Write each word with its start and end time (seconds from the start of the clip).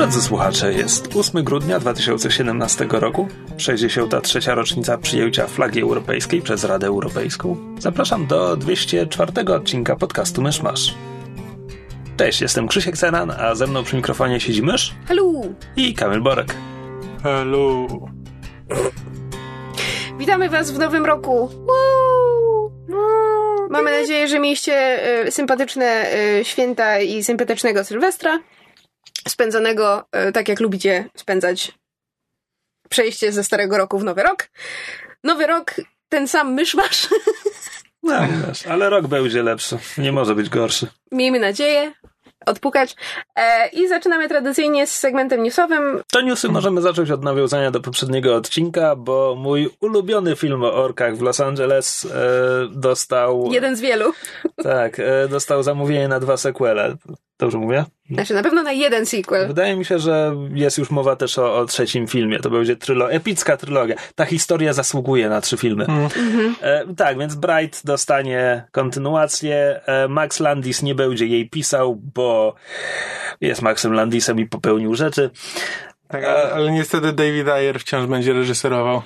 Drodzy 0.00 0.22
słuchacze, 0.22 0.72
jest 0.72 1.16
8 1.16 1.44
grudnia 1.44 1.78
2017 1.78 2.86
roku, 2.90 3.28
63. 3.56 4.40
rocznica 4.46 4.98
przyjęcia 4.98 5.46
flagi 5.46 5.82
europejskiej 5.82 6.42
przez 6.42 6.64
Radę 6.64 6.86
Europejską. 6.86 7.56
Zapraszam 7.78 8.26
do 8.26 8.56
204 8.56 9.32
odcinka 9.54 9.96
podcastu 9.96 10.42
Myszmasz. 10.42 10.94
Cześć, 12.16 12.40
jestem 12.40 12.68
Krzysiek 12.68 12.98
Ceran, 12.98 13.30
a 13.30 13.54
ze 13.54 13.66
mną 13.66 13.84
przy 13.84 13.96
mikrofonie 13.96 14.40
siedzi 14.40 14.62
mysz 14.62 14.94
Hello! 15.08 15.32
i 15.76 15.94
Kamil 15.94 16.20
Borek. 16.20 16.54
Hello. 17.22 17.86
Witamy 20.18 20.48
Was 20.48 20.70
w 20.70 20.78
nowym 20.78 21.06
roku! 21.06 21.48
Woo! 21.48 22.70
Mamy 23.70 24.00
nadzieję, 24.00 24.28
że 24.28 24.38
mieliście 24.38 24.74
e, 24.74 25.30
sympatyczne 25.30 25.84
e, 25.84 26.44
święta 26.44 27.00
i 27.00 27.24
sympatycznego 27.24 27.84
Sylwestra, 27.84 28.38
spędzonego 29.28 30.04
e, 30.12 30.32
tak 30.32 30.48
jak 30.48 30.60
lubicie 30.60 31.04
spędzać 31.16 31.72
przejście 32.88 33.32
ze 33.32 33.44
starego 33.44 33.78
roku 33.78 33.98
w 33.98 34.04
nowy 34.04 34.22
rok. 34.22 34.48
Nowy 35.24 35.46
rok, 35.46 35.74
ten 36.08 36.28
sam 36.28 36.54
myszmasz. 36.54 37.08
No, 38.02 38.20
wiesz, 38.46 38.66
ale 38.66 38.90
rok 38.90 39.06
będzie 39.06 39.42
lepszy, 39.42 39.78
nie 39.98 40.12
może 40.12 40.34
być 40.34 40.48
gorszy. 40.48 40.86
Miejmy 41.12 41.38
nadzieję 41.40 41.92
odpukać. 42.46 42.96
E, 43.36 43.68
I 43.68 43.88
zaczynamy 43.88 44.28
tradycyjnie 44.28 44.86
z 44.86 44.96
segmentem 44.96 45.42
newsowym. 45.42 46.02
To 46.12 46.20
newsy 46.20 46.48
możemy 46.48 46.80
zacząć 46.80 47.10
od 47.10 47.24
nawiązania 47.24 47.70
do 47.70 47.80
poprzedniego 47.80 48.36
odcinka, 48.36 48.96
bo 48.96 49.34
mój 49.38 49.70
ulubiony 49.80 50.36
film 50.36 50.64
o 50.64 50.74
orkach 50.74 51.16
w 51.16 51.22
Los 51.22 51.40
Angeles 51.40 52.04
e, 52.04 52.08
dostał... 52.70 53.48
Jeden 53.52 53.76
z 53.76 53.80
wielu. 53.80 54.12
Tak, 54.62 55.00
e, 55.00 55.28
dostał 55.28 55.62
zamówienie 55.62 56.08
na 56.08 56.20
dwa 56.20 56.36
sequele. 56.36 56.96
Dobrze 57.40 57.58
mówię? 57.58 57.84
Znaczy 58.10 58.34
na 58.34 58.42
pewno 58.42 58.62
na 58.62 58.72
jeden 58.72 59.06
sequel. 59.06 59.46
Wydaje 59.46 59.76
mi 59.76 59.84
się, 59.84 59.98
że 59.98 60.36
jest 60.54 60.78
już 60.78 60.90
mowa 60.90 61.16
też 61.16 61.38
o, 61.38 61.56
o 61.56 61.64
trzecim 61.64 62.06
filmie. 62.06 62.38
To 62.38 62.50
będzie 62.50 62.76
trylo 62.76 63.12
epicka 63.12 63.56
trylogia. 63.56 63.96
Ta 64.14 64.24
historia 64.24 64.72
zasługuje 64.72 65.28
na 65.28 65.40
trzy 65.40 65.56
filmy. 65.56 65.84
Mhm. 65.84 66.54
E, 66.60 66.94
tak, 66.94 67.18
więc 67.18 67.34
Bright 67.34 67.82
dostanie 67.84 68.64
kontynuację. 68.72 69.80
E, 69.86 70.08
Max 70.08 70.40
Landis 70.40 70.82
nie 70.82 70.94
będzie 70.94 71.26
jej 71.26 71.50
pisał, 71.50 71.96
bo 72.14 72.54
jest 73.40 73.62
Maxem 73.62 73.92
Landisem 73.92 74.40
i 74.40 74.46
popełnił 74.46 74.94
rzeczy. 74.94 75.30
Tak, 76.08 76.24
ale, 76.24 76.52
ale 76.52 76.72
niestety 76.72 77.12
David 77.12 77.48
Ayer 77.48 77.80
wciąż 77.80 78.06
będzie 78.06 78.32
reżyserował. 78.32 79.02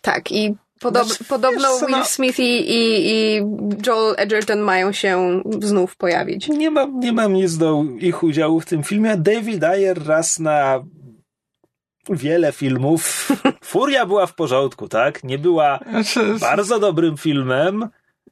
Tak, 0.00 0.32
i 0.32 0.56
podob, 0.80 1.06
Znaczy, 1.06 1.24
podobno 1.24 1.68
wiesz 1.68 1.80
Will 1.80 1.98
no- 1.98 2.04
Smith 2.04 2.38
i, 2.38 2.42
i, 2.42 3.10
i 3.10 3.42
Joel 3.86 4.14
Edgerton 4.18 4.60
mają 4.60 4.92
się 4.92 5.42
znów 5.60 5.96
pojawić. 5.96 6.48
Nie 6.48 6.70
mam, 6.70 7.00
nie 7.00 7.12
mam 7.12 7.32
nic 7.32 7.56
do 7.56 7.84
ich 7.98 8.22
udziału 8.22 8.60
w 8.60 8.66
tym 8.66 8.82
filmie. 8.82 9.16
David 9.16 9.64
Ayer 9.64 10.06
raz 10.06 10.38
na 10.38 10.84
wiele 12.10 12.52
filmów. 12.52 13.28
Furia 13.64 14.06
była 14.06 14.26
w 14.26 14.34
porządku, 14.34 14.88
tak? 14.88 15.24
Nie 15.24 15.38
była 15.38 15.78
Znaczy, 15.90 16.34
bardzo 16.40 16.78
dobrym 16.78 17.16
filmem. 17.16 17.88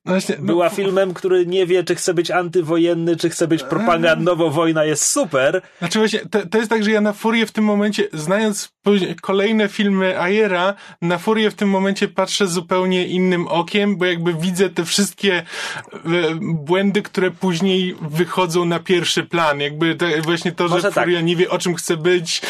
Właśnie, 0.06 0.36
no, 0.38 0.44
Była 0.46 0.68
filmem, 0.68 1.14
który 1.14 1.46
nie 1.46 1.66
wie, 1.66 1.84
czy 1.84 1.94
chce 1.94 2.14
być 2.14 2.30
antywojenny, 2.30 3.16
czy 3.16 3.30
chce 3.30 3.48
być 3.48 3.62
propagandowo. 3.62 4.50
Wojna 4.50 4.84
jest 4.84 5.06
super. 5.06 5.62
Znaczy 5.78 5.98
właśnie, 5.98 6.20
to, 6.30 6.46
to 6.46 6.58
jest 6.58 6.70
tak, 6.70 6.84
że 6.84 6.90
ja 6.90 7.00
na 7.00 7.12
Furię 7.12 7.46
w 7.46 7.52
tym 7.52 7.64
momencie, 7.64 8.08
znając 8.12 8.76
kolejne 9.22 9.68
filmy 9.68 10.20
Ayera, 10.20 10.74
na 11.02 11.18
Furię 11.18 11.50
w 11.50 11.54
tym 11.54 11.68
momencie 11.68 12.08
patrzę 12.08 12.46
zupełnie 12.46 13.06
innym 13.06 13.48
okiem, 13.48 13.96
bo 13.96 14.04
jakby 14.04 14.34
widzę 14.34 14.70
te 14.70 14.84
wszystkie 14.84 15.34
e, 15.34 16.02
błędy, 16.40 17.02
które 17.02 17.30
później 17.30 17.96
wychodzą 18.00 18.64
na 18.64 18.78
pierwszy 18.78 19.22
plan. 19.22 19.60
Jakby 19.60 19.96
właśnie 20.22 20.52
to, 20.52 20.68
Może 20.68 20.80
że 20.80 20.92
tak. 20.92 21.04
Furia 21.04 21.20
nie 21.20 21.36
wie 21.36 21.50
o 21.50 21.58
czym 21.58 21.74
chce 21.74 21.96
być, 21.96 22.42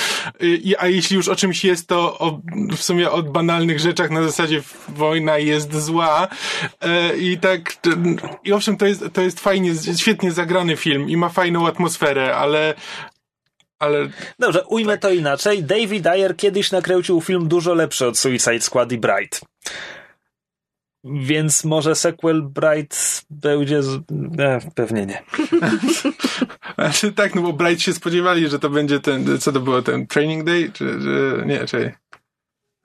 y, 0.42 0.74
a 0.78 0.86
jeśli 0.86 1.16
już 1.16 1.28
o 1.28 1.36
czymś 1.36 1.64
jest, 1.64 1.88
to 1.88 2.18
o, 2.18 2.40
w 2.76 2.82
sumie 2.82 3.10
o 3.10 3.22
banalnych 3.22 3.80
rzeczach 3.80 4.10
na 4.10 4.22
zasadzie 4.22 4.62
wojna 4.88 5.38
jest 5.38 5.74
zła. 5.74 6.28
E, 6.80 7.16
I 7.16 7.38
tak, 7.38 7.45
t- 7.80 7.90
i 8.44 8.52
owszem, 8.52 8.76
to 8.76 8.86
jest, 8.86 9.04
to 9.12 9.22
jest 9.22 9.40
fajnie, 9.40 9.72
świetnie 9.96 10.32
zagrany 10.32 10.76
film 10.76 11.10
i 11.10 11.16
ma 11.16 11.28
fajną 11.28 11.66
atmosferę, 11.66 12.36
ale 12.36 12.74
ale 13.78 14.08
Dobrze, 14.38 14.64
ujmę 14.64 14.98
to 14.98 15.10
inaczej. 15.10 15.64
David 15.64 16.06
Ayer 16.06 16.36
kiedyś 16.36 16.72
nakręcił 16.72 17.20
film 17.20 17.48
dużo 17.48 17.74
lepszy 17.74 18.06
od 18.06 18.18
Suicide 18.18 18.60
Squad 18.60 18.92
i 18.92 18.98
Bright. 18.98 19.40
Więc 21.04 21.64
może 21.64 21.94
sequel 21.94 22.42
Bright 22.42 23.24
będzie. 23.30 23.82
Z... 23.82 23.96
E, 24.38 24.60
pewnie 24.74 25.06
nie. 25.06 25.22
Znaczy 26.74 27.12
tak, 27.12 27.34
no 27.34 27.42
bo 27.42 27.52
Bright 27.52 27.82
się 27.82 27.92
spodziewali, 27.92 28.48
że 28.48 28.58
to 28.58 28.70
będzie 28.70 29.00
ten, 29.00 29.38
co 29.38 29.52
to 29.52 29.60
było, 29.60 29.82
ten 29.82 30.06
Training 30.06 30.44
Day, 30.44 30.70
czy, 30.72 30.84
czy 30.84 31.42
nie, 31.46 31.66
czy... 31.66 31.92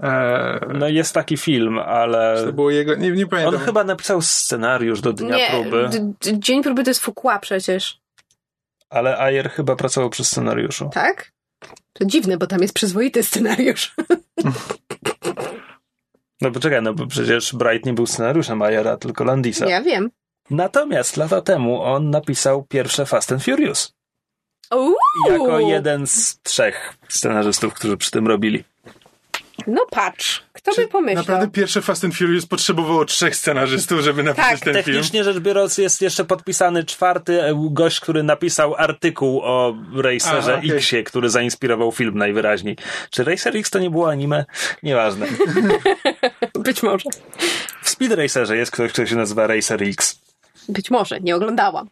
Eee, 0.01 0.59
No 0.73 0.87
jest 0.87 1.13
taki 1.13 1.37
film, 1.37 1.75
czy 1.75 1.81
ale. 1.85 2.43
to 2.45 2.53
było 2.53 2.71
jego, 2.71 2.95
nie, 2.95 3.11
nie 3.11 3.23
On 3.23 3.29
pamiętam. 3.29 3.59
chyba 3.59 3.83
napisał 3.83 4.21
scenariusz 4.21 5.01
do 5.01 5.13
dnia 5.13 5.35
Nie, 5.35 5.47
próby, 5.49 5.89
dzień 6.39 6.63
próby 6.63 6.83
to 6.83 6.89
jest 6.89 7.01
Fukła 7.01 7.39
przecież, 7.39 8.01
ale 8.89 9.17
Ayer 9.19 9.49
chyba 9.51 9.75
pracował 9.75 10.09
przy 10.09 10.23
scenariuszu. 10.23 10.89
tak? 10.93 11.31
To 11.93 12.05
dziwne, 12.05 12.37
bo 12.37 12.47
tam 12.47 12.61
jest 12.61 12.73
przyzwoity 12.73 13.23
scenariusz. 13.23 13.95
No 16.41 16.51
poczekaj, 16.51 16.81
no 16.81 16.93
bo 16.93 17.07
przecież 17.07 17.53
Bright 17.55 17.85
nie 17.85 17.93
był 17.93 18.07
scenariuszem 18.07 18.61
Ayera, 18.61 18.97
tylko 18.97 19.23
Landisa. 19.23 19.65
Ja 19.69 19.81
wiem. 19.81 20.11
Natomiast 20.49 21.17
lata 21.17 21.41
temu 21.41 21.81
on 21.81 22.09
napisał 22.09 22.63
pierwsze 22.63 23.05
Fast 23.05 23.31
and 23.31 23.43
Furious. 23.43 23.93
Uuu! 24.75 24.95
Jako 25.29 25.59
jeden 25.59 26.07
z 26.07 26.39
trzech 26.41 26.93
scenarzystów, 27.09 27.73
którzy 27.73 27.97
przy 27.97 28.11
tym 28.11 28.27
robili. 28.27 28.63
No 29.67 29.85
patrz, 29.91 30.43
kto 30.53 30.75
by 30.75 30.87
pomyślał? 30.87 31.23
Naprawdę 31.23 31.47
pierwsze 31.47 31.81
Fast 31.81 32.03
and 32.03 32.15
Furious 32.15 32.45
potrzebowało 32.45 33.05
trzech 33.05 33.35
scenarzystów, 33.35 34.01
żeby 34.01 34.23
napisać 34.23 34.49
Tak, 34.49 34.59
ten 34.59 34.73
film. 34.73 34.85
Technicznie 34.85 35.23
rzecz 35.23 35.39
biorąc, 35.39 35.77
jest 35.77 36.01
jeszcze 36.01 36.25
podpisany 36.25 36.83
czwarty 36.83 37.43
e, 37.43 37.53
gość, 37.71 37.99
który 37.99 38.23
napisał 38.23 38.75
artykuł 38.75 39.41
o 39.43 39.75
Racerze 39.95 40.57
okej. 40.57 40.71
X-ie, 40.71 41.03
który 41.03 41.29
zainspirował 41.29 41.91
film 41.91 42.17
najwyraźniej. 42.17 42.77
Czy 43.09 43.23
Racer 43.23 43.57
X 43.57 43.69
to 43.69 43.79
nie 43.79 43.89
było 43.89 44.09
anime? 44.09 44.45
Nieważne. 44.83 45.27
Być 46.59 46.83
może. 46.83 47.09
W 47.81 47.89
Speed 47.89 48.15
Racerze 48.15 48.57
jest 48.57 48.71
ktoś, 48.71 48.91
kto 48.91 49.05
się 49.05 49.15
nazywa 49.15 49.47
Racer 49.47 49.83
X. 49.83 50.19
Być 50.69 50.91
może, 50.91 51.19
nie 51.19 51.35
oglądałam. 51.35 51.89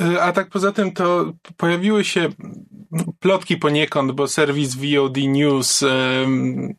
E, 0.00 0.22
A 0.22 0.32
tak 0.32 0.48
poza 0.48 0.72
tym 0.72 0.92
to 0.92 1.32
pojawiły 1.56 2.04
się 2.04 2.28
plotki 3.20 3.56
poniekąd, 3.56 4.12
bo 4.12 4.28
serwis 4.28 4.74
VOD 4.74 5.16
News 5.16 5.82
em, 5.82 6.74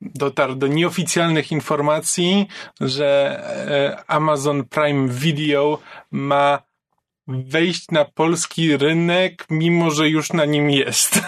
dotarł 0.00 0.54
do 0.54 0.66
nieoficjalnych 0.66 1.52
informacji, 1.52 2.46
że 2.80 3.40
e, 3.68 4.10
Amazon 4.10 4.64
Prime 4.64 5.08
Video 5.08 5.78
ma 6.10 6.62
wejść 7.28 7.90
na 7.90 8.04
polski 8.04 8.76
rynek, 8.76 9.46
mimo 9.50 9.90
że 9.90 10.08
już 10.08 10.32
na 10.32 10.44
nim 10.44 10.70
jest. 10.70 11.20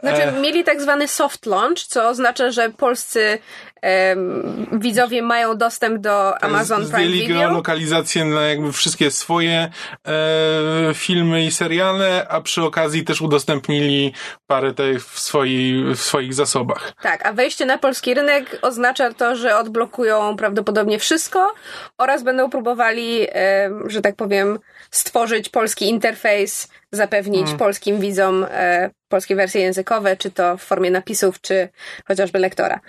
Znaczy, 0.00 0.22
E. 0.22 0.32
mieli 0.40 0.64
tak 0.64 0.80
zwany 0.80 1.08
soft 1.08 1.46
launch, 1.46 1.78
co 1.78 2.08
oznacza, 2.08 2.50
że 2.50 2.70
polscy 2.70 3.38
em, 3.82 4.66
widzowie 4.72 5.22
mają 5.22 5.56
dostęp 5.56 5.98
do 5.98 6.42
Amazon 6.42 6.76
Prime 6.78 6.88
Zdjęli 6.98 7.20
Video. 7.26 7.50
lokalizację 7.52 8.24
na 8.24 8.42
jakby 8.46 8.72
wszystkie 8.72 9.10
swoje 9.10 9.70
e, 10.08 10.94
filmy 10.94 11.44
i 11.44 11.50
seriale, 11.50 12.26
a 12.28 12.40
przy 12.40 12.62
okazji 12.62 13.04
też 13.04 13.20
udostępnili 13.20 14.12
parę 14.46 14.74
tych 14.74 15.04
w, 15.06 15.18
swoi, 15.20 15.84
w 15.94 16.00
swoich 16.00 16.34
zasobach. 16.34 16.92
Tak, 17.02 17.26
a 17.26 17.32
wejście 17.32 17.66
na 17.66 17.78
polski 17.78 18.14
rynek 18.14 18.58
oznacza 18.62 19.12
to, 19.14 19.36
że 19.36 19.56
odblokują 19.56 20.36
prawdopodobnie 20.36 20.98
wszystko 20.98 21.54
oraz 21.98 22.22
będą 22.22 22.50
próbowali, 22.50 23.26
em, 23.32 23.90
że 23.90 24.00
tak 24.00 24.16
powiem, 24.16 24.58
stworzyć 24.90 25.48
polski 25.48 25.88
interfejs, 25.88 26.68
zapewnić 26.92 27.42
Hmm. 27.42 27.58
polskim 27.58 28.00
widzom 28.00 28.46
e, 28.50 28.90
polskie 29.14 29.36
wersje 29.36 29.60
językowe, 29.60 30.16
czy 30.16 30.30
to 30.30 30.56
w 30.56 30.62
formie 30.62 30.90
napisów, 30.90 31.40
czy 31.40 31.68
chociażby 32.04 32.38
lektora. 32.38 32.80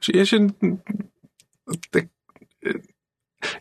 Czy 0.00 0.12
ja 0.12 0.26
się. 0.26 0.46
Tak, 1.90 2.04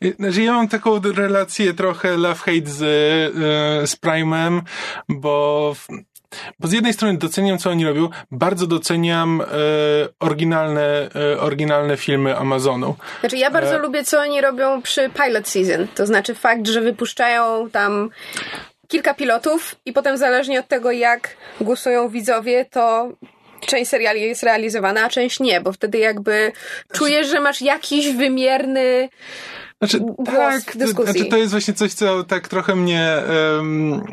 e, 0.02 0.12
znaczy 0.20 0.42
ja 0.44 0.54
mam 0.54 0.68
taką 0.68 1.00
relację 1.16 1.74
trochę 1.74 2.18
love-hate 2.18 2.68
z, 2.68 2.82
e, 2.82 3.88
z 3.88 3.96
Prime'em, 3.96 4.62
bo 5.10 5.76
bo 6.60 6.68
z 6.68 6.72
jednej 6.72 6.94
strony 6.94 7.18
doceniam, 7.18 7.58
co 7.58 7.70
oni 7.70 7.86
robią, 7.86 8.10
bardzo 8.32 8.68
doceniam 8.68 9.42
e, 9.42 9.46
oryginalne, 10.20 11.10
e, 11.16 11.40
oryginalne 11.40 11.98
filmy 11.98 12.38
Amazonu. 12.38 12.96
Znaczy, 13.20 13.38
ja 13.38 13.52
bardzo 13.52 13.76
E. 13.76 13.78
lubię, 13.78 14.04
co 14.04 14.20
oni 14.20 14.42
robią 14.42 14.82
przy 14.82 15.10
pilot 15.10 15.48
season. 15.48 15.88
To 15.96 16.06
znaczy 16.06 16.36
fakt, 16.36 16.68
że 16.68 16.82
wypuszczają 16.82 17.70
tam 17.70 18.10
kilka 18.94 19.14
pilotów 19.14 19.76
i 19.86 19.94
potem 19.94 20.18
zależnie 20.18 20.60
od 20.60 20.68
tego, 20.68 20.92
jak 20.92 21.38
głosują 21.62 22.10
widzowie, 22.10 22.66
to 22.66 23.10
część 23.66 23.90
seriali 23.90 24.22
jest 24.22 24.44
realizowana, 24.44 25.04
a 25.04 25.10
część 25.10 25.40
nie, 25.40 25.62
bo 25.62 25.74
wtedy 25.74 25.98
jakby 25.98 26.52
czujesz, 26.94 27.28
że 27.28 27.40
masz 27.40 27.62
jakiś 27.62 28.16
wymierny 28.16 29.10
Znaczy, 29.82 30.00
tak, 30.26 30.72
to, 30.72 30.80
dyskusji. 30.80 31.14
znaczy 31.14 31.30
to 31.30 31.38
jest 31.38 31.52
właśnie 31.52 31.74
coś, 31.74 31.94
co 31.94 32.24
tak 32.24 32.48
trochę 32.48 32.76
mnie 32.76 33.12
em, 33.58 34.04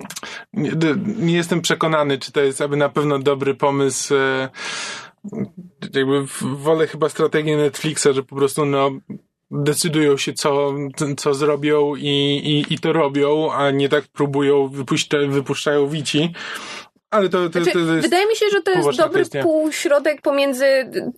nie, 0.53 0.73
nie 1.17 1.37
jestem 1.37 1.61
przekonany, 1.61 2.19
czy 2.19 2.33
to 2.33 2.41
jest 2.41 2.61
aby 2.61 2.77
na 2.77 2.89
pewno 2.89 3.19
dobry 3.19 3.55
pomysł. 3.55 4.15
E, 4.15 4.49
jakby 5.95 6.27
wolę 6.43 6.87
chyba 6.87 7.09
strategię 7.09 7.57
Netflixa, 7.57 8.07
że 8.13 8.23
po 8.23 8.37
prostu 8.37 8.65
no 8.65 8.91
decydują 9.51 10.17
się, 10.17 10.33
co, 10.33 10.75
co 11.17 11.35
zrobią 11.35 11.97
i, 11.97 12.09
i, 12.45 12.75
i 12.75 12.79
to 12.79 12.93
robią, 12.93 13.53
a 13.53 13.71
nie 13.71 13.89
tak 13.89 14.09
próbują, 14.09 14.69
wypuszcza, 14.69 15.19
wypuszczają 15.29 15.89
wici. 15.89 16.33
Ale 17.11 17.29
to, 17.29 17.51
to, 17.51 17.63
Znaczy, 17.63 17.73
to 17.73 17.79
jest... 17.79 18.03
wydaje 18.03 18.27
mi 18.27 18.37
się, 18.37 18.47
że 18.53 18.63
to 18.63 18.71
jest 18.71 18.99
dobry 18.99 19.21
kwestia. 19.21 19.43
półśrodek 19.43 20.23
pomiędzy 20.23 20.67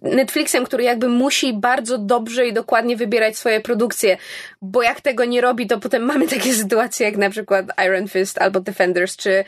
Netflixem, 0.02 0.64
który 0.64 0.84
jakby 0.84 1.08
musi 1.08 1.52
bardzo 1.52 1.98
dobrze 1.98 2.46
i 2.46 2.52
dokładnie 2.52 2.96
wybierać 2.96 3.36
swoje 3.36 3.60
produkcje, 3.60 4.16
bo 4.62 4.82
jak 4.82 5.00
tego 5.00 5.24
nie 5.24 5.40
robi, 5.40 5.66
to 5.66 5.78
potem 5.80 6.02
mamy 6.02 6.28
takie 6.28 6.54
sytuacje 6.62 7.06
jak 7.06 7.16
na 7.16 7.30
przykład 7.30 7.66
Iron 7.86 8.08
Fist 8.08 8.38
albo 8.38 8.60
Defenders, 8.60 9.16
czy 9.16 9.44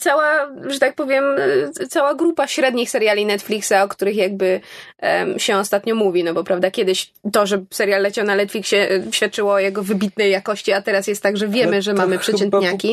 cała, 0.00 0.50
że 0.66 0.78
tak 0.78 0.94
powiem, 0.94 1.24
cała 1.88 2.14
grupa 2.14 2.46
średnich 2.46 2.90
seriali 2.90 3.26
Netflixa, 3.26 3.72
o 3.82 3.88
których 3.88 4.16
jakby 4.16 4.60
em, 4.98 5.38
się 5.38 5.56
ostatnio 5.56 5.94
mówi, 5.94 6.24
no 6.24 6.34
bo 6.34 6.44
prawda, 6.44 6.70
kiedyś 6.70 7.12
to, 7.32 7.46
że 7.46 7.64
serial 7.70 8.02
leciał 8.02 8.26
na 8.26 8.36
Netflixie 8.36 8.90
y, 8.92 9.04
świadczyło 9.12 9.52
o 9.52 9.58
jego 9.58 9.82
wybitnej 9.82 10.30
jakości, 10.30 10.72
a 10.72 10.82
teraz 10.82 11.06
jest 11.06 11.22
tak, 11.22 11.36
że 11.36 11.48
wiemy, 11.48 11.72
Ale 11.72 11.82
że 11.82 11.94
mamy 11.94 12.18
bu- 12.18 12.22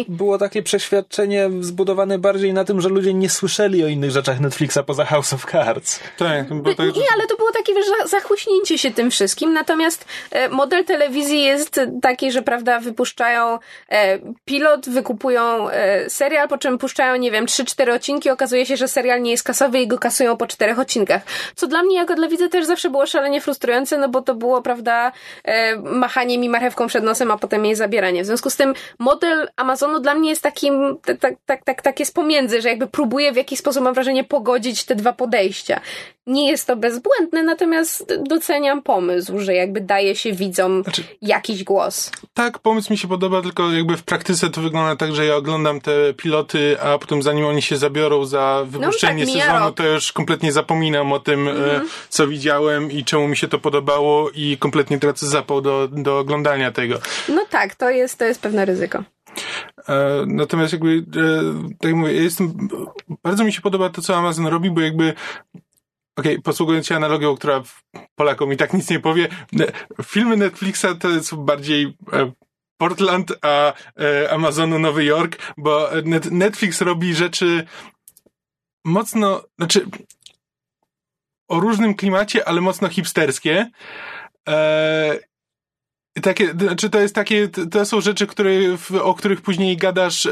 Było 0.07 0.37
takie 0.37 0.63
przeświadczenie 0.63 1.49
zbudowane 1.59 2.19
bardziej 2.19 2.53
na 2.53 2.60
tym, 2.65 2.81
że 2.81 2.89
ludzie 2.89 3.13
nie 3.13 3.29
słyszeli 3.29 3.83
o 3.83 3.87
innych 3.87 4.11
rzeczach 4.11 4.39
Netflixa 4.39 4.77
poza 4.87 5.05
House 5.05 5.33
of 5.33 5.45
Cards. 5.51 5.99
tak, 6.17 6.53
bo 6.53 6.75
tak, 6.75 6.95
Nie, 6.95 7.03
ale 7.15 7.27
to 7.27 7.37
było 7.37 7.51
takie 7.51 7.73
wiesz, 7.73 7.85
za- 7.85 8.07
zachłyśnięcie 8.07 8.77
się 8.77 8.91
tym 8.91 9.11
wszystkim. 9.11 9.53
Natomiast 9.53 10.05
e, 10.31 10.49
model 10.49 10.85
telewizji 10.85 11.41
jest 11.41 11.79
taki, 12.01 12.31
że 12.31 12.41
prawda, 12.41 12.79
wypuszczają 12.79 13.59
e, 13.89 14.19
pilot, 14.45 14.89
wykupują 14.89 15.69
e, 15.69 16.09
serial, 16.09 16.47
po 16.47 16.57
czym 16.57 16.77
puszczają, 16.77 17.15
nie 17.15 17.31
wiem, 17.31 17.45
3-4 17.45 17.95
odcinki. 17.95 18.29
Okazuje 18.29 18.65
się, 18.65 18.77
że 18.77 18.87
serial 18.87 19.21
nie 19.21 19.31
jest 19.31 19.43
kasowy 19.43 19.79
i 19.79 19.87
go 19.87 19.97
kasują 19.99 20.37
po 20.37 20.47
czterech 20.47 20.79
odcinkach. 20.79 21.21
Co 21.55 21.67
dla 21.67 21.83
mnie 21.83 21.95
jako 21.95 22.15
dla 22.15 22.27
widza 22.27 22.49
też 22.49 22.65
zawsze 22.65 22.89
było 22.89 23.05
szalenie 23.05 23.41
frustrujące, 23.41 23.97
no 23.97 24.09
bo 24.09 24.21
to 24.21 24.35
było, 24.35 24.61
prawda, 24.61 25.11
machanie 25.83 26.37
mi 26.37 26.49
marchewką 26.49 26.87
przed 26.87 27.03
nosem, 27.03 27.31
a 27.31 27.37
potem 27.37 27.65
jej 27.65 27.75
zabieranie. 27.75 28.23
W 28.23 28.25
związku 28.25 28.49
z 28.49 28.55
tym 28.55 28.73
model 28.99 29.49
Amazonu 29.55 29.99
dla 29.99 30.15
mnie 30.15 30.29
jest 30.29 30.41
takim, 30.43 30.97
tak, 31.05 31.17
tak, 31.19 31.33
tak, 31.45 31.63
tak, 31.63 31.81
tak 31.81 31.99
jest 31.99 32.13
pomiędzy, 32.15 32.50
że 32.59 32.69
jakby 32.69 32.87
próbuje 32.87 33.31
w 33.31 33.35
jakiś 33.35 33.59
sposób, 33.59 33.83
mam 33.83 33.93
wrażenie, 33.93 34.23
pogodzić 34.23 34.83
te 34.83 34.95
dwa 34.95 35.13
podejścia. 35.13 35.81
Nie 36.27 36.49
jest 36.49 36.67
to 36.67 36.75
bezbłędne, 36.75 37.43
natomiast 37.43 38.13
doceniam 38.29 38.81
pomysł, 38.81 39.39
że 39.39 39.53
jakby 39.53 39.81
daje 39.81 40.15
się 40.15 40.33
widzom 40.33 40.83
Znaczy- 40.83 41.03
jakiś 41.21 41.63
głos. 41.63 42.11
Tak, 42.33 42.59
pomysł 42.59 42.91
mi 42.93 42.97
się 42.97 43.07
podoba, 43.07 43.41
tylko 43.41 43.71
jakby 43.71 43.97
w 43.97 44.03
praktyce 44.03 44.49
to 44.49 44.61
wygląda 44.61 44.95
tak, 44.95 45.15
że 45.15 45.25
ja 45.25 45.35
oglądam 45.35 45.81
te 45.81 46.13
piloty, 46.13 46.77
a 46.81 46.97
potem 46.97 47.21
zanim 47.21 47.45
oni 47.45 47.61
się 47.61 47.77
zabiorą 47.77 48.25
za 48.25 48.63
wypuszczenie 48.67 49.25
tak, 49.25 49.33
mija 49.33 49.45
sezonu, 49.45 49.71
to 49.71 49.87
już 49.87 50.11
kompletnie 50.11 50.51
zapominam 50.51 51.13
o 51.13 51.19
tym, 51.19 51.47
e, 51.47 51.51
co 52.09 52.27
widziałem 52.27 52.91
i 52.91 53.03
czemu 53.03 53.27
mi 53.27 53.37
się 53.37 53.47
to 53.47 53.59
podobało 53.59 54.29
i 54.29 54.57
kompletnie 54.57 54.99
tracę 54.99 55.27
zapał 55.27 55.61
do, 55.61 55.87
do 55.91 56.19
oglądania 56.19 56.71
tego. 56.71 56.99
No 57.29 57.45
tak, 57.49 57.75
to 57.75 57.89
jest, 57.89 58.19
to 58.19 58.25
jest 58.25 58.41
pewne 58.41 58.65
ryzyko. 58.65 59.03
E, 59.89 60.23
Natomiast 60.27 60.73
jakby, 60.73 61.05
e, 61.15 61.69
tak 61.79 61.89
jak 61.89 61.95
mówię, 61.95 62.13
jestem, 62.13 62.67
bardzo 63.23 63.43
mi 63.43 63.53
się 63.53 63.61
podoba 63.61 63.89
to, 63.89 64.01
co 64.01 64.17
Amazon 64.17 64.47
robi, 64.47 64.71
bo 64.71 64.81
jakby 64.81 65.13
Okej, 66.15 66.41
posługując 66.41 66.87
się 66.87 66.95
analogią, 66.95 67.35
która 67.35 67.63
Polakom 68.15 68.53
i 68.53 68.57
tak 68.57 68.73
nic 68.73 68.89
nie 68.89 68.99
powie, 68.99 69.27
filmy 70.03 70.37
Netflixa 70.37 70.85
to 70.99 71.09
jest 71.09 71.35
bardziej 71.35 71.97
e, 72.13 72.31
Portland, 72.77 73.33
a 73.41 73.73
Amazonu 74.29 74.79
Nowy 74.79 75.03
Jork, 75.03 75.53
bo 75.57 75.89
net, 76.05 76.31
Netflix 76.31 76.81
robi 76.81 77.15
rzeczy 77.15 77.67
mocno, 78.85 79.43
znaczy 79.59 79.85
o 81.47 81.59
różnym 81.59 81.95
klimacie, 81.95 82.47
ale 82.47 82.61
mocno 82.61 82.89
hipsterskie. 82.89 83.71
Takie, 86.13 86.51
znaczy 86.51 86.89
to 86.89 86.99
jest 86.99 87.15
takie, 87.15 87.47
to 87.47 87.85
są 87.85 88.01
rzeczy, 88.01 88.27
które, 88.27 88.51
o 89.01 89.13
których 89.13 89.41
później 89.41 89.77
gadasz, 89.77 90.25
e, 90.25 90.31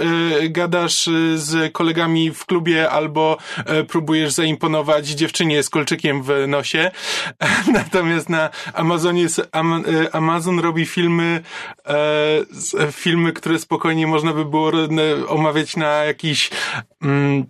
gadasz 0.49 1.07
e, 1.07 1.37
z 1.37 1.73
kolegami 1.73 2.31
w 2.31 2.45
klubie 2.45 2.89
albo 2.89 3.37
e, 3.57 3.83
próbujesz 3.83 4.33
zaimponować 4.33 5.07
dziewczynie 5.07 5.63
z 5.63 5.69
kolczykiem 5.69 6.23
w 6.23 6.29
nosie. 6.47 6.91
Natomiast 7.73 8.29
na 8.29 8.49
Amazonie 8.73 9.27
Amazon 10.11 10.59
robi 10.59 10.85
filmy, 10.85 11.43
filmy, 12.91 13.33
które 13.33 13.59
spokojnie 13.59 14.07
można 14.07 14.33
by 14.33 14.45
było 14.45 14.71
omawiać 15.27 15.75
na 15.75 15.87
jakichś 15.87 16.49
mm, 17.01 17.45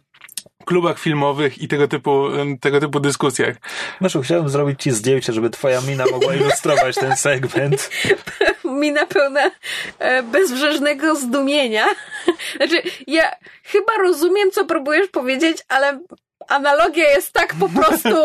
klubach 0.65 0.99
filmowych 0.99 1.61
i 1.61 1.67
tego 1.67 1.87
typu, 1.87 2.27
tego 2.61 2.79
typu 2.79 2.99
dyskusjach. 2.99 3.55
Maszu, 4.01 4.21
chciałem 4.21 4.49
zrobić 4.49 4.83
ci 4.83 4.91
zdjęcie, 4.91 5.33
żeby 5.33 5.49
twoja 5.49 5.81
mina 5.81 6.05
mogła 6.11 6.35
ilustrować 6.35 6.95
ten 6.95 7.15
segment. 7.15 7.89
Mina 8.63 9.05
pełna 9.05 9.51
e, 9.99 10.23
bezbrzeżnego 10.23 11.15
zdumienia. 11.15 11.85
Znaczy, 12.57 12.81
ja 13.07 13.31
chyba 13.63 13.93
rozumiem, 14.01 14.51
co 14.51 14.65
próbujesz 14.65 15.07
powiedzieć, 15.07 15.57
ale 15.67 15.99
analogia 16.47 17.11
jest 17.11 17.33
tak 17.33 17.55
po 17.59 17.69
prostu 17.69 18.15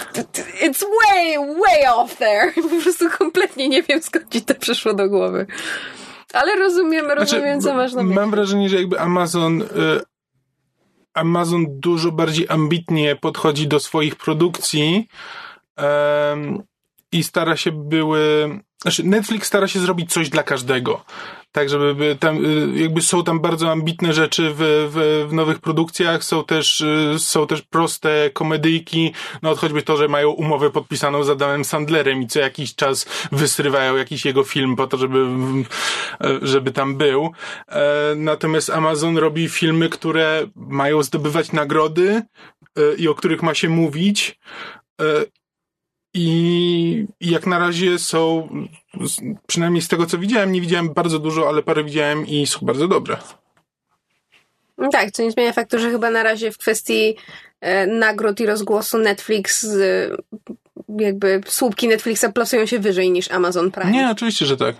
it's 0.66 0.84
way, 0.84 1.36
way 1.38 1.86
off 1.94 2.16
there. 2.16 2.52
Po 2.54 2.82
prostu 2.82 3.10
kompletnie 3.18 3.68
nie 3.68 3.82
wiem, 3.82 4.02
skąd 4.02 4.28
ci 4.32 4.42
to 4.42 4.54
przyszło 4.54 4.94
do 4.94 5.08
głowy. 5.08 5.46
Ale 6.32 6.56
rozumiem, 6.56 7.10
rozumiem, 7.10 7.60
co 7.60 7.74
masz 7.74 7.92
na 7.92 8.02
myśli. 8.02 8.14
Znaczy, 8.14 8.20
Mam 8.20 8.30
wrażenie, 8.30 8.68
że 8.68 8.76
jakby 8.76 9.00
Amazon, 9.00 9.62
y, 9.62 9.66
Amazon 11.14 11.66
dużo 11.68 12.12
bardziej 12.12 12.46
ambitnie 12.48 13.16
podchodzi 13.16 13.68
do 13.68 13.80
swoich 13.80 14.16
produkcji 14.16 15.08
em, 15.76 16.62
i 17.12 17.24
stara 17.24 17.56
się 17.56 17.72
były, 17.72 18.50
znaczy 18.82 19.04
Netflix 19.04 19.48
stara 19.48 19.68
się 19.68 19.80
zrobić 19.80 20.12
coś 20.12 20.28
dla 20.28 20.42
każdego. 20.42 21.04
Tak, 21.52 21.68
żeby 21.68 21.94
by 21.94 22.16
tam, 22.20 22.44
y, 22.44 22.80
jakby 22.80 23.02
są 23.02 23.24
tam 23.24 23.40
bardzo 23.40 23.70
ambitne 23.70 24.12
rzeczy 24.12 24.50
w, 24.54 24.58
w, 24.92 25.26
w 25.30 25.32
nowych 25.32 25.58
produkcjach, 25.58 26.24
są 26.24 26.44
też, 26.44 26.80
y, 26.80 27.14
są 27.18 27.46
też 27.46 27.62
proste 27.62 28.30
komedyjki, 28.32 29.12
no 29.42 29.54
choćby 29.54 29.82
to, 29.82 29.96
że 29.96 30.08
mają 30.08 30.30
umowę 30.30 30.70
podpisaną 30.70 31.24
z 31.24 31.30
Adamem 31.30 31.64
Sandlerem 31.64 32.22
i 32.22 32.26
co 32.26 32.40
jakiś 32.40 32.74
czas 32.74 33.06
wysrywają 33.32 33.96
jakiś 33.96 34.24
jego 34.24 34.44
film 34.44 34.76
po 34.76 34.86
to, 34.86 34.96
żeby, 34.96 35.26
e, 36.20 36.38
żeby 36.42 36.70
tam 36.72 36.96
był. 36.96 37.32
E, 37.68 38.14
Natomiast 38.16 38.70
Amazon 38.70 39.18
robi 39.18 39.48
filmy, 39.48 39.88
które 39.88 40.46
mają 40.56 41.02
zdobywać 41.02 41.52
nagrody 41.52 42.22
e, 42.76 42.94
i 42.96 43.08
o 43.08 43.14
których 43.14 43.42
ma 43.42 43.54
się 43.54 43.68
mówić. 43.68 44.40
I 46.14 47.06
jak 47.20 47.46
na 47.46 47.58
razie 47.58 47.98
są, 47.98 48.48
przynajmniej 49.46 49.82
z 49.82 49.88
tego 49.88 50.06
co 50.06 50.18
widziałem, 50.18 50.52
nie 50.52 50.60
widziałem 50.60 50.94
bardzo 50.94 51.18
dużo, 51.18 51.48
ale 51.48 51.62
parę 51.62 51.84
widziałem 51.84 52.26
i 52.26 52.46
są 52.46 52.58
bardzo 52.62 52.88
dobre. 52.88 53.16
No 54.78 54.88
Tak, 54.88 55.10
co 55.10 55.22
nie 55.22 55.30
zmienia 55.30 55.52
faktu, 55.52 55.78
że 55.78 55.90
chyba 55.90 56.10
na 56.10 56.22
razie 56.22 56.52
w 56.52 56.58
kwestii 56.58 57.16
e, 57.60 57.86
nagród 57.86 58.40
i 58.40 58.46
rozgłosu 58.46 58.98
Netflix 58.98 59.64
e, 59.64 60.16
jakby 60.98 61.40
słupki 61.46 61.88
Netflixa 61.88 62.24
plasują 62.34 62.66
się 62.66 62.78
wyżej 62.78 63.10
niż 63.10 63.30
Amazon 63.30 63.70
Prime. 63.70 63.90
Nie, 63.90 64.10
oczywiście, 64.10 64.46
że 64.46 64.56
tak. 64.56 64.76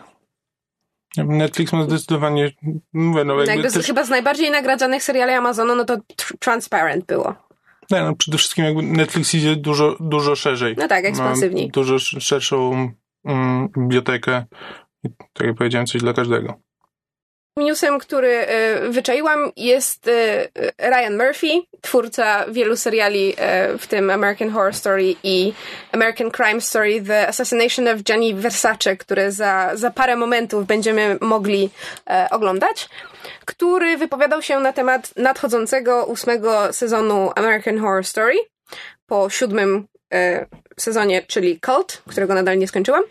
Netflix 1.17 1.73
ma 1.73 1.85
zdecydowanie, 1.85 2.53
mówię, 2.93 3.25
no 3.25 3.35
jakby 3.35 3.53
Jakby 3.53 3.71
z, 3.71 3.75
też, 3.75 3.87
chyba 3.87 4.05
z 4.05 4.09
najbardziej 4.11 4.51
nagradzanych 4.51 5.03
seriali 5.03 5.33
Amazonu, 5.33 5.75
no 5.75 5.85
to 5.85 5.97
Tr- 5.97 6.39
Transparent 6.39 7.05
było. 7.05 7.35
Nie, 7.91 8.03
no 8.03 8.15
przede 8.17 8.39
wszystkim 8.39 8.65
jakby 8.65 8.83
Netflix 8.83 9.35
idzie 9.35 9.57
dużo, 9.57 9.97
dużo 10.01 10.37
szerzej. 10.37 10.75
No 10.79 10.89
tak, 10.89 11.05
Ma 11.05 11.09
ekspansywniej. 11.09 11.71
dużo 11.71 11.95
sz- 11.95 12.23
szerszą 12.23 12.91
mm, 13.25 13.69
bibliotekę. 13.79 14.45
I, 15.05 15.09
tak 15.33 15.47
jak 15.47 15.57
powiedziałem, 15.57 15.87
coś 15.87 16.01
dla 16.01 16.13
każdego. 16.13 16.61
Newsem, 17.61 17.99
który 17.99 18.29
e, 18.29 18.81
wyczaiłam 18.91 19.53
jest 19.57 20.09
e, 20.09 20.49
Ryan 20.91 21.17
Murphy, 21.17 21.63
twórca 21.81 22.45
wielu 22.49 22.77
seriali, 22.77 23.35
e, 23.39 23.79
w 23.79 23.87
tym 23.87 24.11
American 24.11 24.51
Horror 24.51 24.75
Story 24.75 25.15
i 25.23 25.53
American 25.93 26.31
Crime 26.31 26.61
Story 26.61 27.03
The 27.03 27.29
Assassination 27.29 27.89
of 27.89 28.03
Gianni 28.03 28.35
Versace, 28.35 28.97
które 28.97 29.33
za, 29.33 29.71
za 29.75 29.91
parę 29.91 30.17
momentów 30.17 30.67
będziemy 30.67 31.19
mogli 31.21 31.71
oglądać, 32.31 32.89
który 33.45 33.97
wypowiadał 33.97 34.43
się 34.43 34.61
na 34.61 34.73
temat 34.73 35.17
nadchodzącego 35.17 36.05
ósmego 36.05 36.73
sezonu 36.73 37.31
American 37.37 37.79
Horror 37.79 38.05
Story 38.05 38.35
po 39.07 39.31
siódmym 39.31 39.87
sezonie, 40.83 41.23
czyli 41.23 41.61
Cult, 41.61 42.03
którego 42.09 42.35
nadal 42.35 42.59
nie 42.59 42.69
skończyłam. 42.69 43.03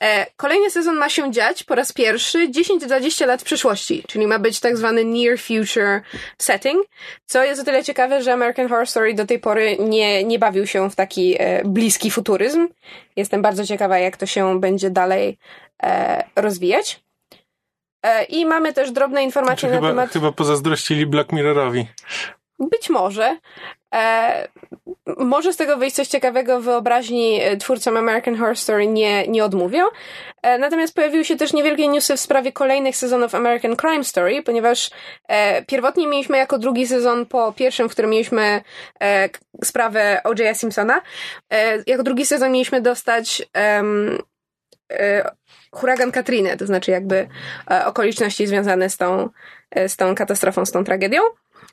E, 0.00 0.26
kolejny 0.36 0.70
sezon 0.70 0.96
ma 0.96 1.08
się 1.08 1.32
dziać 1.32 1.62
po 1.64 1.74
raz 1.74 1.92
pierwszy 1.92 2.48
10-20 2.48 3.26
lat 3.26 3.40
w 3.40 3.44
przyszłości, 3.44 4.04
czyli 4.08 4.26
ma 4.26 4.38
być 4.38 4.60
tak 4.60 4.76
zwany 4.76 5.04
near 5.04 5.38
future 5.38 6.00
setting, 6.38 6.86
co 7.26 7.44
jest 7.44 7.60
o 7.60 7.64
tyle 7.64 7.84
ciekawe, 7.84 8.22
że 8.22 8.32
American 8.32 8.68
Horror 8.68 8.86
Story 8.86 9.14
do 9.14 9.26
tej 9.26 9.38
pory 9.38 9.76
nie, 9.80 10.24
nie 10.24 10.38
bawił 10.38 10.66
się 10.66 10.90
w 10.90 10.94
taki 10.94 11.36
e, 11.38 11.64
bliski 11.64 12.10
futuryzm. 12.10 12.68
Jestem 13.16 13.42
bardzo 13.42 13.66
ciekawa, 13.66 13.98
jak 13.98 14.16
to 14.16 14.26
się 14.26 14.60
będzie 14.60 14.90
dalej 14.90 15.38
e, 15.82 16.24
rozwijać. 16.36 17.00
I 18.28 18.46
mamy 18.46 18.72
też 18.72 18.90
drobne 18.90 19.24
informacje 19.24 19.68
znaczy, 19.68 19.74
na 19.74 19.88
chyba, 19.88 19.88
temat... 19.88 20.10
Chyba 20.10 20.32
pozazdrościli 20.32 21.06
Black 21.06 21.32
Mirrorowi. 21.32 21.86
Być 22.58 22.90
może. 22.90 23.38
E, 23.94 24.48
może 25.16 25.52
z 25.52 25.56
tego 25.56 25.76
wyjść 25.76 25.96
coś 25.96 26.08
ciekawego 26.08 26.60
wyobraźni 26.60 27.40
e, 27.42 27.56
twórcom 27.56 27.96
American 27.96 28.36
Horror 28.36 28.56
Story 28.56 28.86
nie, 28.86 29.26
nie 29.28 29.44
odmówią. 29.44 29.84
E, 30.42 30.58
natomiast 30.58 30.94
pojawiły 30.94 31.24
się 31.24 31.36
też 31.36 31.52
niewielkie 31.52 31.88
newsy 31.88 32.16
w 32.16 32.20
sprawie 32.20 32.52
kolejnych 32.52 32.96
sezonów 32.96 33.34
American 33.34 33.76
Crime 33.76 34.04
Story, 34.04 34.42
ponieważ 34.42 34.90
e, 35.28 35.62
pierwotnie 35.62 36.06
mieliśmy 36.06 36.38
jako 36.38 36.58
drugi 36.58 36.86
sezon 36.86 37.26
po 37.26 37.52
pierwszym, 37.52 37.88
w 37.88 37.92
którym 37.92 38.10
mieliśmy 38.10 38.62
e, 39.02 39.28
sprawę 39.64 40.20
O.J. 40.24 40.56
Simpsona. 40.56 41.02
E, 41.52 41.78
jako 41.86 42.02
drugi 42.02 42.26
sezon 42.26 42.52
mieliśmy 42.52 42.80
dostać 42.80 43.42
huragan 45.72 46.12
Katrinę, 46.12 46.56
to 46.56 46.66
znaczy 46.66 46.90
jakby 46.90 47.28
okoliczności 47.84 48.46
związane 48.46 48.90
z 48.90 48.96
tą, 48.96 49.28
z 49.88 49.96
tą 49.96 50.14
katastrofą, 50.14 50.66
z 50.66 50.72
tą 50.72 50.84
tragedią. 50.84 51.20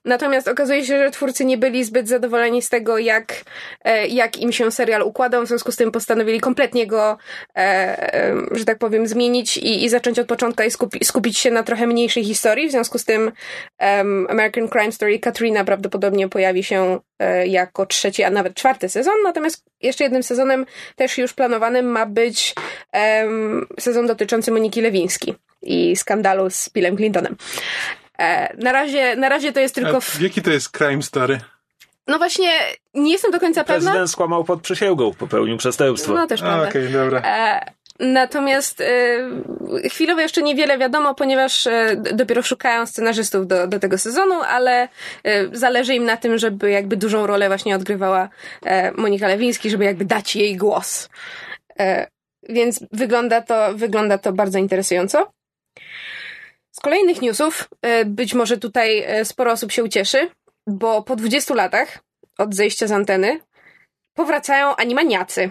Natomiast 0.05 0.47
okazuje 0.47 0.85
się, 0.85 0.97
że 0.97 1.11
twórcy 1.11 1.45
nie 1.45 1.57
byli 1.57 1.83
zbyt 1.83 2.07
zadowoleni 2.07 2.61
z 2.61 2.69
tego, 2.69 2.97
jak, 2.97 3.43
e, 3.83 4.07
jak 4.07 4.37
im 4.37 4.51
się 4.51 4.71
serial 4.71 5.01
układał, 5.01 5.43
w 5.43 5.47
związku 5.47 5.71
z 5.71 5.75
tym 5.75 5.91
postanowili 5.91 6.39
kompletnie 6.39 6.87
go, 6.87 7.17
e, 7.57 8.35
że 8.51 8.65
tak 8.65 8.77
powiem, 8.77 9.07
zmienić 9.07 9.57
i, 9.57 9.83
i 9.83 9.89
zacząć 9.89 10.19
od 10.19 10.27
początku 10.27 10.63
i 10.63 10.71
skupi, 10.71 11.05
skupić 11.05 11.37
się 11.37 11.51
na 11.51 11.63
trochę 11.63 11.87
mniejszej 11.87 12.23
historii. 12.23 12.67
W 12.67 12.71
związku 12.71 12.97
z 12.97 13.05
tym 13.05 13.31
American 14.29 14.69
Crime 14.69 14.91
Story 14.91 15.19
Katrina 15.19 15.63
prawdopodobnie 15.63 16.29
pojawi 16.29 16.63
się 16.63 16.99
e, 17.19 17.47
jako 17.47 17.85
trzeci, 17.85 18.23
a 18.23 18.29
nawet 18.29 18.53
czwarty 18.53 18.89
sezon. 18.89 19.13
Natomiast 19.23 19.65
jeszcze 19.81 20.03
jednym 20.03 20.23
sezonem, 20.23 20.65
też 20.95 21.17
już 21.17 21.33
planowanym, 21.33 21.85
ma 21.85 22.05
być 22.05 22.55
sezon 23.79 24.07
dotyczący 24.07 24.51
Moniki 24.51 24.81
Lewiński 24.81 25.35
i 25.61 25.95
skandalu 25.95 26.49
z 26.49 26.69
Billem 26.69 26.97
Clintonem. 26.97 27.35
E, 28.19 28.57
na 28.57 28.71
razie, 28.71 29.15
na 29.15 29.29
razie 29.29 29.53
to 29.53 29.59
jest 29.59 29.75
tylko... 29.75 30.01
W... 30.01 30.21
Jaki 30.21 30.41
to 30.41 30.51
jest 30.51 30.77
crime 30.77 31.01
story? 31.01 31.39
No 32.07 32.17
właśnie, 32.17 32.51
nie 32.93 33.11
jestem 33.11 33.31
do 33.31 33.39
końca 33.39 33.63
pewna. 33.63 33.91
Prezydent 33.91 34.11
skłamał 34.11 34.43
pod 34.43 34.61
przysięgą, 34.61 35.13
popełnił 35.13 35.57
przestępstwo. 35.57 36.13
No 36.13 36.27
też 36.27 36.41
prawda. 36.41 36.69
Okej, 36.69 36.87
okay, 36.87 36.93
dobra. 36.93 37.21
E, 37.25 37.65
natomiast 37.99 38.81
e, 38.81 38.85
chwilowo 39.89 40.21
jeszcze 40.21 40.41
niewiele 40.41 40.77
wiadomo, 40.77 41.15
ponieważ 41.15 41.67
e, 41.67 41.95
dopiero 42.13 42.43
szukają 42.43 42.85
scenarzystów 42.85 43.47
do, 43.47 43.67
do 43.67 43.79
tego 43.79 43.97
sezonu, 43.97 44.41
ale 44.41 44.87
e, 45.23 45.57
zależy 45.57 45.93
im 45.93 46.05
na 46.05 46.17
tym, 46.17 46.37
żeby 46.37 46.71
jakby 46.71 46.97
dużą 46.97 47.27
rolę 47.27 47.47
właśnie 47.47 47.75
odgrywała 47.75 48.29
e, 48.65 48.91
Monika 48.91 49.27
Lewiński, 49.27 49.69
żeby 49.69 49.85
jakby 49.85 50.05
dać 50.05 50.35
jej 50.35 50.57
głos. 50.57 51.09
Więc 52.49 52.79
wygląda 52.91 53.41
to, 53.41 53.73
wygląda 53.75 54.17
to 54.17 54.33
bardzo 54.33 54.59
interesująco. 54.59 55.31
Z 56.75 56.79
kolejnych 56.79 57.21
newsów, 57.21 57.69
e, 57.81 58.05
być 58.05 58.33
może 58.33 58.57
tutaj 58.57 58.99
e, 58.99 59.25
sporo 59.25 59.51
osób 59.51 59.71
się 59.71 59.83
ucieszy, 59.83 60.29
bo 60.67 61.03
po 61.03 61.15
20 61.15 61.53
latach 61.53 61.99
od 62.37 62.55
zejścia 62.55 62.87
z 62.87 62.91
anteny 62.91 63.39
powracają 64.13 64.75
animaniacy. 64.75 65.49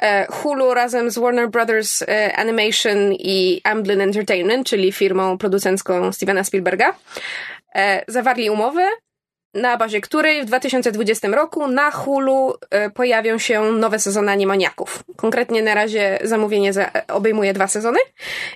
E, 0.00 0.26
Hulu 0.26 0.74
razem 0.74 1.10
z 1.10 1.18
Warner 1.18 1.50
Brothers 1.50 2.02
Animation 2.34 3.12
i 3.12 3.60
Amblin 3.64 4.00
Entertainment, 4.00 4.66
czyli 4.66 4.92
firmą 4.92 5.38
producencką 5.38 6.12
Stevena 6.12 6.44
Spielberga, 6.44 6.94
zawarli 8.08 8.50
umowę 8.50 8.88
na 9.54 9.76
bazie 9.76 10.00
której 10.00 10.42
w 10.42 10.44
2020 10.44 11.28
roku 11.28 11.68
na 11.68 11.90
Hulu 11.90 12.54
e, 12.70 12.90
pojawią 12.90 13.38
się 13.38 13.62
nowe 13.72 13.98
sezony 13.98 14.32
Animaniaków. 14.32 15.04
Konkretnie 15.16 15.62
na 15.62 15.74
razie 15.74 16.18
zamówienie 16.24 16.72
za, 16.72 16.90
obejmuje 17.08 17.52
dwa 17.52 17.68
sezony 17.68 17.98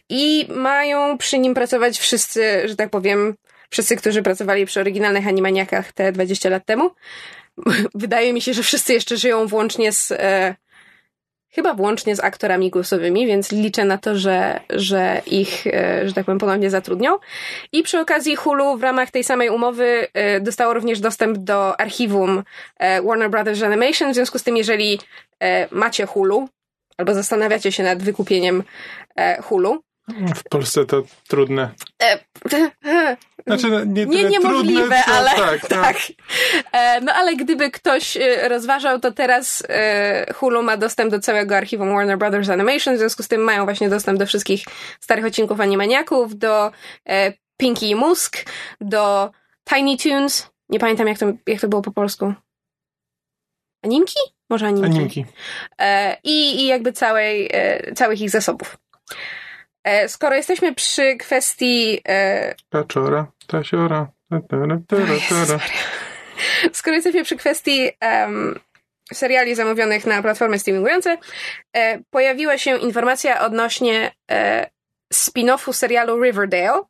i 0.09 0.49
mają 0.51 1.19
przy 1.19 1.39
nim 1.39 1.55
pracować 1.55 1.99
wszyscy, 1.99 2.69
że 2.69 2.77
tak 2.77 2.91
powiem, 2.91 3.35
wszyscy, 3.71 3.97
którzy 3.97 4.23
pracowali 4.23 4.67
przy 4.67 4.81
oryginalnych 4.81 5.29
Animaniakach 5.29 5.93
te 5.93 6.13
20 6.13 6.49
lat 6.49 6.67
temu. 6.67 6.91
Wydaje 7.95 8.33
mi 8.33 8.41
się, 8.41 8.55
że 8.55 8.63
wszyscy 8.63 8.93
jeszcze 8.93 9.17
żyją 9.17 9.47
włącznie 9.47 9.93
z 9.93 10.13
e, 10.13 10.55
chyba 11.55 11.75
włącznie 11.75 12.17
z 12.17 12.21
aktorami 12.21 12.71
głosowymi, 12.71 13.27
więc 13.27 13.53
liczę 13.53 13.85
na 13.85 13.99
to, 13.99 14.19
że, 14.19 14.61
że 14.71 15.23
ich, 15.27 15.67
e, 15.67 16.09
że 16.09 16.15
tak 16.15 16.25
powiem, 16.25 16.39
ponownie 16.39 16.71
zatrudnią. 16.71 17.19
I 17.73 17.83
przy 17.83 18.01
okazji 18.01 18.37
Hulu 18.37 18.77
w 18.77 18.83
ramach 18.83 19.11
tej 19.11 19.25
samej 19.25 19.49
umowy 19.49 20.07
e, 20.15 20.41
dostało 20.41 20.75
również 20.75 21.01
dostęp 21.01 21.39
do 21.39 21.81
archiwum 21.81 22.43
e, 22.79 23.03
Warner 23.03 23.31
Brothers 23.31 23.63
Animation, 23.63 24.13
w 24.13 24.15
związku 24.15 24.39
z 24.39 24.43
tym, 24.43 24.57
jeżeli 24.57 24.99
macie 25.71 26.07
Hulu, 26.07 26.49
albo 26.97 27.15
zastanawiacie 27.15 27.73
się 27.73 27.83
nad 27.83 28.03
wykupieniem 28.03 28.63
Hulu, 29.43 29.83
w 30.09 30.43
Polsce 30.49 30.87
to 30.87 31.03
trudne. 31.29 31.71
Znaczy, 33.47 33.69
no, 33.69 33.85
nie, 33.85 34.07
nie 34.07 34.25
niemożliwe, 34.25 34.81
trudne, 34.81 35.05
ale 35.05 35.31
tak. 35.31 35.63
No. 35.63 35.69
tak. 35.83 35.97
E, 36.73 37.01
no 37.01 37.13
ale 37.13 37.37
gdyby 37.37 37.71
ktoś 37.71 38.17
e, 38.17 38.49
rozważał, 38.49 39.01
to 39.01 39.13
teraz 39.13 39.63
e, 39.69 40.33
Hulu 40.35 40.63
ma 40.63 40.77
dostęp 40.77 41.11
do 41.11 41.21
całego 41.21 41.57
archiwum 41.57 41.95
Warner 41.95 42.19
Brothers 42.19 42.49
Animation, 42.49 42.95
w 42.95 42.99
związku 42.99 43.23
z 43.23 43.29
tym 43.29 43.41
mają 43.41 43.65
właśnie 43.65 43.89
dostęp 43.89 44.19
do 44.19 44.27
wszystkich 44.27 44.65
starych 45.01 45.25
odcinków 45.25 45.61
Animaniaków, 45.61 46.39
do 46.39 46.71
Pinky 47.57 47.87
i 47.87 47.95
Musk, 47.95 48.51
do 48.81 49.31
Tiny 49.69 49.97
Toons. 49.97 50.51
Nie 50.69 50.79
pamiętam, 50.79 51.09
jak 51.09 51.19
to, 51.19 51.33
jak 51.47 51.61
to 51.61 51.69
było 51.69 51.83
po 51.83 51.91
polsku. 51.91 52.35
Animki? 53.85 54.19
Może 54.51 54.67
animki. 54.67 54.99
Animki. 54.99 55.25
I, 56.25 56.61
i 56.61 56.67
jakby 56.67 56.93
całej, 56.93 57.51
całych 57.95 58.21
ich 58.21 58.31
zasobów. 58.31 58.79
E, 59.85 60.09
skoro 60.09 60.37
jesteśmy 60.37 60.75
przy 60.75 61.17
kwestii... 61.17 62.01
E... 62.09 62.55
Kaczora, 62.71 63.27
tasiora, 63.47 64.09
tara. 64.49 64.79
Skoro 66.73 66.97
jesteśmy 66.97 67.25
przy 67.25 67.37
kwestii 67.37 67.91
um, 68.03 68.61
seriali 69.13 69.55
zamówionych 69.55 70.07
na 70.07 70.23
platformy 70.23 70.59
streamingujące, 70.59 71.19
e, 71.73 71.99
pojawiła 72.11 72.59
się 72.59 72.77
informacja 72.77 73.41
odnośnie 73.41 74.13
e, 74.31 74.71
spin-offu 75.15 75.73
serialu 75.73 76.23
Riverdale. 76.23 76.83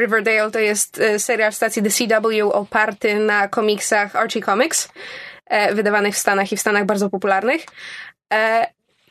Riverdale 0.00 0.50
to 0.50 0.58
jest 0.58 1.00
e, 1.00 1.18
serial 1.18 1.52
w 1.52 1.54
stacji 1.54 1.82
The 1.82 1.90
CW 1.90 2.50
oparty 2.50 3.18
na 3.18 3.48
komiksach 3.48 4.16
Archie 4.16 4.42
Comics, 4.42 4.88
e, 5.46 5.74
wydawanych 5.74 6.14
w 6.14 6.18
Stanach 6.18 6.52
i 6.52 6.56
w 6.56 6.60
Stanach 6.60 6.86
bardzo 6.86 7.10
popularnych. 7.10 7.66
E, 8.32 8.66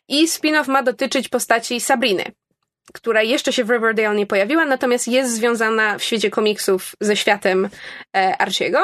I 0.08 0.28
spin-off 0.28 0.68
ma 0.68 0.84
dotyczyć 0.84 1.30
postaci 1.30 1.82
Sabriny, 1.82 2.24
która 2.94 3.24
jeszcze 3.24 3.54
się 3.54 3.64
w 3.64 3.70
Riverdale 3.70 4.16
nie 4.16 4.26
pojawiła, 4.26 4.66
natomiast 4.66 5.08
jest 5.08 5.36
związana 5.36 5.98
w 5.98 6.04
świecie 6.04 6.30
komiksów 6.30 6.96
ze 7.02 7.16
światem 7.16 7.70
e, 8.16 8.38
Archiego. 8.38 8.80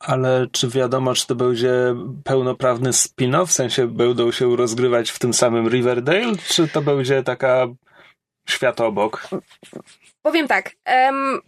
Ale 0.00 0.46
czy 0.52 0.68
wiadomo, 0.68 1.14
czy 1.14 1.26
to 1.26 1.34
będzie 1.34 1.94
pełnoprawny 2.24 2.90
spin-off, 2.90 3.46
w 3.46 3.52
sensie 3.52 3.86
będą 3.86 4.32
się 4.32 4.56
rozgrywać 4.56 5.10
w 5.10 5.18
tym 5.18 5.34
samym 5.34 5.68
Riverdale, 5.68 6.32
czy 6.48 6.68
to 6.68 6.82
będzie 6.82 7.22
taka 7.22 7.66
świat 8.48 8.80
obok? 8.80 9.28
Powiem 10.22 10.48
tak. 10.48 10.70
Um, 10.86 11.40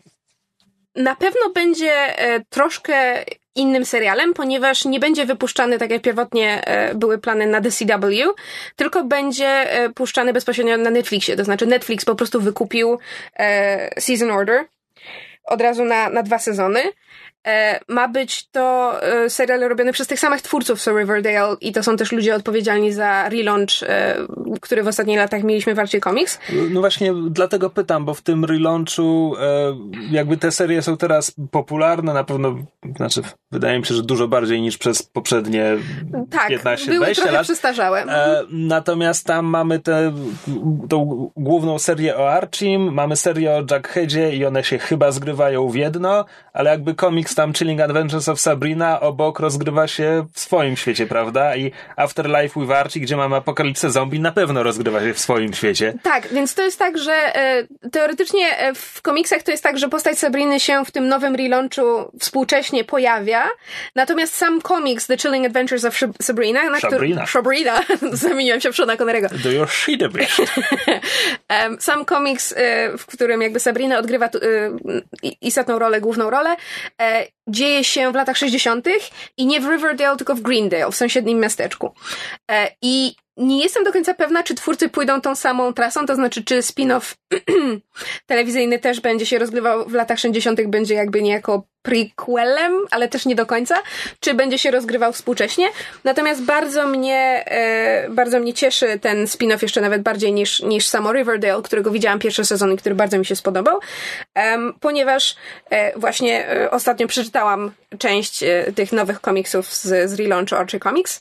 na 0.94 1.16
pewno 1.16 1.50
będzie 1.54 2.18
e, 2.18 2.44
troszkę 2.44 3.24
innym 3.58 3.84
serialem, 3.84 4.34
ponieważ 4.34 4.84
nie 4.84 5.00
będzie 5.00 5.26
wypuszczany 5.26 5.78
tak 5.78 5.90
jak 5.90 6.02
pierwotnie 6.02 6.64
e, 6.66 6.94
były 6.94 7.18
plany 7.18 7.46
na 7.46 7.60
The 7.60 7.70
CW, 7.70 8.34
tylko 8.76 9.04
będzie 9.04 9.46
e, 9.46 9.90
puszczany 9.90 10.32
bezpośrednio 10.32 10.76
na 10.76 10.90
Netflixie. 10.90 11.36
To 11.36 11.44
znaczy 11.44 11.66
Netflix 11.66 12.04
po 12.04 12.14
prostu 12.14 12.40
wykupił 12.40 12.98
e, 13.36 14.00
Season 14.00 14.30
Order 14.30 14.64
od 15.44 15.60
razu 15.60 15.84
na, 15.84 16.10
na 16.10 16.22
dwa 16.22 16.38
sezony. 16.38 16.80
Ma 17.88 18.08
być 18.08 18.48
to 18.50 18.94
serial 19.28 19.60
robiony 19.60 19.92
przez 19.92 20.06
tych 20.06 20.20
samych 20.20 20.42
twórców 20.42 20.82
co 20.82 20.98
Riverdale 20.98 21.56
i 21.60 21.72
to 21.72 21.82
są 21.82 21.96
też 21.96 22.12
ludzie 22.12 22.34
odpowiedzialni 22.34 22.92
za 22.92 23.28
relaunch 23.28 23.84
który 24.60 24.82
w 24.82 24.88
ostatnich 24.88 25.18
latach 25.18 25.42
mieliśmy 25.44 25.74
w 25.74 25.78
Archie 25.78 26.00
Comics. 26.00 26.38
No 26.70 26.80
właśnie 26.80 27.14
dlatego 27.30 27.70
pytam, 27.70 28.04
bo 28.04 28.14
w 28.14 28.22
tym 28.22 28.44
relaunchu 28.44 29.34
e, 29.40 29.76
jakby 30.10 30.36
te 30.36 30.50
serie 30.50 30.82
są 30.82 30.96
teraz 30.96 31.34
popularne, 31.50 32.14
na 32.14 32.24
pewno, 32.24 32.56
znaczy 32.96 33.22
wydaje 33.52 33.78
mi 33.78 33.86
się, 33.86 33.94
że 33.94 34.02
dużo 34.02 34.28
bardziej 34.28 34.60
niż 34.60 34.78
przez 34.78 35.02
poprzednie 35.02 35.76
tak, 36.30 36.50
15-20 36.50 36.88
były 36.88 37.14
trochę 37.14 37.32
lat. 37.32 37.42
przestarzałe. 37.42 38.02
E, 38.02 38.42
natomiast 38.50 39.26
tam 39.26 39.46
mamy 39.46 39.78
tę 39.78 40.12
tą 40.88 41.30
główną 41.36 41.78
serię 41.78 42.16
o 42.16 42.32
Archim, 42.32 42.94
mamy 42.94 43.16
serię 43.16 43.52
o 43.52 43.60
Jugheadzie 43.60 44.36
i 44.36 44.44
one 44.44 44.64
się 44.64 44.78
chyba 44.78 45.10
zgrywają 45.10 45.68
w 45.68 45.74
jedno, 45.74 46.24
ale 46.52 46.70
jakby 46.70 46.94
komiks 46.94 47.34
tam 47.38 47.52
Chilling 47.52 47.80
Adventures 47.80 48.28
of 48.28 48.40
Sabrina 48.40 49.00
obok 49.00 49.40
rozgrywa 49.40 49.88
się 49.88 50.26
w 50.32 50.40
swoim 50.40 50.76
świecie, 50.76 51.06
prawda? 51.06 51.56
I 51.56 51.72
Afterlife 51.96 52.60
with 52.60 52.72
Archie, 52.72 53.00
gdzie 53.00 53.16
mamy 53.16 53.36
apokalipsę 53.36 53.90
zombie, 53.90 54.20
na 54.20 54.32
pewno 54.32 54.62
rozgrywa 54.62 55.00
się 55.00 55.14
w 55.14 55.18
swoim 55.18 55.54
świecie. 55.54 55.94
Tak, 56.02 56.28
więc 56.28 56.54
to 56.54 56.62
jest 56.62 56.78
tak, 56.78 56.98
że 56.98 57.12
e, 57.12 57.66
teoretycznie 57.92 58.58
e, 58.58 58.74
w 58.74 59.02
komiksach 59.02 59.42
to 59.42 59.50
jest 59.50 59.62
tak, 59.62 59.78
że 59.78 59.88
postać 59.88 60.18
Sabriny 60.18 60.60
się 60.60 60.84
w 60.84 60.90
tym 60.90 61.08
nowym 61.08 61.34
relaunchu 61.34 61.82
współcześnie 62.20 62.84
pojawia, 62.84 63.48
natomiast 63.94 64.34
sam 64.34 64.60
komiks 64.60 65.06
The 65.06 65.16
Chilling 65.16 65.46
Adventures 65.46 65.84
of 65.84 65.94
Shab- 65.94 66.22
Sabrina, 66.22 66.70
na 66.70 66.80
Sabrina. 66.80 67.26
który... 67.26 67.26
Sabrina. 67.26 67.80
Zamieniłem 68.12 68.60
się 68.60 68.72
w 68.72 68.76
Shona 68.76 68.96
Connerego. 68.96 69.28
Do 69.42 69.50
your 69.50 69.68
shit 69.68 70.02
a 71.48 71.68
Sam 71.80 72.04
komiks, 72.04 72.54
e, 72.56 72.98
w 72.98 73.06
którym 73.06 73.42
jakby 73.42 73.60
Sabrina 73.60 73.98
odgrywa 73.98 74.26
e, 74.26 74.30
istotną 75.40 75.78
rolę, 75.78 76.00
główną 76.00 76.30
rolę, 76.30 76.56
e, 76.98 77.17
dzieje 77.48 77.84
się 77.84 78.12
w 78.12 78.14
latach 78.14 78.36
60. 78.36 78.86
i 79.36 79.46
nie 79.46 79.60
w 79.60 79.68
Riverdale, 79.70 80.16
tylko 80.16 80.34
w 80.34 80.40
Greendale, 80.40 80.90
w 80.90 80.96
sąsiednim 80.96 81.40
miasteczku. 81.40 81.94
E, 82.50 82.70
I 82.82 83.14
nie 83.36 83.62
jestem 83.62 83.84
do 83.84 83.92
końca 83.92 84.14
pewna, 84.14 84.42
czy 84.42 84.54
twórcy 84.54 84.88
pójdą 84.88 85.20
tą 85.20 85.34
samą 85.34 85.72
trasą, 85.72 86.06
to 86.06 86.14
znaczy, 86.14 86.44
czy 86.44 86.58
spin-off 86.58 87.14
telewizyjny 88.26 88.78
też 88.78 89.00
będzie 89.00 89.26
się 89.26 89.38
rozgrywał 89.38 89.88
w 89.88 89.92
latach 89.92 90.18
60., 90.18 90.66
będzie 90.66 90.94
jakby 90.94 91.22
niejako 91.22 91.62
prequelem, 91.88 92.72
ale 92.90 93.08
też 93.08 93.26
nie 93.26 93.34
do 93.34 93.46
końca, 93.46 93.74
czy 94.20 94.34
będzie 94.34 94.58
się 94.58 94.70
rozgrywał 94.70 95.12
współcześnie. 95.12 95.68
Natomiast 96.04 96.42
bardzo 96.42 96.86
mnie, 96.86 97.44
e, 97.46 98.08
bardzo 98.10 98.40
mnie 98.40 98.54
cieszy 98.54 98.98
ten 98.98 99.24
spin-off 99.24 99.62
jeszcze 99.62 99.80
nawet 99.80 100.02
bardziej 100.02 100.32
niż, 100.32 100.62
niż 100.62 100.86
samo 100.86 101.12
Riverdale, 101.12 101.62
którego 101.62 101.90
widziałam 101.90 102.18
pierwszy 102.18 102.44
sezon 102.44 102.72
i 102.72 102.76
który 102.76 102.94
bardzo 102.94 103.18
mi 103.18 103.26
się 103.26 103.36
spodobał, 103.36 103.80
ponieważ 104.80 105.36
e, 105.70 105.98
właśnie 105.98 106.48
e, 106.48 106.70
ostatnio 106.70 107.06
przeczytałam 107.06 107.72
część 107.98 108.44
tych 108.74 108.92
nowych 108.92 109.20
komiksów 109.20 109.74
z, 109.74 110.10
z 110.10 110.20
relaunchu 110.20 110.56
Archie 110.56 110.80
Comics, 110.80 111.20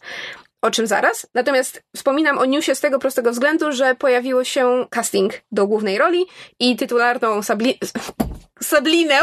o 0.62 0.71
czym 0.71 0.88
zaraz. 0.88 1.27
Natomiast 1.33 1.81
wspominam 1.95 2.38
o 2.38 2.45
newsie 2.45 2.75
z 2.75 2.79
tego 2.79 3.00
prostego 3.00 3.31
względu, 3.31 3.71
że 3.71 3.95
pojawiło 3.95 4.43
się 4.43 4.86
casting 4.89 5.33
do 5.51 5.67
głównej 5.67 5.97
roli 5.97 6.25
i 6.59 6.75
tytularną 6.75 7.43
Sabli... 7.43 7.79
Sablinę 8.62 9.19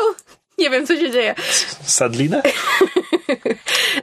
nie 0.58 0.70
wiem, 0.70 0.87
co 0.87 0.96
się 0.96 1.11
dzieje. 1.11 1.34
Sadlinę? 1.82 2.42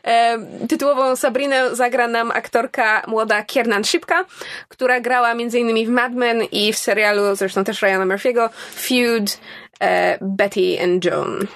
E, 0.08 0.38
tytułową 0.70 1.16
Sabrinę 1.16 1.76
zagra 1.76 2.08
nam 2.08 2.32
aktorka 2.32 3.02
młoda 3.08 3.44
Kiernan 3.44 3.84
Szybka, 3.84 4.26
która 4.68 5.00
grała 5.00 5.32
m.in. 5.32 5.86
w 5.86 5.90
Mad 5.90 6.14
Men 6.14 6.44
i 6.52 6.74
w 6.74 6.78
serialu, 6.78 7.36
zresztą 7.36 7.64
też 7.64 7.82
Ryana 7.82 8.16
Murphy'ego, 8.16 8.50
Feud, 8.76 9.40
e, 9.80 10.18
Betty 10.22 10.78
and 10.84 11.06
Joan. 11.06 11.48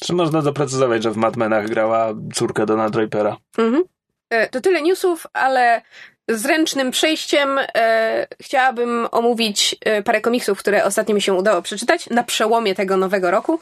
Czy 0.00 0.12
można 0.12 0.42
doprecyzować, 0.42 1.02
że 1.02 1.10
w 1.10 1.16
Mad 1.16 1.36
Menach 1.36 1.68
grała 1.68 2.14
córka 2.34 2.66
Dona 2.66 2.90
Drapera? 2.90 3.36
Mhm. 3.58 3.84
E, 4.30 4.48
To 4.48 4.60
tyle 4.60 4.82
newsów, 4.82 5.26
ale 5.32 5.82
zręcznym 6.28 6.90
przejściem 6.90 7.58
e, 7.58 8.26
chciałabym 8.42 9.08
omówić 9.10 9.76
e, 9.80 10.02
parę 10.02 10.20
komiksów, 10.20 10.58
które 10.58 10.84
ostatnio 10.84 11.14
mi 11.14 11.22
się 11.22 11.34
udało 11.34 11.62
przeczytać 11.62 12.10
na 12.10 12.22
przełomie 12.22 12.74
tego 12.74 12.96
nowego 12.96 13.30
roku. 13.30 13.60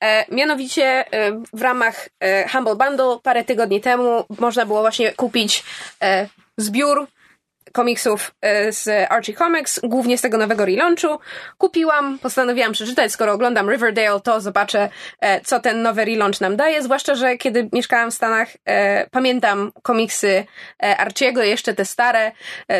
E, 0.00 0.34
mianowicie 0.34 0.84
e, 0.84 1.42
w 1.52 1.62
ramach 1.62 2.08
e, 2.20 2.48
Humble 2.48 2.76
Bundle 2.76 3.18
parę 3.22 3.44
tygodni 3.44 3.80
temu 3.80 4.24
można 4.38 4.66
było 4.66 4.80
właśnie 4.80 5.12
kupić 5.12 5.64
e, 6.02 6.28
zbiór 6.56 7.06
komiksów 7.72 8.34
e, 8.40 8.72
z 8.72 9.10
Archie 9.10 9.34
Comics, 9.34 9.80
głównie 9.82 10.18
z 10.18 10.20
tego 10.20 10.38
nowego 10.38 10.64
relaunchu. 10.64 11.18
Kupiłam, 11.58 12.18
postanowiłam 12.18 12.72
przeczytać, 12.72 13.12
skoro 13.12 13.32
oglądam 13.32 13.70
Riverdale, 13.70 14.20
to 14.20 14.40
zobaczę, 14.40 14.88
e, 15.20 15.40
co 15.40 15.60
ten 15.60 15.82
nowy 15.82 16.04
relaunch 16.04 16.40
nam 16.40 16.56
daje, 16.56 16.82
zwłaszcza, 16.82 17.14
że 17.14 17.36
kiedy 17.36 17.68
mieszkałam 17.72 18.10
w 18.10 18.14
Stanach, 18.14 18.48
e, 18.64 19.06
pamiętam 19.10 19.72
komiksy 19.82 20.44
Archiego, 20.78 21.42
jeszcze 21.42 21.74
te 21.74 21.84
stare, 21.84 22.32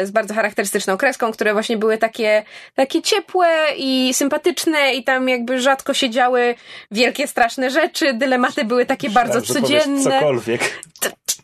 z 0.02 0.10
bardzo 0.10 0.34
charakterystyczną 0.34 0.96
kreską, 0.96 1.32
które 1.32 1.52
właśnie 1.52 1.76
były 1.76 1.98
takie, 1.98 2.42
takie 2.74 3.02
ciepłe 3.02 3.48
i 3.76 4.14
sympatyczne 4.14 4.94
i 4.94 5.04
tam 5.04 5.28
jakby 5.28 5.60
rzadko 5.60 5.94
się 5.94 6.10
działy 6.10 6.54
wielkie, 6.90 7.26
straszne 7.26 7.70
rzeczy, 7.70 8.14
dylematy 8.14 8.64
były 8.64 8.86
takie 8.86 9.10
bardzo 9.10 9.40
Myślałem, 9.40 9.62
powiesz 9.62 9.82
codzienne 9.82 10.02
Cokolwiek. 10.02 10.60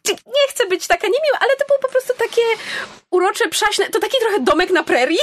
T- 0.05 0.13
nie 0.27 0.49
chcę 0.49 0.67
być 0.67 0.87
taka 0.87 1.07
niemiła, 1.07 1.39
ale 1.41 1.57
to 1.57 1.65
było 1.67 1.79
po 1.79 1.89
prostu 1.89 2.13
takie 2.19 2.43
urocze, 3.11 3.49
przaśne, 3.49 3.91
to 3.91 4.01
taki 4.01 4.17
trochę 4.21 4.41
domek 4.41 4.71
na 4.71 4.83
prerii, 4.83 5.19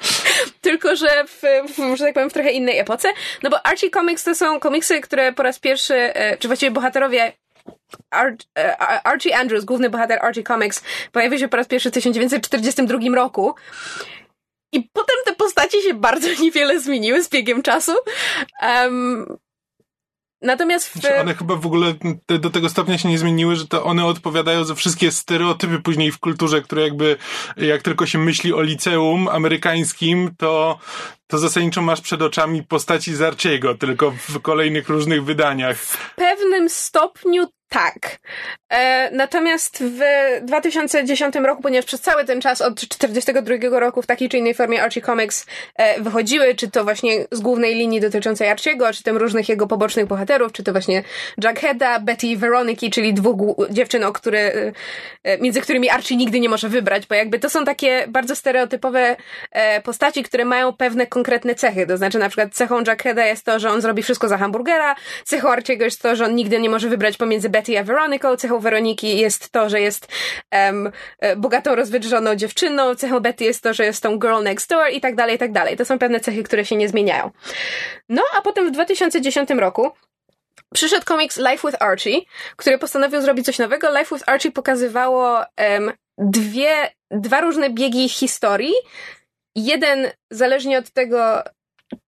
tylko 0.60 0.96
że 0.96 1.24
w, 1.24 1.42
w, 1.74 1.96
że 1.96 2.04
tak 2.04 2.14
powiem, 2.14 2.30
w 2.30 2.32
trochę 2.32 2.50
innej 2.50 2.78
epoce. 2.78 3.08
No 3.42 3.50
bo 3.50 3.66
Archie 3.66 3.90
Comics 3.90 4.24
to 4.24 4.34
są 4.34 4.60
komiksy, 4.60 5.00
które 5.00 5.32
po 5.32 5.42
raz 5.42 5.58
pierwszy, 5.58 5.94
e, 5.94 6.36
czy 6.36 6.48
właściwie 6.48 6.70
bohaterowie 6.70 7.32
Ar- 8.10 8.36
e, 8.58 8.76
Archie 9.06 9.36
Andrews, 9.36 9.64
główny 9.64 9.90
bohater 9.90 10.18
Archie 10.22 10.42
Comics, 10.42 10.82
pojawił 11.12 11.38
się 11.38 11.48
po 11.48 11.56
raz 11.56 11.68
pierwszy 11.68 11.90
w 11.90 11.92
1942 11.92 13.14
roku. 13.14 13.54
I 14.72 14.88
potem 14.92 15.16
te 15.24 15.34
postacie 15.34 15.82
się 15.82 15.94
bardzo 15.94 16.28
niewiele 16.42 16.80
zmieniły 16.80 17.22
z 17.22 17.28
biegiem 17.28 17.62
czasu. 17.62 17.92
Em, 18.60 19.38
natomiast 20.42 20.88
w... 20.88 20.92
Znaczy 20.92 21.16
one 21.16 21.34
chyba 21.34 21.56
w 21.56 21.66
ogóle 21.66 21.94
te, 22.26 22.38
do 22.38 22.50
tego 22.50 22.68
stopnia 22.68 22.98
się 22.98 23.08
nie 23.08 23.18
zmieniły, 23.18 23.56
że 23.56 23.68
to 23.68 23.84
one 23.84 24.06
odpowiadają 24.06 24.64
za 24.64 24.74
wszystkie 24.74 25.12
stereotypy 25.12 25.78
później 25.78 26.12
w 26.12 26.18
kulturze, 26.18 26.62
które 26.62 26.82
jakby, 26.82 27.16
jak 27.56 27.82
tylko 27.82 28.06
się 28.06 28.18
myśli 28.18 28.52
o 28.52 28.62
liceum 28.62 29.28
amerykańskim, 29.28 30.34
to, 30.38 30.78
to 31.32 31.38
zasadniczo 31.38 31.82
masz 31.82 32.00
przed 32.00 32.22
oczami 32.22 32.62
postaci 32.62 33.14
z 33.14 33.22
Archiego, 33.22 33.74
tylko 33.74 34.10
w 34.10 34.40
kolejnych 34.40 34.88
różnych 34.88 35.24
wydaniach. 35.24 35.76
W 35.76 36.14
pewnym 36.14 36.68
stopniu 36.68 37.46
tak. 37.72 38.18
E, 38.72 39.10
natomiast 39.10 39.84
w 39.84 40.00
2010 40.46 41.34
roku, 41.34 41.62
ponieważ 41.62 41.84
przez 41.84 42.00
cały 42.00 42.24
ten 42.24 42.40
czas 42.40 42.60
od 42.60 42.80
42 42.80 43.80
roku 43.80 44.02
w 44.02 44.06
takiej 44.06 44.28
czy 44.28 44.38
innej 44.38 44.54
formie 44.54 44.82
Archie 44.82 45.02
Comics 45.02 45.46
e, 45.76 46.02
wychodziły, 46.02 46.54
czy 46.54 46.70
to 46.70 46.84
właśnie 46.84 47.26
z 47.30 47.40
głównej 47.40 47.74
linii 47.74 48.00
dotyczącej 48.00 48.48
Archiego, 48.48 48.92
czy 48.92 49.02
tym 49.02 49.16
różnych 49.16 49.48
jego 49.48 49.66
pobocznych 49.66 50.06
bohaterów, 50.06 50.52
czy 50.52 50.62
to 50.62 50.72
właśnie 50.72 51.02
Jugheada, 51.44 52.00
Betty 52.00 52.26
i 52.26 52.36
Veroniki, 52.36 52.90
czyli 52.90 53.14
dwóch 53.14 53.36
dziewczyn, 53.70 54.04
o 54.04 54.12
które, 54.12 54.72
e, 55.24 55.38
między 55.38 55.60
którymi 55.60 55.90
Archie 55.90 56.16
nigdy 56.16 56.40
nie 56.40 56.48
może 56.48 56.68
wybrać, 56.68 57.06
bo 57.06 57.14
jakby 57.14 57.38
to 57.38 57.50
są 57.50 57.64
takie 57.64 58.04
bardzo 58.08 58.36
stereotypowe 58.36 59.16
e, 59.52 59.80
postaci, 59.80 60.22
które 60.22 60.44
mają 60.44 60.72
pewne 60.72 61.06
konkretne 61.06 61.21
cechy. 61.56 61.86
To 61.86 61.96
znaczy 61.96 62.18
na 62.18 62.28
przykład 62.28 62.54
cechą 62.54 62.78
Jugheada 62.78 63.26
jest 63.26 63.44
to, 63.44 63.58
że 63.58 63.70
on 63.70 63.80
zrobi 63.80 64.02
wszystko 64.02 64.28
za 64.28 64.38
hamburgera, 64.38 64.94
cechą 65.24 65.50
Archiego 65.50 65.84
jest 65.84 66.02
to, 66.02 66.16
że 66.16 66.24
on 66.24 66.34
nigdy 66.34 66.60
nie 66.60 66.70
może 66.70 66.88
wybrać 66.88 67.16
pomiędzy 67.16 67.48
Betty 67.48 67.78
a 67.78 67.84
Veroniką, 67.84 68.36
cechą 68.36 68.58
Weroniki 68.58 69.18
jest 69.18 69.50
to, 69.50 69.68
że 69.68 69.80
jest 69.80 70.08
e, 70.50 71.36
bogatą, 71.36 71.74
rozwydrzoną 71.74 72.34
dziewczyną, 72.34 72.94
cechą 72.94 73.20
Betty 73.20 73.44
jest 73.44 73.62
to, 73.62 73.74
że 73.74 73.84
jest 73.84 74.02
tą 74.02 74.18
girl 74.18 74.42
next 74.42 74.70
door 74.70 74.90
i 74.92 75.00
tak 75.00 75.14
dalej, 75.14 75.36
i 75.36 75.38
tak 75.38 75.52
dalej. 75.52 75.76
To 75.76 75.84
są 75.84 75.98
pewne 75.98 76.20
cechy, 76.20 76.42
które 76.42 76.64
się 76.64 76.76
nie 76.76 76.88
zmieniają. 76.88 77.30
No, 78.08 78.22
a 78.38 78.42
potem 78.42 78.68
w 78.68 78.70
2010 78.70 79.50
roku 79.50 79.92
przyszedł 80.74 81.04
komiks 81.04 81.36
Life 81.36 81.68
with 81.68 81.82
Archie, 81.82 82.20
który 82.56 82.78
postanowił 82.78 83.20
zrobić 83.20 83.46
coś 83.46 83.58
nowego. 83.58 83.98
Life 83.98 84.14
with 84.14 84.28
Archie 84.28 84.52
pokazywało 84.52 85.44
em, 85.56 85.92
dwie, 86.18 86.90
dwa 87.10 87.40
różne 87.40 87.70
biegi 87.70 88.08
historii. 88.08 88.74
Jeden 89.56 90.10
zależnie 90.30 90.78
od 90.78 90.90
tego, 90.90 91.42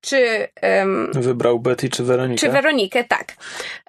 czy 0.00 0.48
em, 0.56 1.10
Wybrał 1.14 1.60
Betty 1.60 1.88
czy 1.88 2.04
Weronikę? 2.04 2.40
czy 2.40 2.48
Weronikę, 2.52 3.04
tak. 3.04 3.36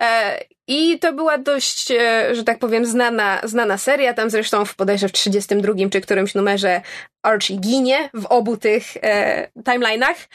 E, 0.02 0.40
I 0.68 1.00
to 1.00 1.14
była 1.14 1.38
dość, 1.38 1.92
e, 1.92 2.36
że 2.36 2.44
tak 2.44 2.60
powiem, 2.60 2.86
znana, 2.86 3.42
znana 3.44 3.78
seria. 3.78 4.14
Tam 4.14 4.30
zresztą 4.30 4.66
w 4.66 4.76
bodajże 4.76 5.08
w 5.08 5.12
32 5.12 5.90
czy 5.92 6.02
którymś 6.02 6.36
numerze 6.36 6.82
Archie 7.24 7.58
ginie 7.58 8.10
w 8.14 8.26
obu 8.26 8.58
tych 8.58 8.84
e, 9.02 9.48
timeline'ach. 9.58 10.28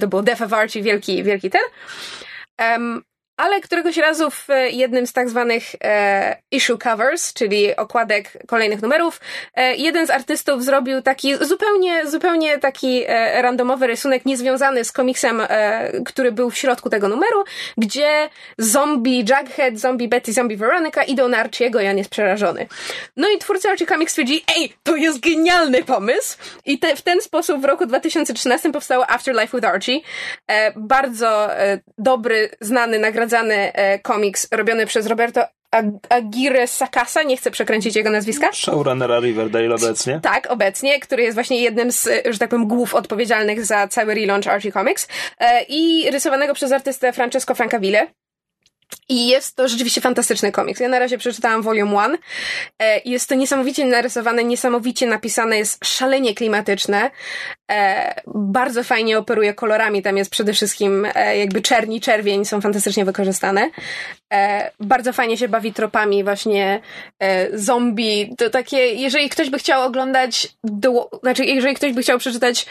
To 0.00 0.08
było 0.08 0.22
Death 0.22 0.42
of 0.42 0.52
Archie, 0.52 0.82
wielki, 0.82 1.22
wielki 1.22 1.50
ten. 1.50 1.62
Em, 2.58 3.02
ale 3.36 3.60
któregoś 3.60 3.96
razu 3.96 4.30
w 4.30 4.50
e, 4.50 4.70
jednym 4.70 5.06
z 5.06 5.12
tak 5.12 5.30
zwanych 5.30 5.62
e, 5.84 6.36
issue 6.50 6.78
covers, 6.78 7.32
czyli 7.32 7.76
okładek 7.76 8.32
kolejnych 8.46 8.82
numerów, 8.82 9.20
e, 9.54 9.74
jeden 9.74 10.06
z 10.06 10.10
artystów 10.10 10.64
zrobił 10.64 11.02
taki 11.02 11.36
zupełnie, 11.40 12.06
zupełnie 12.06 12.58
taki 12.58 13.04
e, 13.06 13.42
randomowy 13.42 13.86
rysunek, 13.86 14.26
niezwiązany 14.26 14.84
z 14.84 14.92
komiksem, 14.92 15.40
e, 15.40 15.92
który 16.04 16.32
był 16.32 16.50
w 16.50 16.56
środku 16.56 16.90
tego 16.90 17.08
numeru, 17.08 17.44
gdzie 17.76 18.28
zombie 18.58 19.18
Jughead, 19.18 19.78
zombie 19.78 20.08
Betty, 20.08 20.32
zombie 20.32 20.56
Veronica 20.56 21.02
idą 21.02 21.28
na 21.28 21.38
Archiego 21.38 21.80
i 21.80 21.88
on 21.88 21.98
jest 21.98 22.10
przerażony. 22.10 22.66
No 23.16 23.28
i 23.28 23.38
twórcy 23.38 23.68
Archie 23.68 23.86
Comics 23.86 24.12
stwierdzili, 24.12 24.44
ej, 24.56 24.72
to 24.82 24.96
jest 24.96 25.20
genialny 25.20 25.84
pomysł! 25.84 26.38
I 26.64 26.78
te, 26.78 26.96
w 26.96 27.02
ten 27.02 27.20
sposób 27.20 27.60
w 27.60 27.64
roku 27.64 27.86
2013 27.86 28.72
powstało 28.72 29.10
Afterlife 29.10 29.56
with 29.56 29.68
Archie. 29.68 30.00
E, 30.50 30.72
bardzo 30.76 31.48
dobry, 31.98 32.50
znany, 32.60 32.98
nagradzany 32.98 33.25
e, 33.34 33.98
komiks 33.98 34.48
robiony 34.52 34.86
przez 34.86 35.06
Roberto 35.06 35.44
Ag- 35.76 35.98
Aguirre 36.08 36.66
Sacasa, 36.66 37.22
nie 37.22 37.36
chcę 37.36 37.50
przekręcić 37.50 37.96
jego 37.96 38.10
nazwiska. 38.10 38.52
Showrunnera 38.52 39.20
Riverdale 39.20 39.74
obecnie. 39.74 40.20
Tak, 40.22 40.50
obecnie, 40.50 41.00
który 41.00 41.22
jest 41.22 41.34
właśnie 41.34 41.60
jednym 41.62 41.92
z, 41.92 42.08
że 42.30 42.38
tak 42.38 42.50
powiem, 42.50 42.68
głów 42.68 42.94
odpowiedzialnych 42.94 43.64
za 43.64 43.88
cały 43.88 44.14
relaunch 44.14 44.46
Archie 44.46 44.72
Comics 44.72 45.08
e, 45.38 45.62
i 45.68 46.10
rysowanego 46.10 46.54
przez 46.54 46.72
artystę 46.72 47.12
Francesco 47.12 47.54
Francaville. 47.54 48.06
I 49.08 49.28
jest 49.28 49.56
to 49.56 49.68
rzeczywiście 49.68 50.00
fantastyczny 50.00 50.52
komiks. 50.52 50.80
Ja 50.80 50.88
na 50.88 50.98
razie 50.98 51.18
przeczytałam 51.18 51.62
Volume 51.62 52.02
1. 52.02 52.18
E, 52.78 53.00
Jest 53.04 53.28
to 53.28 53.34
niesamowicie 53.34 53.84
narysowane, 53.84 54.44
niesamowicie 54.44 55.06
napisane, 55.06 55.58
jest 55.58 55.84
szalenie 55.84 56.34
klimatyczne. 56.34 57.10
E, 57.70 58.14
Bardzo 58.26 58.84
fajnie 58.84 59.18
operuje 59.18 59.54
kolorami. 59.54 60.02
Tam 60.02 60.16
jest 60.16 60.30
przede 60.30 60.52
wszystkim 60.52 61.06
e, 61.14 61.38
jakby 61.38 61.62
czerni, 61.62 62.00
czerwień 62.00 62.44
są 62.44 62.60
fantastycznie 62.60 63.04
wykorzystane. 63.04 63.70
Bardzo 64.80 65.12
fajnie 65.12 65.36
się 65.38 65.48
bawi 65.48 65.72
tropami 65.72 66.24
właśnie 66.24 66.80
zombie. 67.52 68.34
To 68.38 68.50
takie, 68.50 68.76
jeżeli 68.76 69.28
ktoś 69.28 69.50
by 69.50 69.58
chciał 69.58 69.82
oglądać, 69.82 70.48
znaczy 71.22 71.44
jeżeli 71.44 71.74
ktoś 71.74 71.92
by 71.92 72.02
chciał 72.02 72.18
przeczytać 72.18 72.66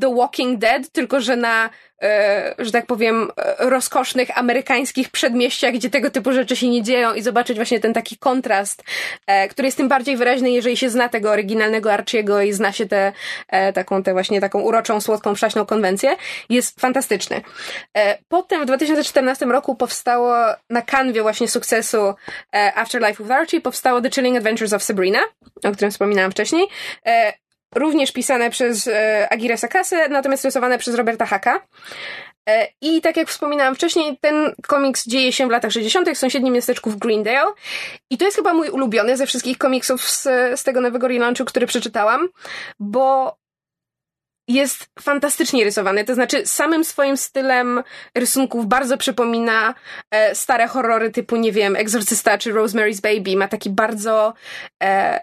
The 0.00 0.14
Walking 0.14 0.58
Dead, 0.58 0.90
tylko 0.92 1.20
że 1.20 1.36
na, 1.36 1.70
e, 2.02 2.54
że 2.58 2.72
tak 2.72 2.86
powiem, 2.86 3.30
e, 3.36 3.70
rozkosznych 3.70 4.38
amerykańskich 4.38 5.10
przedmieściach, 5.10 5.74
gdzie 5.74 5.90
tego 5.90 6.10
typu 6.10 6.32
rzeczy 6.32 6.56
się 6.56 6.68
nie 6.68 6.82
dzieją 6.82 7.14
i 7.14 7.22
zobaczyć 7.22 7.56
właśnie 7.56 7.80
ten 7.80 7.94
taki 7.94 8.16
kontrast, 8.16 8.84
e, 9.26 9.48
który 9.48 9.68
jest 9.68 9.76
tym 9.76 9.88
bardziej 9.88 10.16
wyraźny, 10.16 10.50
jeżeli 10.50 10.76
się 10.76 10.90
zna 10.90 11.08
tego 11.08 11.30
oryginalnego 11.30 11.92
Archiego 11.92 12.42
i 12.42 12.52
zna 12.52 12.72
się 12.72 12.86
tę 12.86 13.12
e, 13.48 13.72
taką, 13.72 14.02
tę 14.02 14.12
właśnie 14.12 14.40
taką 14.40 14.60
uroczą, 14.60 15.00
słodką, 15.00 15.34
wszaśną 15.34 15.66
konwencję, 15.66 16.16
jest 16.48 16.80
fantastyczny. 16.80 17.40
E, 17.96 18.18
potem 18.28 18.62
w 18.62 18.66
2014 18.66 19.46
roku 19.46 19.74
powstało 19.74 20.34
na 20.70 20.82
kanwie 20.82 21.22
właśnie 21.22 21.48
sukcesu 21.48 22.14
e, 22.54 22.72
Afterlife 22.74 23.22
with 23.22 23.30
Archie, 23.30 23.60
powstało 23.60 24.00
The 24.00 24.10
Chilling 24.10 24.36
Adventures 24.36 24.72
of 24.72 24.82
Sabrina, 24.82 25.20
o 25.64 25.72
którym 25.72 25.90
wspominałam 25.90 26.30
wcześniej. 26.30 26.66
Również 27.74 28.12
pisane 28.12 28.50
przez 28.50 28.88
e, 28.88 29.28
Agire 29.32 29.58
Sakasę, 29.58 30.08
natomiast 30.08 30.44
rysowane 30.44 30.78
przez 30.78 30.94
Roberta 30.94 31.26
Haka. 31.26 31.60
E, 32.48 32.68
I 32.80 33.00
tak 33.00 33.16
jak 33.16 33.28
wspominałam 33.28 33.74
wcześniej, 33.74 34.18
ten 34.20 34.54
komiks 34.66 35.06
dzieje 35.06 35.32
się 35.32 35.46
w 35.46 35.50
latach 35.50 35.72
60. 35.72 36.10
w 36.10 36.18
sąsiednim 36.18 36.54
miasteczku 36.54 36.90
w 36.90 36.96
Greendale. 36.96 37.52
I 38.10 38.18
to 38.18 38.24
jest 38.24 38.36
chyba 38.36 38.54
mój 38.54 38.68
ulubiony 38.68 39.16
ze 39.16 39.26
wszystkich 39.26 39.58
komiksów 39.58 40.10
z, 40.10 40.22
z 40.60 40.62
tego 40.62 40.80
nowego 40.80 41.08
relaunchu, 41.08 41.44
który 41.44 41.66
przeczytałam, 41.66 42.28
bo 42.80 43.36
jest 44.48 44.86
fantastycznie 45.00 45.64
rysowany. 45.64 46.04
To 46.04 46.14
znaczy, 46.14 46.46
samym 46.46 46.84
swoim 46.84 47.16
stylem 47.16 47.82
rysunków 48.14 48.66
bardzo 48.66 48.96
przypomina 48.96 49.74
e, 50.10 50.34
stare 50.34 50.66
horrory 50.66 51.10
typu, 51.10 51.36
nie 51.36 51.52
wiem, 51.52 51.76
Exorcysta 51.76 52.38
czy 52.38 52.52
Rosemary's 52.52 53.00
Baby. 53.00 53.36
Ma 53.36 53.48
taki 53.48 53.70
bardzo 53.70 54.34
e, 54.82 55.20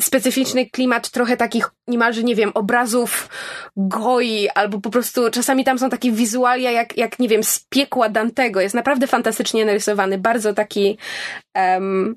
specyficzny 0.00 0.70
klimat 0.70 1.10
trochę 1.10 1.36
takich 1.36 1.70
niemalże, 1.88 2.22
nie 2.22 2.34
wiem, 2.34 2.50
obrazów 2.54 3.28
goi, 3.76 4.48
albo 4.54 4.80
po 4.80 4.90
prostu 4.90 5.30
czasami 5.30 5.64
tam 5.64 5.78
są 5.78 5.90
takie 5.90 6.12
wizualia 6.12 6.70
jak, 6.70 6.96
jak 6.96 7.18
nie 7.18 7.28
wiem, 7.28 7.44
z 7.44 7.66
piekła 7.68 8.08
Dantego. 8.08 8.60
Jest 8.60 8.74
naprawdę 8.74 9.06
fantastycznie 9.06 9.64
narysowany, 9.64 10.18
bardzo 10.18 10.54
taki 10.54 10.98
um, 11.54 12.16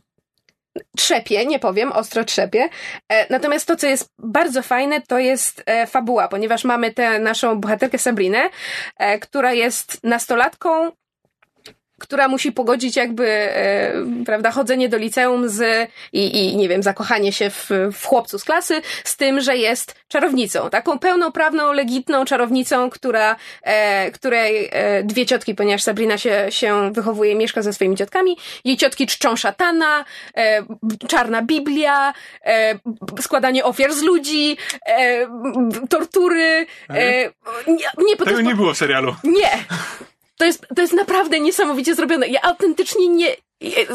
trzepie, 0.97 1.45
nie 1.45 1.59
powiem, 1.59 1.91
ostro 1.91 2.23
trzepie. 2.23 2.69
E, 3.11 3.33
natomiast 3.33 3.67
to, 3.67 3.75
co 3.75 3.87
jest 3.87 4.09
bardzo 4.19 4.61
fajne, 4.61 5.01
to 5.01 5.19
jest 5.19 5.63
e, 5.65 5.87
fabuła, 5.87 6.27
ponieważ 6.27 6.63
mamy 6.63 6.93
tę 6.93 7.19
naszą 7.19 7.59
bohaterkę 7.59 7.97
Sabrinę, 7.97 8.49
e, 8.97 9.19
która 9.19 9.53
jest 9.53 10.03
nastolatką, 10.03 10.91
która 12.01 12.27
musi 12.27 12.51
pogodzić 12.51 12.95
jakby, 12.95 13.27
e, 13.29 13.93
prawda, 14.25 14.51
chodzenie 14.51 14.89
do 14.89 14.97
liceum 14.97 15.49
z 15.49 15.89
i, 16.13 16.37
i 16.37 16.57
nie 16.57 16.69
wiem, 16.69 16.83
zakochanie 16.83 17.33
się 17.33 17.49
w, 17.49 17.69
w 17.93 18.05
chłopcu 18.05 18.39
z 18.39 18.43
klasy, 18.43 18.81
z 19.03 19.17
tym, 19.17 19.41
że 19.41 19.57
jest 19.57 19.95
czarownicą. 20.07 20.69
Taką 20.69 20.99
pełnoprawną, 20.99 21.73
legitną 21.73 22.25
czarownicą, 22.25 22.89
która, 22.89 23.35
e, 23.63 24.11
której 24.11 24.69
e, 24.71 25.03
dwie 25.03 25.25
ciotki, 25.25 25.55
ponieważ 25.55 25.83
Sabrina 25.83 26.17
się, 26.17 26.45
się 26.49 26.93
wychowuje, 26.93 27.35
mieszka 27.35 27.61
ze 27.61 27.73
swoimi 27.73 27.95
ciotkami, 27.95 28.37
jej 28.65 28.77
ciotki 28.77 29.07
czczą 29.07 29.35
szatana, 29.35 30.05
e, 30.37 30.63
czarna 31.07 31.41
Biblia, 31.41 32.13
e, 32.45 32.79
składanie 33.21 33.63
ofiar 33.63 33.93
z 33.93 34.01
ludzi, 34.01 34.57
e, 34.85 35.27
tortury, 35.89 36.65
e, 36.89 37.31
nie, 37.67 37.85
nie, 37.97 38.15
Tego 38.25 38.41
nie 38.41 38.55
było 38.55 38.73
w 38.73 38.77
serialu. 38.77 39.15
nie! 39.23 39.49
To 40.41 40.45
jest, 40.45 40.67
to 40.75 40.81
jest 40.81 40.93
naprawdę 40.93 41.39
niesamowicie 41.39 41.95
zrobione. 41.95 42.27
Ja 42.27 42.41
autentycznie 42.41 43.07
nie. 43.07 43.35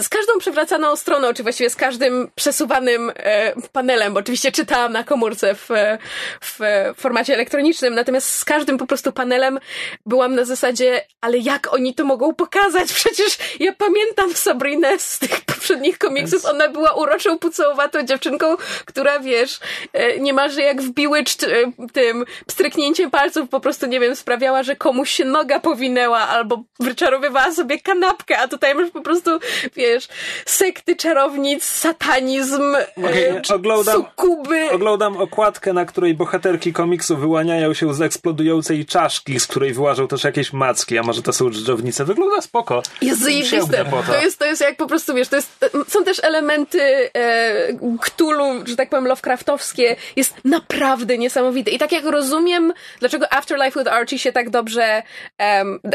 Z 0.00 0.08
każdą 0.08 0.38
przewracaną 0.38 0.96
stroną, 0.96 1.34
czy 1.34 1.42
właściwie 1.42 1.70
z 1.70 1.76
każdym 1.76 2.30
przesuwanym 2.34 3.12
e, 3.16 3.52
panelem, 3.72 4.14
bo 4.14 4.20
oczywiście 4.20 4.52
czytałam 4.52 4.92
na 4.92 5.04
komórce 5.04 5.54
w, 5.54 5.70
e, 5.70 5.98
w 6.40 6.62
e, 6.62 6.94
formacie 6.94 7.34
elektronicznym, 7.34 7.94
natomiast 7.94 8.28
z 8.28 8.44
każdym 8.44 8.78
po 8.78 8.86
prostu 8.86 9.12
panelem 9.12 9.58
byłam 10.06 10.34
na 10.34 10.44
zasadzie, 10.44 11.06
ale 11.20 11.38
jak 11.38 11.74
oni 11.74 11.94
to 11.94 12.04
mogą 12.04 12.34
pokazać? 12.34 12.92
Przecież 13.02 13.38
ja 13.60 13.72
pamiętam 13.72 14.34
Sabrinę 14.34 14.98
z 14.98 15.18
tych 15.18 15.40
poprzednich 15.40 15.98
komiksów. 15.98 16.44
Ona 16.44 16.68
była 16.68 16.92
uroczą, 16.92 17.38
pucołowatą 17.38 18.02
dziewczynką, 18.02 18.56
która 18.84 19.20
wiesz, 19.20 19.60
e, 19.92 20.20
niemalże 20.20 20.62
jak 20.62 20.82
w 20.82 20.90
Bewitched 20.90 21.42
e, 21.42 21.72
tym 21.92 22.24
pstryknięciem 22.46 23.10
palców 23.10 23.48
po 23.48 23.60
prostu, 23.60 23.86
nie 23.86 24.00
wiem, 24.00 24.16
sprawiała, 24.16 24.62
że 24.62 24.76
komuś 24.76 25.10
się 25.10 25.24
noga 25.24 25.60
powinęła 25.60 26.18
albo 26.18 26.64
wyczarowywała 26.80 27.52
sobie 27.52 27.80
kanapkę, 27.80 28.38
a 28.38 28.48
tutaj 28.48 28.74
masz 28.74 28.90
po 28.90 29.00
prostu, 29.00 29.30
wiesz, 29.76 30.08
sekty 30.46 30.96
czarownic, 30.96 31.64
satanizm, 31.64 32.74
Okej, 32.96 33.24
e, 33.24 33.42
oglądam- 33.54 33.94
sukuby. 33.96 34.70
Oglądam 34.70 35.16
okładkę, 35.16 35.72
na 35.72 35.84
której 35.84 36.14
bohaterki 36.14 36.72
komiksu 36.72 37.16
wyłaniają 37.16 37.74
się 37.74 37.94
z 37.94 38.00
eksplodującej 38.02 38.86
czaszki, 38.86 39.40
z 39.40 39.46
której 39.46 39.72
wyłażą 39.72 40.08
też 40.08 40.24
jakieś 40.24 40.52
macki, 40.52 40.98
a 40.98 41.02
może 41.02 41.22
to 41.22 41.32
są 41.32 41.50
dżdżownice. 41.50 42.04
Wygląda 42.04 42.40
spoko. 42.40 42.82
Jest 43.02 43.20
zajebiste. 43.22 43.84
To. 44.06 44.16
Jest, 44.22 44.38
to 44.38 44.44
jest 44.44 44.60
jak 44.60 44.76
po 44.76 44.86
prostu, 44.86 45.14
wiesz, 45.14 45.28
to 45.28 45.36
jest, 45.36 45.64
są 45.88 46.04
też 46.04 46.24
elementy 46.24 47.10
e, 47.14 47.68
Cthulhu, 48.00 48.66
że 48.66 48.76
tak 48.76 48.88
powiem, 48.90 49.06
Lovecraftowskie. 49.06 49.96
Jest 50.16 50.34
naprawdę 50.44 51.18
niesamowite. 51.18 51.70
I 51.70 51.78
tak 51.78 51.92
jak 51.92 52.04
rozumiem, 52.04 52.72
dlaczego 53.00 53.32
Afterlife 53.32 53.80
with 53.80 53.92
Archie 53.92 54.18
się 54.18 54.32
tak 54.32 54.50
dobrze, 54.50 55.02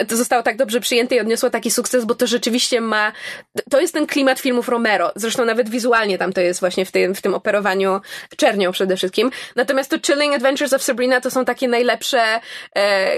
to 0.07 0.17
zostało 0.17 0.43
tak 0.43 0.57
dobrze 0.57 0.79
przyjęte 0.79 1.15
i 1.15 1.19
odniosło 1.19 1.49
taki 1.49 1.71
sukces, 1.71 2.05
bo 2.05 2.15
to 2.15 2.27
rzeczywiście 2.27 2.81
ma, 2.81 3.11
to 3.69 3.79
jest 3.81 3.93
ten 3.93 4.07
klimat 4.07 4.39
filmów 4.39 4.69
Romero. 4.69 5.11
Zresztą 5.15 5.45
nawet 5.45 5.69
wizualnie 5.69 6.17
tam 6.17 6.33
to 6.33 6.41
jest 6.41 6.59
właśnie 6.59 6.85
w 6.85 6.91
tym, 6.91 7.15
w 7.15 7.21
tym 7.21 7.33
operowaniu 7.33 8.01
czernią 8.37 8.71
przede 8.71 8.97
wszystkim. 8.97 9.31
Natomiast 9.55 9.89
to 9.91 9.97
Chilling 10.07 10.33
Adventures 10.35 10.73
of 10.73 10.83
Sabrina 10.83 11.21
to 11.21 11.31
są 11.31 11.45
takie 11.45 11.67
najlepsze 11.67 12.39
e, 12.75 13.11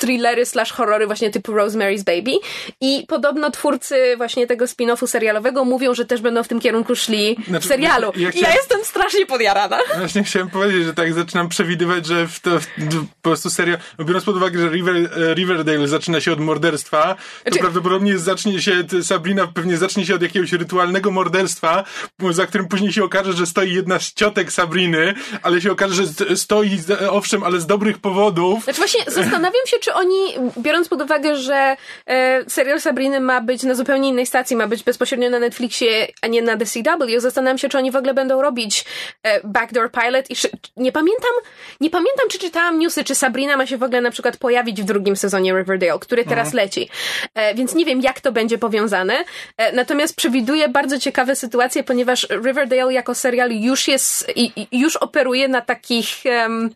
thrillery 0.00 0.46
slash 0.46 0.72
horrory 0.72 1.06
właśnie 1.06 1.30
typu 1.30 1.52
Rosemary's 1.52 2.04
Baby. 2.04 2.32
I 2.80 3.04
podobno 3.08 3.50
twórcy 3.50 4.14
właśnie 4.16 4.46
tego 4.46 4.64
spin-offu 4.64 5.06
serialowego 5.06 5.64
mówią, 5.64 5.94
że 5.94 6.04
też 6.04 6.20
będą 6.20 6.42
w 6.42 6.48
tym 6.48 6.60
kierunku 6.60 6.96
szli 6.96 7.36
w 7.44 7.46
Znaczy, 7.48 7.68
serialu. 7.68 8.06
ja 8.16 8.30
chciałem- 8.30 8.50
ja 8.50 8.54
jestem 8.56 8.84
strasznie 8.84 9.26
podjarana. 9.26 9.78
Właśnie 9.98 10.24
chciałem 10.24 10.50
powiedzieć, 10.50 10.84
że 10.84 10.94
tak 10.94 11.12
zaczynam 11.14 11.48
przewidywać, 11.48 12.06
że 12.06 12.26
w 12.28 12.40
to 12.40 12.60
w, 12.60 12.66
w, 12.78 13.06
po 13.22 13.30
prostu 13.30 13.50
serial, 13.50 13.78
no 13.98 14.04
biorąc 14.04 14.24
pod 14.24 14.36
uwagę, 14.36 14.58
że 14.60 14.68
River, 14.68 14.96
e, 14.96 15.34
Riverdale 15.34 15.88
zaczyna 15.88 16.20
się 16.20 16.32
od 16.32 16.40
morderstwa, 16.40 17.14
to 17.14 17.42
Znaczy- 17.42 17.58
prawdopodobnie 17.58 18.18
zacznie 18.18 18.62
się 18.62 18.72
Sabrina 19.02 19.46
pewnie 19.54 19.76
zacznie 19.76 20.06
się 20.06 20.14
od 20.14 20.22
jakiegoś 20.22 20.52
rytualnego 20.52 21.10
morderstwa, 21.10 21.84
za 22.30 22.46
którym 22.46 22.68
później 22.68 22.92
się 22.92 23.04
okaże, 23.04 23.32
że 23.32 23.46
stoi 23.46 23.74
jedna 23.74 23.98
z 23.98 24.14
ciotek 24.14 24.52
Sabriny, 24.52 25.14
ale 25.42 25.60
się 25.60 25.72
okaże, 25.72 25.94
że 25.94 26.36
stoi, 26.36 26.78
owszem, 27.10 27.42
ale 27.42 27.60
z 27.60 27.66
dobrych 27.66 27.98
powodów. 27.98 28.64
Znaczy 28.64 28.78
właśnie 28.78 29.04
zastanawiam 29.06 29.66
się, 29.66 29.76
czy 29.78 29.94
oni, 29.94 30.34
biorąc 30.58 30.88
pod 30.88 31.02
uwagę, 31.02 31.36
że 31.36 31.76
e, 32.06 32.44
serial 32.50 32.80
Sabriny 32.80 33.20
ma 33.20 33.40
być 33.40 33.62
na 33.62 33.74
zupełnie 33.74 34.08
innej 34.08 34.26
stacji, 34.26 34.56
ma 34.56 34.66
być 34.66 34.82
bezpośrednio 34.82 35.30
na 35.30 35.38
Netflixie, 35.38 36.08
a 36.22 36.26
nie 36.26 36.42
na 36.42 36.56
The 36.56 36.66
CW, 36.66 37.20
zastanawiam 37.20 37.58
się, 37.58 37.68
czy 37.68 37.78
oni 37.78 37.90
w 37.90 37.96
ogóle 37.96 38.14
będą 38.14 38.42
robić 38.42 38.84
e, 39.22 39.48
Backdoor 39.48 39.90
Pilot 39.90 40.30
i 40.30 40.34
nie 40.76 40.92
pamiętam, 40.92 41.32
nie 41.80 41.90
pamiętam, 41.90 42.28
czy 42.30 42.38
czytałam 42.38 42.78
newsy, 42.78 43.04
czy 43.04 43.14
Sabrina 43.14 43.56
ma 43.56 43.66
się 43.66 43.78
w 43.78 43.82
ogóle 43.82 44.00
na 44.00 44.10
przykład 44.10 44.36
pojawić 44.36 44.82
w 44.82 44.84
drugim 44.84 45.16
sezonie 45.16 45.52
Riverdale, 45.52 45.98
który 45.98 46.24
teraz 46.24 46.46
mhm. 46.46 46.64
leci. 46.64 46.88
E, 47.34 47.54
więc 47.54 47.74
nie 47.74 47.84
wiem, 47.84 48.00
jak 48.00 48.20
to 48.20 48.32
będzie 48.32 48.58
powiązane. 48.58 49.24
E, 49.56 49.72
natomiast 49.72 50.16
przewiduję 50.16 50.68
bardzo 50.68 50.98
ciekawe 50.98 51.36
sytuacje, 51.36 51.84
ponieważ 51.84 52.26
Riverdale 52.30 52.92
jako 52.92 53.14
serial 53.14 53.50
już 53.52 53.88
jest, 53.88 54.32
i, 54.36 54.66
już 54.72 54.96
operuje 54.96 55.48
na 55.48 55.60
takich 55.60 56.06
um, 56.24 56.70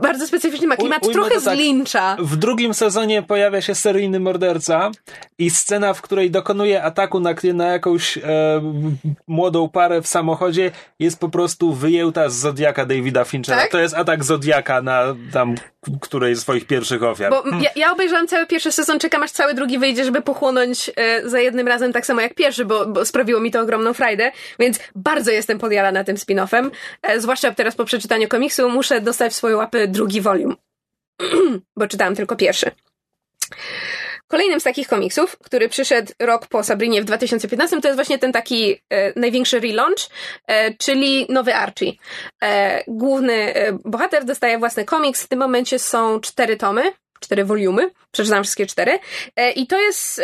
bardzo 0.00 0.26
specyficzny 0.26 0.66
ma 0.66 0.76
klimat, 0.76 1.06
U, 1.06 1.12
trochę 1.12 1.30
tak, 1.30 1.40
z 1.40 1.46
Lyncha. 1.46 2.16
W 2.18 2.36
drugim 2.36 2.74
sezonie 2.74 3.22
pojawia 3.22 3.60
się 3.60 3.74
seryjny 3.74 4.20
morderca 4.20 4.90
i 5.38 5.50
scena, 5.50 5.94
w 5.94 6.02
której 6.02 6.30
dokonuje 6.30 6.82
ataku 6.82 7.20
na, 7.20 7.34
na 7.54 7.66
jakąś 7.66 8.18
e, 8.18 8.22
młodą 9.26 9.68
parę 9.68 10.02
w 10.02 10.06
samochodzie 10.06 10.70
jest 10.98 11.20
po 11.20 11.28
prostu 11.28 11.72
wyjęta 11.72 12.28
z 12.28 12.34
Zodiaka 12.34 12.86
Davida 12.86 13.24
Finchera. 13.24 13.62
Tak? 13.62 13.70
To 13.70 13.78
jest 13.78 13.94
atak 13.94 14.24
Zodiaka 14.24 14.82
na 14.82 15.02
tam 15.32 15.54
której 16.00 16.34
z 16.34 16.40
swoich 16.40 16.66
pierwszych 16.66 17.02
ofiar. 17.02 17.30
Bo 17.30 17.42
hmm. 17.42 17.62
ja, 17.62 17.70
ja, 17.76 17.92
obejrzałam 17.92 18.28
cały 18.28 18.46
pierwszy 18.46 18.72
sezon, 18.72 18.98
czekam 18.98 19.22
aż 19.22 19.30
cały 19.30 19.54
drugi 19.54 19.78
wyjdzie, 19.78 20.04
żeby 20.04 20.22
pochłonąć 20.22 20.90
e, 20.96 21.28
za 21.28 21.40
jednym 21.40 21.68
razem 21.68 21.92
tak 21.92 22.06
samo 22.06 22.20
jak 22.20 22.34
pierwszy, 22.34 22.64
bo, 22.64 22.86
bo 22.86 23.04
sprawiło 23.04 23.40
mi 23.40 23.50
to 23.50 23.60
ogromną 23.60 23.94
frajdę, 23.94 24.32
więc 24.58 24.78
bardzo 24.94 25.30
jestem 25.30 25.58
podjarana 25.58 26.04
tym 26.04 26.16
spin-offem, 26.16 26.70
e, 27.02 27.20
zwłaszcza 27.20 27.54
teraz 27.54 27.74
po 27.74 27.84
przeczytaniu 27.84 28.28
komiksu 28.28 28.68
muszę 28.70 29.00
dostać 29.00 29.32
w 29.32 29.36
swoje 29.36 29.56
łapy 29.56 29.88
drugi 29.88 30.20
volume, 30.20 30.54
bo 31.76 31.86
czytałam 31.86 32.16
tylko 32.16 32.36
pierwszy. 32.36 32.70
Kolejnym 34.32 34.60
z 34.60 34.64
takich 34.64 34.88
komiksów, 34.88 35.36
który 35.38 35.68
przyszedł 35.68 36.12
rok 36.18 36.46
po 36.46 36.62
Sabrinie 36.62 37.02
w 37.02 37.04
2015, 37.04 37.80
to 37.80 37.88
jest 37.88 37.96
właśnie 37.96 38.18
ten 38.18 38.32
taki 38.32 38.82
e, 38.90 39.20
największy 39.20 39.60
relaunch, 39.60 40.08
e, 40.46 40.74
czyli 40.74 41.26
nowy 41.28 41.54
Archie. 41.54 41.92
E, 42.42 42.84
główny 42.88 43.54
e, 43.54 43.78
bohater 43.84 44.24
dostaje 44.24 44.58
własny 44.58 44.84
komiks. 44.84 45.22
W 45.22 45.28
tym 45.28 45.38
momencie 45.38 45.78
są 45.78 46.20
cztery 46.20 46.56
tomy, 46.56 46.82
cztery 47.20 47.44
wolumy. 47.44 47.90
Przeczytałam 48.12 48.44
wszystkie 48.44 48.66
cztery. 48.66 48.98
E, 49.36 49.50
I 49.50 49.66
to 49.66 49.80
jest 49.80 50.22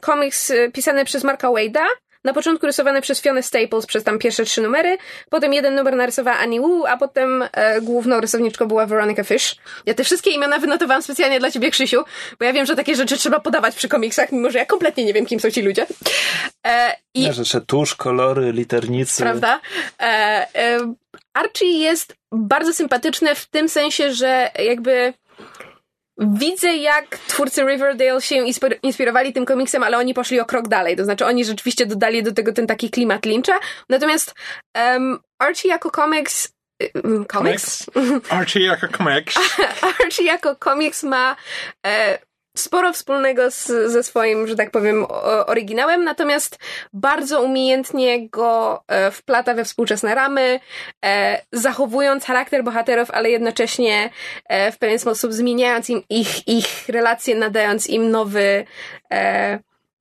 komiks 0.00 0.50
e, 0.50 0.70
pisany 0.70 1.04
przez 1.04 1.24
Marka 1.24 1.48
Wade'a, 1.48 1.86
na 2.24 2.32
początku 2.32 2.66
rysowany 2.66 3.00
przez 3.00 3.20
Fiona 3.20 3.42
Staples 3.42 3.86
przez 3.86 4.04
tam 4.04 4.18
pierwsze 4.18 4.44
trzy 4.44 4.62
numery, 4.62 4.98
potem 5.30 5.52
jeden 5.52 5.74
numer 5.74 5.96
narysowała 5.96 6.38
Annie 6.38 6.60
Wu, 6.60 6.86
a 6.86 6.96
potem 6.96 7.44
e, 7.52 7.80
główną 7.80 8.20
rysowniczką 8.20 8.66
była 8.66 8.86
Veronica 8.86 9.24
Fish. 9.24 9.56
Ja 9.86 9.94
te 9.94 10.04
wszystkie 10.04 10.30
imiona 10.30 10.58
wynotowałam 10.58 11.02
specjalnie 11.02 11.40
dla 11.40 11.50
ciebie, 11.50 11.70
Krzysiu, 11.70 12.04
bo 12.38 12.44
ja 12.44 12.52
wiem, 12.52 12.66
że 12.66 12.76
takie 12.76 12.94
rzeczy 12.94 13.16
trzeba 13.16 13.40
podawać 13.40 13.74
przy 13.74 13.88
komiksach, 13.88 14.32
mimo 14.32 14.50
że 14.50 14.58
ja 14.58 14.66
kompletnie 14.66 15.04
nie 15.04 15.12
wiem, 15.12 15.26
kim 15.26 15.40
są 15.40 15.50
ci 15.50 15.62
ludzie. 15.62 15.86
E, 16.66 16.96
i... 17.14 17.22
Ja 17.22 17.32
rzeczy 17.32 17.60
tusz, 17.60 17.94
kolory, 17.94 18.52
liternicy. 18.52 19.22
Prawda? 19.22 19.60
E, 20.00 20.04
e, 20.54 20.94
Archie 21.32 21.66
jest 21.78 22.16
bardzo 22.32 22.74
sympatyczny 22.74 23.34
w 23.34 23.46
tym 23.46 23.68
sensie, 23.68 24.12
że 24.12 24.50
jakby 24.58 25.14
widzę, 26.18 26.76
jak 26.76 27.18
twórcy 27.18 27.62
Riverdale 27.62 28.20
się 28.20 28.36
inspirowali 28.82 29.32
tym 29.32 29.44
komiksem, 29.44 29.82
ale 29.82 29.98
oni 29.98 30.14
poszli 30.14 30.40
o 30.40 30.44
krok 30.44 30.68
dalej. 30.68 30.96
To 30.96 31.04
znaczy, 31.04 31.26
oni 31.26 31.44
rzeczywiście 31.44 31.86
dodali 31.86 32.22
do 32.22 32.32
tego 32.32 32.52
ten 32.52 32.66
taki 32.66 32.90
klimat 32.90 33.26
Lyncha. 33.26 33.60
Natomiast 33.88 34.34
um, 34.94 35.18
Archie 35.38 35.70
jako 35.70 35.90
komiks 35.90 36.52
Komiks? 37.28 37.86
Archie 38.30 38.62
jako 38.62 38.88
komiks. 38.88 39.34
Archie 40.00 40.24
jako 40.24 40.56
komiks 40.56 41.02
ma 41.02 41.36
e, 41.86 42.18
sporo 42.56 42.92
wspólnego 42.92 43.50
z, 43.50 43.66
ze 43.66 44.02
swoim, 44.02 44.46
że 44.46 44.56
tak 44.56 44.70
powiem, 44.70 45.06
oryginałem, 45.46 46.04
natomiast 46.04 46.58
bardzo 46.92 47.42
umiejętnie 47.42 48.28
go 48.28 48.82
e, 48.88 49.10
wplata 49.10 49.54
we 49.54 49.64
współczesne 49.64 50.14
ramy, 50.14 50.60
e, 51.04 51.42
zachowując 51.52 52.24
charakter 52.24 52.64
bohaterów, 52.64 53.10
ale 53.10 53.30
jednocześnie 53.30 54.10
e, 54.46 54.72
w 54.72 54.78
pewien 54.78 54.98
sposób 54.98 55.32
zmieniając 55.32 55.90
im 55.90 56.02
ich, 56.08 56.48
ich 56.48 56.88
relacje, 56.88 57.34
nadając 57.34 57.86
im 57.86 58.10
nowy 58.10 58.64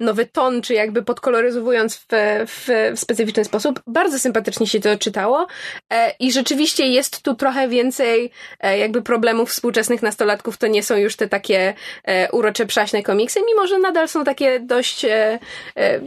nowy 0.01 0.25
ton, 0.25 0.61
czy 0.61 0.73
jakby 0.73 1.03
podkoloryzowując 1.03 1.95
w, 1.95 2.05
w, 2.47 2.67
w 2.95 2.99
specyficzny 2.99 3.45
sposób. 3.45 3.79
Bardzo 3.87 4.19
sympatycznie 4.19 4.67
się 4.67 4.79
to 4.79 4.97
czytało 4.97 5.47
e, 5.89 6.15
i 6.19 6.31
rzeczywiście 6.31 6.87
jest 6.87 7.21
tu 7.21 7.35
trochę 7.35 7.67
więcej 7.67 8.31
e, 8.59 8.77
jakby 8.77 9.01
problemów 9.01 9.49
współczesnych 9.49 10.01
nastolatków. 10.01 10.57
To 10.57 10.67
nie 10.67 10.83
są 10.83 10.95
już 10.95 11.15
te 11.15 11.27
takie 11.27 11.73
e, 12.03 12.31
urocze, 12.31 12.65
przaśne 12.65 13.03
komiksy, 13.03 13.39
mimo 13.45 13.67
że 13.67 13.79
nadal 13.79 14.07
są 14.07 14.23
takie 14.23 14.59
dość 14.59 15.05
e, 15.05 15.39
e, 15.77 16.01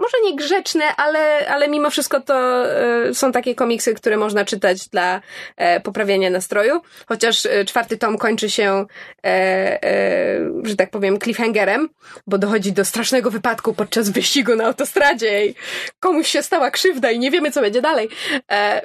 może 0.00 0.16
nie 0.24 0.36
grzeczne, 0.36 0.96
ale, 0.96 1.48
ale 1.48 1.68
mimo 1.68 1.90
wszystko 1.90 2.20
to 2.20 2.64
y, 3.08 3.14
są 3.14 3.32
takie 3.32 3.54
komiksy, 3.54 3.94
które 3.94 4.16
można 4.16 4.44
czytać 4.44 4.88
dla 4.88 5.20
e, 5.56 5.80
poprawiania 5.80 6.30
nastroju. 6.30 6.80
Chociaż 7.08 7.46
e, 7.46 7.64
czwarty 7.64 7.96
tom 7.96 8.18
kończy 8.18 8.50
się, 8.50 8.86
e, 9.24 10.40
że 10.62 10.76
tak 10.76 10.90
powiem, 10.90 11.18
cliffhangerem, 11.18 11.88
bo 12.26 12.38
dochodzi 12.38 12.72
do 12.72 12.84
strasznego 12.84 13.30
wypadku 13.30 13.74
podczas 13.74 14.10
wyścigu 14.10 14.56
na 14.56 14.64
autostradzie 14.64 15.46
i 15.46 15.54
komuś 16.00 16.28
się 16.28 16.42
stała 16.42 16.70
krzywda 16.70 17.10
i 17.10 17.18
nie 17.18 17.30
wiemy, 17.30 17.50
co 17.50 17.60
będzie 17.60 17.80
dalej. 17.80 18.08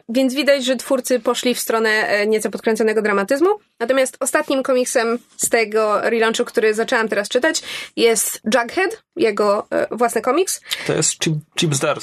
więc 0.09 0.33
widać, 0.33 0.65
że 0.65 0.75
twórcy 0.75 1.19
poszli 1.19 1.55
w 1.55 1.59
stronę 1.59 2.25
nieco 2.27 2.49
podkręconego 2.49 3.01
dramatyzmu. 3.01 3.49
Natomiast 3.79 4.17
ostatnim 4.19 4.63
komiksem 4.63 5.19
z 5.37 5.49
tego 5.49 6.01
relaunchu, 6.01 6.45
który 6.45 6.73
zaczęłam 6.73 7.09
teraz 7.09 7.29
czytać, 7.29 7.61
jest 7.95 8.41
Jughead, 8.45 9.03
jego 9.15 9.67
własny 9.91 10.21
komiks. 10.21 10.61
To 10.87 10.93
jest 10.93 11.04
jest 11.05 11.19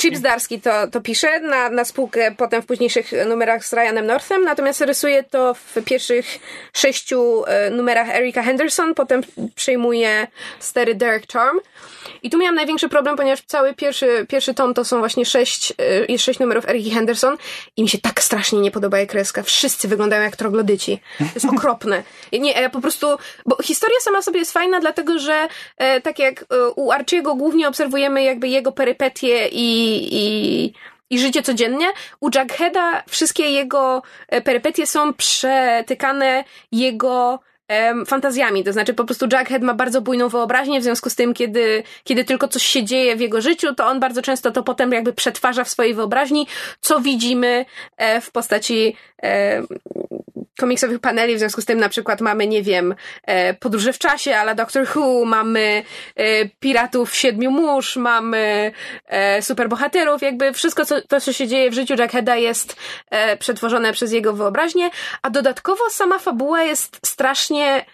Chip, 0.00 0.16
Zdarski. 0.16 0.60
To, 0.60 0.86
to 0.86 1.00
pisze 1.00 1.40
na, 1.40 1.70
na 1.70 1.84
spółkę 1.84 2.34
potem 2.36 2.62
w 2.62 2.66
późniejszych 2.66 3.12
numerach 3.28 3.66
z 3.66 3.72
Ryanem 3.72 4.06
Northem, 4.06 4.44
natomiast 4.44 4.80
rysuje 4.80 5.22
to 5.22 5.54
w 5.54 5.84
pierwszych 5.84 6.38
sześciu 6.72 7.44
e, 7.46 7.70
numerach 7.70 8.08
Erika 8.08 8.42
Henderson, 8.42 8.94
potem 8.94 9.20
przejmuje 9.54 10.26
stery 10.58 10.94
Derek 10.94 11.32
Charm. 11.32 11.58
I 12.22 12.30
tu 12.30 12.38
miałam 12.38 12.54
największy 12.54 12.88
problem, 12.88 13.16
ponieważ 13.16 13.42
cały 13.46 13.74
pierwszy, 13.74 14.26
pierwszy 14.28 14.54
tom 14.54 14.74
to 14.74 14.84
są 14.84 14.98
właśnie 14.98 15.24
sześć, 15.24 15.72
e, 15.78 16.04
jest 16.08 16.24
sześć 16.24 16.38
numerów 16.40 16.68
Eriki 16.68 16.90
Henderson 16.90 17.36
i 17.76 17.82
mi 17.82 17.88
się 17.88 17.98
tak 17.98 18.22
strasznie 18.22 18.60
nie 18.60 18.70
podoba 18.70 18.98
jej 18.98 19.06
kreska. 19.06 19.42
Wszyscy 19.42 19.88
wyglądają 19.88 20.22
jak 20.22 20.36
troglodyci. 20.36 21.00
To 21.18 21.24
jest 21.34 21.46
okropne. 21.46 22.02
Nie, 22.32 22.52
ja 22.52 22.70
po 22.70 22.80
prostu, 22.80 23.06
bo 23.46 23.62
historia 23.62 23.96
sama 24.00 24.22
sobie 24.22 24.38
jest 24.38 24.52
fajna, 24.52 24.80
dlatego 24.80 25.18
że 25.18 25.48
e, 25.78 26.00
tak 26.00 26.18
jak 26.18 26.42
e, 26.42 26.70
u 26.76 26.92
Archiego 26.92 27.34
głównie 27.34 27.68
obserwujemy 27.68 28.22
jakby 28.22 28.48
jego 28.48 28.72
perypetie 28.94 29.48
i, 29.48 30.08
i 30.12 30.72
i 31.10 31.18
życie 31.18 31.42
codziennie. 31.42 31.86
U 32.20 32.26
Jugheada 32.26 33.02
wszystkie 33.08 33.50
jego 33.50 34.02
e, 34.28 34.40
perypetie 34.40 34.86
są 34.86 35.14
przetykane 35.14 36.44
jego 36.72 37.40
fantazjami. 38.06 38.64
To 38.64 38.72
znaczy 38.72 38.94
po 38.94 39.04
prostu 39.04 39.24
Jughead 39.24 39.62
ma 39.62 39.74
bardzo 39.74 40.00
bujną 40.00 40.28
wyobraźnię, 40.28 40.80
w 40.80 40.82
związku 40.82 41.10
z 41.10 41.14
tym, 41.14 41.34
kiedy, 41.34 41.82
kiedy 42.04 42.24
tylko 42.24 42.48
coś 42.48 42.62
się 42.62 42.84
dzieje 42.84 43.16
w 43.16 43.20
jego 43.20 43.40
życiu, 43.40 43.74
to 43.74 43.86
on 43.86 44.00
bardzo 44.00 44.22
często 44.22 44.50
to 44.50 44.62
potem 44.62 44.92
jakby 44.92 45.12
przetwarza 45.12 45.64
w 45.64 45.68
swojej 45.68 45.94
wyobraźni, 45.94 46.46
co 46.80 47.00
widzimy 47.00 47.64
e, 47.96 48.20
w 48.20 48.30
postaci 48.30 48.96
e, 49.22 49.62
komiksowych 50.58 50.98
paneli, 51.00 51.36
w 51.36 51.38
związku 51.38 51.60
z 51.60 51.64
tym 51.64 51.78
na 51.78 51.88
przykład 51.88 52.20
mamy, 52.20 52.46
nie 52.46 52.62
wiem, 52.62 52.94
e, 53.22 53.54
podróże 53.54 53.92
w 53.92 53.98
czasie, 53.98 54.36
ale 54.36 54.54
Doctor 54.54 54.86
Who, 54.94 55.24
mamy 55.24 55.84
Piratów 56.60 57.14
Siedmiu 57.14 57.50
Mórz, 57.50 57.96
mamy 57.96 58.72
superbohaterów, 59.40 60.22
jakby 60.22 60.52
wszystko 60.52 60.84
co, 60.84 61.02
to, 61.02 61.20
co 61.20 61.32
się 61.32 61.48
dzieje 61.48 61.70
w 61.70 61.74
życiu 61.74 61.94
Jugheada 61.94 62.36
jest 62.36 62.76
przetworzone 63.38 63.92
przez 63.92 64.12
jego 64.12 64.32
wyobraźnię, 64.32 64.90
a 65.22 65.30
dodatkowo 65.30 65.90
sama 65.90 66.18
fabuła 66.18 66.62
jest 66.62 66.98
strasznie 67.06 67.84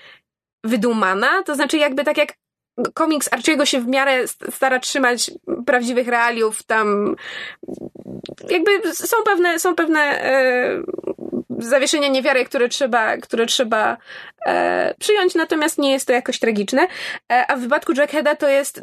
wydumana, 0.65 1.43
to 1.43 1.55
znaczy 1.55 1.77
jakby 1.77 2.05
tak 2.05 2.19
jak 2.19 2.33
komiks 2.95 3.33
Archiego 3.33 3.67
się 3.67 3.81
w 3.81 3.87
miarę 3.87 4.29
stara 4.29 4.79
trzymać 4.79 5.31
prawdziwych 5.67 6.09
realiów, 6.09 6.63
tam 6.63 7.17
jakby 8.51 8.95
są 8.95 9.17
pewne, 9.25 9.59
są 9.59 9.75
pewne 9.75 10.01
e, 10.01 10.83
zawieszenia 11.59 12.09
niewiary, 12.09 12.45
które 12.45 12.69
trzeba, 12.69 13.17
które 13.17 13.47
trzeba 13.47 13.97
e, 14.47 14.95
przyjąć, 14.99 15.35
natomiast 15.35 15.79
nie 15.79 15.93
jest 15.93 16.07
to 16.07 16.13
jakoś 16.13 16.39
tragiczne. 16.39 16.89
E, 17.33 17.47
a 17.47 17.57
w 17.57 17.61
wypadku 17.61 17.93
Jackheada 17.93 18.35
to 18.37 18.49
jest 18.49 18.83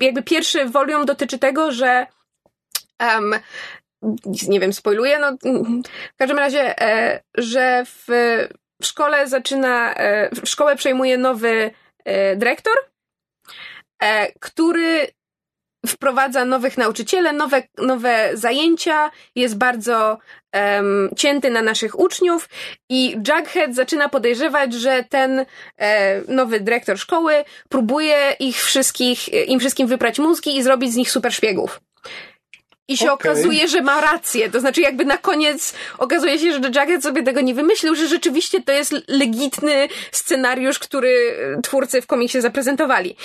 jakby 0.00 0.22
pierwszy 0.22 0.64
volume 0.64 1.04
dotyczy 1.04 1.38
tego, 1.38 1.72
że 1.72 2.06
um, 3.00 3.34
nie 4.48 4.60
wiem, 4.60 4.72
spoiluję, 4.72 5.18
no 5.18 5.32
w 6.14 6.16
każdym 6.16 6.38
razie, 6.38 6.80
e, 6.80 7.20
że 7.34 7.84
w 7.86 8.06
w 8.82 8.86
szkole 8.86 9.28
zaczyna, 9.28 9.94
e, 9.94 10.30
szkołę 10.44 10.76
przejmuje 10.76 11.18
nowy 11.18 11.70
e, 12.04 12.36
dyrektor, 12.36 12.74
e, 14.02 14.32
który 14.32 15.08
wprowadza 15.86 16.44
nowych 16.44 16.78
nauczycieli, 16.78 17.36
nowe, 17.36 17.62
nowe 17.78 18.30
zajęcia, 18.34 19.10
jest 19.34 19.56
bardzo 19.56 20.18
um, 20.52 21.10
cięty 21.16 21.50
na 21.50 21.62
naszych 21.62 21.98
uczniów 21.98 22.48
i 22.88 23.10
Jughead 23.10 23.74
zaczyna 23.74 24.08
podejrzewać, 24.08 24.74
że 24.74 25.04
ten 25.08 25.46
e, 25.78 26.20
nowy 26.28 26.60
dyrektor 26.60 26.98
szkoły 26.98 27.44
próbuje 27.68 28.36
ich 28.40 28.62
wszystkich, 28.62 29.48
im 29.48 29.60
wszystkim 29.60 29.86
wyprać 29.86 30.18
mózgi 30.18 30.56
i 30.56 30.62
zrobić 30.62 30.92
z 30.92 30.96
nich 30.96 31.10
super 31.10 31.32
szpiegów. 31.32 31.80
I 32.88 32.96
się 32.96 33.12
okay. 33.12 33.32
okazuje, 33.32 33.68
że 33.68 33.82
ma 33.82 34.00
rację. 34.00 34.50
To 34.50 34.60
znaczy, 34.60 34.80
jakby 34.80 35.04
na 35.04 35.18
koniec 35.18 35.74
okazuje 35.98 36.38
się, 36.38 36.52
że 36.52 36.58
Jughead 36.58 37.02
sobie 37.02 37.22
tego 37.22 37.40
nie 37.40 37.54
wymyślił, 37.54 37.94
że 37.94 38.08
rzeczywiście 38.08 38.62
to 38.62 38.72
jest 38.72 38.94
legitny 39.08 39.88
scenariusz, 40.12 40.78
który 40.78 41.36
twórcy 41.62 42.02
w 42.02 42.06
komiksie 42.06 42.40
zaprezentowali. 42.40 43.16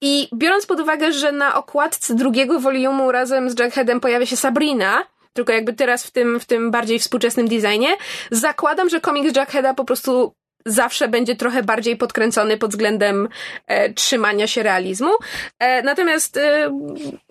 I 0.00 0.28
biorąc 0.34 0.66
pod 0.66 0.80
uwagę, 0.80 1.12
że 1.12 1.32
na 1.32 1.54
okładce 1.54 2.14
drugiego 2.14 2.60
woliumu 2.60 3.12
razem 3.12 3.50
z 3.50 3.58
Jugheadem 3.60 4.00
pojawia 4.00 4.26
się 4.26 4.36
Sabrina, 4.36 5.06
tylko 5.32 5.52
jakby 5.52 5.72
teraz 5.72 6.06
w 6.06 6.10
tym, 6.10 6.40
w 6.40 6.44
tym 6.44 6.70
bardziej 6.70 6.98
współczesnym 6.98 7.48
designie, 7.48 7.88
zakładam, 8.30 8.88
że 8.88 9.00
komiks 9.00 9.36
Jugheada 9.36 9.74
po 9.74 9.84
prostu 9.84 10.32
zawsze 10.66 11.08
będzie 11.08 11.36
trochę 11.36 11.62
bardziej 11.62 11.96
podkręcony 11.96 12.56
pod 12.56 12.70
względem 12.70 13.28
e, 13.66 13.92
trzymania 13.92 14.46
się 14.46 14.62
realizmu. 14.62 15.10
E, 15.58 15.82
natomiast 15.82 16.36
e, 16.36 16.70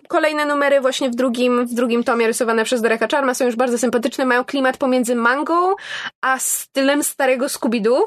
kolejne 0.08 0.46
numery 0.46 0.80
właśnie 0.80 1.10
w 1.10 1.14
drugim, 1.14 1.66
w 1.66 1.74
drugim 1.74 2.04
tomie 2.04 2.26
rysowane 2.26 2.64
przez 2.64 2.82
Dereka 2.82 3.08
Charma 3.10 3.34
są 3.34 3.44
już 3.44 3.56
bardzo 3.56 3.78
sympatyczne, 3.78 4.24
mają 4.24 4.44
klimat 4.44 4.76
pomiędzy 4.76 5.14
mangą 5.14 5.74
a 6.20 6.38
stylem 6.38 7.04
starego 7.04 7.46
Scooby-Doo. 7.46 8.00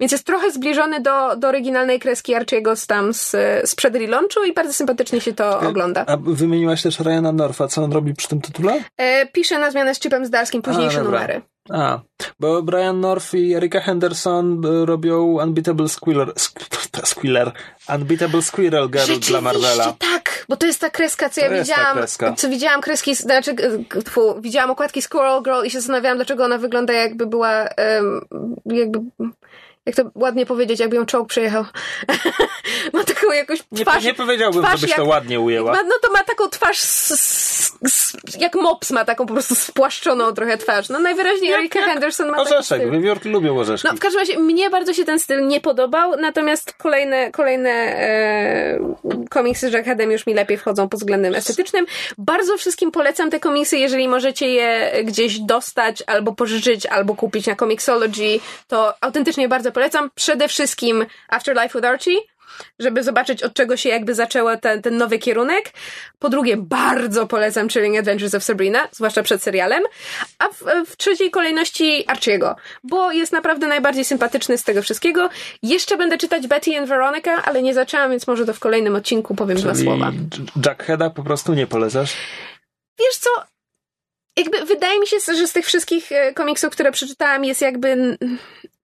Więc 0.00 0.12
jest 0.12 0.26
trochę 0.26 0.50
zbliżony 0.50 1.00
do, 1.00 1.36
do 1.36 1.48
oryginalnej 1.48 2.00
kreski 2.00 2.34
Archiego 2.34 2.76
z 2.76 2.86
tam 2.86 3.12
z, 3.14 3.36
sprzed 3.70 3.96
relaunchu 3.96 4.44
i 4.44 4.52
bardzo 4.52 4.72
sympatycznie 4.72 5.20
się 5.20 5.32
to 5.32 5.60
ogląda. 5.60 6.04
A 6.06 6.16
wymieniłaś 6.16 6.82
też 6.82 7.00
Ryana 7.00 7.32
Norfa. 7.32 7.68
Co 7.68 7.82
on 7.84 7.92
robi 7.92 8.14
przy 8.14 8.28
tym 8.28 8.40
tytule? 8.40 8.84
E, 8.96 9.26
pisze 9.26 9.58
na 9.58 9.70
zmianę 9.70 9.94
z 9.94 10.00
Chipem 10.00 10.26
Zdarskim 10.26 10.62
późniejsze 10.62 11.00
a, 11.00 11.02
numery. 11.02 11.42
A, 11.72 12.00
bo 12.40 12.62
Brian 12.62 13.00
North 13.00 13.34
i 13.34 13.54
Erika 13.54 13.80
Henderson 13.80 14.62
e, 14.64 14.86
robią 14.86 15.38
Unbeatable 15.42 15.88
Squiller, 15.88 16.32
Squiller 17.04 17.52
Unbeatable 17.94 18.42
Squirrel 18.42 18.88
Girl 18.88 19.18
dla 19.28 19.40
Marvela. 19.40 19.94
tak, 19.98 20.44
bo 20.48 20.56
to 20.56 20.66
jest 20.66 20.80
ta 20.80 20.90
kreska, 20.90 21.30
co 21.30 21.40
to 21.40 21.46
ja 21.46 21.62
widziałam, 21.62 21.98
co 22.36 22.48
widziałam 22.48 22.80
kreski, 22.80 23.14
znaczy, 23.14 23.54
tfu, 24.04 24.40
widziałam 24.40 24.70
okładki 24.70 25.02
Squirrel 25.02 25.42
Girl 25.42 25.64
i 25.64 25.70
się 25.70 25.78
zastanawiałam, 25.78 26.18
dlaczego 26.18 26.44
ona 26.44 26.58
wygląda 26.58 26.92
jakby 26.92 27.26
była, 27.26 27.68
um, 27.98 28.20
jakby 28.66 28.98
jak 29.86 29.96
to 29.96 30.02
ładnie 30.14 30.46
powiedzieć, 30.46 30.80
jakby 30.80 30.96
ją 30.96 31.06
czołg 31.06 31.28
przejechał. 31.28 31.64
ma 32.92 33.04
taką 33.04 33.32
jakąś 33.32 33.58
twarz. 33.82 34.04
Nie, 34.04 34.10
nie 34.10 34.14
powiedziałbym, 34.14 34.62
twarz 34.62 34.80
żebyś 34.80 34.90
jak, 34.90 34.98
to 34.98 35.04
ładnie 35.04 35.40
ujęła. 35.40 35.72
Ma, 35.72 35.82
no 35.82 35.94
to 36.02 36.12
ma 36.12 36.24
taką 36.24 36.48
twarz 36.48 36.78
s, 36.78 37.10
s, 37.10 37.72
s, 37.84 38.16
jak 38.38 38.54
mops 38.54 38.90
ma 38.90 39.04
taką 39.04 39.26
po 39.26 39.32
prostu 39.32 39.54
spłaszczoną 39.54 40.32
trochę 40.32 40.58
twarz. 40.58 40.88
No 40.88 40.98
najwyraźniej 40.98 41.52
Erika 41.52 41.82
Henderson 41.82 42.30
ma 42.30 42.36
Orzeszek, 42.36 42.90
wiewiórki 42.90 43.28
lubią 43.28 43.58
orzeszki. 43.58 43.88
No 43.88 43.94
w 43.94 43.98
każdym 43.98 44.20
razie 44.20 44.38
mnie 44.38 44.70
bardzo 44.70 44.94
się 44.94 45.04
ten 45.04 45.18
styl 45.18 45.46
nie 45.46 45.60
podobał, 45.60 46.16
natomiast 46.16 46.72
kolejne, 46.72 47.30
kolejne 47.30 47.70
e, 47.70 48.78
komiksy 49.30 49.70
z 49.70 49.72
Jugheadem 49.72 50.10
już 50.10 50.26
mi 50.26 50.34
lepiej 50.34 50.58
wchodzą 50.58 50.88
pod 50.88 51.00
względem 51.00 51.34
estetycznym. 51.34 51.86
Bardzo 52.18 52.56
wszystkim 52.56 52.90
polecam 52.90 53.30
te 53.30 53.40
komiksy, 53.40 53.78
jeżeli 53.78 54.08
możecie 54.08 54.48
je 54.48 54.90
gdzieś 55.04 55.38
dostać, 55.38 56.02
albo 56.06 56.32
pożyczyć, 56.32 56.86
albo 56.86 57.14
kupić 57.14 57.46
na 57.46 57.56
Comixology, 57.56 58.40
to 58.68 58.94
autentycznie 59.00 59.48
bardzo 59.48 59.69
polecam. 59.72 60.10
Przede 60.14 60.48
wszystkim 60.48 61.06
Afterlife 61.28 61.78
with 61.78 61.88
Archie, 61.88 62.20
żeby 62.78 63.02
zobaczyć 63.02 63.42
od 63.42 63.54
czego 63.54 63.76
się 63.76 63.88
jakby 63.88 64.14
zaczęło 64.14 64.56
ten, 64.56 64.82
ten 64.82 64.96
nowy 64.96 65.18
kierunek. 65.18 65.72
Po 66.18 66.28
drugie, 66.28 66.56
bardzo 66.56 67.26
polecam 67.26 67.68
Chilling 67.68 67.98
Adventures 67.98 68.34
of 68.34 68.44
Sabrina, 68.44 68.88
zwłaszcza 68.92 69.22
przed 69.22 69.42
serialem. 69.42 69.82
A 70.38 70.48
w, 70.48 70.64
w 70.86 70.96
trzeciej 70.96 71.30
kolejności 71.30 72.04
Archiego, 72.06 72.56
bo 72.84 73.12
jest 73.12 73.32
naprawdę 73.32 73.66
najbardziej 73.66 74.04
sympatyczny 74.04 74.58
z 74.58 74.64
tego 74.64 74.82
wszystkiego. 74.82 75.28
Jeszcze 75.62 75.96
będę 75.96 76.18
czytać 76.18 76.46
Betty 76.46 76.78
and 76.78 76.88
Veronica, 76.88 77.42
ale 77.44 77.62
nie 77.62 77.74
zaczęłam, 77.74 78.10
więc 78.10 78.26
może 78.26 78.46
to 78.46 78.54
w 78.54 78.60
kolejnym 78.60 78.96
odcinku 78.96 79.34
powiem 79.34 79.56
Czyli 79.56 79.68
dwa 79.68 79.82
słowa. 79.82 80.12
Jackheada 80.66 81.10
po 81.10 81.22
prostu 81.22 81.54
nie 81.54 81.66
polecasz? 81.66 82.16
Wiesz 82.98 83.16
co, 83.16 83.30
jakby 84.36 84.64
wydaje 84.64 85.00
mi 85.00 85.06
się, 85.06 85.16
że 85.38 85.46
z 85.46 85.52
tych 85.52 85.66
wszystkich 85.66 86.12
e, 86.12 86.34
komiksów, 86.34 86.70
które 86.70 86.92
przeczytałam, 86.92 87.44
jest 87.44 87.60
jakby 87.60 88.18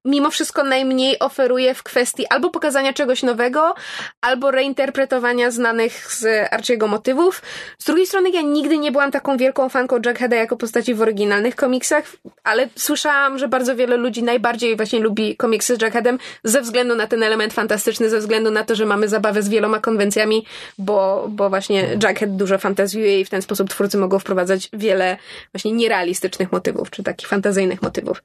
mimo 0.07 0.31
wszystko 0.31 0.64
najmniej 0.64 1.19
oferuje 1.19 1.75
w 1.75 1.83
kwestii 1.83 2.27
albo 2.27 2.51
pokazania 2.51 2.92
czegoś 2.92 3.23
nowego, 3.23 3.75
albo 4.21 4.51
reinterpretowania 4.51 5.51
znanych 5.51 6.14
z 6.14 6.53
Archiego 6.53 6.87
motywów. 6.87 7.42
Z 7.79 7.85
drugiej 7.85 8.07
strony 8.07 8.31
ja 8.31 8.42
nigdy 8.42 8.79
nie 8.79 8.92
byłam 8.92 9.11
taką 9.11 9.37
wielką 9.37 9.69
fanką 9.69 9.97
Jugheada 9.97 10.37
jako 10.37 10.57
postaci 10.57 10.95
w 10.95 11.03
oryginalnych 11.03 11.57
komiksach, 11.57 12.05
ale 12.45 12.69
słyszałam, 12.77 13.38
że 13.38 13.49
bardzo 13.49 13.77
wiele 13.77 13.97
ludzi 13.97 14.23
najbardziej 14.23 14.77
właśnie 14.77 15.01
lubi 15.01 15.37
komiksy 15.37 15.77
z 15.77 15.83
Jugheadem 15.83 16.19
ze 16.45 16.61
względu 16.61 16.95
na 16.95 17.07
ten 17.07 17.23
element 17.23 17.53
fantastyczny, 17.53 18.11
ze 18.11 18.19
względu 18.19 18.51
na 18.51 18.64
to, 18.64 18.75
że 18.75 18.87
mamy 18.87 19.09
zabawę 19.09 19.42
z 19.42 19.49
wieloma 19.49 19.81
konwencjami, 19.81 20.47
bo, 20.79 21.27
bo 21.29 21.49
właśnie 21.51 21.88
Jughead 21.92 22.37
dużo 22.37 22.59
fantazjuje 22.59 23.21
i 23.21 23.25
w 23.25 23.31
ten 23.31 23.42
sposób 23.42 23.71
twórcy 23.71 23.99
mogą 23.99 24.19
wprowadzać 24.19 24.69
wiele 24.73 25.16
właśnie 25.53 25.73
nierealistycznych 25.73 26.53
motywów, 26.53 26.90
czy 26.90 27.03
takich 27.03 27.29
fantazyjnych 27.29 27.83
motywów. 27.83 28.23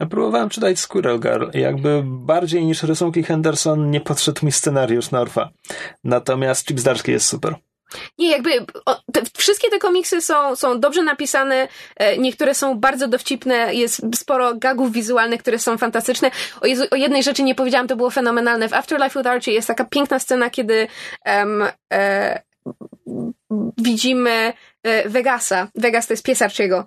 Ja 0.00 0.06
próbowałem 0.06 0.48
czytać 0.48 0.78
Squirrel 0.78 1.20
Girl 1.20 1.58
jakby 1.58 2.02
bardziej 2.04 2.64
niż 2.64 2.82
rysunki 2.82 3.22
Henderson 3.22 3.90
nie 3.90 4.00
podszedł 4.00 4.46
mi 4.46 4.52
scenariusz 4.52 5.10
Norfa. 5.10 5.50
Natomiast 6.04 6.66
Chip 6.66 6.80
Zdarsky 6.80 7.12
jest 7.12 7.26
super. 7.26 7.54
Nie, 8.18 8.30
jakby 8.30 8.50
o, 8.86 9.00
te, 9.12 9.22
wszystkie 9.36 9.70
te 9.70 9.78
komiksy 9.78 10.20
są, 10.20 10.56
są 10.56 10.80
dobrze 10.80 11.02
napisane, 11.02 11.68
e, 11.96 12.18
niektóre 12.18 12.54
są 12.54 12.78
bardzo 12.78 13.08
dowcipne, 13.08 13.74
jest 13.74 14.02
sporo 14.16 14.54
gagów 14.54 14.92
wizualnych, 14.92 15.40
które 15.40 15.58
są 15.58 15.78
fantastyczne. 15.78 16.30
O, 16.60 16.66
Jezu, 16.66 16.84
o 16.90 16.96
jednej 16.96 17.22
rzeczy 17.22 17.42
nie 17.42 17.54
powiedziałam, 17.54 17.88
to 17.88 17.96
było 17.96 18.10
fenomenalne. 18.10 18.68
W 18.68 18.72
Afterlife 18.72 19.20
with 19.20 19.30
Archie 19.30 19.52
jest 19.52 19.68
taka 19.68 19.84
piękna 19.84 20.18
scena, 20.18 20.50
kiedy 20.50 20.86
e, 21.26 22.42
widzimy 23.78 24.52
e, 24.82 25.08
Vegasa. 25.08 25.68
Vegas 25.74 26.06
to 26.06 26.12
jest 26.12 26.24
pies 26.24 26.42
Archiego. 26.42 26.84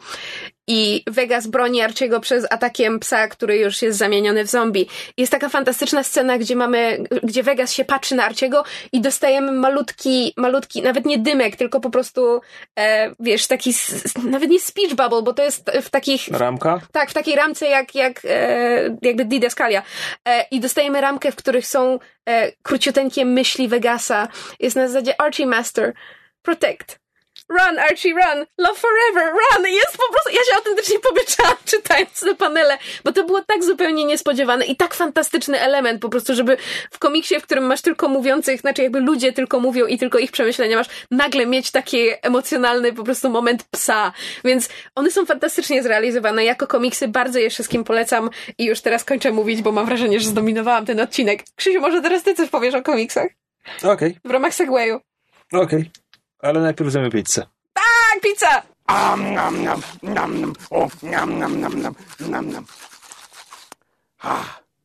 I 0.68 1.04
Vegas 1.08 1.48
broni 1.48 1.82
Archiego 1.82 2.20
przez 2.20 2.52
atakiem 2.52 3.00
psa, 3.00 3.28
który 3.28 3.58
już 3.58 3.82
jest 3.82 3.98
zamieniony 3.98 4.44
w 4.44 4.48
zombie. 4.48 4.88
Jest 5.18 5.32
taka 5.32 5.50
fantastyczna 5.50 6.04
scena, 6.04 6.38
gdzie 6.38 6.56
mamy, 6.56 7.04
gdzie 7.24 7.44
Vegas 7.44 7.74
się 7.74 7.86
patrzy 7.86 8.16
na 8.16 8.26
Archiego 8.26 8.64
i 8.92 9.02
dostajemy 9.02 9.52
malutki, 9.52 10.34
malutki, 10.38 10.82
nawet 10.82 11.06
nie 11.06 11.18
dymek, 11.18 11.56
tylko 11.56 11.80
po 11.80 11.90
prostu, 11.90 12.42
e, 12.80 13.12
wiesz, 13.20 13.48
taki, 13.48 13.74
nawet 14.24 14.50
nie 14.50 14.60
speech 14.60 14.96
bubble, 14.96 15.22
bo 15.22 15.34
to 15.34 15.44
jest 15.44 15.72
w 15.82 15.90
takich... 15.90 16.28
Ramka? 16.28 16.82
Tak, 16.92 17.10
w 17.10 17.14
takiej 17.14 17.36
ramce 17.36 17.68
jak, 17.68 17.96
jak 17.96 18.22
e, 18.26 18.98
jakby 19.02 19.26
Didaskalia. 19.26 19.84
E, 20.28 20.46
I 20.52 20.60
dostajemy 20.60 21.02
ramkę, 21.02 21.32
w 21.32 21.36
których 21.36 21.68
są 21.68 22.00
e, 22.26 22.52
króciuteńkie 22.52 23.26
myśli 23.26 23.68
Vegasa. 23.68 24.28
Jest 24.60 24.76
na 24.76 24.88
zasadzie 24.88 25.22
Archie 25.22 25.46
Master 25.46 25.94
protect. 26.42 27.07
Run, 27.50 27.80
Archie, 27.80 28.14
run! 28.14 28.46
Love 28.58 28.80
forever, 28.80 29.34
run! 29.34 29.68
Jest 29.68 29.98
po 29.98 30.12
prostu, 30.12 30.30
ja 30.30 30.40
się 30.50 30.56
autentycznie 30.56 31.00
pobyczałam 31.00 31.56
czytając 31.72 32.20
te 32.20 32.36
panele, 32.36 32.78
bo 33.04 33.12
to 33.12 33.24
było 33.24 33.42
tak 33.42 33.64
zupełnie 33.64 34.06
niespodziewane 34.06 34.66
i 34.66 34.76
tak 34.76 34.94
fantastyczny 34.94 35.60
element 35.60 36.02
po 36.02 36.10
prostu, 36.10 36.36
żeby 36.36 36.58
w 36.92 37.00
komiksie, 37.00 37.40
w 37.40 37.44
którym 37.44 37.64
masz 37.64 37.82
tylko 37.82 38.08
mówiących, 38.08 38.62
znaczy 38.62 38.84
jakby 38.84 39.00
ludzie 39.00 39.34
tylko 39.34 39.60
mówią 39.60 39.86
i 39.86 39.98
tylko 39.98 40.18
ich 40.18 40.32
przemyślenia 40.32 40.78
masz, 40.78 40.88
nagle 41.12 41.46
mieć 41.46 41.72
taki 41.72 41.98
emocjonalny 42.22 42.94
po 42.94 43.04
prostu 43.04 43.30
moment 43.30 43.64
psa. 43.64 44.12
Więc 44.46 44.70
one 44.96 45.12
są 45.12 45.26
fantastycznie 45.26 45.84
zrealizowane. 45.84 46.46
Jako 46.46 46.68
komiksy 46.68 47.08
bardzo 47.08 47.40
je 47.40 47.50
wszystkim 47.50 47.84
polecam 47.84 48.30
i 48.58 48.66
już 48.66 48.82
teraz 48.82 49.04
kończę 49.04 49.32
mówić, 49.32 49.62
bo 49.62 49.72
mam 49.72 49.86
wrażenie, 49.86 50.20
że 50.20 50.30
zdominowałam 50.30 50.86
ten 50.86 51.00
odcinek. 51.00 51.44
Krzysiu, 51.56 51.82
może 51.82 52.02
teraz 52.02 52.24
ty 52.24 52.36
coś 52.36 52.50
powiesz 52.50 52.74
o 52.74 52.82
komiksach? 52.82 53.28
Okej. 53.78 53.92
Okay. 53.92 54.16
W 54.26 54.32
ramach 54.32 54.54
segwayu. 54.54 55.00
Okej. 55.54 55.64
Okay. 55.64 56.07
Ale 56.40 56.62
najpierw 56.62 56.92
zjemy 56.92 57.10
pizzę. 57.10 57.48
Tak, 57.74 58.22
pizza! 58.22 58.62
Am, 58.88 59.34
nam, 59.34 59.64
nam, 59.64 59.82
nam, 60.04 60.42
nam, 60.42 60.54
o, 60.70 60.88
nam, 61.04 61.40
nam, 61.40 61.60
nam, 61.60 61.82
nam, 61.82 61.96
nam, 62.20 62.52
nam. 62.52 62.66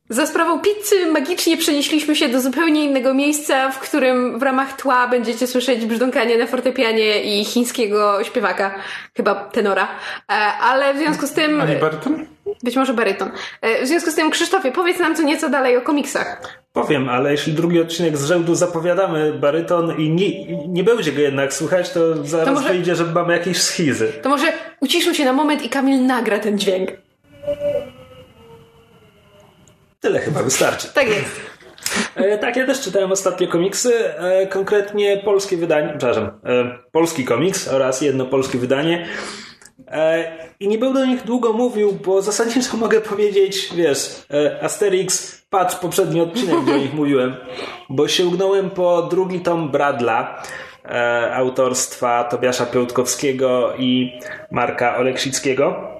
Za 0.09 0.25
sprawą 0.25 0.59
pizzy 0.59 1.05
magicznie 1.11 1.57
przenieśliśmy 1.57 2.15
się 2.15 2.29
do 2.29 2.41
zupełnie 2.41 2.85
innego 2.85 3.13
miejsca, 3.13 3.71
w 3.71 3.79
którym 3.79 4.39
w 4.39 4.43
ramach 4.43 4.75
tła 4.75 5.07
będziecie 5.07 5.47
słyszeć 5.47 5.85
brzdąkanie 5.85 6.37
na 6.37 6.47
fortepianie 6.47 7.23
i 7.23 7.45
chińskiego 7.45 8.23
śpiewaka, 8.23 8.75
chyba 9.17 9.35
tenora. 9.35 9.83
E, 9.83 10.33
ale 10.61 10.93
w 10.93 10.97
związku 10.97 11.27
z 11.27 11.31
tym... 11.31 11.61
A 11.61 11.65
nie 11.65 11.75
baryton? 11.75 12.25
Być 12.63 12.75
może 12.75 12.93
baryton. 12.93 13.31
E, 13.61 13.83
w 13.83 13.87
związku 13.87 14.11
z 14.11 14.15
tym, 14.15 14.31
Krzysztofie, 14.31 14.71
powiedz 14.71 14.99
nam 14.99 15.15
co 15.15 15.23
nieco 15.23 15.49
dalej 15.49 15.77
o 15.77 15.81
komiksach. 15.81 16.59
Powiem, 16.73 17.09
ale 17.09 17.31
jeśli 17.31 17.53
drugi 17.53 17.81
odcinek 17.81 18.17
z 18.17 18.25
rzędu 18.25 18.55
zapowiadamy 18.55 19.33
baryton 19.33 19.97
i 19.97 20.09
nie, 20.09 20.45
nie 20.67 20.83
będzie 20.83 21.11
go 21.11 21.21
jednak 21.21 21.53
słuchać, 21.53 21.89
to 21.89 22.25
zaraz 22.25 22.47
to 22.47 22.53
może, 22.53 22.69
wyjdzie, 22.69 22.95
że 22.95 23.05
mamy 23.05 23.33
jakieś 23.33 23.61
schizy. 23.61 24.13
To 24.21 24.29
może 24.29 24.53
uciszmy 24.79 25.15
się 25.15 25.25
na 25.25 25.33
moment 25.33 25.65
i 25.65 25.69
Kamil 25.69 26.05
nagra 26.05 26.39
ten 26.39 26.59
dźwięk. 26.59 26.89
Tyle 30.03 30.19
chyba 30.19 30.43
wystarczy. 30.43 30.87
Tak 30.93 31.07
jest. 31.07 31.41
E, 32.15 32.37
tak, 32.37 32.55
ja 32.55 32.65
też 32.65 32.81
czytałem 32.81 33.11
ostatnio 33.11 33.47
komiksy, 33.47 34.19
e, 34.19 34.47
konkretnie 34.47 35.17
polskie 35.17 35.57
wydanie, 35.57 35.89
przepraszam, 35.97 36.25
e, 36.25 36.79
polski 36.91 37.25
komiks 37.25 37.67
oraz 37.67 38.01
jedno 38.01 38.25
polskie 38.25 38.57
wydanie. 38.57 39.07
E, 39.87 40.31
I 40.59 40.67
nie 40.67 40.77
będę 40.77 41.01
o 41.01 41.05
nich 41.05 41.23
długo 41.23 41.53
mówił, 41.53 41.93
bo 42.05 42.21
zasadniczo 42.21 42.77
mogę 42.85 43.01
powiedzieć, 43.01 43.69
wiesz, 43.75 44.25
e, 44.33 44.63
Asterix, 44.63 45.41
patrz 45.49 45.75
poprzedni 45.75 46.21
odcinek, 46.21 46.61
gdzie 46.63 46.73
o 46.73 46.77
nich 46.77 46.93
mówiłem, 46.93 47.35
bo 47.89 48.07
sięgnąłem 48.07 48.69
po 48.69 49.01
drugi 49.01 49.39
tom 49.39 49.71
Bradla, 49.71 50.43
e, 50.85 51.35
autorstwa 51.35 52.23
Tobiasza 52.23 52.65
Piątkowskiego 52.65 53.73
i 53.77 54.19
Marka 54.51 54.97
Oleksickiego 54.97 55.92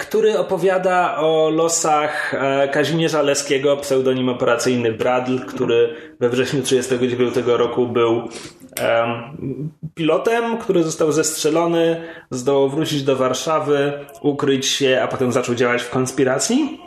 który 0.00 0.38
opowiada 0.38 1.16
o 1.16 1.50
losach 1.50 2.34
e, 2.34 2.68
Kazimierza 2.68 3.22
Leskiego, 3.22 3.76
pseudonim 3.76 4.28
operacyjny 4.28 4.92
Bradl, 4.92 5.38
który 5.38 5.94
we 6.20 6.28
wrześniu 6.28 6.62
1939 6.62 7.58
roku 7.58 7.86
był 7.86 8.28
em, 8.80 9.08
pilotem, 9.94 10.58
który 10.58 10.82
został 10.82 11.12
zestrzelony, 11.12 12.02
zdołał 12.30 12.68
wrócić 12.68 13.02
do 13.02 13.16
Warszawy, 13.16 13.92
ukryć 14.22 14.66
się, 14.66 15.00
a 15.02 15.08
potem 15.08 15.32
zaczął 15.32 15.54
działać 15.54 15.82
w 15.82 15.90
konspiracji. 15.90 16.80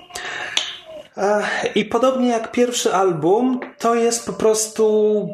E, 1.18 1.44
I 1.76 1.86
podobnie 1.86 2.30
jak 2.30 2.52
pierwszy 2.52 2.94
album, 2.94 3.60
to 3.78 3.96
jest 3.96 4.26
po 4.26 4.34
prostu 4.34 5.30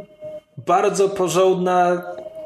bardzo 0.57 1.09
porządna, 1.09 2.01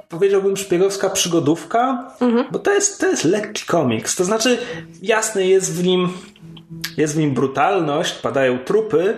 powiedziałbym, 0.09 0.57
szpiegowska 0.57 1.09
przygodówka, 1.09 2.11
bo 2.51 2.59
to 2.59 2.73
jest, 2.73 3.01
to 3.01 3.07
jest 3.07 3.23
lekki 3.23 3.65
komiks. 3.65 4.15
To 4.15 4.23
znaczy, 4.23 4.57
jasne, 5.01 5.47
jest 5.47 5.73
w 5.73 5.83
nim, 5.83 6.09
jest 6.97 7.15
w 7.15 7.17
nim 7.17 7.33
brutalność, 7.33 8.13
padają 8.13 8.59
trupy, 8.59 9.17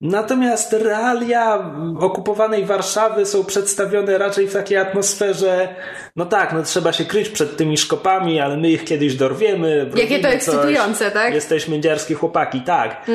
natomiast 0.00 0.72
realia 0.72 1.72
okupowanej 2.00 2.64
Warszawy 2.64 3.26
są 3.26 3.44
przedstawione 3.44 4.18
raczej 4.18 4.48
w 4.48 4.52
takiej 4.52 4.78
atmosferze, 4.78 5.74
no 6.16 6.26
tak, 6.26 6.52
no 6.52 6.62
trzeba 6.62 6.92
się 6.92 7.04
kryć 7.04 7.28
przed 7.28 7.56
tymi 7.56 7.78
szkopami, 7.78 8.40
ale 8.40 8.56
my 8.56 8.70
ich 8.70 8.84
kiedyś 8.84 9.14
dorwiemy. 9.14 9.78
Jakie 9.78 9.92
to 9.92 10.02
robimy 10.02 10.20
coś. 10.22 10.34
ekscytujące, 10.34 11.10
tak? 11.10 11.34
Jesteśmy 11.34 11.80
dziarskie 11.80 12.14
chłopaki, 12.14 12.60
tak. 12.60 13.06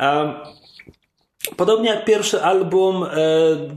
Um, 0.00 0.32
Podobnie 1.56 1.90
jak 1.90 2.04
pierwszy 2.04 2.42
album, 2.42 3.04
e, 3.04 3.08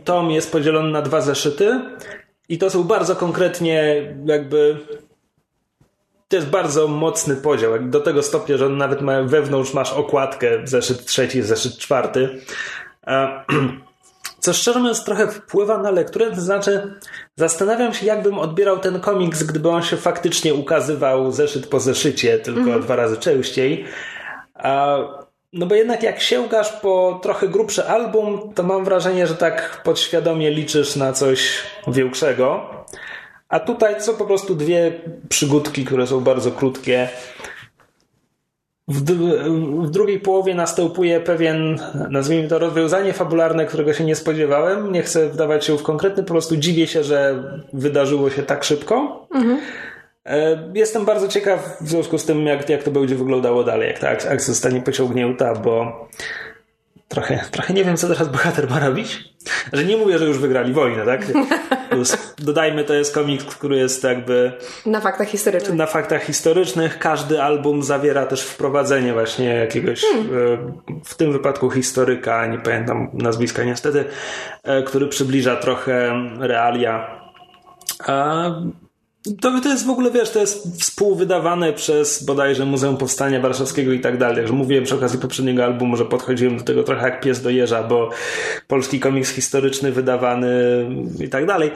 tom 0.03 0.31
jest 0.31 0.51
podzielony 0.51 0.91
na 0.91 1.01
dwa 1.01 1.21
zeszyty 1.21 1.79
i 2.51 2.57
to 2.57 2.69
są 2.69 2.83
bardzo 2.83 3.15
konkretnie 3.15 4.03
jakby 4.25 4.77
to 6.27 6.35
jest 6.35 6.49
bardzo 6.49 6.87
mocny 6.87 7.35
podział, 7.35 7.71
do 7.79 7.99
tego 7.99 8.23
stopnia, 8.23 8.57
że 8.57 8.69
nawet 8.69 9.01
ma 9.01 9.23
wewnątrz 9.23 9.73
masz 9.73 9.93
okładkę, 9.93 10.47
zeszyt 10.63 11.05
trzeci, 11.05 11.41
zeszyt 11.41 11.77
czwarty. 11.77 12.41
E, 13.07 13.43
Co 14.39 14.53
szczerze 14.53 14.79
mówiąc 14.79 15.03
trochę 15.05 15.27
wpływa 15.27 15.77
na 15.77 15.91
lekturę, 15.91 16.31
to 16.31 16.41
znaczy 16.41 16.93
zastanawiam 17.35 17.93
się, 17.93 18.05
jakbym 18.05 18.39
odbierał 18.39 18.79
ten 18.79 18.99
komiks, 18.99 19.43
gdyby 19.43 19.69
on 19.69 19.83
się 19.83 19.97
faktycznie 19.97 20.53
ukazywał 20.53 21.31
zeszyt 21.31 21.67
po 21.67 21.79
zeszycie, 21.79 22.39
tylko 22.39 22.79
dwa 22.79 22.95
razy 22.95 23.17
częściej. 23.17 23.85
A, 24.53 24.97
no 25.53 25.65
bo 25.65 25.75
jednak 25.75 26.03
jak 26.03 26.21
sięgasz 26.21 26.71
po 26.71 27.19
trochę 27.23 27.47
grubszy 27.47 27.87
album, 27.87 28.53
to 28.55 28.63
mam 28.63 28.85
wrażenie, 28.85 29.27
że 29.27 29.35
tak 29.35 29.81
podświadomie 29.83 30.51
liczysz 30.51 30.95
na 30.95 31.13
coś 31.13 31.63
większego. 31.87 32.69
A 33.49 33.59
tutaj 33.59 34.01
są 34.01 34.15
po 34.15 34.25
prostu 34.25 34.55
dwie 34.55 34.91
przygódki, 35.29 35.85
które 35.85 36.07
są 36.07 36.21
bardzo 36.21 36.51
krótkie. 36.51 37.09
W, 38.87 39.01
w 39.85 39.89
drugiej 39.89 40.19
połowie 40.19 40.55
następuje 40.55 41.19
pewien, 41.19 41.79
nazwijmy 42.09 42.47
to, 42.47 42.59
rozwiązanie 42.59 43.13
fabularne, 43.13 43.65
którego 43.65 43.93
się 43.93 44.03
nie 44.03 44.15
spodziewałem. 44.15 44.91
Nie 44.91 45.03
chcę 45.03 45.29
wdawać 45.29 45.65
się 45.65 45.77
w 45.77 45.83
konkretny, 45.83 46.23
po 46.23 46.29
prostu 46.29 46.57
dziwię 46.57 46.87
się, 46.87 47.03
że 47.03 47.43
wydarzyło 47.73 48.29
się 48.29 48.43
tak 48.43 48.63
szybko. 48.63 49.27
E, 49.35 49.39
Jestem 50.73 51.05
bardzo 51.05 51.27
ciekaw 51.27 51.77
w 51.81 51.89
związku 51.89 52.17
z 52.17 52.25
tym, 52.25 52.45
jak, 52.47 52.69
jak 52.69 52.83
to 52.83 52.91
będzie 52.91 53.15
wyglądało 53.15 53.63
dalej, 53.63 53.87
jak 53.87 53.99
ta 53.99 54.09
ak- 54.09 54.25
akcja 54.25 54.39
zostanie 54.53 54.81
pociągnięta, 54.81 55.53
bo 55.55 56.07
trochę, 57.07 57.39
trochę 57.51 57.73
nie 57.73 57.83
wiem, 57.85 57.97
co 57.97 58.07
teraz 58.07 58.29
bohater 58.29 58.69
ma 58.69 58.79
robić. 58.79 59.23
Że 59.73 59.83
nie 59.85 59.97
mówię, 59.97 60.19
że 60.19 60.25
już 60.25 60.37
wygrali 60.39 60.73
wojnę, 60.73 61.05
tak? 61.05 61.21
Dodajmy, 62.39 62.83
to 62.83 62.93
jest 62.93 63.13
komiks, 63.13 63.45
który 63.45 63.77
jest 63.77 64.03
jakby 64.03 64.51
Na 64.85 65.01
faktach 65.01 65.27
historycznych. 65.27 65.75
na 65.77 65.85
faktach 65.85 66.23
historycznych. 66.23 66.99
Każdy 66.99 67.41
album 67.41 67.83
zawiera 67.83 68.25
też 68.25 68.41
wprowadzenie 68.41 69.13
właśnie 69.13 69.45
jakiegoś, 69.55 70.03
e, 70.03 70.07
w 71.05 71.15
tym 71.15 71.31
wypadku 71.31 71.69
historyka, 71.71 72.45
nie 72.47 72.57
pamiętam 72.57 73.09
nazwiska 73.13 73.63
niestety, 73.63 74.05
e, 74.63 74.83
który 74.83 75.07
przybliża 75.07 75.55
trochę 75.55 76.13
realia. 76.39 77.21
A 78.07 78.45
to, 79.41 79.61
to 79.61 79.69
jest 79.69 79.85
w 79.85 79.89
ogóle, 79.89 80.11
wiesz, 80.11 80.29
to 80.29 80.39
jest 80.39 80.81
współwydawane 80.81 81.73
przez 81.73 82.23
bodajże 82.23 82.65
Muzeum 82.65 82.97
Powstania 82.97 83.39
Warszawskiego 83.39 83.91
i 83.91 83.99
tak 83.99 84.17
dalej. 84.17 84.47
Że 84.47 84.53
mówiłem 84.53 84.83
przy 84.83 84.95
okazji 84.95 85.19
poprzedniego 85.19 85.63
albumu, 85.63 85.97
że 85.97 86.05
podchodziłem 86.05 86.57
do 86.57 86.63
tego 86.63 86.83
trochę 86.83 87.05
jak 87.05 87.21
pies 87.21 87.41
do 87.41 87.49
jeża, 87.49 87.83
bo 87.83 88.09
polski 88.67 88.99
komiks 88.99 89.29
historyczny 89.29 89.91
wydawany 89.91 90.49
i 91.19 91.29
tak 91.29 91.45
dalej. 91.45 91.71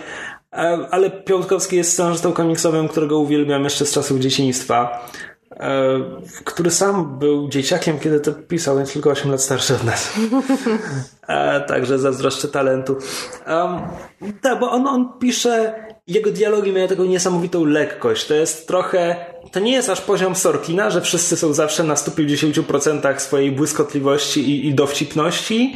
Ale 0.91 1.11
Piątkowski 1.11 1.75
jest 1.75 1.93
scenarzystą 1.93 2.33
komiksowym, 2.33 2.87
którego 2.87 3.19
uwielbiam 3.19 3.63
jeszcze 3.63 3.85
z 3.85 3.93
czasów 3.93 4.19
dzieciństwa. 4.19 5.07
e, 5.51 5.99
Który 6.43 6.71
sam 6.71 7.19
był 7.19 7.49
dzieciakiem, 7.49 7.99
kiedy 7.99 8.19
to 8.19 8.33
pisał, 8.33 8.77
więc 8.77 8.93
tylko 8.93 9.09
8 9.09 9.31
lat 9.31 9.41
starszy 9.41 9.75
od 9.75 9.83
nas. 9.83 10.13
E, 11.27 11.61
Także 11.61 11.99
zazdroszczę 11.99 12.47
talentu. 12.47 12.97
Um, 13.47 13.79
tak, 14.41 14.59
bo 14.59 14.71
on, 14.71 14.87
on 14.87 15.09
pisze, 15.19 15.75
jego 16.07 16.31
dialogi 16.31 16.71
mają 16.71 16.87
taką 16.87 17.03
niesamowitą 17.03 17.65
lekkość. 17.65 18.27
To 18.27 18.33
jest 18.33 18.67
trochę, 18.67 19.15
to 19.51 19.59
nie 19.59 19.71
jest 19.71 19.89
aż 19.89 20.01
poziom 20.01 20.35
Sorkina, 20.35 20.89
że 20.89 21.01
wszyscy 21.01 21.37
są 21.37 21.53
zawsze 21.53 21.83
na 21.83 21.93
150% 21.93 23.19
swojej 23.19 23.51
błyskotliwości 23.51 24.49
i, 24.49 24.67
i 24.67 24.73
dowcipności, 24.73 25.75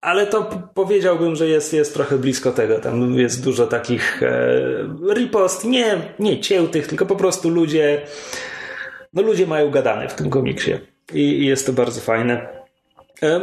ale 0.00 0.26
to 0.26 0.50
powiedziałbym, 0.74 1.36
że 1.36 1.48
jest, 1.48 1.72
jest 1.72 1.94
trochę 1.94 2.18
blisko 2.18 2.52
tego. 2.52 2.78
Tam 2.78 3.14
jest 3.14 3.44
dużo 3.44 3.66
takich 3.66 4.22
e, 4.22 5.14
ripost, 5.14 5.64
nie, 5.64 6.14
nie 6.18 6.40
ciętych, 6.40 6.86
tylko 6.86 7.06
po 7.06 7.16
prostu 7.16 7.48
ludzie, 7.50 8.02
no 9.12 9.22
ludzie 9.22 9.46
mają 9.46 9.70
gadane 9.70 10.08
w 10.08 10.14
tym 10.14 10.30
komiksie. 10.30 10.72
I, 11.12 11.20
i 11.20 11.46
jest 11.46 11.66
to 11.66 11.72
bardzo 11.72 12.00
fajne. 12.00 12.59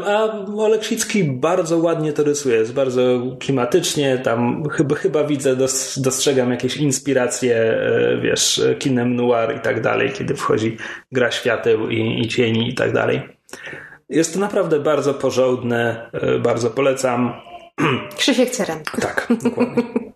A 0.06 0.46
Oleksicki 0.58 1.24
bardzo 1.24 1.78
ładnie 1.78 2.14
to 2.14 2.24
rysuje, 2.24 2.56
jest 2.56 2.74
bardzo 2.74 3.02
klimatycznie, 3.40 4.18
tam 4.18 4.70
chyba, 4.70 4.96
chyba 4.96 5.24
widzę, 5.24 5.56
dos, 5.56 6.00
dostrzegam 6.00 6.52
jakieś 6.52 6.78
inspiracje, 6.78 7.56
e, 7.56 8.18
wiesz, 8.22 8.62
kinem 8.80 9.16
noir 9.16 9.58
i 9.58 9.60
tak 9.60 9.82
dalej, 9.82 10.12
kiedy 10.12 10.36
wchodzi 10.36 10.78
gra 11.12 11.32
świateł 11.32 11.90
i, 11.90 12.22
i 12.22 12.28
cieni 12.28 12.70
i 12.70 12.74
tak 12.74 12.94
dalej. 12.94 13.22
Jest 14.10 14.34
to 14.34 14.40
naprawdę 14.40 14.80
bardzo 14.80 15.14
porządne, 15.14 16.10
e, 16.14 16.40
bardzo 16.40 16.70
polecam. 16.70 17.34
Krzysiek 18.18 18.50
Cerem. 18.50 18.80
Tak, 19.02 19.28
dokładnie. 19.44 19.84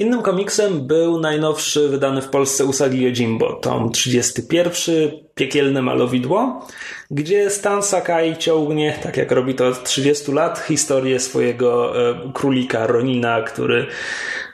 Innym 0.00 0.22
komiksem 0.22 0.86
był 0.86 1.20
najnowszy 1.20 1.88
wydany 1.88 2.22
w 2.22 2.28
Polsce 2.28 2.64
Usagi 2.64 3.02
Yojimbo, 3.02 3.52
tom 3.52 3.92
31, 3.92 5.10
Piekielne 5.34 5.82
malowidło, 5.82 6.66
gdzie 7.10 7.50
Stan 7.50 7.82
Sakai 7.82 8.36
ciągnie, 8.36 8.98
tak 9.02 9.16
jak 9.16 9.32
robi 9.32 9.54
to 9.54 9.66
od 9.66 9.84
30 9.84 10.32
lat, 10.32 10.58
historię 10.58 11.20
swojego 11.20 12.00
e, 12.10 12.32
królika 12.32 12.86
Ronina, 12.86 13.42
który 13.42 13.86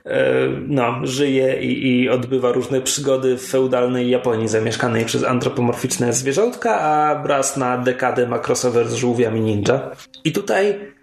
e, 0.05 0.49
no, 0.69 1.01
żyje 1.03 1.63
i, 1.63 1.89
i 1.89 2.09
odbywa 2.09 2.53
różne 2.53 2.81
przygody 2.81 3.37
w 3.37 3.47
feudalnej 3.47 4.11
Japonii 4.11 4.49
zamieszkanej 4.49 5.05
przez 5.05 5.25
antropomorficzne 5.25 6.13
zwierzątka, 6.13 6.81
a 6.81 7.23
wraz 7.23 7.57
na 7.57 7.79
dekadę 7.79 8.27
ma 8.27 8.39
crossover 8.47 8.89
z 8.89 8.95
żółwiami 8.95 9.41
ninja. 9.41 9.91
I 10.25 10.33
tutaj 10.33 10.96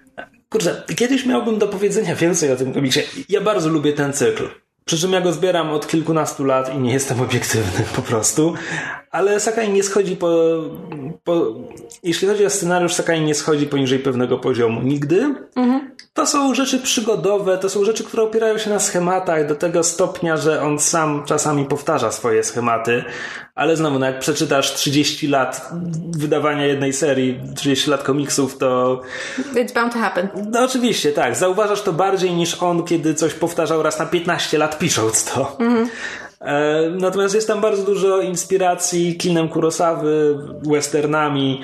Kurczę, 0.54 0.84
kiedyś 0.95 1.26
miałbym 1.26 1.58
do 1.58 1.68
powiedzenia 1.68 2.16
więcej 2.16 2.51
o 2.51 2.56
tym 2.56 2.74
komiksie. 2.74 2.99
Ja 3.30 3.41
bardzo 3.41 3.70
lubię 3.70 3.93
ten 3.93 4.14
cykl. 4.14 4.43
Przy 4.86 4.97
czym 4.97 5.14
ja 5.14 5.22
go 5.22 5.32
zbieram 5.32 5.70
od 5.70 5.88
kilkunastu 5.88 6.43
lat 6.43 6.76
i 6.76 6.78
nie 6.78 6.93
jestem 6.93 7.22
obiektywny 7.22 7.86
po 7.95 8.01
prostu. 8.01 8.54
Ale 9.12 9.39
Sakai 9.39 9.70
nie 9.70 9.84
schodzi 9.84 10.16
po, 10.16 10.30
po... 11.24 11.56
Jeśli 12.04 12.28
chodzi 12.28 12.45
o 12.45 12.49
scenariusz, 12.49 12.93
Sakai 12.93 13.22
nie 13.22 13.36
schodzi 13.36 13.66
poniżej 13.66 13.99
pewnego 13.99 14.38
poziomu. 14.38 14.82
Nigdy. 14.82 15.36
To 16.14 16.26
są 16.28 16.55
rzeczy 16.55 16.80
przygodowe, 16.80 17.57
to 17.57 17.70
są 17.70 17.86
rzeczy, 17.86 18.03
które 18.03 18.24
opierają 18.24 18.57
się 18.57 18.70
na 18.70 18.80
schematach 18.80 19.47
do 19.47 19.55
tego 19.55 19.84
stopnia, 19.84 20.38
że 20.38 20.61
on 20.61 20.80
sam 20.80 21.24
czasami 21.26 21.66
powtarza 21.66 22.11
swoje 22.11 22.43
schematy. 22.43 23.03
Ale 23.55 23.76
znowu, 23.78 23.99
no 23.99 24.05
jak 24.05 24.20
przeczytasz 24.20 24.74
30 24.74 25.28
lat 25.28 25.70
wydawania 26.18 26.66
jednej 26.66 26.93
serii, 26.93 27.39
30 27.55 27.89
lat 27.91 28.03
komiksów, 28.03 28.57
to 28.57 29.01
It's 29.55 29.74
bound 29.74 29.93
to 29.93 29.99
happen. 29.99 30.28
no 30.51 30.64
oczywiście, 30.64 31.11
tak. 31.11 31.36
Zauważasz 31.36 31.82
to 31.82 31.93
bardziej 31.93 32.32
niż 32.34 32.64
on, 32.64 32.84
kiedy 32.84 33.14
coś 33.14 33.34
powtarzał 33.34 33.84
raz 33.84 33.99
na 33.99 34.05
15 34.05 34.57
lat 34.57 34.80
pisząc 34.80 35.26
to. 35.26 35.57
E, 35.59 35.86
natomiast 37.00 37.36
jest 37.36 37.48
tam 37.48 37.62
bardzo 37.62 37.84
dużo 37.84 38.22
inspiracji 38.22 39.18
kinem 39.18 39.50
Kurosawy, 39.50 40.38
westernami, 40.72 41.62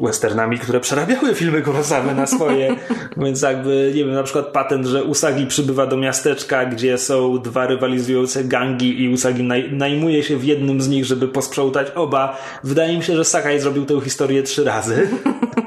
westernami, 0.00 0.58
które 0.58 0.80
przerabiały 0.80 1.34
filmy 1.34 1.62
Kurosawy 1.62 2.14
na 2.14 2.26
swoje, 2.26 2.76
więc 3.16 3.42
jakby, 3.42 3.92
nie 3.94 4.04
wiem, 4.04 4.14
na 4.14 4.22
przykład 4.22 4.46
patent, 4.46 4.86
że 4.86 5.04
Usagi 5.04 5.46
przybywa 5.46 5.86
do 5.86 5.96
miasteczka, 5.96 6.66
gdzie 6.66 6.98
są 6.98 7.38
dwa 7.38 7.66
rywalizujące 7.66 8.44
gangi 8.44 9.02
i 9.02 9.08
Usagi 9.08 9.42
naj, 9.42 9.72
najmuje 9.72 10.22
się 10.22 10.36
w 10.36 10.44
jednym 10.44 10.82
z 10.82 10.88
nich, 10.88 11.04
żeby 11.04 11.28
posprzątać 11.28 11.90
oba. 11.94 12.38
Wydaje 12.64 12.96
mi 12.96 13.02
się, 13.02 13.16
że 13.16 13.24
Sakai 13.24 13.60
zrobił 13.60 13.84
tę 13.84 14.00
historię 14.00 14.42
trzy 14.42 14.64
razy. 14.64 15.08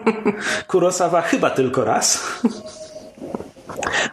Kurosawa 0.68 1.22
chyba 1.22 1.50
tylko 1.50 1.86
raz. 1.86 2.42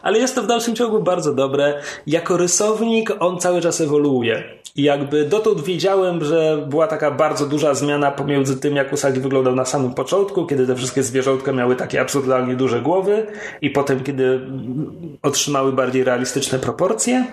Ale 0.02 0.18
jest 0.18 0.34
to 0.34 0.42
w 0.42 0.46
dalszym 0.46 0.76
ciągu 0.76 1.02
bardzo 1.02 1.34
dobre. 1.34 1.80
Jako 2.06 2.36
rysownik 2.36 3.10
on 3.20 3.40
cały 3.40 3.60
czas 3.60 3.80
ewoluuje. 3.80 4.42
I 4.76 4.82
jakby 4.82 5.24
dotąd 5.24 5.60
wiedziałem, 5.60 6.24
że 6.24 6.66
była 6.68 6.86
taka 6.86 7.10
bardzo 7.10 7.46
duża 7.46 7.74
zmiana 7.74 8.10
pomiędzy 8.10 8.60
tym, 8.60 8.76
jak 8.76 8.92
Usagi 8.92 9.20
wyglądał 9.20 9.54
na 9.54 9.64
samym 9.64 9.94
początku, 9.94 10.46
kiedy 10.46 10.66
te 10.66 10.74
wszystkie 10.74 11.02
zwierzątka 11.02 11.52
miały 11.52 11.76
takie 11.76 12.00
absurdalnie 12.00 12.56
duże 12.56 12.80
głowy 12.80 13.26
i 13.62 13.70
potem, 13.70 14.00
kiedy 14.00 14.40
otrzymały 15.22 15.72
bardziej 15.72 16.04
realistyczne 16.04 16.58
proporcje. 16.58 17.26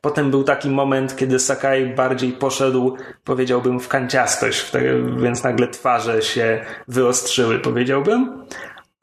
Potem 0.00 0.30
był 0.30 0.44
taki 0.44 0.70
moment, 0.70 1.16
kiedy 1.16 1.38
Sakai 1.38 1.86
bardziej 1.86 2.32
poszedł, 2.32 2.96
powiedziałbym, 3.24 3.80
w 3.80 3.88
kanciastość, 3.88 4.72
więc 5.16 5.44
nagle 5.44 5.68
twarze 5.68 6.22
się 6.22 6.64
wyostrzyły, 6.88 7.58
powiedziałbym. 7.58 8.46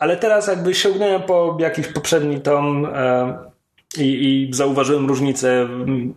Ale 0.03 0.17
teraz 0.17 0.47
jakby 0.47 0.73
sięgnąłem 0.73 1.21
po 1.21 1.57
jakiś 1.59 1.87
poprzedni 1.87 2.41
tom 2.41 2.85
e, 2.85 3.37
i, 3.97 4.03
i 4.03 4.53
zauważyłem 4.53 5.07
różnicę 5.07 5.67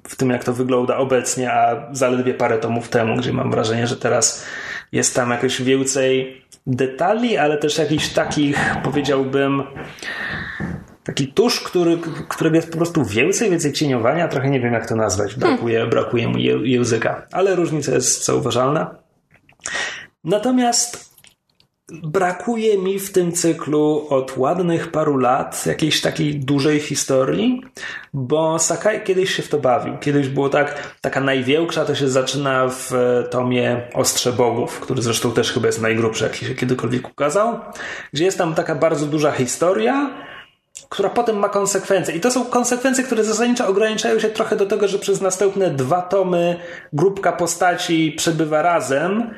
w 0.08 0.16
tym, 0.16 0.30
jak 0.30 0.44
to 0.44 0.52
wygląda 0.52 0.96
obecnie, 0.96 1.52
a 1.52 1.88
zaledwie 1.92 2.34
parę 2.34 2.58
tomów 2.58 2.88
temu, 2.88 3.16
gdzie 3.16 3.32
mam 3.32 3.50
wrażenie, 3.50 3.86
że 3.86 3.96
teraz 3.96 4.44
jest 4.92 5.14
tam 5.14 5.30
jakoś 5.30 5.62
więcej 5.62 6.42
detali, 6.66 7.36
ale 7.36 7.58
też 7.58 7.78
jakichś 7.78 8.08
takich, 8.08 8.76
powiedziałbym, 8.84 9.62
taki 11.04 11.28
tusz, 11.28 11.60
który, 11.60 11.98
którego 12.28 12.56
jest 12.56 12.70
po 12.70 12.76
prostu 12.76 13.04
więcej, 13.04 13.50
więcej 13.50 13.72
cieniowania, 13.72 14.28
trochę 14.28 14.50
nie 14.50 14.60
wiem 14.60 14.72
jak 14.72 14.88
to 14.88 14.96
nazwać, 14.96 15.34
brakuje, 15.34 15.86
brakuje 15.86 16.28
mu 16.28 16.38
języka, 16.64 17.26
ale 17.32 17.54
różnica 17.54 17.92
jest 17.92 18.24
zauważalna. 18.24 18.94
Natomiast 20.24 21.05
brakuje 21.88 22.78
mi 22.78 22.98
w 22.98 23.12
tym 23.12 23.32
cyklu 23.32 24.06
od 24.10 24.36
ładnych 24.36 24.90
paru 24.90 25.16
lat 25.16 25.66
jakiejś 25.66 26.00
takiej 26.00 26.34
dużej 26.34 26.80
historii, 26.80 27.62
bo 28.12 28.58
Sakai 28.58 29.00
kiedyś 29.00 29.34
się 29.34 29.42
w 29.42 29.48
to 29.48 29.58
bawił. 29.58 29.98
Kiedyś 29.98 30.28
było 30.28 30.48
tak, 30.48 30.96
taka 31.00 31.20
największa 31.20 31.84
to 31.84 31.94
się 31.94 32.08
zaczyna 32.08 32.68
w 32.68 32.90
tomie 33.30 33.82
Ostrze 33.94 34.32
Bogów, 34.32 34.80
który 34.80 35.02
zresztą 35.02 35.32
też 35.32 35.52
chyba 35.52 35.66
jest 35.66 35.82
najgrubszy, 35.82 36.24
jaki 36.24 36.46
się 36.46 36.54
kiedykolwiek 36.54 37.08
ukazał, 37.08 37.58
gdzie 38.12 38.24
jest 38.24 38.38
tam 38.38 38.54
taka 38.54 38.74
bardzo 38.74 39.06
duża 39.06 39.32
historia, 39.32 40.10
która 40.88 41.08
potem 41.08 41.38
ma 41.38 41.48
konsekwencje. 41.48 42.14
I 42.14 42.20
to 42.20 42.30
są 42.30 42.44
konsekwencje, 42.44 43.04
które 43.04 43.24
zasadniczo 43.24 43.68
ograniczają 43.68 44.18
się 44.18 44.28
trochę 44.28 44.56
do 44.56 44.66
tego, 44.66 44.88
że 44.88 44.98
przez 44.98 45.20
następne 45.20 45.70
dwa 45.70 46.02
tomy 46.02 46.56
grupka 46.92 47.32
postaci 47.32 48.14
przebywa 48.16 48.62
razem, 48.62 49.30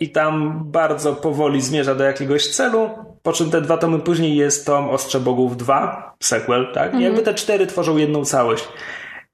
i 0.00 0.10
tam 0.10 0.62
bardzo 0.64 1.12
powoli 1.12 1.62
zmierza 1.62 1.94
do 1.94 2.04
jakiegoś 2.04 2.46
celu, 2.48 2.90
po 3.22 3.32
czym 3.32 3.50
te 3.50 3.60
dwa 3.60 3.78
tomy 3.78 3.98
później 3.98 4.36
jest 4.36 4.66
tom 4.66 4.90
Ostrze 4.90 5.20
Bogów 5.20 5.56
2, 5.56 6.16
sequel, 6.20 6.72
tak? 6.74 6.94
I 6.94 7.02
jakby 7.02 7.22
te 7.22 7.34
cztery 7.34 7.66
tworzą 7.66 7.96
jedną 7.96 8.24
całość. 8.24 8.68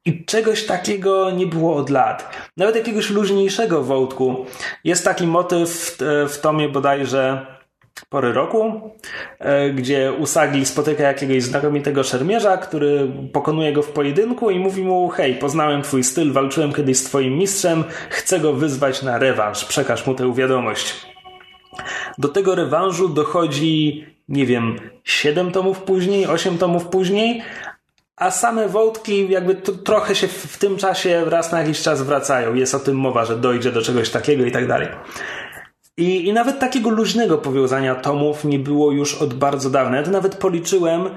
I 0.04 0.24
czegoś 0.24 0.66
takiego 0.66 1.30
nie 1.30 1.46
było 1.46 1.76
od 1.76 1.90
lat. 1.90 2.36
Nawet 2.56 2.76
jakiegoś 2.76 3.10
luźniejszego 3.10 3.82
wątku. 3.82 4.46
Jest 4.84 5.04
taki 5.04 5.26
motyw 5.26 5.70
w, 5.70 5.98
w 6.32 6.40
tomie 6.40 6.68
bodajże 6.68 7.46
pory 8.08 8.32
roku, 8.32 8.90
e, 9.38 9.70
gdzie 9.70 10.12
Usagi 10.12 10.66
spotyka 10.66 11.02
jakiegoś 11.02 11.42
znakomitego 11.42 12.04
szermierza, 12.04 12.56
który 12.56 13.12
pokonuje 13.32 13.72
go 13.72 13.82
w 13.82 13.88
pojedynku 13.88 14.50
i 14.50 14.58
mówi 14.58 14.82
mu: 14.82 15.08
Hej, 15.08 15.34
poznałem 15.34 15.82
twój 15.82 16.04
styl, 16.04 16.32
walczyłem 16.32 16.72
kiedyś 16.72 16.96
z 16.98 17.04
twoim 17.04 17.38
mistrzem, 17.38 17.84
chcę 18.10 18.40
go 18.40 18.52
wyzwać 18.52 19.02
na 19.02 19.18
rewanż, 19.18 19.64
przekaż 19.64 20.06
mu 20.06 20.14
tę 20.14 20.34
wiadomość. 20.34 21.06
Do 22.18 22.28
tego 22.28 22.54
rewanżu 22.54 23.08
dochodzi, 23.08 24.06
nie 24.28 24.46
wiem, 24.46 24.76
7 25.04 25.52
tomów 25.52 25.82
później, 25.82 26.26
8 26.26 26.58
tomów 26.58 26.86
później, 26.86 27.42
a 28.16 28.30
same 28.30 28.68
wątki 28.68 29.30
jakby 29.30 29.54
to, 29.54 29.72
trochę 29.72 30.14
się 30.14 30.28
w, 30.28 30.32
w 30.32 30.58
tym 30.58 30.76
czasie 30.76 31.24
raz 31.26 31.52
na 31.52 31.60
jakiś 31.60 31.82
czas 31.82 32.02
wracają. 32.02 32.54
Jest 32.54 32.74
o 32.74 32.78
tym 32.78 32.96
mowa, 32.96 33.24
że 33.24 33.36
dojdzie 33.36 33.72
do 33.72 33.82
czegoś 33.82 34.10
takiego 34.10 34.44
i 34.44 34.52
tak 34.52 34.68
dalej. 34.68 34.88
I, 35.96 36.28
I 36.28 36.32
nawet 36.32 36.58
takiego 36.58 36.90
luźnego 36.90 37.38
powiązania 37.38 37.94
tomów 37.94 38.44
nie 38.44 38.58
było 38.58 38.92
już 38.92 39.14
od 39.14 39.34
bardzo 39.34 39.70
dawna. 39.70 39.96
Ja 39.96 40.02
to 40.02 40.10
nawet 40.10 40.34
policzyłem. 40.34 41.08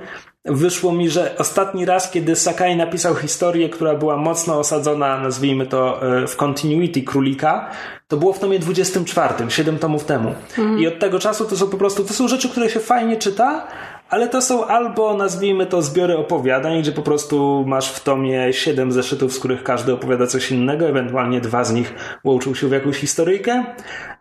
Wyszło 0.45 0.93
mi, 0.93 1.09
że 1.09 1.35
ostatni 1.37 1.85
raz, 1.85 2.11
kiedy 2.11 2.35
Sakai 2.35 2.75
napisał 2.75 3.15
historię, 3.15 3.69
która 3.69 3.95
była 3.95 4.17
mocno 4.17 4.59
osadzona, 4.59 5.17
nazwijmy 5.17 5.65
to, 5.65 6.01
e, 6.23 6.27
w 6.27 6.35
continuity 6.35 7.01
królika, 7.01 7.71
to 8.07 8.17
było 8.17 8.33
w 8.33 8.39
tomie 8.39 8.59
24, 8.59 9.33
7 9.51 9.79
tomów 9.79 10.03
temu. 10.03 10.35
Mhm. 10.57 10.79
I 10.79 10.87
od 10.87 10.99
tego 10.99 11.19
czasu 11.19 11.45
to 11.45 11.57
są 11.57 11.67
po 11.67 11.77
prostu, 11.77 12.03
to 12.03 12.13
są 12.13 12.27
rzeczy, 12.27 12.49
które 12.49 12.69
się 12.69 12.79
fajnie 12.79 13.17
czyta, 13.17 13.67
ale 14.09 14.27
to 14.27 14.41
są 14.41 14.65
albo 14.65 15.13
nazwijmy 15.13 15.65
to 15.65 15.81
zbiory 15.81 16.17
opowiadań, 16.17 16.81
gdzie 16.81 16.91
po 16.91 17.01
prostu 17.01 17.63
masz 17.67 17.91
w 17.91 18.03
tomie 18.03 18.53
siedem 18.53 18.91
zeszytów, 18.91 19.33
z 19.33 19.39
których 19.39 19.63
każdy 19.63 19.93
opowiada 19.93 20.27
coś 20.27 20.51
innego, 20.51 20.87
ewentualnie 20.87 21.41
dwa 21.41 21.63
z 21.63 21.73
nich 21.73 21.93
łączą 22.23 22.53
się 22.53 22.67
w 22.67 22.71
jakąś 22.71 22.97
historyjkę, 22.97 23.63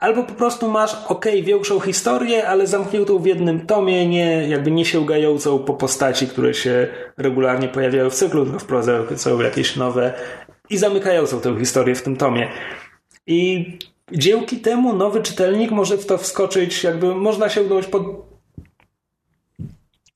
albo 0.01 0.23
po 0.23 0.33
prostu 0.33 0.69
masz 0.69 0.97
ok, 1.09 1.27
większą 1.43 1.81
historię, 1.81 2.49
ale 2.49 2.67
zamkniętą 2.67 3.19
w 3.19 3.27
jednym 3.27 3.67
tomie, 3.67 4.07
nie, 4.07 4.49
jakby 4.49 4.71
nie 4.71 4.85
sięgającą 4.85 5.59
po 5.59 5.75
postaci, 5.75 6.27
które 6.27 6.55
się 6.55 6.89
regularnie 7.17 7.69
pojawiają 7.69 8.11
w 8.11 8.15
cyklu, 8.15 8.45
tylko 8.45 8.59
wprowadzają 8.59 9.41
jakieś 9.45 9.77
nowe 9.77 10.13
i 10.71 10.79
zamykającą 10.79 11.41
tę 11.41 11.59
historię 11.59 11.95
w 11.95 12.03
tym 12.03 12.17
tomie. 12.17 12.49
I 13.27 13.79
dzięki 14.13 14.57
temu 14.57 14.93
nowy 14.93 15.23
czytelnik 15.23 15.71
może 15.71 15.99
w 15.99 16.07
to 16.07 16.19
wskoczyć, 16.19 16.85
jakby 16.85 17.15
można 17.15 17.49
sięgnąć 17.49 17.87
po 17.87 18.34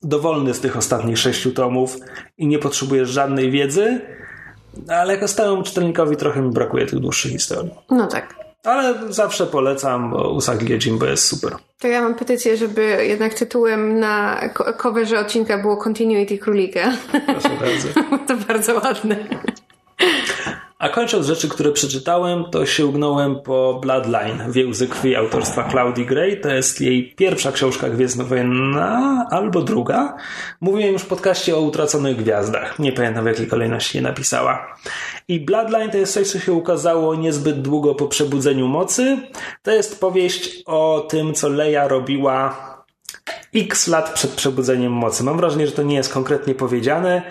dowolny 0.01 0.53
z 0.53 0.59
tych 0.59 0.77
ostatnich 0.77 1.17
sześciu 1.17 1.51
tomów 1.51 1.97
i 2.37 2.47
nie 2.47 2.59
potrzebujesz 2.59 3.09
żadnej 3.09 3.51
wiedzy, 3.51 4.01
ale 4.87 5.13
jako 5.13 5.27
stałemu 5.27 5.63
czytelnikowi 5.63 6.17
trochę 6.17 6.41
mi 6.41 6.51
brakuje 6.51 6.85
tych 6.85 6.99
dłuższych 6.99 7.31
historii. 7.31 7.71
No 7.89 8.07
tak. 8.07 8.35
Ale 8.63 8.95
zawsze 9.09 9.45
polecam, 9.45 10.11
bo 10.11 10.29
Usagi 10.29 10.71
Yojimbo 10.71 11.05
jest 11.05 11.25
super. 11.25 11.55
To 11.79 11.87
ja 11.87 12.01
mam 12.01 12.15
petycję, 12.15 12.57
żeby 12.57 13.05
jednak 13.07 13.33
tytułem 13.33 13.99
na 13.99 14.41
coverze 14.77 15.19
odcinka 15.19 15.57
było 15.57 15.77
Continuity 15.77 16.37
Królika. 16.37 16.93
Proszę 17.25 17.49
bardzo. 17.49 17.87
to 18.27 18.47
bardzo 18.47 18.75
ładne. 18.75 19.15
A 20.79 20.89
kończąc 20.89 21.25
rzeczy, 21.25 21.49
które 21.49 21.71
przeczytałem, 21.71 22.43
to 22.51 22.65
sięgnąłem 22.65 23.41
po 23.41 23.79
Bloodline, 23.81 24.51
Więzy 24.51 24.87
krwi 24.87 25.15
autorstwa 25.15 25.69
Claudii 25.71 26.05
Gray. 26.05 26.41
To 26.41 26.49
jest 26.49 26.81
jej 26.81 27.13
pierwsza 27.15 27.51
książka 27.51 27.89
gwiezdnowojenna, 27.89 29.25
albo 29.31 29.61
druga. 29.61 30.17
Mówiłem 30.61 30.93
już 30.93 31.01
w 31.01 31.07
podcaście 31.07 31.55
o 31.55 31.61
utraconych 31.61 32.17
gwiazdach. 32.17 32.79
Nie 32.79 32.91
pamiętam 32.91 33.23
w 33.23 33.27
jakiej 33.27 33.47
kolejności 33.47 33.97
je 33.97 34.01
napisała. 34.01 34.75
I 35.27 35.39
Bloodline 35.39 35.91
to 35.91 35.97
jest 35.97 36.13
coś, 36.13 36.31
co 36.31 36.39
się 36.39 36.53
ukazało 36.53 37.15
niezbyt 37.15 37.61
długo 37.61 37.95
po 37.95 38.07
przebudzeniu 38.07 38.67
mocy. 38.67 39.17
To 39.63 39.71
jest 39.71 39.99
powieść 39.99 40.63
o 40.65 41.07
tym, 41.09 41.33
co 41.33 41.49
Leia 41.49 41.87
robiła 41.87 42.68
x 43.55 43.87
lat 43.87 44.13
przed 44.13 44.31
przebudzeniem 44.31 44.91
mocy. 44.91 45.23
Mam 45.23 45.37
wrażenie, 45.37 45.67
że 45.67 45.71
to 45.71 45.83
nie 45.83 45.95
jest 45.95 46.13
konkretnie 46.13 46.55
powiedziane. 46.55 47.21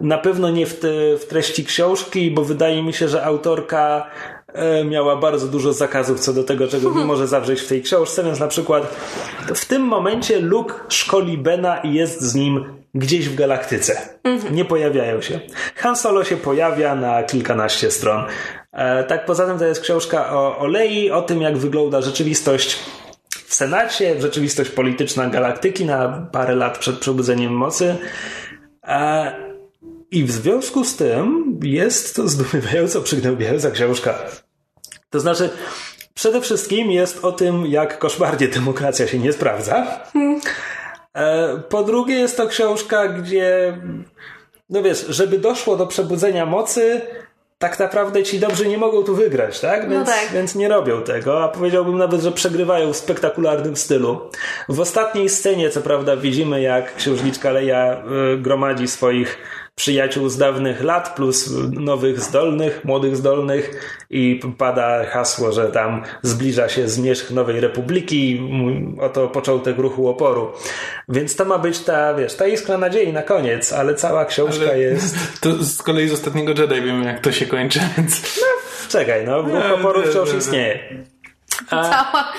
Na 0.00 0.18
pewno 0.18 0.50
nie 0.50 0.66
w, 0.66 0.78
te, 0.78 0.88
w 1.16 1.26
treści 1.28 1.64
książki, 1.64 2.30
bo 2.30 2.44
wydaje 2.44 2.82
mi 2.82 2.92
się, 2.92 3.08
że 3.08 3.24
autorka 3.24 4.10
e, 4.46 4.84
miała 4.84 5.16
bardzo 5.16 5.46
dużo 5.46 5.72
zakazów 5.72 6.20
co 6.20 6.32
do 6.32 6.44
tego, 6.44 6.68
czego 6.68 6.94
nie 6.94 7.04
może 7.12 7.26
zawrzeć 7.26 7.60
w 7.60 7.68
tej 7.68 7.82
książce, 7.82 8.24
więc 8.24 8.40
na 8.40 8.48
przykład 8.48 8.96
w 9.54 9.64
tym 9.64 9.82
momencie 9.82 10.40
Luke 10.40 10.74
szkoli 10.88 11.38
Bena 11.38 11.76
i 11.76 11.94
jest 11.94 12.20
z 12.20 12.34
nim 12.34 12.64
gdzieś 12.94 13.28
w 13.28 13.34
galaktyce. 13.34 14.00
Nie 14.50 14.64
pojawiają 14.64 15.20
się. 15.20 15.40
Han 15.74 15.96
Solo 15.96 16.24
się 16.24 16.36
pojawia 16.36 16.94
na 16.94 17.22
kilkanaście 17.22 17.90
stron. 17.90 18.24
E, 18.72 19.04
tak 19.04 19.24
poza 19.26 19.46
tym 19.46 19.58
to 19.58 19.64
jest 19.64 19.80
książka 19.80 20.32
o, 20.32 20.58
o 20.58 20.66
Lei, 20.66 21.10
o 21.10 21.22
tym 21.22 21.42
jak 21.42 21.58
wygląda 21.58 22.00
rzeczywistość 22.00 22.78
w 23.48 23.54
Senacie, 23.54 24.20
rzeczywistość 24.20 24.70
polityczna 24.70 25.26
galaktyki 25.26 25.84
na 25.84 26.28
parę 26.32 26.54
lat 26.54 26.78
przed 26.78 26.98
przebudzeniem 26.98 27.52
mocy. 27.52 27.96
I 30.10 30.24
w 30.24 30.30
związku 30.30 30.84
z 30.84 30.96
tym 30.96 31.58
jest 31.62 32.16
to 32.16 32.28
zdumiewająco 32.28 33.02
przygnębiająca 33.02 33.70
książka. 33.70 34.18
To 35.10 35.20
znaczy, 35.20 35.50
przede 36.14 36.40
wszystkim 36.40 36.90
jest 36.90 37.24
o 37.24 37.32
tym, 37.32 37.66
jak 37.66 37.98
koszmarnie 37.98 38.48
demokracja 38.48 39.06
się 39.06 39.18
nie 39.18 39.32
sprawdza. 39.32 40.00
E, 41.14 41.56
po 41.68 41.82
drugie, 41.82 42.14
jest 42.14 42.36
to 42.36 42.46
książka, 42.46 43.08
gdzie, 43.08 43.78
no 44.70 44.82
wiesz, 44.82 45.06
żeby 45.08 45.38
doszło 45.38 45.76
do 45.76 45.86
przebudzenia 45.86 46.46
mocy, 46.46 47.00
tak 47.58 47.78
naprawdę 47.78 48.22
ci 48.22 48.40
dobrzy 48.40 48.68
nie 48.68 48.78
mogą 48.78 49.04
tu 49.04 49.14
wygrać, 49.14 49.60
tak? 49.60 49.82
No 49.84 49.90
Więc, 49.90 50.08
tak. 50.08 50.28
więc 50.32 50.54
nie 50.54 50.68
robią 50.68 51.02
tego, 51.02 51.44
a 51.44 51.48
powiedziałbym 51.48 51.98
nawet, 51.98 52.20
że 52.20 52.32
przegrywają 52.32 52.92
w 52.92 52.96
spektakularnym 52.96 53.76
stylu. 53.76 54.30
W 54.68 54.80
ostatniej 54.80 55.28
scenie, 55.28 55.70
co 55.70 55.80
prawda, 55.80 56.16
widzimy, 56.16 56.60
jak 56.60 56.94
księżniczka 56.94 57.50
Leja 57.50 58.02
y, 58.34 58.38
gromadzi 58.38 58.88
swoich 58.88 59.38
przyjaciół 59.78 60.28
z 60.28 60.36
dawnych 60.36 60.82
lat 60.82 61.14
plus 61.16 61.50
nowych 61.70 62.20
zdolnych, 62.20 62.84
młodych 62.84 63.16
zdolnych 63.16 63.70
i 64.10 64.40
pada 64.58 65.04
hasło, 65.06 65.52
że 65.52 65.68
tam 65.68 66.02
zbliża 66.22 66.68
się 66.68 66.88
zmierzch 66.88 67.30
Nowej 67.30 67.60
Republiki, 67.60 68.38
mm, 68.38 68.96
oto 69.00 69.28
początek 69.28 69.78
ruchu 69.78 70.08
oporu. 70.08 70.52
Więc 71.08 71.36
to 71.36 71.44
ma 71.44 71.58
być 71.58 71.78
ta, 71.78 72.14
wiesz, 72.14 72.34
ta 72.34 72.46
iskra 72.46 72.78
nadziei 72.78 73.12
na 73.12 73.22
koniec, 73.22 73.72
ale 73.72 73.94
cała 73.94 74.24
książka 74.24 74.64
Ale 74.64 74.78
jest... 74.78 75.16
To 75.40 75.64
z 75.64 75.82
kolei 75.82 76.08
z 76.08 76.12
ostatniego 76.12 76.62
Jedi 76.62 76.82
wiemy, 76.82 77.04
jak 77.06 77.20
to 77.20 77.32
się 77.32 77.46
kończy, 77.46 77.80
więc... 77.96 78.40
Czekaj, 78.88 79.26
no, 79.26 79.42
ruch 79.42 79.52
Nie, 79.52 79.74
oporu 79.74 80.02
wciąż 80.02 80.28
nie, 80.28 80.32
nie. 80.32 80.38
istnieje. 80.38 81.04
Cała, 81.70 82.32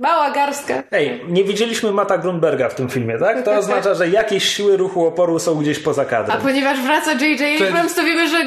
mała 0.00 0.30
garstka. 0.30 0.82
Ej, 0.92 1.20
nie 1.28 1.44
widzieliśmy 1.44 1.92
Mata 1.92 2.18
Grunberga 2.18 2.68
w 2.68 2.74
tym 2.74 2.88
filmie, 2.88 3.18
tak? 3.18 3.42
To 3.42 3.52
oznacza, 3.52 3.94
że 3.94 4.08
jakieś 4.08 4.44
siły 4.48 4.76
ruchu 4.76 5.06
oporu 5.06 5.38
są 5.38 5.54
gdzieś 5.54 5.78
poza 5.78 6.02
A 6.02 6.04
kadrem. 6.04 6.38
ponieważ 6.42 6.80
wraca 6.80 7.12
J.J. 7.12 7.62
Abrams, 7.68 7.94
to 7.94 8.02
wiemy, 8.04 8.28
że 8.28 8.44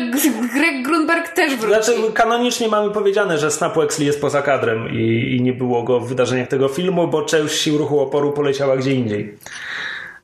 Greg 0.54 0.84
Grunberg 0.86 1.28
też 1.30 1.56
wróci. 1.56 1.84
Znaczy, 1.84 2.12
kanonicznie 2.14 2.68
mamy 2.68 2.92
powiedziane, 2.92 3.38
że 3.38 3.52
Snap 3.52 3.76
Wexley 3.76 4.08
jest 4.08 4.22
poza 4.22 4.42
kadrem 4.42 4.90
i, 4.90 5.36
i 5.38 5.42
nie 5.42 5.54
było 5.54 5.84
go 5.84 6.00
w 6.00 6.10
wydarzeniach 6.10 6.48
tego 6.48 6.68
filmu, 6.68 7.08
bo 7.08 7.22
część 7.22 7.62
sił 7.62 7.78
ruchu 7.78 8.00
oporu 8.00 8.32
poleciała 8.32 8.78
gdzie 8.78 8.92
indziej. 8.94 9.38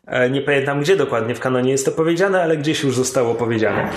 E, 0.07 0.29
Nie 0.29 0.41
pamiętam 0.41 0.81
gdzie 0.81 0.95
dokładnie 0.95 1.35
w 1.35 1.39
kanonie 1.39 1.71
jest 1.71 1.85
to 1.85 1.91
powiedziane, 1.91 2.41
ale 2.43 2.57
gdzieś 2.57 2.83
już 2.83 2.95
zostało 2.95 3.35
powiedziane. 3.35 3.89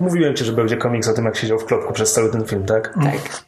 Mówiłem 0.00 0.36
ci, 0.36 0.44
że 0.44 0.52
będzie 0.52 0.76
komiks 0.76 1.08
o 1.08 1.12
tym, 1.14 1.24
jak 1.24 1.36
siedział 1.36 1.58
w 1.58 1.64
klopku 1.64 1.92
przez 1.92 2.12
cały 2.12 2.30
ten 2.32 2.44
film, 2.44 2.66
tak? 2.66 2.94
Tak. 3.04 3.42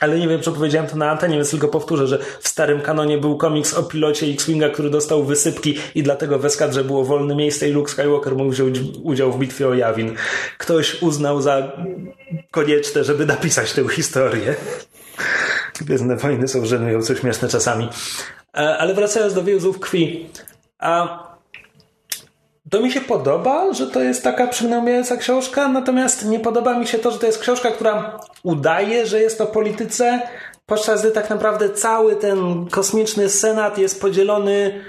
Ale 0.00 0.18
nie 0.18 0.28
wiem, 0.28 0.40
czy 0.40 0.52
powiedziałem 0.52 0.90
to 0.90 0.96
na 0.96 1.10
antenie, 1.10 1.36
więc 1.36 1.50
tylko 1.50 1.68
powtórzę, 1.68 2.06
że 2.06 2.18
w 2.40 2.48
starym 2.48 2.80
kanonie 2.80 3.18
był 3.18 3.36
komiks 3.36 3.74
o 3.74 3.82
pilocie 3.82 4.26
X-Winga, 4.26 4.68
który 4.68 4.90
dostał 4.90 5.24
wysypki 5.24 5.78
i 5.94 6.02
dlatego 6.02 6.38
w 6.38 6.44
eskadrze 6.44 6.84
było 6.84 7.04
wolne 7.04 7.34
miejsce 7.34 7.68
i 7.68 7.72
Luke 7.72 7.90
Skywalker 7.90 8.36
mógł 8.36 8.50
wziąć 8.50 8.78
udział 9.02 9.32
w 9.32 9.38
bitwie 9.38 9.68
o 9.68 9.74
Jawin. 9.74 10.14
Ktoś 10.58 11.02
uznał 11.02 11.42
za 11.42 11.72
konieczne, 12.50 13.04
żeby 13.04 13.26
napisać 13.26 13.72
tę 13.72 13.88
historię. 13.88 14.54
Gwiezdne 15.80 16.16
wojny 16.16 16.48
są 16.48 16.66
żenująco 16.66 17.14
śmieszne 17.14 17.48
czasami. 17.48 17.88
E, 18.54 18.78
Ale 18.78 18.94
wracając 18.94 19.34
do 19.34 19.44
więzów 19.44 19.80
krwi. 19.80 20.26
A 20.78 21.25
to 22.70 22.80
mi 22.80 22.92
się 22.92 23.00
podoba, 23.00 23.72
że 23.72 23.86
to 23.86 24.02
jest 24.02 24.24
taka 24.24 24.46
przygnębiająca 24.46 25.16
książka, 25.16 25.68
natomiast 25.68 26.24
nie 26.24 26.40
podoba 26.40 26.78
mi 26.78 26.86
się 26.86 26.98
to, 26.98 27.10
że 27.10 27.18
to 27.18 27.26
jest 27.26 27.38
książka, 27.38 27.70
która 27.70 28.20
udaje, 28.42 29.06
że 29.06 29.20
jest 29.20 29.40
o 29.40 29.46
polityce, 29.46 30.22
podczas 30.66 31.00
gdy 31.00 31.10
tak 31.10 31.30
naprawdę 31.30 31.70
cały 31.70 32.16
ten 32.16 32.66
kosmiczny 32.70 33.28
senat 33.28 33.78
jest 33.78 34.00
podzielony. 34.00 34.80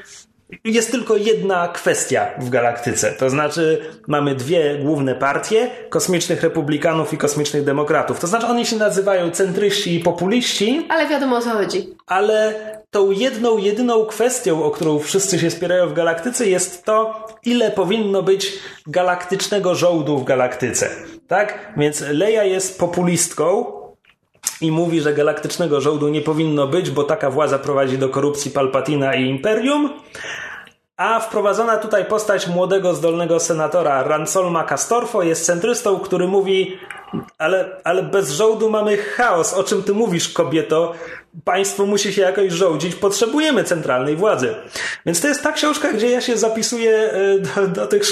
Jest 0.64 0.92
tylko 0.92 1.16
jedna 1.16 1.68
kwestia 1.68 2.28
w 2.40 2.50
galaktyce. 2.50 3.12
To 3.12 3.30
znaczy, 3.30 3.82
mamy 4.08 4.36
dwie 4.36 4.78
główne 4.84 5.16
partie: 5.16 5.70
kosmicznych 5.90 6.44
republikanów 6.44 7.14
i 7.14 7.18
kosmicznych 7.18 7.64
demokratów. 7.64 8.20
To 8.20 8.28
znaczy, 8.28 8.48
oni 8.48 8.66
się 8.66 8.76
nazywają 8.76 9.32
centryści 9.32 9.96
i 9.96 10.00
populiści, 10.00 10.86
Ale 10.90 11.08
wiadomo 11.08 11.38
o 11.38 11.42
co 11.42 11.50
chodzi. 11.50 11.96
ale 12.08 12.54
tą 12.92 13.12
jedną, 13.12 13.58
jedyną 13.58 14.06
kwestią, 14.06 14.64
o 14.64 14.72
którą 14.72 15.00
wszyscy 15.00 15.40
się 15.40 15.52
spierają 15.52 15.88
w 15.88 15.94
galaktyce, 15.94 16.46
jest 16.46 16.84
to, 16.86 17.26
ile 17.46 17.72
powinno 17.72 18.24
być 18.24 18.54
galaktycznego 18.88 19.76
żołdu 19.76 20.18
w 20.18 20.24
galaktyce. 20.24 20.90
Tak? 21.28 21.74
Więc 21.78 22.02
Leia 22.02 22.44
jest 22.44 22.80
populistką 22.80 23.77
i 24.62 24.72
mówi, 24.72 25.02
że 25.02 25.14
galaktycznego 25.14 25.82
żołdu 25.82 26.10
nie 26.10 26.22
powinno 26.22 26.68
być, 26.68 26.92
bo 26.92 27.04
taka 27.04 27.30
władza 27.30 27.60
prowadzi 27.60 27.98
do 27.98 28.10
korupcji 28.10 28.52
Palpatina 28.52 29.16
i 29.16 29.30
Imperium. 29.30 29.90
A 30.98 31.20
wprowadzona 31.20 31.78
tutaj 31.78 32.06
postać 32.06 32.48
młodego, 32.48 32.94
zdolnego 32.94 33.40
senatora 33.40 34.04
Ransolma 34.04 34.64
Castorfo 34.64 35.24
jest 35.24 35.46
centrystą, 35.46 36.00
który 36.00 36.28
mówi 36.28 36.78
ale, 37.38 37.82
ale 37.84 38.04
bez 38.04 38.32
żołdu 38.32 38.70
mamy 38.70 38.98
chaos. 38.98 39.54
O 39.54 39.64
czym 39.64 39.84
ty 39.84 39.94
mówisz, 39.94 40.30
kobieto? 40.30 40.94
Państwo 41.44 41.86
musi 41.86 42.14
się 42.14 42.22
jakoś 42.22 42.54
żołdzić. 42.54 42.96
Potrzebujemy 42.96 43.64
centralnej 43.64 44.16
władzy. 44.16 44.56
Więc 45.06 45.22
to 45.22 45.28
jest 45.28 45.44
ta 45.44 45.52
książka, 45.52 45.94
gdzie 45.94 46.10
ja 46.10 46.22
się 46.22 46.38
zapisuję 46.38 46.92
e, 46.92 47.40
do, 47.40 47.68
do, 47.68 47.88
tych, 47.88 48.04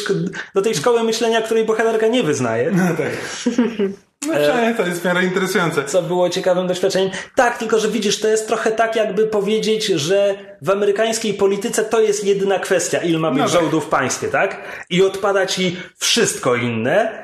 do 0.55 0.61
tej 0.61 0.75
szkoły 0.75 1.03
myślenia, 1.03 1.41
której 1.41 1.65
bohaterka 1.65 2.07
nie 2.07 2.23
wyznaje. 2.23 2.71
No 2.71 2.83
tak. 2.97 3.11
No 4.27 4.33
przynajmniej 4.33 4.75
to 4.75 4.85
jest 4.85 5.01
w 5.01 5.05
miarę 5.05 5.23
interesujące. 5.23 5.83
co 5.83 6.01
było 6.01 6.29
ciekawym 6.29 6.67
doświadczeniem. 6.67 7.09
Tak, 7.35 7.57
tylko 7.57 7.79
że 7.79 7.87
widzisz, 7.87 8.19
to 8.19 8.27
jest 8.27 8.47
trochę 8.47 8.71
tak, 8.71 8.95
jakby 8.95 9.27
powiedzieć, 9.27 9.85
że 9.85 10.35
w 10.61 10.69
amerykańskiej 10.69 11.33
polityce 11.33 11.83
to 11.83 12.01
jest 12.01 12.23
jedyna 12.23 12.59
kwestia, 12.59 12.97
ile 12.99 13.19
ma 13.19 13.29
być 13.31 13.39
No 13.39 13.45
tak. 13.49 13.53
żołdu 13.61 13.81
w 13.81 13.87
państwie, 13.89 14.27
tak? 14.27 14.61
I 14.89 15.03
odpada 15.03 15.45
ci 15.45 15.77
wszystko 15.97 16.55
inne, 16.55 17.23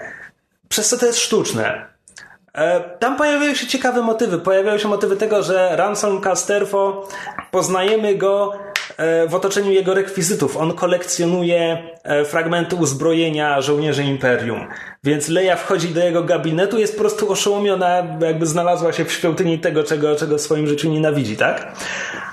przez 0.70 0.90
co 0.90 0.98
to 0.98 1.06
jest 1.06 1.20
sztuczne. 1.20 1.86
E, 2.54 2.80
Tam 3.00 3.18
pojawiają 3.18 3.56
się 3.56 3.68
ciekawe 3.68 4.02
motywy. 4.02 4.40
Pojawiają 4.40 4.78
się 4.78 4.88
motywy 4.88 5.16
tego, 5.16 5.44
że 5.44 5.76
Ransom 5.76 6.22
Casterfo, 6.22 7.08
poznajemy 7.52 8.16
go 8.16 8.54
e, 8.54 8.71
w 9.30 9.36
otoczeniu 9.36 9.72
jego 9.72 9.94
rekwizytów. 9.94 10.58
On 10.58 10.74
kolekcjonuje 10.74 11.84
e, 12.04 12.26
fragmenty 12.26 12.76
uzbrojenia 12.76 13.62
żołnierzy 13.62 14.04
Imperium. 14.04 14.68
Więc 15.04 15.30
Leia 15.30 15.56
wchodzi 15.56 15.90
do 15.90 16.04
jego 16.04 16.24
gabinetu, 16.24 16.80
jest 16.80 16.94
po 16.94 17.00
prostu 17.02 17.32
oszołomiona, 17.32 18.18
jakby 18.22 18.46
znalazła 18.46 18.94
się 18.94 19.06
w 19.06 19.12
świątyni 19.12 19.60
tego, 19.60 19.84
czego, 19.84 20.16
czego 20.16 20.38
w 20.38 20.42
swoim 20.42 20.68
życiu 20.68 20.90
nienawidzi, 20.90 21.38
tak? 21.38 21.76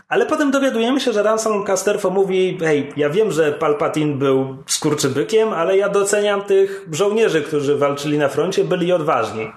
Ale 0.09 0.27
potem 0.27 0.51
dowiadujemy 0.51 1.01
się, 1.01 1.13
że 1.13 1.23
Ransom 1.23 1.65
Casterfo 1.65 2.11
mówi 2.11 2.59
hej, 2.61 2.93
ja 2.97 3.11
wiem, 3.11 3.33
że 3.33 3.53
Palpatine 3.53 4.15
był 4.15 4.57
skurczybykiem, 4.67 5.53
ale 5.53 5.77
ja 5.77 5.89
doceniam 5.89 6.43
tych 6.43 6.87
żołnierzy, 6.93 7.43
którzy 7.43 7.77
walczyli 7.77 8.19
na 8.19 8.29
froncie, 8.29 8.65
byli 8.65 8.93
odważni. 8.93 9.53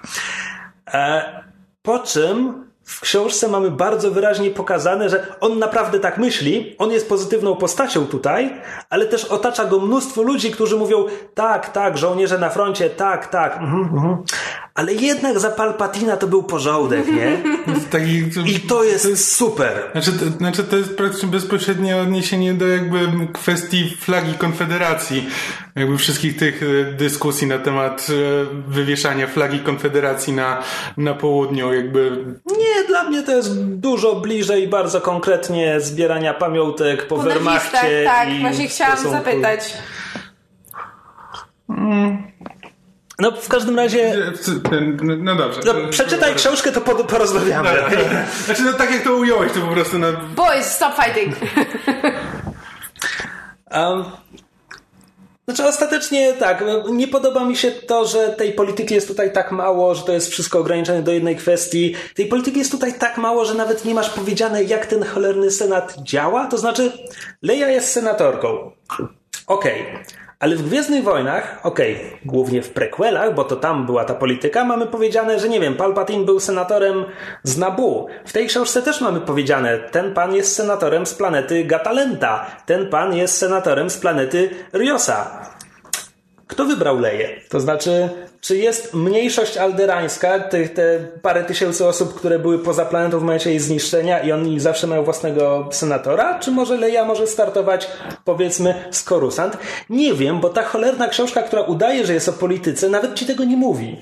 E, 0.94 1.24
po 1.82 1.98
czym 1.98 2.64
w 2.84 3.00
książce 3.00 3.48
mamy 3.48 3.70
bardzo 3.70 4.10
wyraźnie 4.10 4.50
pokazane, 4.50 5.08
że 5.08 5.26
on 5.40 5.58
naprawdę 5.58 6.00
tak 6.00 6.18
myśli, 6.18 6.76
on 6.78 6.90
jest 6.90 7.08
pozytywną 7.08 7.56
postacią 7.56 8.06
tutaj, 8.06 8.60
ale 8.90 9.06
też 9.06 9.24
otacza 9.24 9.64
go 9.64 9.80
mnóstwo 9.80 10.22
ludzi, 10.22 10.50
którzy 10.50 10.76
mówią 10.76 11.04
tak, 11.34 11.72
tak, 11.72 11.98
żołnierze 11.98 12.38
na 12.38 12.50
froncie, 12.50 12.90
tak, 12.90 13.26
tak, 13.26 13.56
mhm, 13.56 13.82
mhm. 13.82 14.16
ale 14.74 14.94
jednak 14.94 15.38
za 15.38 15.50
Palpatina 15.50 16.16
to 16.16 16.26
był 16.26 16.42
porządek, 16.42 17.06
nie? 17.06 17.42
Taki, 17.90 18.24
I 18.46 18.60
to 18.60 18.84
jest 18.84 19.36
super. 19.36 19.72
Znaczy 19.92 20.12
to, 20.12 20.24
znaczy 20.38 20.64
to 20.64 20.76
jest 20.76 20.96
praktycznie 20.96 21.28
bezpośrednie 21.28 21.96
odniesienie 21.96 22.54
do 22.54 22.66
jakby 22.66 22.98
kwestii 23.32 23.96
flagi 24.00 24.34
Konfederacji. 24.34 25.28
Jakby 25.76 25.98
wszystkich 25.98 26.36
tych 26.36 26.62
e, 26.62 26.92
dyskusji 26.92 27.46
na 27.46 27.58
temat 27.58 28.06
e, 28.10 28.70
wywieszania 28.70 29.26
flagi 29.26 29.58
Konfederacji 29.58 30.32
na, 30.32 30.62
na 30.96 31.14
południu. 31.14 31.72
Jakby 31.72 32.24
Nie, 32.58 32.81
dla 32.88 33.04
mnie 33.04 33.22
to 33.22 33.32
jest 33.32 33.64
dużo 33.64 34.14
bliżej 34.14 34.68
bardzo 34.68 35.00
konkretnie 35.00 35.80
zbierania 35.80 36.34
pamiątek 36.34 37.06
po, 37.06 37.16
Po 37.16 37.22
Wehrmachcie. 37.22 38.04
tak, 38.04 38.28
i 38.28 38.40
właśnie 38.40 38.68
chciałam 38.68 38.96
stosunku- 38.98 39.12
zapytać. 39.18 39.74
No 43.18 43.32
w 43.32 43.48
każdym 43.48 43.76
razie, 43.76 44.14
no, 45.02 45.14
no 45.18 45.34
dobrze. 45.34 45.60
no, 45.64 45.74
przeczytaj 45.90 46.34
książkę, 46.34 46.72
to 46.72 46.80
po, 46.80 46.94
porozmawiamy. 47.04 47.86
Okej? 47.86 47.98
dobra. 47.98 48.24
Znaczy 48.44 48.62
no 48.62 48.72
tak 48.72 48.90
jak 48.90 49.02
to 49.02 49.14
ująłeś, 49.14 49.52
to 49.52 49.60
po 49.60 49.66
prostu 49.66 49.98
no, 49.98 50.06
Boys, 50.36 50.66
stop 50.66 50.92
fighting! 50.94 51.34
Um, 53.74 54.04
znaczy 55.44 55.66
ostatecznie 55.66 56.32
tak, 56.32 56.64
no, 56.66 56.88
nie 56.88 57.08
podoba 57.08 57.44
mi 57.44 57.56
się 57.56 57.70
to, 57.70 58.04
że 58.04 58.28
tej 58.28 58.52
polityki 58.52 58.94
jest 58.94 59.08
tutaj 59.08 59.32
tak 59.32 59.52
mało, 59.52 59.94
że 59.94 60.02
to 60.02 60.12
jest 60.12 60.28
wszystko 60.28 60.58
ograniczone 60.58 61.02
do 61.02 61.12
jednej 61.12 61.36
kwestii. 61.36 61.94
Tej 62.14 62.26
polityki 62.26 62.58
jest 62.58 62.70
tutaj 62.70 62.94
tak 62.98 63.18
mało, 63.18 63.44
że 63.44 63.54
nawet 63.54 63.84
nie 63.84 63.94
masz 63.94 64.10
powiedziane, 64.10 64.64
jak 64.64 64.86
ten 64.86 65.04
cholerny 65.04 65.50
senat 65.50 65.96
działa. 66.02 66.46
To 66.46 66.58
znaczy, 66.58 66.92
Leia 67.42 67.68
jest 67.68 67.92
senatorką. 67.92 68.70
Okej. 69.46 69.86
Ale 70.42 70.56
w 70.56 70.62
Gwiezdnych 70.62 71.04
Wojnach, 71.04 71.60
okej, 71.62 72.00
głównie 72.24 72.62
w 72.62 72.70
prequelach, 72.70 73.34
bo 73.34 73.44
to 73.44 73.56
tam 73.56 73.86
była 73.86 74.04
ta 74.04 74.14
polityka, 74.14 74.64
mamy 74.64 74.86
powiedziane, 74.86 75.38
że 75.38 75.48
nie 75.48 75.60
wiem, 75.60 75.74
Palpatine 75.74 76.24
był 76.24 76.40
senatorem 76.40 77.04
z 77.42 77.58
Nabu. 77.58 78.06
W 78.24 78.32
tej 78.32 78.46
książce 78.46 78.82
też 78.82 79.00
mamy 79.00 79.20
powiedziane, 79.20 79.78
ten 79.78 80.14
pan 80.14 80.34
jest 80.34 80.54
senatorem 80.54 81.06
z 81.06 81.14
planety 81.14 81.64
Gatalenta, 81.64 82.46
ten 82.66 82.86
pan 82.86 83.16
jest 83.16 83.38
senatorem 83.38 83.90
z 83.90 83.98
planety 83.98 84.50
Riosa. 84.74 85.46
Kto 86.52 86.64
wybrał 86.64 86.98
Leję? 86.98 87.40
To 87.48 87.60
znaczy, 87.60 88.08
czy 88.40 88.56
jest 88.56 88.94
mniejszość 88.94 89.56
alderańska, 89.56 90.38
tych, 90.38 90.72
te 90.72 90.98
parę 91.22 91.44
tysięcy 91.44 91.86
osób, 91.86 92.14
które 92.14 92.38
były 92.38 92.58
poza 92.58 92.84
planetą 92.84 93.18
w 93.18 93.22
momencie 93.22 93.50
jej 93.50 93.58
zniszczenia 93.58 94.20
i 94.20 94.32
oni 94.32 94.60
zawsze 94.60 94.86
mają 94.86 95.04
własnego 95.04 95.68
senatora? 95.70 96.38
Czy 96.38 96.50
może 96.50 96.76
Leja 96.76 97.04
może 97.04 97.26
startować, 97.26 97.88
powiedzmy, 98.24 98.74
z 98.90 99.02
Korusant? 99.02 99.58
Nie 99.90 100.14
wiem, 100.14 100.40
bo 100.40 100.48
ta 100.48 100.62
cholerna 100.62 101.08
książka, 101.08 101.42
która 101.42 101.62
udaje, 101.62 102.06
że 102.06 102.14
jest 102.14 102.28
o 102.28 102.32
polityce, 102.32 102.88
nawet 102.88 103.14
ci 103.14 103.26
tego 103.26 103.44
nie 103.44 103.56
mówi. 103.56 103.96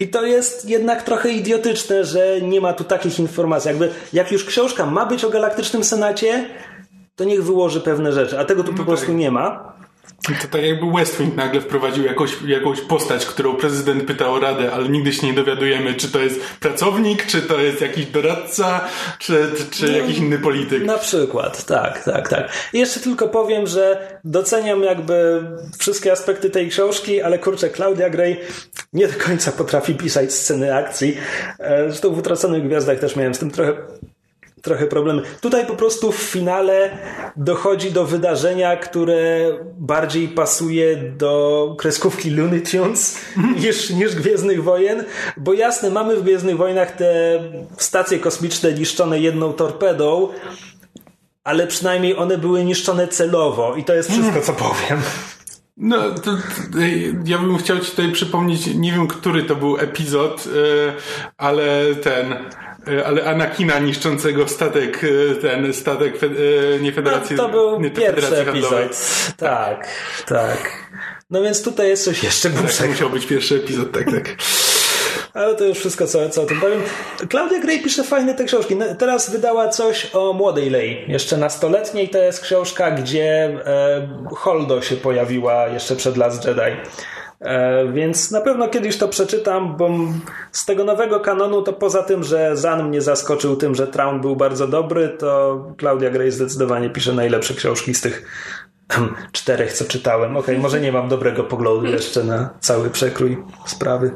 I 0.00 0.08
to 0.08 0.26
jest 0.26 0.68
jednak 0.68 1.02
trochę 1.02 1.28
idiotyczne, 1.30 2.04
że 2.04 2.40
nie 2.40 2.60
ma 2.60 2.72
tu 2.72 2.84
takich 2.84 3.20
informacji. 3.20 3.68
Jakby, 3.68 3.90
jak 4.12 4.32
już 4.32 4.44
książka 4.44 4.86
ma 4.86 5.06
być 5.06 5.24
o 5.24 5.30
Galaktycznym 5.30 5.84
Senacie, 5.84 6.46
to 7.16 7.24
niech 7.24 7.44
wyłoży 7.44 7.80
pewne 7.80 8.12
rzeczy, 8.12 8.38
a 8.38 8.44
tego 8.44 8.64
tu 8.64 8.74
po 8.74 8.84
prostu 8.84 9.12
nie 9.12 9.30
ma. 9.30 9.79
To 10.42 10.48
tak 10.50 10.62
jakby 10.62 10.92
Westwing 10.92 11.36
nagle 11.36 11.60
wprowadził 11.60 12.04
jakąś, 12.04 12.30
jakąś 12.46 12.80
postać, 12.80 13.26
którą 13.26 13.56
prezydent 13.56 14.04
pytał 14.04 14.34
o 14.34 14.40
radę, 14.40 14.72
ale 14.72 14.88
nigdy 14.88 15.12
się 15.12 15.26
nie 15.26 15.32
dowiadujemy, 15.32 15.94
czy 15.94 16.08
to 16.08 16.18
jest 16.18 16.40
pracownik, 16.60 17.26
czy 17.26 17.42
to 17.42 17.60
jest 17.60 17.80
jakiś 17.80 18.06
doradca, 18.06 18.88
czy, 19.18 19.50
czy 19.70 19.92
jakiś 19.92 20.18
inny 20.18 20.38
polityk. 20.38 20.84
Na 20.84 20.98
przykład, 20.98 21.64
tak, 21.64 22.04
tak, 22.04 22.28
tak. 22.28 22.52
I 22.72 22.78
jeszcze 22.78 23.00
tylko 23.00 23.28
powiem, 23.28 23.66
że 23.66 24.08
doceniam 24.24 24.82
jakby 24.82 25.42
wszystkie 25.78 26.12
aspekty 26.12 26.50
tej 26.50 26.68
książki, 26.68 27.22
ale 27.22 27.38
kurczę, 27.38 27.70
Claudia 27.70 28.10
Gray 28.10 28.36
nie 28.92 29.08
do 29.08 29.24
końca 29.24 29.52
potrafi 29.52 29.94
pisać 29.94 30.32
sceny 30.32 30.74
akcji. 30.74 31.16
E, 31.58 31.84
Zresztą 31.88 32.10
w 32.10 32.18
Utraconych 32.18 32.62
Gwiazdach 32.62 32.98
też 32.98 33.16
miałem 33.16 33.34
z 33.34 33.38
tym 33.38 33.50
trochę 33.50 33.72
trochę 34.62 34.86
problemy. 34.86 35.22
Tutaj 35.40 35.66
po 35.66 35.76
prostu 35.76 36.12
w 36.12 36.22
finale 36.22 36.98
dochodzi 37.36 37.92
do 37.92 38.04
wydarzenia, 38.04 38.76
które 38.76 39.50
bardziej 39.78 40.28
pasuje 40.28 40.96
do 40.96 41.74
kreskówki 41.78 42.30
Looney 42.30 42.62
Tunes 42.62 43.18
niż, 43.56 43.90
niż 43.90 44.14
Gwiezdnych 44.14 44.64
Wojen, 44.64 45.04
bo 45.36 45.52
jasne, 45.52 45.90
mamy 45.90 46.16
w 46.16 46.22
Gwiezdnych 46.22 46.56
Wojnach 46.56 46.96
te 46.96 47.40
stacje 47.76 48.18
kosmiczne 48.18 48.72
niszczone 48.72 49.20
jedną 49.20 49.52
torpedą, 49.52 50.28
ale 51.44 51.66
przynajmniej 51.66 52.16
one 52.16 52.38
były 52.38 52.64
niszczone 52.64 53.08
celowo 53.08 53.76
i 53.76 53.84
to 53.84 53.94
jest 53.94 54.10
wszystko, 54.10 54.40
co 54.40 54.52
powiem. 54.52 55.00
No, 55.76 55.96
to, 56.14 56.30
to, 56.72 56.78
ja 57.24 57.38
bym 57.38 57.58
chciał 57.58 57.78
ci 57.78 57.90
tutaj 57.90 58.12
przypomnieć, 58.12 58.66
nie 58.66 58.92
wiem, 58.92 59.06
który 59.06 59.42
to 59.42 59.56
był 59.56 59.78
epizod, 59.78 60.44
e, 60.46 60.92
ale 61.36 61.94
ten, 61.94 62.34
ale 63.06 63.24
Anakina 63.24 63.78
niszczącego 63.78 64.48
statek, 64.48 65.04
e, 65.32 65.34
ten 65.34 65.72
statek, 65.74 66.18
fe- 66.18 66.80
nie 66.80 66.92
Federacji, 66.92 67.36
No, 67.36 67.42
to 67.42 67.48
był 67.48 67.80
nie, 67.80 67.90
pierwszy 67.90 68.36
epizod. 68.36 68.96
Tak, 69.36 69.88
tak. 70.26 70.88
No 71.30 71.42
więc 71.42 71.62
tutaj 71.62 71.88
jest 71.88 72.04
coś 72.04 72.22
jeszcze 72.22 72.50
Tak, 72.50 72.58
głupszego. 72.58 72.88
musiał 72.90 73.10
być 73.10 73.26
pierwszy 73.26 73.54
epizod, 73.54 73.92
tak, 73.92 74.04
tak. 74.04 74.36
Ale 75.34 75.54
to 75.54 75.64
już 75.64 75.78
wszystko, 75.78 76.06
co, 76.06 76.28
co 76.30 76.42
o 76.42 76.46
tym 76.46 76.60
powiem. 76.60 76.80
Klaudia 77.28 77.58
Gray 77.60 77.78
pisze 77.82 78.04
fajne 78.04 78.34
te 78.34 78.44
książki. 78.44 78.76
No, 78.76 78.94
Teraz 78.94 79.30
wydała 79.30 79.68
coś 79.68 80.10
o 80.12 80.32
młodej 80.32 80.70
Lei, 80.70 81.04
jeszcze 81.08 81.36
nastoletniej. 81.36 82.08
To 82.08 82.18
jest 82.18 82.40
książka, 82.40 82.90
gdzie 82.90 83.24
e, 83.66 84.08
Holdo 84.36 84.82
się 84.82 84.96
pojawiła 84.96 85.68
jeszcze 85.68 85.96
przed 85.96 86.16
Last 86.16 86.44
Jedi. 86.44 86.60
E, 87.40 87.86
więc 87.92 88.30
na 88.30 88.40
pewno 88.40 88.68
kiedyś 88.68 88.98
to 88.98 89.08
przeczytam, 89.08 89.76
bo 89.76 89.90
z 90.52 90.66
tego 90.66 90.84
nowego 90.84 91.20
kanonu 91.20 91.62
to 91.62 91.72
poza 91.72 92.02
tym, 92.02 92.24
że 92.24 92.56
Zan 92.56 92.88
mnie 92.88 93.00
zaskoczył 93.00 93.56
tym, 93.56 93.74
że 93.74 93.86
Traun 93.86 94.20
był 94.20 94.36
bardzo 94.36 94.68
dobry, 94.68 95.08
to 95.08 95.60
Klaudia 95.76 96.10
Gray 96.10 96.30
zdecydowanie 96.30 96.90
pisze 96.90 97.12
najlepsze 97.12 97.54
książki 97.54 97.94
z 97.94 98.00
tych 98.00 98.24
czterech, 99.32 99.72
co 99.72 99.84
czytałem. 99.84 100.36
Okej, 100.36 100.58
może 100.58 100.80
nie 100.80 100.92
mam 100.92 101.08
dobrego 101.08 101.44
poglądu 101.44 101.86
jeszcze 101.86 102.24
na 102.24 102.50
cały 102.60 102.90
przekrój 102.90 103.38
sprawy. 103.66 104.10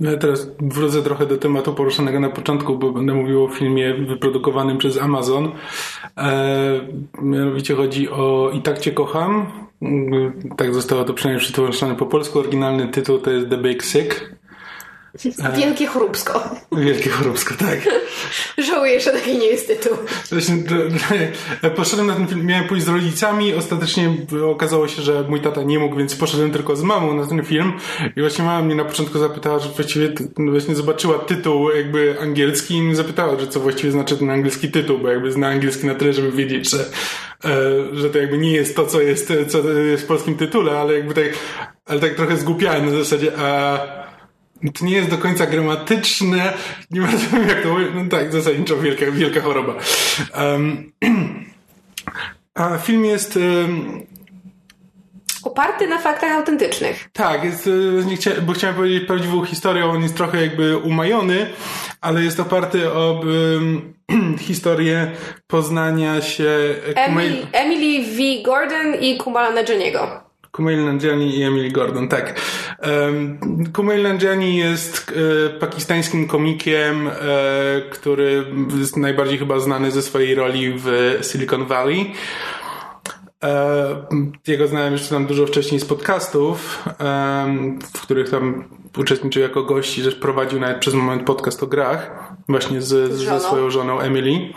No, 0.00 0.10
Ja 0.10 0.16
teraz 0.16 0.50
wrócę 0.60 1.02
trochę 1.02 1.26
do 1.26 1.36
tematu 1.36 1.74
poruszonego 1.74 2.20
na 2.20 2.30
początku, 2.30 2.78
bo 2.78 2.92
będę 2.92 3.14
mówił 3.14 3.44
o 3.44 3.48
filmie 3.48 3.94
wyprodukowanym 3.94 4.78
przez 4.78 4.98
Amazon. 4.98 5.52
E, 6.16 6.80
mianowicie 7.22 7.74
chodzi 7.74 8.10
o 8.10 8.50
I 8.54 8.62
tak 8.62 8.78
Cię 8.78 8.92
kocham. 8.92 9.67
Tak 10.56 10.74
zostało 10.74 11.04
to 11.04 11.14
przynajmniej 11.14 11.44
przetłumaczone 11.44 11.94
po 11.94 12.06
polsku. 12.06 12.38
Oryginalny 12.38 12.88
tytuł 12.88 13.18
to 13.18 13.30
jest 13.30 13.50
The 13.50 13.58
Big 13.58 13.84
Sick. 13.84 14.38
Wielkie 15.56 15.86
chróbsko. 15.86 16.50
Wielkie 16.72 17.10
choróbsko, 17.10 17.54
tak. 17.54 17.78
Żałuję, 18.58 19.00
że 19.00 19.10
taki 19.10 19.38
nie 19.38 19.46
jest 19.46 19.66
tytuł. 19.66 19.96
Właśnie, 20.30 20.56
poszedłem 21.76 22.06
na 22.06 22.14
ten 22.14 22.26
film, 22.26 22.46
miałem 22.46 22.68
pójść 22.68 22.86
z 22.86 22.88
rodzicami, 22.88 23.54
ostatecznie 23.54 24.16
okazało 24.50 24.88
się, 24.88 25.02
że 25.02 25.24
mój 25.28 25.40
tata 25.40 25.62
nie 25.62 25.78
mógł, 25.78 25.96
więc 25.96 26.16
poszedłem 26.16 26.50
tylko 26.50 26.76
z 26.76 26.82
mamą 26.82 27.14
na 27.14 27.26
ten 27.26 27.44
film 27.44 27.72
i 28.16 28.20
właśnie 28.20 28.44
mama 28.44 28.62
mnie 28.62 28.74
na 28.74 28.84
początku 28.84 29.18
zapytała, 29.18 29.58
że 29.58 29.68
właściwie 29.68 30.12
no 30.38 30.52
właśnie 30.52 30.74
zobaczyła 30.74 31.18
tytuł 31.18 31.70
jakby 31.70 32.16
angielski 32.20 32.74
i 32.74 32.82
mnie 32.82 32.96
zapytała, 32.96 33.40
że 33.40 33.46
co 33.46 33.60
właściwie 33.60 33.92
znaczy 33.92 34.16
ten 34.16 34.30
angielski 34.30 34.70
tytuł, 34.70 34.98
bo 34.98 35.08
jakby 35.08 35.32
zna 35.32 35.48
angielski 35.48 35.86
na 35.86 35.94
tyle, 35.94 36.12
żeby 36.12 36.32
wiedzieć, 36.32 36.70
że, 36.70 36.84
e, 37.44 37.96
że 37.96 38.10
to 38.10 38.18
jakby 38.18 38.38
nie 38.38 38.52
jest 38.52 38.76
to, 38.76 38.86
co 38.86 39.00
jest, 39.00 39.32
co 39.48 39.68
jest 39.68 40.02
w 40.02 40.06
polskim 40.06 40.36
tytule, 40.36 40.80
ale 40.80 40.94
jakby 40.94 41.14
tak, 41.14 41.24
ale 41.86 42.00
tak 42.00 42.14
trochę 42.14 42.36
zgłupiałem 42.36 42.86
na 42.86 42.98
zasadzie, 42.98 43.32
a 43.38 44.07
to 44.78 44.84
nie 44.84 44.92
jest 44.96 45.10
do 45.10 45.18
końca 45.18 45.46
gramatyczne. 45.46 46.52
Nie 46.90 47.00
bardzo 47.00 47.26
wiem, 47.32 47.48
jak 47.48 47.62
to 47.62 47.68
mówię. 47.68 47.86
No 47.94 48.04
tak, 48.10 48.32
zasadniczo 48.32 48.76
wielka, 48.76 49.10
wielka 49.10 49.40
choroba. 49.40 49.74
Um, 50.42 50.92
a 52.54 52.78
film 52.78 53.04
jest. 53.04 53.36
Um, 53.36 54.02
Oparty 55.44 55.86
na 55.86 55.98
faktach 55.98 56.32
autentycznych. 56.32 57.08
tak, 57.12 57.44
jest, 57.44 57.68
e, 58.12 58.16
chcia, 58.16 58.30
bo 58.40 58.52
chciałem 58.52 58.76
powiedzieć 58.76 59.04
prawdziwą 59.06 59.44
historię. 59.44 59.84
On 59.86 60.02
jest 60.02 60.16
trochę 60.16 60.42
jakby 60.42 60.76
umajony, 60.76 61.46
ale 62.00 62.22
jest 62.22 62.40
oparty 62.40 62.92
o 62.92 63.20
um, 63.20 63.94
historię 64.38 65.10
poznania 65.46 66.20
się 66.20 66.50
Emily, 66.94 67.46
Emily 67.52 68.04
V. 68.16 68.42
Gordon 68.44 68.94
i 69.00 69.16
Kumala 69.18 69.50
Najaniego. 69.50 70.27
Kumail 70.58 70.84
Nanjiani 70.84 71.38
i 71.38 71.42
Emily 71.42 71.70
Gordon, 71.70 72.08
tak. 72.08 72.40
Um, 72.82 73.38
Kumail 73.72 74.02
Nanjiani 74.02 74.56
jest 74.56 75.12
e, 75.46 75.50
pakistańskim 75.50 76.28
komikiem, 76.28 77.08
e, 77.08 77.12
który 77.90 78.44
jest 78.78 78.96
najbardziej 78.96 79.38
chyba 79.38 79.60
znany 79.60 79.90
ze 79.90 80.02
swojej 80.02 80.34
roli 80.34 80.72
w 80.76 81.18
Silicon 81.22 81.66
Valley. 81.66 82.12
E, 83.44 84.06
jego 84.46 84.66
znałem 84.68 84.92
jeszcze 84.92 85.10
tam 85.10 85.26
dużo 85.26 85.46
wcześniej 85.46 85.80
z 85.80 85.84
podcastów, 85.84 86.84
w 87.94 88.02
których 88.02 88.30
tam 88.30 88.64
uczestniczył 88.96 89.42
jako 89.42 89.62
gość 89.62 89.98
i 89.98 90.02
też 90.02 90.14
prowadził 90.14 90.60
nawet 90.60 90.78
przez 90.78 90.94
moment 90.94 91.22
podcast 91.22 91.62
o 91.62 91.66
grach, 91.66 92.32
właśnie 92.48 92.82
z, 92.82 93.12
z, 93.12 93.18
ze 93.18 93.40
swoją 93.40 93.70
żoną 93.70 94.00
Emily. 94.00 94.52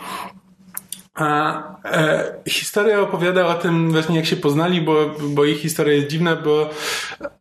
A 1.14 1.62
e, 1.84 2.34
historia 2.48 3.00
opowiada 3.00 3.46
o 3.46 3.54
tym 3.54 3.92
właśnie 3.92 4.16
jak 4.16 4.26
się 4.26 4.36
poznali, 4.36 4.80
bo, 4.80 5.14
bo 5.28 5.44
ich 5.44 5.58
historia 5.58 5.94
jest 5.94 6.08
dziwna, 6.08 6.36
bo 6.36 6.70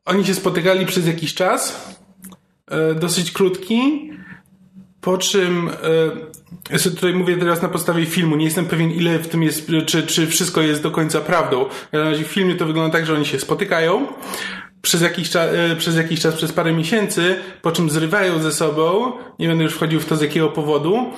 oni 0.05 0.25
się 0.25 0.33
spotykali 0.33 0.85
przez 0.85 1.07
jakiś 1.07 1.33
czas, 1.33 1.91
e, 2.67 2.95
dosyć 2.95 3.31
krótki, 3.31 4.11
po 5.01 5.17
czym 5.17 5.69
e, 5.69 5.71
ja 6.69 6.79
sobie 6.79 6.95
tutaj 6.95 7.13
mówię 7.13 7.37
teraz 7.37 7.61
na 7.61 7.69
podstawie 7.69 8.05
filmu, 8.05 8.35
nie 8.35 8.45
jestem 8.45 8.65
pewien 8.65 8.91
ile 8.91 9.19
w 9.19 9.27
tym 9.27 9.43
jest, 9.43 9.71
czy, 9.85 10.03
czy 10.03 10.27
wszystko 10.27 10.61
jest 10.61 10.83
do 10.83 10.91
końca 10.91 11.21
prawdą. 11.21 11.65
W 11.93 12.27
filmie 12.27 12.55
to 12.55 12.65
wygląda 12.65 12.97
tak, 12.97 13.05
że 13.05 13.13
oni 13.13 13.25
się 13.25 13.39
spotykają, 13.39 14.07
przez 14.81 15.01
jakiś, 15.01 15.29
czas, 15.29 15.49
przez 15.77 15.95
jakiś 15.95 16.19
czas, 16.19 16.35
przez 16.35 16.51
parę 16.51 16.73
miesięcy, 16.73 17.35
po 17.61 17.71
czym 17.71 17.89
zrywają 17.89 18.39
ze 18.39 18.51
sobą, 18.51 19.11
nie 19.39 19.47
będę 19.47 19.63
już 19.63 19.73
wchodził 19.73 19.99
w 19.99 20.05
to 20.05 20.15
z 20.15 20.21
jakiego 20.21 20.49
powodu, 20.49 21.11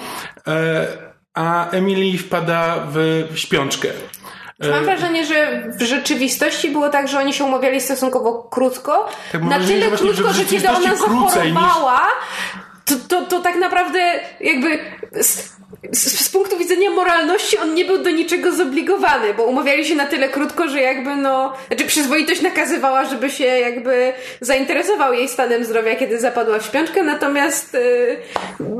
e, 0.48 1.03
a 1.34 1.70
Emily 1.70 2.18
wpada 2.18 2.76
w 2.94 3.28
śpiączkę. 3.36 3.88
Mam 4.72 4.84
wrażenie, 4.86 5.26
że 5.26 5.64
w 5.80 5.82
rzeczywistości 5.82 6.70
było 6.70 6.90
tak, 6.90 7.08
że 7.08 7.20
oni 7.20 7.34
się 7.34 7.44
umawiali 7.44 7.82
stosunkowo 7.82 8.34
krótko. 8.52 9.10
Tak, 9.32 9.44
na 9.44 9.60
tyle 9.60 9.90
właśnie, 9.90 10.08
krótko, 10.14 10.34
że 10.34 10.40
że 10.40 10.46
kiedy 10.46 10.70
ona 10.70 10.80
krócej 10.80 11.52
niż- 11.52 11.62
zachorowała, 11.62 12.02
to, 12.86 12.96
to, 13.08 13.26
to 13.26 13.40
tak 13.40 13.56
naprawdę 13.56 14.00
jakby 14.40 14.80
z, 15.92 16.26
z, 16.26 16.30
punktu 16.30 16.58
widzenia 16.58 16.90
moralności 16.90 17.58
on 17.58 17.74
nie 17.74 17.86
był 17.86 18.04
do 18.04 18.10
niczego 18.10 18.52
zobligowany, 18.52 19.34
bo 19.34 19.44
umawiali 19.44 19.86
się 19.86 19.96
na 19.96 20.06
tyle 20.06 20.30
krótko, 20.30 20.70
że 20.70 20.82
jakby 20.82 21.16
no, 21.16 21.54
znaczy 21.68 21.86
przyzwoitość 21.86 22.42
nakazywała, 22.42 23.06
żeby 23.06 23.30
się 23.30 23.44
jakby 23.44 24.14
zainteresował 24.42 25.14
jej 25.14 25.30
stanem 25.30 25.66
zdrowia, 25.66 25.96
kiedy 25.96 26.20
zapadła 26.20 26.60
w 26.60 26.66
śpiączkę, 26.66 27.04
natomiast 27.04 27.76
y, 27.76 28.18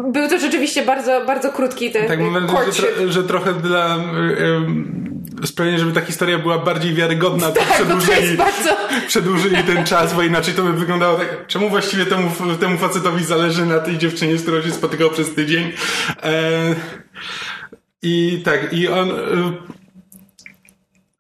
był 0.08 0.30
to 0.30 0.38
rzeczywiście 0.38 0.82
bardzo, 0.82 1.26
bardzo 1.26 1.52
krótki 1.52 1.92
ten 1.92 2.08
Tak, 2.08 2.20
mam 2.20 2.48
wrażenie, 2.48 2.72
że, 2.72 3.12
że 3.12 3.24
trochę 3.24 3.54
dla 3.54 3.96
y, 3.96 5.13
sprawienia, 5.48 5.78
żeby 5.78 5.92
ta 5.92 6.02
historia 6.02 6.40
była 6.40 6.60
bardziej 6.60 6.94
wiarygodna, 6.94 7.52
to 7.52 7.60
Tak, 7.60 7.68
to 7.68 7.74
przedłużyli, 7.74 8.22
jest 8.22 8.36
bardzo... 8.36 8.78
przedłużyli 9.08 9.64
ten 9.64 9.86
czas, 9.86 10.14
bo 10.14 10.24
inaczej 10.24 10.54
to 10.54 10.64
by 10.64 10.74
wyglądało 10.74 11.18
tak, 11.18 11.48
czemu 11.48 11.70
właściwie 11.70 12.06
temu, 12.06 12.32
temu 12.60 12.78
facetowi 12.78 13.24
zależy 13.24 13.66
na 13.66 13.80
tej 13.80 13.98
dziewczynie, 13.98 14.38
z 14.38 14.42
którą 14.42 14.62
się 14.62 14.72
spotykał 14.72 15.10
przez 15.10 15.36
tydzień. 15.36 15.72
E, 16.24 16.76
I 18.02 18.42
tak, 18.46 18.74
i 18.74 18.88
on... 18.88 19.12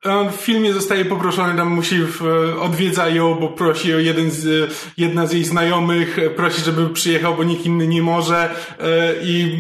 On 0.04 0.32
w 0.32 0.36
filmie 0.36 0.74
zostaje 0.74 1.06
poproszony, 1.06 1.58
tam 1.58 1.68
musi, 1.68 1.99
w, 1.99 2.22
odwiedza 2.60 3.10
ją, 3.10 3.36
bo 3.36 3.47
prosi 3.47 3.93
o 3.93 3.99
jeden 3.99 4.32
z, 4.32 4.74
jedna 4.97 5.28
z 5.28 5.34
jej 5.34 5.43
znajomych, 5.43 6.20
e, 6.20 6.30
prosi, 6.30 6.62
żeby 6.62 6.89
przyjechał, 6.89 7.36
bo 7.36 7.43
nikt 7.43 7.66
inny 7.66 7.88
nie 7.88 8.01
może 8.01 8.49
e, 8.80 9.14
i 9.24 9.58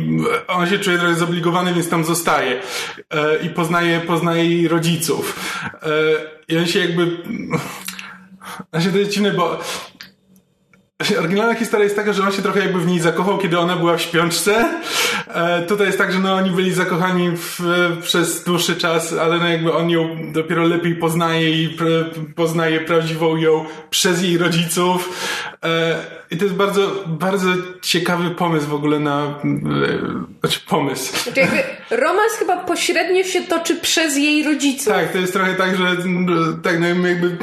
on 0.47 0.67
się 0.67 0.79
czuje 0.79 0.97
trochę 0.97 1.15
zobligowany, 1.15 1.73
więc 1.73 1.89
tam 1.89 2.05
zostaje 2.05 2.61
e, 3.09 3.37
i 3.45 3.49
poznaje, 3.49 3.99
poznaje 3.99 4.45
jej 4.45 4.67
rodziców. 4.67 5.39
E, 5.73 5.89
I 6.47 6.57
on 6.57 6.67
się 6.67 6.79
jakby... 6.79 7.17
Znaczy 8.69 8.91
to 8.91 8.97
jest 8.97 9.11
dziwne, 9.11 9.31
bo 9.31 9.59
Oryginalna 11.19 11.55
historia 11.55 11.83
jest 11.83 11.95
taka, 11.95 12.13
że 12.13 12.23
on 12.23 12.31
się 12.31 12.41
trochę 12.41 12.59
jakby 12.59 12.79
w 12.79 12.87
niej 12.87 12.99
zakochał, 12.99 13.37
kiedy 13.37 13.59
ona 13.59 13.75
była 13.75 13.97
w 13.97 14.01
śpiączce. 14.01 14.81
E, 15.27 15.61
tutaj 15.61 15.87
jest 15.87 15.97
tak, 15.97 16.11
że 16.11 16.19
no 16.19 16.33
oni 16.33 16.51
byli 16.51 16.73
zakochani 16.73 17.31
w, 17.37 17.59
przez 18.01 18.43
dłuższy 18.43 18.75
czas, 18.75 19.13
ale 19.13 19.37
no 19.37 19.49
jakby 19.49 19.73
on 19.73 19.89
ją 19.89 20.31
dopiero 20.31 20.63
lepiej 20.63 20.95
poznaje 20.95 21.63
i 21.63 21.77
poznaje 22.35 22.79
prawdziwą 22.79 23.35
ją 23.35 23.65
przez 23.89 24.23
jej 24.23 24.37
rodziców. 24.37 25.09
E, 25.63 26.22
I 26.31 26.37
to 26.37 26.43
jest 26.43 26.55
bardzo, 26.55 27.03
bardzo 27.07 27.49
ciekawy 27.81 28.29
pomysł 28.29 28.67
w 28.67 28.73
ogóle 28.73 28.99
na, 28.99 29.23
e, 29.25 29.33
znaczy 30.39 30.59
pomysł. 30.67 31.23
Znaczy 31.23 31.39
jakby 31.39 31.63
romans 31.91 32.33
chyba 32.39 32.57
pośrednio 32.57 33.23
się 33.23 33.41
toczy 33.41 33.75
przez 33.75 34.17
jej 34.17 34.43
rodziców. 34.43 34.93
Tak, 34.93 35.11
to 35.11 35.17
jest 35.17 35.33
trochę 35.33 35.53
tak, 35.53 35.77
że 35.77 35.97
tak, 36.63 36.79
no 36.79 37.07
jakby 37.07 37.37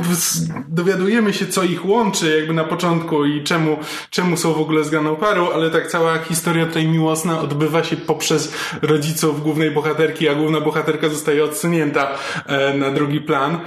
dowiadujemy 0.69 1.33
się, 1.33 1.47
co 1.47 1.63
ich 1.63 1.87
łączy 1.87 2.37
jakby 2.37 2.55
na 2.55 2.65
początku 2.65 3.25
i 3.25 3.45
czemu, 3.45 3.79
czemu 4.11 4.37
są 4.37 4.53
w 4.53 4.61
ogóle 4.61 4.85
zgraną 4.85 5.17
parą, 5.17 5.51
ale 5.53 5.71
tak 5.71 5.87
cała 5.87 6.19
historia 6.19 6.67
tutaj 6.67 6.87
miłosna 6.87 7.41
odbywa 7.41 7.85
się 7.85 7.97
poprzez 7.97 8.53
rodziców 8.83 9.43
głównej 9.43 9.71
bohaterki, 9.71 10.29
a 10.29 10.35
główna 10.35 10.61
bohaterka 10.61 11.09
zostaje 11.09 11.45
odsunięta 11.45 12.09
e, 12.47 12.75
na 12.75 12.91
drugi 12.91 13.21
plan. 13.21 13.55
E, 13.55 13.61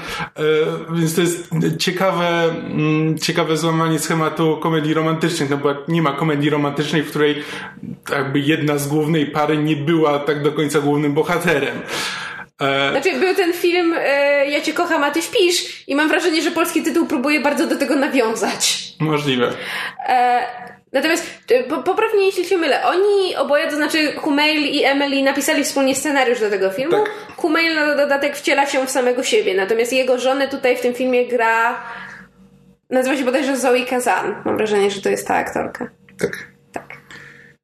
więc 0.93 1.15
to 1.15 1.21
jest 1.21 1.49
ciekawe, 1.79 2.43
mm, 2.43 3.17
ciekawe 3.17 3.57
złamanie 3.57 3.99
schematu 3.99 4.57
komedii 4.61 4.93
romantycznych, 5.13 5.49
no 5.49 5.57
bo 5.57 5.75
nie 5.87 6.01
ma 6.01 6.11
komedii 6.11 6.49
romantycznej, 6.49 7.03
w 7.03 7.09
której 7.09 7.43
jakby 8.11 8.39
jedna 8.39 8.77
z 8.77 8.87
głównej 8.87 9.25
pary 9.25 9.57
nie 9.57 9.75
była 9.75 10.19
tak 10.19 10.43
do 10.43 10.51
końca 10.51 10.79
głównym 10.79 11.13
bohaterem. 11.13 11.81
E, 12.61 12.91
Znaczy, 12.91 13.19
był 13.19 13.35
ten 13.35 13.53
film 13.53 13.95
e, 13.97 14.49
Ja 14.49 14.61
cię 14.61 14.73
kocham, 14.73 15.03
a 15.03 15.11
ty 15.11 15.21
śpisz 15.21 15.87
i 15.87 15.95
mam 15.95 16.09
wrażenie, 16.09 16.41
że 16.41 16.51
polski 16.51 16.83
tytuł 16.83 17.05
próbuje 17.07 17.39
bardzo 17.39 17.67
do 17.67 17.77
tego 17.77 17.95
nawiązać. 17.95 18.83
Możliwe. 18.99 19.53
E, 20.07 20.43
natomiast, 20.93 21.27
e, 21.51 21.63
po, 21.63 21.77
poprawnie 21.77 22.25
jeśli 22.25 22.45
się 22.45 22.57
mylę, 22.57 22.85
oni 22.85 23.35
oboje, 23.35 23.67
to 23.67 23.75
znaczy 23.75 24.13
Kumail 24.13 24.63
i 24.65 24.83
Emily 24.83 25.23
napisali 25.23 25.63
wspólnie 25.63 25.95
scenariusz 25.95 26.39
do 26.39 26.49
tego 26.49 26.69
filmu. 26.69 26.91
Tak. 26.91 27.35
Kumail 27.35 27.75
na 27.75 27.95
dodatek 27.95 28.37
wciela 28.37 28.65
się 28.65 28.85
w 28.85 28.89
samego 28.89 29.23
siebie, 29.23 29.53
natomiast 29.53 29.93
jego 29.93 30.19
żonę 30.19 30.47
tutaj 30.47 30.77
w 30.77 30.81
tym 30.81 30.93
filmie 30.93 31.27
gra 31.27 31.83
nazywa 32.89 33.17
się 33.17 33.23
bodajże 33.25 33.57
Zoe 33.57 33.85
Kazan. 33.85 34.35
Mam 34.45 34.57
wrażenie, 34.57 34.91
że 34.91 35.01
to 35.01 35.09
jest 35.09 35.27
ta 35.27 35.35
aktorka. 35.35 35.87
Tak. 36.19 36.47
Tak. 36.71 36.97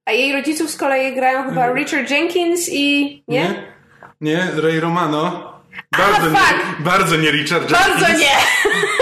A 0.05 0.11
jej 0.11 0.33
rodziców 0.33 0.69
z 0.69 0.77
kolei 0.77 1.15
grają 1.15 1.43
chyba 1.43 1.61
Mhm. 1.61 1.77
Richard 1.77 2.09
Jenkins 2.11 2.69
i... 2.71 3.23
Nie? 3.27 3.39
Nie? 3.41 3.63
Nie? 4.21 4.47
Ray 4.61 4.79
Romano? 4.79 5.53
Bardzo, 5.97 6.29
fuck! 6.29 6.51
nie, 6.79 6.85
bardzo 6.85 7.15
nie 7.17 7.31
Richard 7.31 7.71
Jenkins. 7.71 7.99
Bardzo 8.01 8.19
nie! 8.19 8.29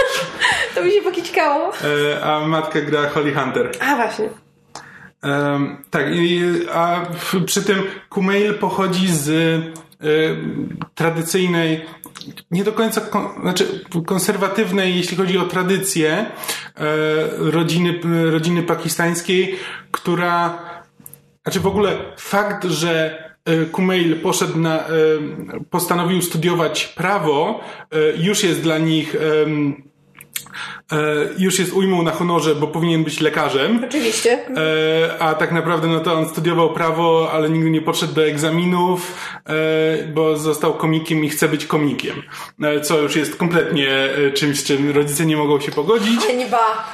to 0.74 0.84
mi 0.84 0.90
się 0.92 1.02
pokićkało. 1.02 1.72
E, 2.14 2.24
a 2.24 2.40
matka 2.40 2.80
gra 2.80 3.08
Holly 3.08 3.34
Hunter. 3.34 3.70
A 3.80 3.96
właśnie. 3.96 4.28
Em, 5.22 5.84
tak, 5.90 6.04
i, 6.14 6.42
a 6.74 7.00
przy 7.46 7.62
tym 7.64 7.82
Kumail 8.08 8.54
pochodzi 8.54 9.08
z 9.08 9.30
tradycyjnej, 10.94 11.84
nie 12.50 12.64
do 12.64 12.72
końca, 12.72 13.00
znaczy 13.42 13.84
konserwatywnej, 14.06 14.96
jeśli 14.96 15.16
chodzi 15.16 15.38
o 15.38 15.44
tradycję 15.44 16.10
e, 16.12 16.26
rodziny, 17.38 18.00
rodziny 18.30 18.62
pakistańskiej, 18.62 19.56
która, 19.90 20.58
znaczy 21.42 21.60
w 21.60 21.66
ogóle 21.66 21.96
fakt, 22.18 22.64
że 22.64 23.22
e, 23.44 23.64
Kumail 23.64 24.20
poszedł 24.20 24.58
na, 24.58 24.84
postanowił 25.70 26.22
studiować 26.22 26.86
prawo, 26.86 27.60
już 28.18 28.44
jest 28.44 28.62
dla 28.62 28.78
nich 28.78 29.16
już 31.38 31.58
jest 31.58 31.72
ujmą 31.72 32.02
na 32.02 32.10
honorze, 32.10 32.54
bo 32.54 32.66
powinien 32.66 33.04
być 33.04 33.20
lekarzem. 33.20 33.84
Oczywiście. 33.88 34.38
E, 34.56 35.22
a 35.22 35.34
tak 35.34 35.52
naprawdę 35.52 35.88
no 35.88 36.00
to 36.00 36.14
on 36.14 36.28
studiował 36.28 36.72
prawo, 36.72 37.30
ale 37.32 37.50
nigdy 37.50 37.70
nie 37.70 37.80
podszedł 37.82 38.14
do 38.14 38.26
egzaminów, 38.26 39.14
e, 39.46 40.06
bo 40.06 40.36
został 40.36 40.74
komikiem 40.74 41.24
i 41.24 41.28
chce 41.28 41.48
być 41.48 41.66
komikiem. 41.66 42.22
E, 42.62 42.80
co 42.80 42.98
już 42.98 43.16
jest 43.16 43.36
kompletnie 43.36 43.90
e, 43.90 44.30
czymś, 44.30 44.60
z 44.60 44.64
czym 44.64 44.90
rodzice 44.90 45.26
nie 45.26 45.36
mogą 45.36 45.60
się 45.60 45.72
pogodzić. 45.72 46.20
Nie 46.36 46.46
ba. 46.46 46.92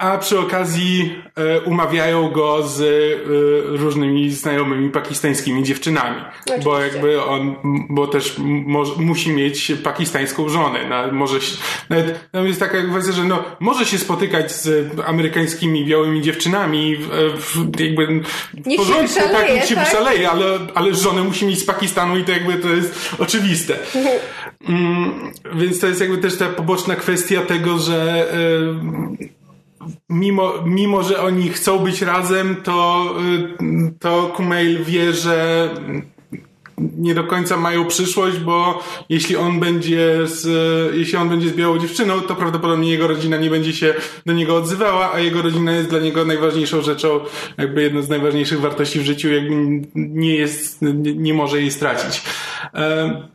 A 0.00 0.18
przy 0.18 0.38
okazji 0.38 1.14
e, 1.36 1.60
umawiają 1.60 2.30
go 2.30 2.68
z 2.68 2.80
e, 2.80 3.76
różnymi 3.76 4.30
znajomymi 4.30 4.90
pakistańskimi 4.90 5.62
dziewczynami. 5.62 6.20
Oczywiście. 6.40 6.64
Bo 6.64 6.80
jakby 6.80 7.24
on, 7.24 7.54
bo 7.90 8.06
też 8.06 8.36
mo- 8.66 8.94
musi 8.96 9.30
mieć 9.32 9.72
pakistańską 9.82 10.48
żonę. 10.48 10.78
No, 10.88 11.12
może 11.12 11.40
się, 11.40 11.56
nawet 11.90 12.30
tam 12.30 12.46
jest 12.46 12.60
taka 12.60 12.82
kwestia, 12.82 13.12
że 13.12 13.24
no, 13.24 13.44
może 13.60 13.86
się 13.86 13.98
spotykać 13.98 14.52
z 14.52 14.90
amerykańskimi 15.06 15.84
białymi 15.84 16.22
dziewczynami 16.22 16.96
w, 16.96 17.08
w, 17.36 17.80
jakby 17.80 18.06
w 18.06 18.66
Niech 18.66 18.80
się 18.80 18.86
porządku, 18.86 19.20
tak, 19.32 19.54
niech 19.54 19.64
się 19.64 19.74
tak? 19.74 19.84
wyszaleje, 19.84 20.30
ale, 20.30 20.58
ale 20.74 20.94
żonę 20.94 21.22
musi 21.22 21.46
mieć 21.46 21.58
z 21.58 21.64
Pakistanu 21.64 22.18
i 22.18 22.24
to 22.24 22.32
jakby 22.32 22.54
to 22.56 22.68
jest 22.68 23.14
oczywiste. 23.18 23.76
Mm, 24.68 25.32
więc 25.54 25.80
to 25.80 25.86
jest 25.86 26.00
jakby 26.00 26.18
też 26.18 26.36
ta 26.36 26.46
poboczna 26.46 26.96
kwestia 26.96 27.40
tego, 27.42 27.78
że 27.78 28.26
e, 28.32 29.39
mimo, 30.08 30.52
mimo, 30.66 31.02
że 31.02 31.22
oni 31.22 31.48
chcą 31.48 31.78
być 31.78 32.02
razem, 32.02 32.56
to, 32.56 33.10
y, 33.60 33.92
to 33.98 34.32
Kumail 34.36 34.84
wie, 34.84 35.12
że 35.12 35.68
nie 36.80 37.14
do 37.14 37.24
końca 37.24 37.56
mają 37.56 37.86
przyszłość, 37.86 38.38
bo 38.38 38.82
jeśli 39.08 39.36
on 39.36 39.60
będzie 39.60 40.26
z, 40.26 40.46
jeśli 40.96 41.18
on 41.18 41.28
będzie 41.28 41.48
z 41.48 41.52
białą 41.52 41.78
dziewczyną, 41.78 42.20
to 42.20 42.36
prawdopodobnie 42.36 42.90
jego 42.90 43.06
rodzina 43.06 43.36
nie 43.36 43.50
będzie 43.50 43.72
się 43.72 43.94
do 44.26 44.32
niego 44.32 44.56
odzywała, 44.56 45.12
a 45.12 45.18
jego 45.18 45.42
rodzina 45.42 45.72
jest 45.72 45.88
dla 45.88 45.98
niego 45.98 46.24
najważniejszą 46.24 46.82
rzeczą, 46.82 47.20
jakby 47.58 47.82
jedną 47.82 48.02
z 48.02 48.08
najważniejszych 48.08 48.60
wartości 48.60 49.00
w 49.00 49.04
życiu, 49.04 49.28
jakby 49.28 49.54
nie 49.94 50.34
jest, 50.34 50.78
nie, 51.04 51.34
może 51.34 51.60
jej 51.60 51.70
stracić. 51.70 52.22
Em, 52.72 53.28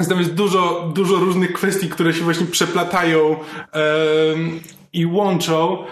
więc 0.00 0.08
tam 0.08 0.18
jest 0.18 0.34
dużo, 0.34 0.92
dużo 0.94 1.16
różnych 1.16 1.52
kwestii, 1.52 1.88
które 1.88 2.12
się 2.12 2.24
właśnie 2.24 2.46
przeplatają 2.46 3.36
em, 3.72 4.60
i 4.94 5.06
łączą. 5.06 5.84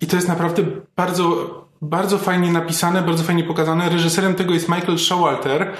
I 0.00 0.06
to 0.06 0.16
jest 0.16 0.28
naprawdę 0.28 0.62
bardzo, 0.96 1.46
bardzo 1.82 2.18
fajnie 2.18 2.52
napisane, 2.52 3.02
bardzo 3.02 3.24
fajnie 3.24 3.44
pokazane. 3.44 3.88
Reżyserem 3.88 4.34
tego 4.34 4.54
jest 4.54 4.68
Michael 4.68 4.98
Showalter, 4.98 5.72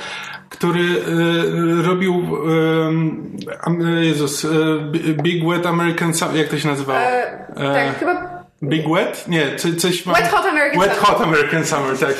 który 0.49 0.81
e, 0.85 1.83
robił 1.83 2.15
em, 2.15 3.37
am- 3.63 3.81
Jezus, 4.03 4.45
e, 4.45 4.49
Bi- 4.91 5.15
Big 5.23 5.49
Wet 5.49 5.67
American 5.67 6.15
Summer, 6.15 6.37
jak 6.37 6.49
to 6.49 6.59
się 6.59 6.69
nazywało? 6.69 6.99
E, 7.01 7.47
tak, 7.57 7.99
chyba 7.99 8.37
Big 8.63 8.89
Wet? 8.89 9.25
Nie, 9.29 9.57
co, 9.57 9.69
coś 9.79 10.07
mam... 10.07 10.15
Wet 10.15 10.29
Hot 10.29 10.47
American 10.47 10.81
Wet 10.81 10.93
Summer. 10.93 11.07
Hot 11.11 11.21
American 11.27 11.65
Summer, 11.65 11.99
tak. 11.99 12.15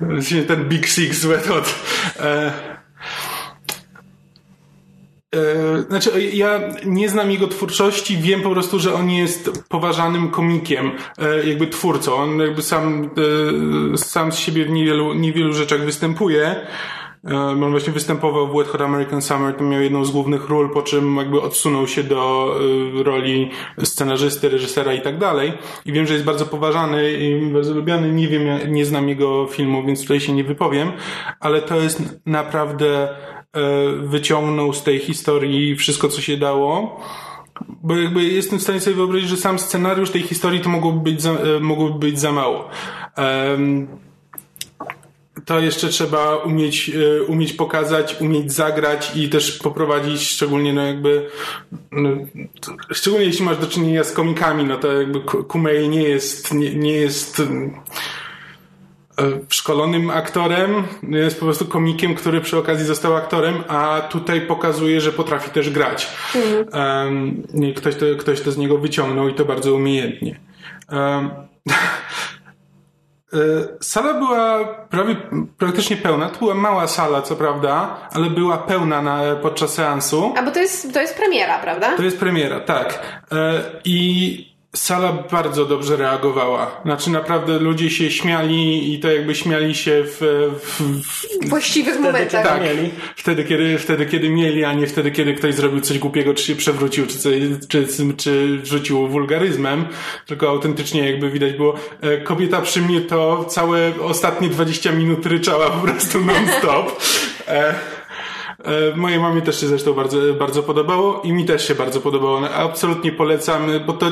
Właśnie 0.00 0.42
ten 0.50 0.64
Big 0.68 0.88
Six 0.88 1.24
Wet 1.24 1.46
Hot. 1.46 1.74
E, 2.20 2.22
e, 2.24 2.52
znaczy, 5.88 6.30
ja 6.32 6.60
nie 6.84 7.08
znam 7.08 7.30
jego 7.30 7.48
twórczości, 7.48 8.16
wiem 8.16 8.42
po 8.42 8.50
prostu, 8.50 8.78
że 8.78 8.94
on 8.94 9.10
jest 9.10 9.64
poważanym 9.68 10.30
komikiem, 10.30 10.90
e, 11.18 11.48
jakby 11.48 11.66
twórcą. 11.66 12.14
On 12.14 12.38
jakby 12.38 12.62
sam, 12.62 13.10
e, 13.94 13.98
sam 13.98 14.32
z 14.32 14.38
siebie 14.38 14.64
w 14.64 14.70
niewielu, 14.70 15.14
niewielu 15.14 15.52
rzeczach 15.52 15.84
występuje. 15.84 16.66
E, 17.30 17.36
On 17.36 17.70
właśnie 17.70 17.92
występował 17.92 18.48
w 18.48 18.56
Wet 18.56 18.68
Hot 18.68 18.80
American 18.80 19.22
Summer, 19.22 19.54
to 19.54 19.64
miał 19.64 19.80
jedną 19.80 20.04
z 20.04 20.10
głównych 20.10 20.48
ról, 20.48 20.70
po 20.70 20.82
czym 20.82 21.16
jakby 21.16 21.40
odsunął 21.40 21.86
się 21.86 22.02
do 22.02 22.54
e, 23.00 23.02
roli 23.02 23.50
scenarzysty, 23.82 24.48
reżysera 24.48 24.94
i 24.94 25.00
tak 25.00 25.18
dalej. 25.18 25.52
I 25.86 25.92
wiem, 25.92 26.06
że 26.06 26.14
jest 26.14 26.26
bardzo 26.26 26.46
poważany 26.46 27.12
i 27.12 27.46
bardzo 27.52 27.74
lubiany. 27.74 28.12
Nie 28.12 28.28
wiem, 28.28 28.72
nie 28.72 28.84
znam 28.84 29.08
jego 29.08 29.46
filmu, 29.46 29.86
więc 29.86 30.02
tutaj 30.02 30.20
się 30.20 30.32
nie 30.32 30.44
wypowiem, 30.44 30.92
ale 31.40 31.62
to 31.62 31.80
jest 31.80 32.02
naprawdę 32.26 33.08
e, 33.08 33.45
wyciągnął 34.02 34.72
z 34.72 34.82
tej 34.82 34.98
historii 34.98 35.76
wszystko, 35.76 36.08
co 36.08 36.20
się 36.20 36.36
dało. 36.36 37.00
Bo 37.82 37.96
jakby 37.96 38.24
jestem 38.24 38.58
w 38.58 38.62
stanie 38.62 38.80
sobie 38.80 38.96
wyobrazić, 38.96 39.28
że 39.28 39.36
sam 39.36 39.58
scenariusz 39.58 40.10
tej 40.10 40.22
historii 40.22 40.60
to 40.60 40.68
mogłoby 40.68 41.10
być 41.10 41.22
za, 41.22 41.30
e, 41.30 41.60
mogłoby 41.60 41.98
być 41.98 42.20
za 42.20 42.32
mało. 42.32 42.68
To 45.44 45.60
jeszcze 45.60 45.88
trzeba 45.88 46.36
umieć, 46.36 46.90
e, 46.90 47.22
umieć 47.22 47.52
pokazać, 47.52 48.16
umieć 48.20 48.52
zagrać 48.52 49.12
i 49.16 49.28
też 49.28 49.58
poprowadzić, 49.58 50.22
szczególnie 50.22 50.72
no 50.72 50.86
jakby, 50.86 51.28
no, 51.92 52.10
szczególnie 52.90 53.26
jeśli 53.26 53.44
masz 53.44 53.58
do 53.58 53.66
czynienia 53.66 54.04
z 54.04 54.12
komikami, 54.12 54.64
no 54.64 54.76
to 54.76 54.92
jakby 54.92 55.20
Ku- 55.20 55.44
Kumail 55.44 55.90
nie 55.90 56.02
jest, 56.02 56.54
nie, 56.54 56.74
nie 56.74 56.92
jest, 56.92 57.42
szkolonym 59.48 60.10
aktorem, 60.10 60.84
jest 61.02 61.38
po 61.38 61.44
prostu 61.44 61.66
komikiem, 61.66 62.14
który 62.14 62.40
przy 62.40 62.58
okazji 62.58 62.86
został 62.86 63.16
aktorem, 63.16 63.64
a 63.68 64.00
tutaj 64.10 64.40
pokazuje, 64.40 65.00
że 65.00 65.12
potrafi 65.12 65.50
też 65.50 65.70
grać. 65.70 66.08
Um, 66.72 67.42
i 67.54 67.74
ktoś, 67.74 67.94
to, 67.94 68.06
ktoś 68.18 68.40
to 68.40 68.52
z 68.52 68.58
niego 68.58 68.78
wyciągnął 68.78 69.28
i 69.28 69.34
to 69.34 69.44
bardzo 69.44 69.74
umiejętnie. 69.74 70.40
Um, 70.92 71.30
e, 73.32 73.38
Sala 73.80 74.14
była 74.14 74.64
prawie, 74.64 75.16
praktycznie 75.58 75.96
pełna. 75.96 76.28
To 76.28 76.38
była 76.38 76.54
mała 76.54 76.86
sala, 76.86 77.22
co 77.22 77.36
prawda, 77.36 77.96
ale 78.12 78.30
była 78.30 78.58
pełna 78.58 79.02
na, 79.02 79.36
podczas 79.42 79.74
seansu. 79.74 80.34
A 80.36 80.42
bo 80.42 80.50
to 80.50 80.60
jest, 80.60 80.94
to 80.94 81.00
jest 81.00 81.16
premiera, 81.16 81.58
prawda? 81.58 81.96
To 81.96 82.02
jest 82.02 82.18
premiera, 82.18 82.60
tak. 82.60 83.22
E, 83.32 83.62
I 83.84 84.55
sala 84.76 85.12
bardzo 85.12 85.64
dobrze 85.64 85.96
reagowała. 85.96 86.80
Znaczy 86.84 87.10
naprawdę 87.10 87.58
ludzie 87.58 87.90
się 87.90 88.10
śmiali 88.10 88.94
i 88.94 88.98
to 89.00 89.12
jakby 89.12 89.34
śmiali 89.34 89.74
się 89.74 90.04
w, 90.04 90.18
w, 90.62 90.82
W 91.44 91.48
właściwych 91.48 92.00
momentach. 92.00 92.44
tak, 92.44 92.62
wtedy 93.16 93.44
kiedy, 93.44 93.78
wtedy 93.78 94.06
kiedy 94.06 94.28
mieli, 94.28 94.64
a 94.64 94.72
nie 94.72 94.86
wtedy 94.86 95.10
kiedy 95.10 95.34
ktoś 95.34 95.54
zrobił 95.54 95.80
coś 95.80 95.98
głupiego, 95.98 96.34
czy 96.34 96.44
się 96.44 96.56
przewrócił, 96.56 97.06
czy, 97.06 97.18
coś, 97.18 97.32
czy, 97.68 97.86
czy 98.16 98.60
rzucił 98.64 99.08
wulgaryzmem, 99.08 99.84
tylko 100.26 100.48
autentycznie 100.48 101.10
jakby 101.10 101.30
widać 101.30 101.52
było, 101.52 101.74
e, 102.00 102.18
kobieta 102.18 102.60
przy 102.60 102.82
mnie 102.82 103.00
to 103.00 103.44
całe 103.44 103.92
ostatnie 104.02 104.48
20 104.48 104.92
minut 104.92 105.26
ryczała 105.26 105.70
po 105.70 105.86
prostu 105.86 106.20
non-stop. 106.20 107.02
E, 108.66 108.96
Mojej 108.96 109.20
mamie 109.20 109.42
też 109.42 109.60
się 109.60 109.66
zresztą 109.66 109.92
bardzo, 109.92 110.34
bardzo 110.34 110.62
podobało 110.62 111.22
i 111.24 111.32
mi 111.32 111.44
też 111.44 111.68
się 111.68 111.74
bardzo 111.74 112.00
podobało. 112.00 112.40
No, 112.40 112.50
Absolutnie 112.50 113.12
polecam, 113.12 113.66
bo 113.86 113.92
to 113.92 114.10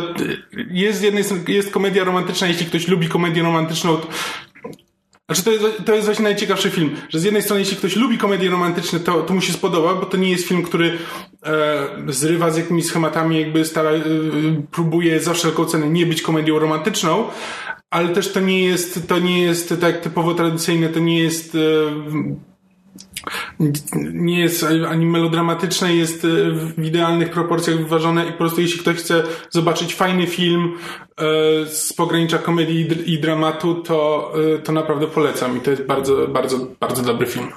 jest 0.70 1.04
jest 1.48 1.70
komedia 1.70 2.04
romantyczna, 2.04 2.46
jeśli 2.46 2.66
ktoś 2.66 2.88
lubi 2.88 3.08
komedię 3.08 3.42
romantyczną, 3.42 3.96
to 3.96 4.08
znaczy 5.28 5.42
to 5.44 5.50
jest, 5.50 5.84
to 5.86 5.94
jest 5.94 6.06
właśnie 6.06 6.22
najciekawszy 6.22 6.70
film, 6.70 6.96
że 7.08 7.18
z 7.18 7.24
jednej 7.24 7.42
strony 7.42 7.60
jeśli 7.60 7.76
ktoś 7.76 7.96
lubi 7.96 8.18
komedie 8.18 8.50
romantyczne, 8.50 9.00
to, 9.00 9.22
to 9.22 9.34
mu 9.34 9.40
się 9.40 9.52
spodoba, 9.52 9.94
bo 9.94 10.06
to 10.06 10.16
nie 10.16 10.30
jest 10.30 10.48
film, 10.48 10.62
który 10.62 10.98
e, 11.46 11.88
zrywa 12.08 12.50
z 12.50 12.56
jakimiś 12.56 12.86
schematami, 12.86 13.40
jakby 13.40 13.64
stara, 13.64 13.90
e, 13.90 14.02
próbuje 14.70 15.20
za 15.20 15.34
wszelką 15.34 15.64
cenę 15.64 15.88
nie 15.88 16.06
być 16.06 16.22
komedią 16.22 16.58
romantyczną, 16.58 17.24
ale 17.90 18.08
też 18.08 18.32
to 18.32 18.40
nie 18.40 18.64
jest, 18.64 19.08
to 19.08 19.18
nie 19.18 19.42
jest 19.42 19.74
tak 19.80 20.00
typowo 20.00 20.34
tradycyjne, 20.34 20.88
to 20.88 21.00
nie 21.00 21.18
jest 21.18 21.54
e, 21.54 21.58
nie 24.12 24.40
jest 24.40 24.66
ani 24.88 25.06
melodramatyczne, 25.06 25.94
jest 25.94 26.24
e, 26.24 26.28
w 26.76 26.84
idealnych 26.84 27.30
proporcjach 27.30 27.76
wyważone 27.76 28.26
i 28.26 28.32
po 28.32 28.38
prostu 28.38 28.60
jeśli 28.60 28.80
ktoś 28.80 28.96
chce 28.96 29.22
zobaczyć 29.50 29.94
fajny 29.94 30.26
film 30.26 30.78
e, 31.16 31.22
z 31.66 31.92
pogranicza 31.92 32.38
komedii 32.38 32.80
i 32.80 32.88
dr- 32.88 33.06
i 33.06 33.18
dramatu, 33.18 33.74
to, 33.74 34.32
e, 34.54 34.58
to 34.58 34.72
naprawdę 34.72 35.06
polecam 35.06 35.56
i 35.56 35.60
to 35.60 35.70
jest 35.70 35.82
bardzo, 35.82 36.28
bardzo, 36.28 36.58
bardzo 36.80 37.02
dobry 37.02 37.26
film. 37.26 37.48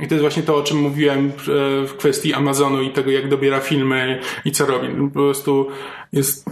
I 0.00 0.08
to 0.08 0.14
jest 0.14 0.20
właśnie 0.20 0.42
to, 0.42 0.56
o 0.56 0.62
czym 0.62 0.78
mówiłem 0.78 1.32
w 1.86 1.94
kwestii 1.98 2.34
Amazonu 2.34 2.82
i 2.82 2.90
tego, 2.90 3.10
jak 3.10 3.28
dobiera 3.28 3.60
filmy 3.60 4.20
i 4.44 4.52
co 4.52 4.66
robi. 4.66 4.88
Po 4.88 5.10
prostu 5.10 5.68
jest, 6.12 6.44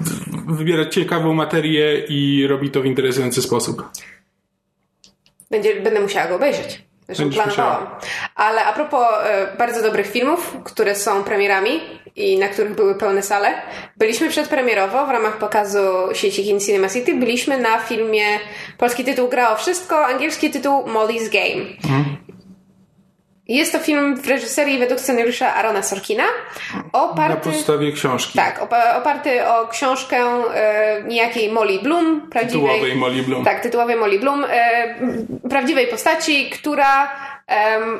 ciekawą 0.91 1.35
materię 1.35 2.05
i 2.09 2.47
robi 2.47 2.71
to 2.71 2.83
w 2.83 2.87
interesujący 2.87 3.43
sposób. 3.43 3.83
Będzie, 5.51 5.81
będę 5.81 6.01
musiała 6.01 6.29
go 6.29 6.37
obejrzeć. 6.37 6.85
Zresztą 7.07 7.31
planowałam. 7.31 7.87
Ale 8.35 8.65
a 8.65 8.73
propos 8.73 9.07
e, 9.25 9.57
bardzo 9.59 9.83
dobrych 9.83 10.07
filmów, 10.07 10.57
które 10.65 10.95
są 10.95 11.25
premierami 11.25 11.81
i 12.17 12.39
na 12.39 12.49
których 12.49 12.75
były 12.75 12.95
pełne 12.95 13.23
sale, 13.23 13.55
byliśmy 13.97 14.29
przedpremierowo 14.29 15.07
w 15.07 15.11
ramach 15.11 15.39
pokazu 15.39 15.79
sieci 16.13 16.45
Kin 16.45 16.61
Cinema 16.61 16.89
City. 16.89 17.15
Byliśmy 17.15 17.59
na 17.59 17.79
filmie, 17.79 18.25
polski 18.79 19.05
tytuł 19.05 19.29
Gra 19.29 19.53
o 19.53 19.57
Wszystko, 19.57 20.07
angielski 20.07 20.51
tytuł 20.51 20.83
Molly's 20.83 21.33
Game. 21.33 21.65
Jest 23.49 23.73
to 23.73 23.79
film 23.79 24.17
w 24.17 24.29
reżyserii 24.29 24.79
według 24.79 25.01
scenariusza 25.01 25.55
Arona 25.55 25.83
Sorkina, 25.83 26.25
Na 26.75 26.83
oparty... 26.93 27.51
podstawie 27.51 27.93
książki. 27.93 28.39
Tak, 28.39 28.61
opa- 28.61 28.99
oparty 28.99 29.47
o 29.47 29.69
książkę 29.69 30.17
e, 30.55 31.03
niejakiej 31.07 31.53
Molly 31.53 31.79
Bloom, 31.79 32.29
prawdziwej... 32.31 32.67
Tytułowej 32.69 32.97
Molly 32.97 33.23
Bloom. 33.23 33.45
Tak, 33.45 33.61
tytułowej 33.61 33.97
Molly 33.97 34.19
Bloom, 34.19 34.45
e, 34.51 34.95
prawdziwej 35.51 35.87
postaci, 35.87 36.51
która 36.51 37.11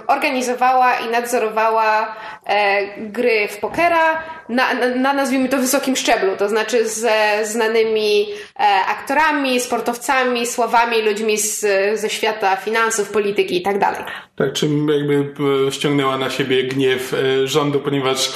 organizowała 0.07 0.95
i 0.95 1.09
nadzorowała 1.11 2.17
e, 2.47 2.87
gry 2.99 3.49
w 3.49 3.57
pokera 3.57 4.23
na, 4.49 4.75
na, 4.75 4.87
na 4.89 5.13
nazwijmy 5.13 5.49
to 5.49 5.57
wysokim 5.57 5.97
szczeblu, 5.97 6.37
to 6.37 6.49
znaczy 6.49 6.89
ze 6.89 7.41
znanymi 7.43 8.27
e, 8.61 8.63
aktorami, 8.89 9.61
sportowcami, 9.61 10.47
sławami, 10.47 11.03
ludźmi 11.03 11.39
z, 11.39 11.61
ze 12.01 12.11
świata 12.11 12.57
finansów, 12.57 13.11
polityki 13.11 13.57
i 13.57 13.63
tak 13.63 13.79
dalej. 13.79 14.01
Tak, 14.37 14.53
czym 14.53 14.89
jakby 14.89 15.35
e, 15.69 15.73
ściągnęła 15.73 16.19
na 16.19 16.31
siebie 16.31 16.65
gniew 16.65 17.15
e, 17.15 17.49
rządu, 17.49 17.81
ponieważ 17.81 18.33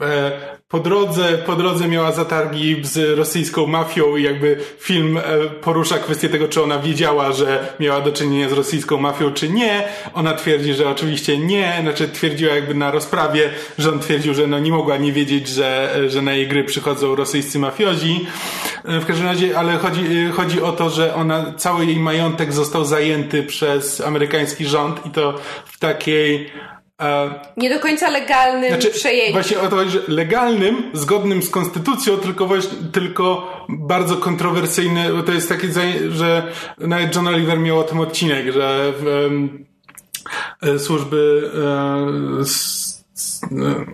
e, 0.00 0.32
po 0.68 0.78
drodze, 0.78 1.38
po 1.46 1.56
drodze 1.56 1.88
miała 1.88 2.12
zatargi 2.12 2.76
z 2.82 3.18
rosyjską 3.18 3.66
mafią 3.66 4.16
i 4.16 4.22
jakby 4.22 4.56
film 4.78 5.18
porusza 5.60 5.98
kwestię 5.98 6.28
tego, 6.28 6.48
czy 6.48 6.62
ona 6.62 6.78
wiedziała, 6.78 7.32
że 7.32 7.74
miała 7.80 8.00
do 8.00 8.12
czynienia 8.12 8.48
z 8.48 8.52
rosyjską 8.52 8.96
mafią, 8.96 9.32
czy 9.32 9.48
nie. 9.48 9.88
Ona 10.14 10.34
twierdzi, 10.34 10.74
że 10.74 10.90
oczywiście 10.90 11.38
nie, 11.38 11.78
znaczy 11.82 12.08
twierdziła 12.08 12.54
jakby 12.54 12.74
na 12.74 12.90
rozprawie, 12.90 13.50
rząd 13.78 14.02
twierdził, 14.02 14.34
że 14.34 14.46
no 14.46 14.58
nie 14.58 14.70
mogła 14.70 14.96
nie 14.96 15.12
wiedzieć, 15.12 15.48
że, 15.48 16.00
że 16.08 16.22
na 16.22 16.32
jej 16.32 16.48
gry 16.48 16.64
przychodzą 16.64 17.14
rosyjscy 17.14 17.58
mafiozi. 17.58 18.26
E, 18.84 19.00
W 19.00 19.06
każdym 19.06 19.26
razie, 19.26 19.58
ale 19.58 19.78
chodzi, 19.78 20.00
e, 20.28 20.30
chodzi 20.30 20.62
o 20.62 20.72
to, 20.72 20.90
że 20.90 21.14
ona, 21.14 21.52
cały 21.56 21.86
jej 21.86 21.96
majątek 21.96 22.52
został 22.52 22.84
zajęty 22.84 23.42
przez 23.42 24.00
amerykański 24.00 24.64
rząd 24.66 25.06
i 25.06 25.10
to 25.10 25.34
w 25.64 25.78
takiej 25.78 26.50
e, 27.02 27.30
Nie 27.56 27.70
do 27.70 27.80
końca 27.80 28.10
legalnym 28.10 28.70
znaczy, 28.70 28.90
przejęciu. 28.90 29.32
Właśnie 29.32 29.60
o 29.60 29.68
to 29.68 29.76
chodzi, 29.76 29.90
że 29.90 30.00
legalnym, 30.08 30.90
zgodnym 30.92 31.42
z 31.42 31.50
konstytucją, 31.50 32.16
tylko, 32.16 32.46
właśnie, 32.46 32.78
tylko 32.92 33.52
bardzo 33.68 34.16
kontrowersyjny, 34.16 35.12
bo 35.12 35.22
to 35.22 35.32
jest 35.32 35.48
takie, 35.48 35.68
że 36.10 36.52
nawet 36.78 37.14
John 37.16 37.28
Oliver 37.28 37.58
miał 37.58 37.78
o 37.78 37.84
tym 37.84 38.00
odcinek, 38.00 38.52
że 38.52 38.92
e, 40.62 40.78
służby 40.78 41.50
e, 42.40 42.44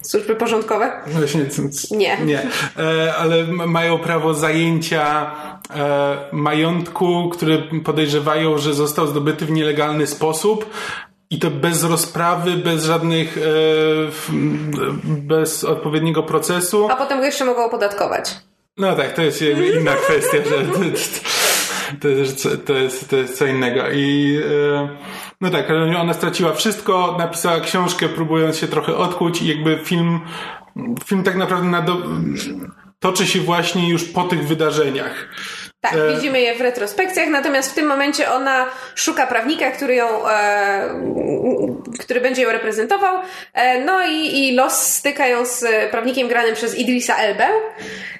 Służby 0.02 0.36
porządkowe? 0.36 0.92
Właśnie, 1.06 1.46
c- 1.46 1.68
c- 1.68 1.96
Nie. 1.96 2.16
nie. 2.24 2.42
E, 2.78 3.14
ale 3.16 3.44
mają 3.46 3.98
prawo 3.98 4.34
zajęcia 4.34 5.30
e, 5.76 6.16
majątku, 6.32 7.28
który 7.28 7.62
podejrzewają, 7.84 8.58
że 8.58 8.74
został 8.74 9.06
zdobyty 9.06 9.46
w 9.46 9.50
nielegalny 9.50 10.06
sposób. 10.06 10.70
I 11.30 11.38
to 11.38 11.50
bez 11.50 11.84
rozprawy, 11.84 12.56
bez 12.56 12.84
żadnych, 12.84 13.38
e, 13.38 13.40
bez 15.04 15.64
odpowiedniego 15.64 16.22
procesu. 16.22 16.88
A 16.90 16.96
potem 16.96 17.18
go 17.18 17.24
jeszcze 17.24 17.44
mogą 17.44 17.64
opodatkować. 17.64 18.30
No 18.76 18.96
tak, 18.96 19.14
to 19.14 19.22
jest 19.22 19.42
inna 19.80 19.92
kwestia, 20.04 20.38
że 20.38 20.64
to, 20.64 20.78
to, 22.00 22.08
jest, 22.08 22.36
co- 22.42 22.56
to, 22.56 22.72
jest, 22.72 23.08
to 23.10 23.16
jest 23.16 23.38
co 23.38 23.46
innego. 23.46 23.80
I 23.92 24.38
e, 24.74 24.88
no 25.40 25.50
tak, 25.50 25.70
ale 25.70 25.98
ona 25.98 26.14
straciła 26.14 26.52
wszystko, 26.52 27.16
napisała 27.18 27.60
książkę, 27.60 28.08
próbując 28.08 28.58
się 28.58 28.68
trochę 28.68 28.96
odkuć 28.96 29.42
i 29.42 29.48
jakby 29.48 29.78
film, 29.84 30.20
film 31.04 31.22
tak 31.22 31.36
naprawdę 31.36 31.68
na 31.68 31.82
do, 31.82 31.96
toczy 32.98 33.26
się 33.26 33.40
właśnie 33.40 33.88
już 33.88 34.04
po 34.04 34.24
tych 34.24 34.48
wydarzeniach. 34.48 35.28
Tak, 35.80 35.94
E, 35.94 36.14
widzimy 36.14 36.40
je 36.40 36.54
w 36.54 36.60
retrospekcjach, 36.60 37.28
natomiast 37.28 37.72
w 37.72 37.74
tym 37.74 37.86
momencie 37.86 38.30
ona 38.32 38.66
szuka 38.94 39.26
prawnika, 39.26 39.70
który 39.70 39.94
ją, 39.94 40.28
e, 40.28 41.02
który 42.00 42.20
będzie 42.20 42.42
ją 42.42 42.52
reprezentował, 42.52 43.22
e, 43.54 43.84
no 43.84 44.06
i, 44.06 44.38
i 44.38 44.54
los 44.54 44.72
styka 44.72 45.26
ją 45.26 45.46
z 45.46 45.90
prawnikiem 45.90 46.28
granym 46.28 46.54
przez 46.54 46.78
Idrisa 46.78 47.16
Elbę, 47.16 47.48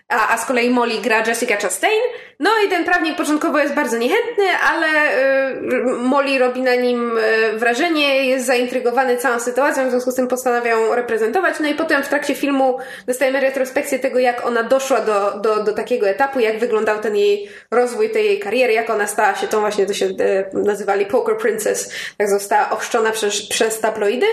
a, 0.09 0.35
a 0.35 0.39
z 0.39 0.45
kolei 0.45 0.71
Molly 0.71 1.01
gra 1.01 1.23
Jessica 1.27 1.57
Chastain, 1.57 2.01
no 2.41 2.51
i 2.67 2.69
ten 2.69 2.85
prawnik 2.85 3.17
początkowo 3.17 3.59
jest 3.59 3.75
bardzo 3.75 3.99
niechętny, 3.99 4.45
ale 4.71 4.87
e, 4.87 5.55
Molly 5.99 6.39
robi 6.39 6.63
na 6.63 6.75
nim 6.75 7.19
e, 7.19 7.59
wrażenie, 7.59 8.27
jest 8.27 8.47
zaintrygowany 8.47 9.17
całą 9.17 9.41
sytuacją, 9.41 9.87
w 9.87 9.91
związku 9.91 10.11
z 10.11 10.15
tym 10.15 10.29
postanawia 10.29 10.71
ją 10.71 10.95
reprezentować, 10.95 11.61
no 11.61 11.69
i 11.69 11.75
potem 11.75 12.03
w 12.03 12.09
trakcie 12.09 12.35
filmu 12.35 12.79
dostajemy 13.07 13.41
retrospekcję 13.41 13.99
tego, 13.99 14.19
jak 14.19 14.47
ona 14.47 14.63
doszła 14.63 15.01
do, 15.01 15.39
do, 15.41 15.65
do 15.65 15.73
takiego 15.73 16.09
etapu, 16.09 16.41
jak 16.41 16.59
wyglądał 16.59 16.99
ten 16.99 17.17
jej 17.17 17.49
rozwój 17.71 18.11
tej 18.11 18.25
jej 18.25 18.39
kariery, 18.39 18.73
jak 18.73 18.91
ona 18.91 19.07
stała 19.07 19.35
się 19.35 19.49
tą 19.49 19.61
właśnie, 19.61 19.87
to 19.87 19.95
się 19.95 20.07
e, 20.07 20.45
nazywali 20.53 21.07
Poker 21.07 21.37
Princess, 21.37 21.93
jak 22.19 22.29
została 22.29 22.71
ochrzczona 22.71 23.11
przez, 23.11 23.49
przez 23.49 23.81
tabloidy. 23.81 24.27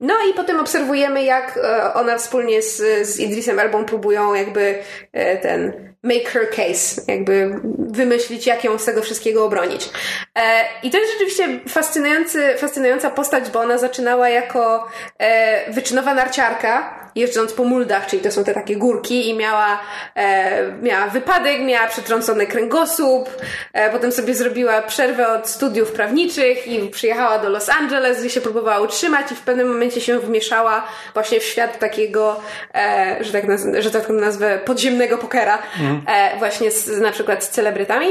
No 0.00 0.14
i 0.30 0.34
potem 0.34 0.60
obserwujemy, 0.60 1.24
jak 1.24 1.56
e, 1.62 1.94
ona 1.94 2.18
wspólnie 2.18 2.62
z, 2.62 2.76
z 3.08 3.20
Idrisem 3.20 3.58
Elbą 3.58 3.84
próbują 3.84 4.34
jakby 4.34 4.78
Eh, 5.12 5.38
ten 5.42 5.91
make 6.02 6.28
her 6.28 6.50
case, 6.50 7.02
jakby 7.08 7.60
wymyślić, 7.78 8.46
jak 8.46 8.64
ją 8.64 8.78
z 8.78 8.84
tego 8.84 9.02
wszystkiego 9.02 9.44
obronić. 9.44 9.90
E, 10.38 10.40
I 10.82 10.90
to 10.90 10.98
jest 10.98 11.12
rzeczywiście 11.12 11.60
fascynujący, 11.68 12.54
fascynująca 12.58 13.10
postać, 13.10 13.50
bo 13.50 13.60
ona 13.60 13.78
zaczynała 13.78 14.28
jako 14.28 14.88
e, 15.18 15.72
wyczynowa 15.72 16.14
narciarka, 16.14 17.02
jeżdżąc 17.14 17.52
po 17.52 17.64
muldach, 17.64 18.06
czyli 18.06 18.22
to 18.22 18.30
są 18.32 18.44
te 18.44 18.54
takie 18.54 18.76
górki 18.76 19.28
i 19.28 19.34
miała, 19.36 19.80
e, 20.16 20.72
miała 20.82 21.06
wypadek, 21.06 21.60
miała 21.60 21.86
przetrącony 21.86 22.46
kręgosłup, 22.46 23.30
e, 23.72 23.90
potem 23.90 24.12
sobie 24.12 24.34
zrobiła 24.34 24.82
przerwę 24.82 25.28
od 25.28 25.48
studiów 25.48 25.92
prawniczych 25.92 26.66
i 26.66 26.88
przyjechała 26.88 27.38
do 27.38 27.48
Los 27.48 27.68
Angeles, 27.68 28.20
gdzie 28.20 28.30
się 28.30 28.40
próbowała 28.40 28.80
utrzymać 28.80 29.32
i 29.32 29.34
w 29.34 29.40
pewnym 29.40 29.68
momencie 29.68 30.00
się 30.00 30.18
wmieszała 30.18 30.86
właśnie 31.14 31.40
w 31.40 31.44
świat 31.44 31.78
takiego, 31.78 32.40
e, 32.74 33.16
że, 33.20 33.32
tak 33.32 33.44
naz- 33.44 33.80
że 33.80 33.90
tak 33.90 34.08
nazwę, 34.08 34.58
podziemnego 34.64 35.18
pokera, 35.18 35.58
e, 36.06 36.38
właśnie 36.38 36.70
z, 36.70 37.00
na 37.00 37.12
przykład 37.12 37.44
z 37.44 37.50
celebrytami. 37.50 38.06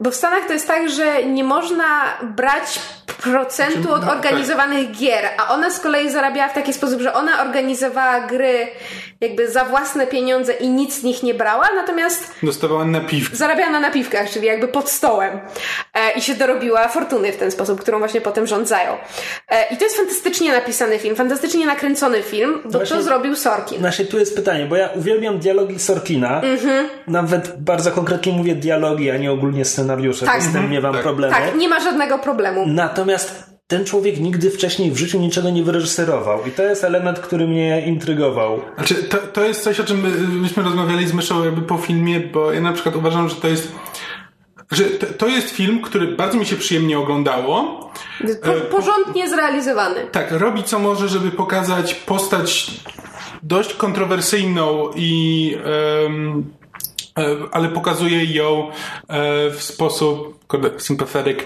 Bo 0.00 0.10
w 0.10 0.14
Stanach 0.14 0.46
to 0.46 0.52
jest 0.52 0.66
tak, 0.66 0.90
że 0.90 1.24
nie 1.24 1.44
można 1.44 1.84
brać 2.22 2.80
procentu 3.22 3.92
od 3.92 4.04
no, 4.06 4.12
organizowanych 4.12 4.90
gier, 4.90 5.24
a 5.38 5.54
ona 5.54 5.70
z 5.70 5.80
kolei 5.80 6.10
zarabiała 6.10 6.48
w 6.48 6.54
taki 6.54 6.72
sposób, 6.72 7.00
że 7.00 7.14
ona 7.14 7.42
organizowała 7.42 8.20
gry 8.20 8.66
jakby 9.20 9.50
za 9.50 9.64
własne 9.64 10.06
pieniądze 10.06 10.52
i 10.52 10.68
nic 10.68 10.94
z 10.94 11.02
nich 11.02 11.22
nie 11.22 11.34
brała, 11.34 11.68
natomiast 11.76 12.34
Dostawała 12.42 12.84
napiwki. 12.84 13.36
zarabiała 13.36 13.70
na 13.70 13.80
napiwkach, 13.80 14.30
czyli 14.30 14.46
jakby 14.46 14.68
pod 14.68 14.90
stołem 14.90 15.40
e, 15.94 16.12
i 16.12 16.20
się 16.22 16.34
dorobiła 16.34 16.88
fortuny 16.88 17.32
w 17.32 17.36
ten 17.36 17.50
sposób, 17.50 17.80
którą 17.80 17.98
właśnie 17.98 18.20
potem 18.20 18.46
rządzają. 18.46 18.96
E, 19.48 19.74
I 19.74 19.76
to 19.76 19.84
jest 19.84 19.96
fantastycznie 19.96 20.52
napisany 20.52 20.98
film, 20.98 21.16
fantastycznie 21.16 21.66
nakręcony 21.66 22.22
film, 22.22 22.60
bo 22.64 22.70
Właśnie- 22.70 22.96
to 22.96 23.02
zrobił 23.02 23.36
Sorkin. 23.36 23.80
Właśnie 23.80 24.04
tu 24.04 24.18
jest 24.18 24.36
pytanie, 24.36 24.66
bo 24.66 24.76
ja 24.76 24.88
uwielbiam 24.94 25.38
dialogi 25.38 25.78
Sorkina. 25.78 26.40
Nawet 27.06 27.62
bardzo 27.62 27.90
konkretnie 27.92 28.32
mówię 28.32 28.54
dialogi, 28.54 29.10
a 29.10 29.16
nie 29.16 29.32
ogólnie 29.32 29.64
scenariusze, 29.64 29.89
Tak. 30.26 30.42
bo 30.42 30.48
z 30.48 30.52
tym 30.52 30.70
nie 30.70 30.80
mam 30.80 30.92
Tak. 30.92 31.02
problemu. 31.02 31.34
Tak, 31.34 31.56
nie 31.56 31.68
ma 31.68 31.80
żadnego 31.80 32.18
problemu. 32.18 32.64
Natomiast 32.66 33.50
ten 33.66 33.84
człowiek 33.84 34.20
nigdy 34.20 34.50
wcześniej 34.50 34.90
w 34.90 34.96
życiu 34.96 35.20
niczego 35.20 35.50
nie 35.50 35.62
wyreżyserował. 35.62 36.46
I 36.46 36.50
to 36.50 36.62
jest 36.62 36.84
element, 36.84 37.18
który 37.18 37.46
mnie 37.46 37.86
intrygował. 37.86 38.60
Znaczy, 38.76 38.94
to, 38.94 39.16
to 39.18 39.44
jest 39.44 39.62
coś, 39.62 39.80
o 39.80 39.84
czym 39.84 40.00
my- 40.00 40.38
myśmy 40.38 40.62
rozmawiali 40.62 41.06
z 41.08 41.12
Myszą 41.14 41.44
jakby 41.44 41.62
po 41.62 41.76
filmie, 41.78 42.20
bo 42.20 42.52
ja 42.52 42.60
na 42.60 42.72
przykład 42.72 42.96
uważam, 42.96 43.28
że 43.28 43.34
to 43.34 43.48
jest 43.48 43.72
że 44.70 44.84
to, 44.84 45.06
to 45.06 45.26
jest 45.28 45.50
film, 45.50 45.82
który 45.82 46.06
bardzo 46.06 46.38
mi 46.38 46.46
się 46.46 46.56
przyjemnie 46.56 46.98
oglądało. 46.98 47.80
Po, 48.44 48.52
E, 48.54 48.60
porządnie 48.60 49.28
zrealizowany. 49.28 50.00
Tak, 50.12 50.32
robi 50.32 50.62
co 50.62 50.78
może, 50.78 51.08
żeby 51.08 51.30
pokazać 51.30 51.94
postać 51.94 52.70
dość 53.42 53.74
kontrowersyjną 53.74 54.90
i 54.96 55.56
e, 55.64 56.59
ale 57.52 57.68
pokazuje 57.68 58.24
ją 58.24 58.68
e, 59.08 59.50
w 59.50 59.62
sposób 59.62 60.40
kurde, 60.48 60.70
sympathetic. 60.80 61.38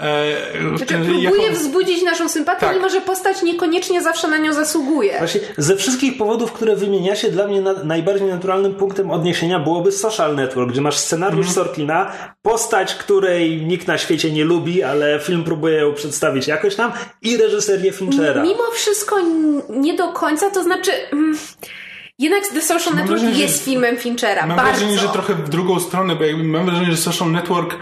E, 0.00 0.36
Znaczy, 0.76 0.94
e, 0.94 0.98
próbuje 1.04 1.22
jako- 1.22 1.52
wzbudzić 1.52 2.02
naszą 2.02 2.28
sympatię, 2.28 2.60
Tak. 2.60 2.76
mimo 2.76 2.88
że 2.88 3.00
postać 3.00 3.42
niekoniecznie 3.42 4.02
zawsze 4.02 4.28
na 4.28 4.38
nią 4.38 4.52
zasługuje. 4.52 5.18
Właśnie 5.18 5.40
ze 5.56 5.76
wszystkich 5.76 6.18
powodów, 6.18 6.52
które 6.52 6.76
wymieniacie, 6.76 7.30
dla 7.30 7.46
mnie 7.46 7.60
na, 7.60 7.72
najbardziej 7.72 8.28
naturalnym 8.28 8.74
punktem 8.74 9.10
odniesienia 9.10 9.58
byłoby 9.58 9.92
Social 9.92 10.36
Network, 10.36 10.70
gdzie 10.70 10.80
masz 10.80 10.96
scenariusz 10.96 11.50
Sorkina, 11.50 12.12
postać, 12.42 12.94
której 12.94 13.62
nikt 13.62 13.86
na 13.86 13.98
świecie 13.98 14.30
nie 14.30 14.44
lubi, 14.44 14.82
ale 14.82 15.20
film 15.20 15.44
próbuje 15.44 15.78
ją 15.78 15.94
przedstawić 15.94 16.46
jakoś 16.46 16.74
tam 16.76 16.92
i 17.22 17.36
reżyserię 17.36 17.92
Finchera. 17.92 18.42
Mimo 18.42 18.70
wszystko 18.74 19.18
n- 19.20 19.62
nie 19.68 19.94
do 19.94 20.08
końca, 20.12 20.50
to 20.50 20.62
znaczy... 20.62 20.90
Mm, 21.12 21.38
jednak 22.18 22.48
The 22.48 22.60
Social 22.60 22.94
Mam 22.94 23.02
Network 23.02 23.20
wrażenie, 23.20 23.42
jest 23.42 23.58
że- 23.58 23.64
filmem 23.64 23.96
Finchera. 23.96 24.46
Mam 24.46 24.56
bardzo. 24.56 24.72
wrażenie, 24.72 24.98
że 24.98 25.08
trochę 25.08 25.34
w 25.34 25.48
drugą 25.48 25.80
stronę, 25.80 26.16
bo 26.16 26.24
jakby 26.24 26.44
mam 26.44 26.66
wrażenie, 26.66 26.90
że 26.90 26.96
Social 26.96 27.32
Network, 27.32 27.76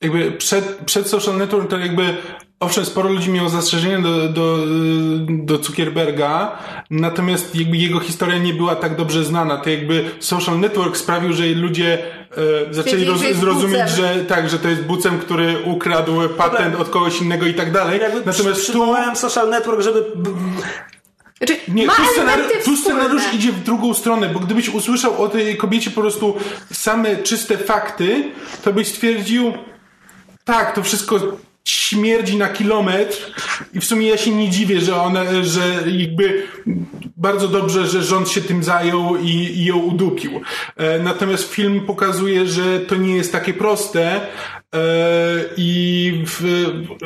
jakby 0.00 0.32
przed, 0.32 0.78
przed 0.84 1.08
Social 1.08 1.36
Network 1.36 1.70
to 1.70 1.78
jakby 1.78 2.16
Owszem, 2.60 2.84
sporo 2.84 3.08
ludzi 3.08 3.30
miało 3.30 3.48
zastrzeżenia 3.48 4.00
do, 4.00 4.28
do, 4.28 4.58
do 5.28 5.56
Zuckerberga, 5.56 6.58
natomiast 6.90 7.54
jakby 7.56 7.76
jego 7.76 8.00
historia 8.00 8.38
nie 8.38 8.54
była 8.54 8.76
tak 8.76 8.96
dobrze 8.96 9.24
znana. 9.24 9.56
To 9.56 9.70
jakby 9.70 10.10
Social 10.20 10.60
Network 10.60 10.96
sprawił, 10.96 11.32
że 11.32 11.46
ludzie 11.46 11.98
e, 12.68 12.74
zaczęli 12.74 13.04
roz, 13.04 13.20
zrozumieć, 13.20 13.82
bucem. 13.82 13.96
że 13.96 14.24
tak, 14.24 14.50
że 14.50 14.58
to 14.58 14.68
jest 14.68 14.82
bucem, 14.82 15.18
który 15.18 15.62
ukradł 15.64 16.28
patent 16.36 16.74
od 16.74 16.88
kogoś 16.88 17.20
innego 17.20 17.46
i 17.46 17.54
tak 17.54 17.72
dalej. 17.72 18.00
Jakby 18.00 18.22
Natomiast 18.26 18.60
tu, 18.60 18.72
przywołałem 18.72 19.16
Social 19.16 19.50
Network, 19.50 19.80
żeby... 19.80 20.04
Znaczy, 21.38 21.56
nie, 21.68 21.86
ma 21.86 21.94
tu, 21.94 22.02
scenari- 22.02 22.64
tu 22.64 22.76
scenariusz 22.76 23.34
idzie 23.34 23.52
w 23.52 23.62
drugą 23.62 23.94
stronę, 23.94 24.28
bo 24.28 24.40
gdybyś 24.40 24.68
usłyszał 24.68 25.22
o 25.22 25.28
tej 25.28 25.56
kobiecie 25.56 25.90
po 25.90 26.00
prostu 26.00 26.36
same 26.72 27.16
czyste 27.16 27.58
fakty, 27.58 28.24
to 28.64 28.72
byś 28.72 28.88
stwierdził, 28.88 29.52
tak, 30.44 30.74
to 30.74 30.82
wszystko 30.82 31.20
śmierdzi 31.64 32.36
na 32.36 32.48
kilometr 32.48 33.32
i 33.74 33.80
w 33.80 33.84
sumie 33.84 34.08
ja 34.08 34.16
się 34.16 34.30
nie 34.30 34.48
dziwię, 34.50 34.80
że 34.80 34.96
one, 34.96 35.44
że 35.44 35.60
jakby 35.86 36.46
bardzo 37.16 37.48
dobrze, 37.48 37.86
że 37.86 38.02
rząd 38.02 38.28
się 38.28 38.40
tym 38.40 38.64
zajął 38.64 39.16
i, 39.16 39.28
i 39.30 39.64
ją 39.64 39.76
udupił. 39.76 40.40
E, 40.76 40.98
natomiast 40.98 41.52
film 41.52 41.80
pokazuje, 41.86 42.46
że 42.46 42.80
to 42.80 42.94
nie 42.96 43.16
jest 43.16 43.32
takie 43.32 43.54
proste 43.54 44.20
i 45.56 46.22
w, 46.26 46.42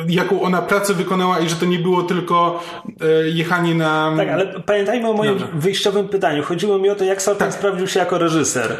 jaką 0.07 0.41
ona 0.41 0.61
pracę 0.61 0.93
wykonała 0.93 1.39
i 1.39 1.49
że 1.49 1.55
to 1.55 1.65
nie 1.65 1.79
było 1.79 2.03
tylko 2.03 2.63
e, 3.01 3.29
jechanie 3.29 3.75
na... 3.75 4.13
Tak, 4.17 4.29
ale 4.29 4.45
pamiętajmy 4.65 5.09
o 5.09 5.13
moim 5.13 5.31
Dobrze. 5.31 5.47
wyjściowym 5.53 6.07
pytaniu. 6.07 6.43
Chodziło 6.43 6.77
mi 6.79 6.89
o 6.89 6.95
to, 6.95 7.03
jak 7.03 7.21
Sorkin 7.21 7.51
sprawdził 7.51 7.87
się 7.87 7.99
jako 7.99 8.17
reżyser. 8.17 8.77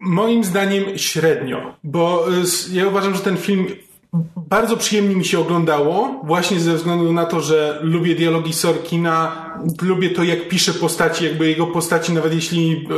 Moim 0.00 0.44
zdaniem 0.44 0.84
średnio, 0.98 1.74
bo 1.84 2.24
s- 2.42 2.72
ja 2.72 2.86
uważam, 2.88 3.14
że 3.14 3.20
ten 3.20 3.36
film 3.36 3.66
bardzo 4.36 4.76
przyjemnie 4.76 5.16
mi 5.16 5.24
się 5.24 5.38
oglądało, 5.40 6.20
właśnie 6.24 6.60
ze 6.60 6.74
względu 6.74 7.12
na 7.12 7.24
to, 7.24 7.40
że 7.40 7.78
lubię 7.82 8.14
dialogi 8.14 8.52
Sorkina, 8.52 9.32
lubię 9.82 10.10
to, 10.10 10.22
jak 10.22 10.48
pisze 10.48 10.74
postaci, 10.74 11.24
jakby 11.24 11.48
jego 11.48 11.66
postaci, 11.66 12.12
nawet 12.12 12.34
jeśli 12.34 12.88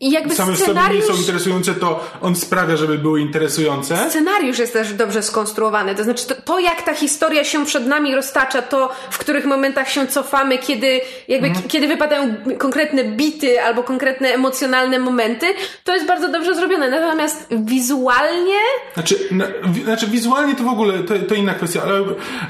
I 0.00 0.10
jakby 0.10 0.32
e, 0.32 0.36
same 0.36 0.52
w 0.52 0.58
sobie 0.58 0.74
nie 0.74 0.80
scenariusz- 0.80 1.06
są 1.06 1.14
interesujące, 1.16 1.74
to 1.74 2.04
on 2.20 2.36
sprawia, 2.36 2.76
żeby 2.76 2.98
były 2.98 3.20
interesujące. 3.20 4.10
Scenariusz 4.10 4.58
jest 4.58 4.72
też 4.72 4.92
dobrze 4.92 5.22
skonstruowany, 5.22 5.94
to 5.94 6.04
znaczy 6.04 6.26
to, 6.26 6.34
to 6.34 6.58
jak 6.58 6.82
ta 6.82 6.94
historia 6.94 7.44
się 7.44 7.66
przed 7.66 7.86
nami 7.86 8.14
roztacza, 8.14 8.62
to 8.62 8.90
w 9.10 9.18
których 9.18 9.44
momentach 9.44 9.90
się 9.90 10.06
cofamy, 10.06 10.58
kiedy, 10.58 11.00
jakby, 11.28 11.46
Mhm. 11.46 11.68
kiedy 11.68 11.86
wypadają 11.88 12.34
konkretne 12.58 13.04
bity 13.04 13.62
albo 13.62 13.82
konkretne 13.82 14.28
emocjonalne 14.28 14.98
momenty, 14.98 15.46
to 15.84 15.94
jest 15.94 16.06
bardzo 16.06 16.28
dobrze 16.28 16.54
zrobione. 16.54 16.90
Natomiast 16.90 17.46
wizualnie 17.50 18.58
Znaczy, 18.94 19.18
na, 19.30 19.44
wi, 19.64 19.82
znaczy 19.82 20.06
wizualnie 20.06 20.54
to 20.54 20.64
w 20.64 20.68
ogóle, 20.68 20.98
to, 20.98 21.14
to 21.28 21.34
inna 21.34 21.54
kwestia, 21.54 21.82
ale, 21.82 22.00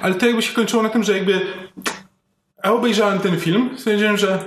ale 0.03 0.15
to 0.15 0.27
jakby 0.27 0.43
się 0.43 0.53
kończyło 0.55 0.83
na 0.83 0.89
tym, 0.89 1.03
że 1.03 1.13
jakby 1.13 1.41
ja 2.65 2.73
obejrzałem 2.73 3.19
ten 3.19 3.41
film, 3.41 3.71
stwierdziłem, 3.77 4.17
że 4.17 4.39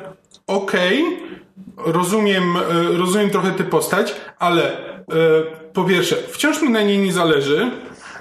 okej, 0.48 1.04
rozumiem, 1.78 2.44
e, 2.58 2.98
rozumiem 2.98 3.30
trochę 3.30 3.52
tę 3.52 3.64
postać, 3.64 4.16
ale 4.40 4.78
e, 4.78 5.04
po 5.74 5.84
pierwsze, 5.84 6.16
wciąż 6.16 6.62
mi 6.62 6.70
na 6.70 6.82
niej 6.82 6.98
nie 6.98 7.14
zależy. 7.14 7.72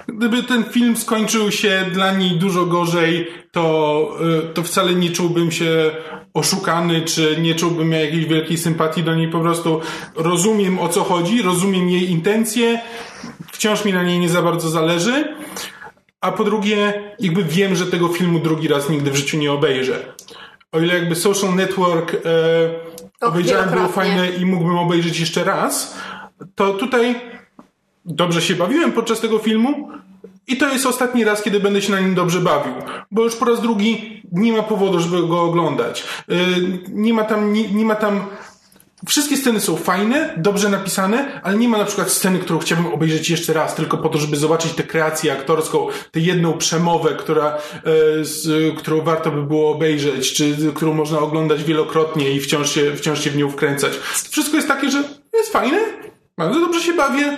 Gdyby 0.07 0.43
ten 0.43 0.63
film 0.63 0.97
skończył 0.97 1.51
się 1.51 1.85
dla 1.93 2.13
niej 2.13 2.31
dużo 2.31 2.65
gorzej, 2.65 3.27
to, 3.51 4.17
e, 4.39 4.53
to 4.53 4.63
wcale 4.63 4.95
nie 4.95 5.09
czułbym 5.09 5.51
się 5.51 5.91
oszukany, 6.33 7.01
czy 7.01 7.37
nie 7.41 7.55
czułbym 7.55 7.91
jakiejś 7.91 8.25
wielkiej 8.25 8.57
sympatii 8.57 9.03
do 9.03 9.15
niej. 9.15 9.27
Po 9.27 9.39
prostu 9.39 9.81
rozumiem 10.15 10.79
o 10.79 10.89
co 10.89 11.03
chodzi, 11.03 11.41
rozumiem 11.41 11.89
jej 11.89 12.11
intencje, 12.11 12.81
wciąż 13.51 13.85
mi 13.85 13.93
na 13.93 14.03
niej 14.03 14.19
nie 14.19 14.29
za 14.29 14.41
bardzo 14.41 14.69
zależy. 14.69 15.35
A 16.21 16.31
po 16.31 16.43
drugie, 16.43 16.93
jakby 17.19 17.43
wiem, 17.43 17.75
że 17.75 17.85
tego 17.85 18.07
filmu 18.07 18.39
drugi 18.39 18.67
raz 18.67 18.89
nigdy 18.89 19.11
w 19.11 19.15
życiu 19.15 19.37
nie 19.37 19.51
obejrzę. 19.51 20.13
O 20.71 20.79
ile 20.79 20.93
jakby 20.93 21.15
Social 21.15 21.55
Network 21.55 22.13
e, 22.13 22.17
obejrzałem, 23.21 23.69
było 23.69 23.87
fajne 23.87 24.29
i 24.29 24.45
mógłbym 24.45 24.77
obejrzeć 24.77 25.19
jeszcze 25.19 25.43
raz, 25.43 25.97
to 26.55 26.73
tutaj 26.73 27.21
dobrze 28.05 28.41
się 28.41 28.55
bawiłem 28.55 28.91
podczas 28.91 29.19
tego 29.19 29.39
filmu 29.39 29.89
i 30.47 30.57
to 30.57 30.69
jest 30.69 30.85
ostatni 30.85 31.23
raz, 31.23 31.41
kiedy 31.41 31.59
będę 31.59 31.81
się 31.81 31.91
na 31.91 31.99
nim 31.99 32.15
dobrze 32.15 32.39
bawił. 32.39 32.73
Bo 33.11 33.23
już 33.23 33.35
po 33.35 33.45
raz 33.45 33.61
drugi 33.61 34.21
nie 34.31 34.53
ma 34.53 34.63
powodu, 34.63 34.99
żeby 34.99 35.27
go 35.27 35.41
oglądać. 35.41 36.03
E, 36.29 36.35
nie 36.87 37.13
ma 37.13 37.23
tam, 37.23 37.53
nie, 37.53 37.71
nie 37.71 37.85
ma 37.85 37.95
tam 37.95 38.25
Wszystkie 39.05 39.37
sceny 39.37 39.59
są 39.59 39.75
fajne, 39.75 40.33
dobrze 40.37 40.69
napisane, 40.69 41.41
ale 41.43 41.57
nie 41.57 41.69
ma 41.69 41.77
na 41.77 41.85
przykład 41.85 42.11
sceny, 42.11 42.39
którą 42.39 42.59
chciałbym 42.59 42.93
obejrzeć 42.93 43.29
jeszcze 43.29 43.53
raz, 43.53 43.75
tylko 43.75 43.97
po 43.97 44.09
to, 44.09 44.17
żeby 44.17 44.37
zobaczyć 44.37 44.73
tę 44.73 44.83
kreację 44.83 45.33
aktorską, 45.33 45.87
tę 46.11 46.19
jedną 46.19 46.53
przemowę, 46.53 47.15
która, 47.15 47.57
e, 47.57 47.59
z, 48.25 48.77
którą 48.77 49.01
warto 49.01 49.31
by 49.31 49.43
było 49.43 49.71
obejrzeć, 49.71 50.33
czy 50.33 50.57
którą 50.75 50.93
można 50.93 51.19
oglądać 51.19 51.63
wielokrotnie 51.63 52.31
i 52.31 52.39
wciąż 52.39 52.71
się, 52.71 52.95
wciąż 52.95 53.23
się 53.23 53.29
w 53.29 53.37
nią 53.37 53.49
wkręcać. 53.49 53.93
Wszystko 54.29 54.55
jest 54.55 54.67
takie, 54.67 54.91
że 54.91 55.03
jest 55.33 55.51
fajne, 55.51 55.77
bardzo 56.37 56.59
dobrze 56.59 56.81
się 56.81 56.93
bawię, 56.93 57.37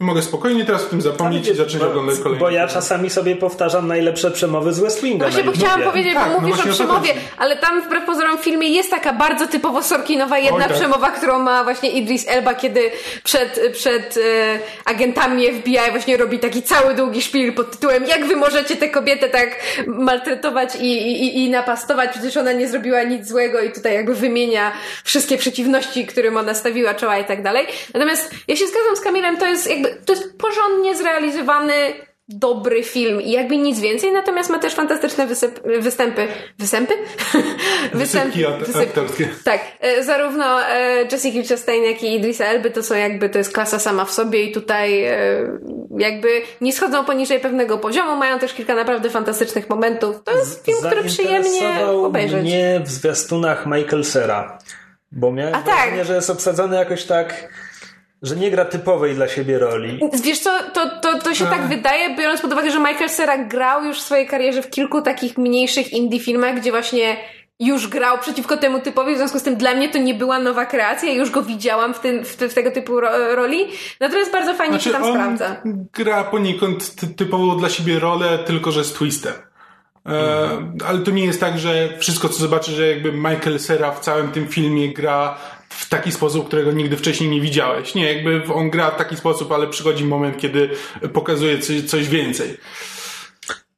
mogę 0.00 0.22
spokojnie 0.22 0.64
teraz 0.64 0.84
o 0.84 0.86
tym 0.86 1.00
zapomnieć 1.00 1.48
i 1.48 1.54
zacząć 1.54 1.82
oglądać 1.82 2.18
kolejny. 2.18 2.40
Bo 2.40 2.50
ja 2.50 2.68
czasami 2.68 3.10
sobie 3.10 3.36
powtarzam 3.36 3.88
najlepsze 3.88 4.30
przemowy 4.30 4.72
z 4.72 4.80
West 4.80 5.02
Winga 5.02 5.24
Właśnie, 5.24 5.44
bo 5.44 5.52
chciałam 5.52 5.82
powiedzieć, 5.82 6.14
Tak, 6.14 6.28
bo 6.28 6.40
no 6.40 6.48
mówisz 6.48 6.66
o 6.66 6.72
przemowie, 6.72 7.14
ale 7.38 7.56
tam 7.56 7.82
wbrew 7.82 8.04
pozorom 8.04 8.38
w 8.38 8.40
filmie 8.40 8.68
jest 8.68 8.90
taka 8.90 9.12
bardzo 9.12 9.46
typowo 9.46 9.82
Sorkinowa 9.82 10.38
jedna 10.38 10.64
Oj, 10.64 10.68
tak. 10.68 10.78
przemowa, 10.78 11.10
którą 11.10 11.38
ma 11.38 11.64
właśnie 11.64 11.90
Idris 11.90 12.28
Elba, 12.28 12.54
kiedy 12.54 12.90
przed, 13.24 13.60
przed 13.72 14.16
e, 14.16 14.58
agentami 14.84 15.52
FBI 15.52 15.78
właśnie 15.90 16.16
robi 16.16 16.38
taki 16.38 16.62
cały 16.62 16.94
długi 16.94 17.22
szpil 17.22 17.52
pod 17.52 17.70
tytułem 17.70 18.06
jak 18.06 18.26
wy 18.26 18.36
możecie 18.36 18.76
tę 18.76 18.88
kobietę 18.88 19.28
tak 19.28 19.60
maltretować 19.86 20.74
i, 20.80 20.92
i, 21.12 21.44
i 21.44 21.50
napastować, 21.50 22.10
przecież 22.10 22.36
ona 22.36 22.52
nie 22.52 22.68
zrobiła 22.68 23.02
nic 23.02 23.28
złego 23.28 23.60
i 23.60 23.72
tutaj 23.72 23.94
jakby 23.94 24.14
wymienia 24.14 24.72
wszystkie 25.04 25.38
przeciwności, 25.38 26.06
którym 26.06 26.36
ona 26.36 26.54
stawiła 26.54 26.94
czoła 26.94 27.18
i 27.18 27.24
tak 27.24 27.42
dalej. 27.42 27.66
Natomiast 27.94 28.30
ja 28.48 28.56
się 28.56 28.66
zgadzam 28.66 28.96
z 28.96 29.00
Kamilem, 29.00 29.36
to 29.36 29.46
jest 29.46 29.70
jakby, 29.70 29.85
to 30.06 30.12
jest 30.12 30.38
porządnie 30.38 30.96
zrealizowany 30.96 31.74
dobry 32.28 32.82
film 32.82 33.20
i 33.22 33.30
jakby 33.30 33.56
nic 33.56 33.80
więcej, 33.80 34.12
natomiast 34.12 34.50
ma 34.50 34.58
też 34.58 34.74
fantastyczne 34.74 35.26
wysyp, 35.26 35.60
występy. 35.80 36.28
Występy? 36.58 36.94
Wysypki 37.94 38.46
ak- 38.46 38.76
aktorskie. 38.82 39.28
Tak. 39.44 39.60
E, 39.80 40.04
Zarówno 40.04 40.62
e, 40.68 41.04
Jessica 41.12 41.48
Chastain, 41.48 41.84
jak 41.84 42.02
i 42.02 42.14
Idrisa 42.14 42.44
Elby 42.44 42.70
to 42.70 42.82
są 42.82 42.94
jakby, 42.94 43.28
to 43.28 43.38
jest 43.38 43.52
klasa 43.52 43.78
sama 43.78 44.04
w 44.04 44.12
sobie 44.12 44.42
i 44.42 44.52
tutaj 44.52 45.04
e, 45.04 45.16
jakby 45.98 46.28
nie 46.60 46.72
schodzą 46.72 47.04
poniżej 47.04 47.40
pewnego 47.40 47.78
poziomu, 47.78 48.16
mają 48.16 48.38
też 48.38 48.54
kilka 48.54 48.74
naprawdę 48.74 49.10
fantastycznych 49.10 49.68
momentów. 49.70 50.22
To 50.24 50.32
jest 50.32 50.64
film, 50.64 50.78
który 50.86 51.04
przyjemnie 51.04 51.86
obejrzeć. 51.86 52.42
mnie 52.42 52.80
w 52.84 52.88
zwiastunach 52.90 53.66
Michael 53.66 54.04
Cera, 54.04 54.58
bo 55.12 55.32
miałem 55.32 55.54
A 55.54 55.62
tak. 55.62 55.76
wrażenie, 55.76 56.04
że 56.04 56.14
jest 56.14 56.30
obsadzony 56.30 56.76
jakoś 56.76 57.04
tak, 57.04 57.48
że 58.22 58.36
nie 58.36 58.50
gra 58.50 58.64
typowej 58.64 59.14
dla 59.14 59.28
siebie 59.28 59.58
roli. 59.58 60.00
Wiesz 60.22 60.38
co, 60.38 60.50
to, 60.74 61.00
to, 61.00 61.18
to 61.18 61.34
się 61.34 61.44
tak 61.44 61.68
wydaje, 61.68 62.16
biorąc 62.16 62.40
pod 62.40 62.52
uwagę, 62.52 62.70
że 62.70 62.78
Michael 62.78 63.10
Cera 63.10 63.38
grał 63.44 63.84
już 63.84 63.98
w 63.98 64.02
swojej 64.02 64.26
karierze 64.26 64.62
w 64.62 64.70
kilku 64.70 65.02
takich 65.02 65.38
mniejszych 65.38 65.92
indie 65.92 66.20
filmach, 66.20 66.60
gdzie 66.60 66.70
właśnie 66.70 67.16
już 67.60 67.88
grał 67.88 68.18
przeciwko 68.18 68.56
temu 68.56 68.80
typowi, 68.80 69.14
w 69.14 69.16
związku 69.16 69.38
z 69.38 69.42
tym 69.42 69.56
dla 69.56 69.74
mnie 69.74 69.88
to 69.88 69.98
nie 69.98 70.14
była 70.14 70.38
nowa 70.38 70.66
kreacja, 70.66 71.08
ja 71.08 71.14
już 71.14 71.30
go 71.30 71.42
widziałam 71.42 71.94
w, 71.94 72.00
tym, 72.00 72.24
w, 72.24 72.36
w 72.36 72.54
tego 72.54 72.70
typu 72.70 73.00
ro, 73.00 73.34
roli, 73.34 73.58
natomiast 74.00 74.32
bardzo 74.32 74.54
fajnie 74.54 74.80
się 74.80 74.90
tam 74.90 75.04
Znaczy, 75.04 75.18
on 75.18 75.36
sprawdza. 75.36 75.62
gra 75.92 76.24
poniekąd 76.24 76.94
ty, 76.94 77.06
typową 77.06 77.58
dla 77.58 77.68
siebie 77.68 77.98
rolę, 77.98 78.38
tylko 78.38 78.72
że 78.72 78.84
z 78.84 78.92
twistem. 78.92 79.32
E, 80.06 80.48
ale 80.88 80.98
to 80.98 81.10
nie 81.10 81.24
jest 81.24 81.40
tak, 81.40 81.58
że 81.58 81.88
wszystko 81.98 82.28
co 82.28 82.34
zobaczysz, 82.34 82.74
że 82.74 82.88
jakby 82.88 83.12
Michael 83.12 83.58
Cera 83.58 83.92
w 83.92 84.00
całym 84.00 84.28
tym 84.32 84.48
filmie 84.48 84.92
gra 84.92 85.38
w 85.76 85.88
taki 85.88 86.12
sposób, 86.12 86.46
którego 86.46 86.72
nigdy 86.72 86.96
wcześniej 86.96 87.30
nie 87.30 87.40
widziałeś. 87.40 87.94
Nie, 87.94 88.12
jakby 88.12 88.54
on 88.54 88.70
gra 88.70 88.90
w 88.90 88.96
taki 88.96 89.16
sposób, 89.16 89.52
ale 89.52 89.66
przychodzi 89.66 90.04
moment, 90.04 90.38
kiedy 90.38 90.70
pokazuje 91.12 91.58
coś, 91.58 91.82
coś 91.82 92.08
więcej. 92.08 92.56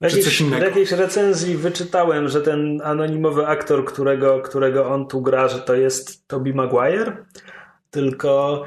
W 0.00 0.04
jakiejś, 0.04 0.24
coś 0.24 0.40
innego. 0.40 0.62
w 0.62 0.68
jakiejś 0.68 0.92
recenzji 0.92 1.56
wyczytałem, 1.56 2.28
że 2.28 2.40
ten 2.40 2.80
anonimowy 2.84 3.46
aktor, 3.46 3.84
którego, 3.84 4.40
którego 4.40 4.88
on 4.88 5.08
tu 5.08 5.22
gra, 5.22 5.48
że 5.48 5.58
to 5.58 5.74
jest 5.74 6.28
Toby 6.28 6.54
Maguire. 6.54 7.24
Tylko 7.90 8.64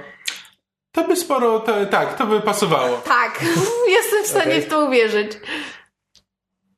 To 0.91 1.03
by 1.03 1.15
sporo, 1.15 1.59
to, 1.59 1.85
tak, 1.85 2.17
to 2.17 2.25
by 2.25 2.41
pasowało. 2.41 2.97
Tak, 2.97 3.45
jestem 3.97 4.23
w 4.23 4.27
stanie 4.27 4.51
Okej. 4.51 4.61
w 4.61 4.67
to 4.67 4.85
uwierzyć. 4.85 5.31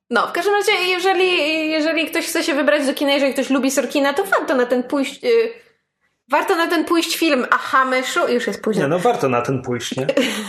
No, 0.09 0.27
w 0.27 0.31
każdym 0.31 0.53
razie, 0.53 0.71
jeżeli, 0.71 1.69
jeżeli 1.71 2.05
ktoś 2.05 2.25
chce 2.25 2.43
się 2.43 2.55
wybrać 2.55 2.85
do 2.85 2.93
kina, 2.93 3.13
jeżeli 3.13 3.34
ktoś 3.34 3.49
lubi 3.49 3.71
Sorkina, 3.71 4.13
to 4.13 4.23
warto 4.23 4.55
na 4.55 4.65
ten 4.65 4.84
pójść. 4.84 5.23
y, 5.23 5.62
warto 6.30 6.56
na 6.56 6.68
ten 6.68 6.86
pójść 6.86 7.18
film 7.18 7.45
Aha 7.52 7.86
Myszu. 7.86 8.28
Już 8.28 8.48
jest 8.48 8.62
późno. 8.62 8.84
nie, 8.84 8.88
no 8.88 9.00
warto 9.00 9.30
na 9.30 9.41
ten 9.41 9.62
pójść, 9.62 9.95
nie? 9.95 10.08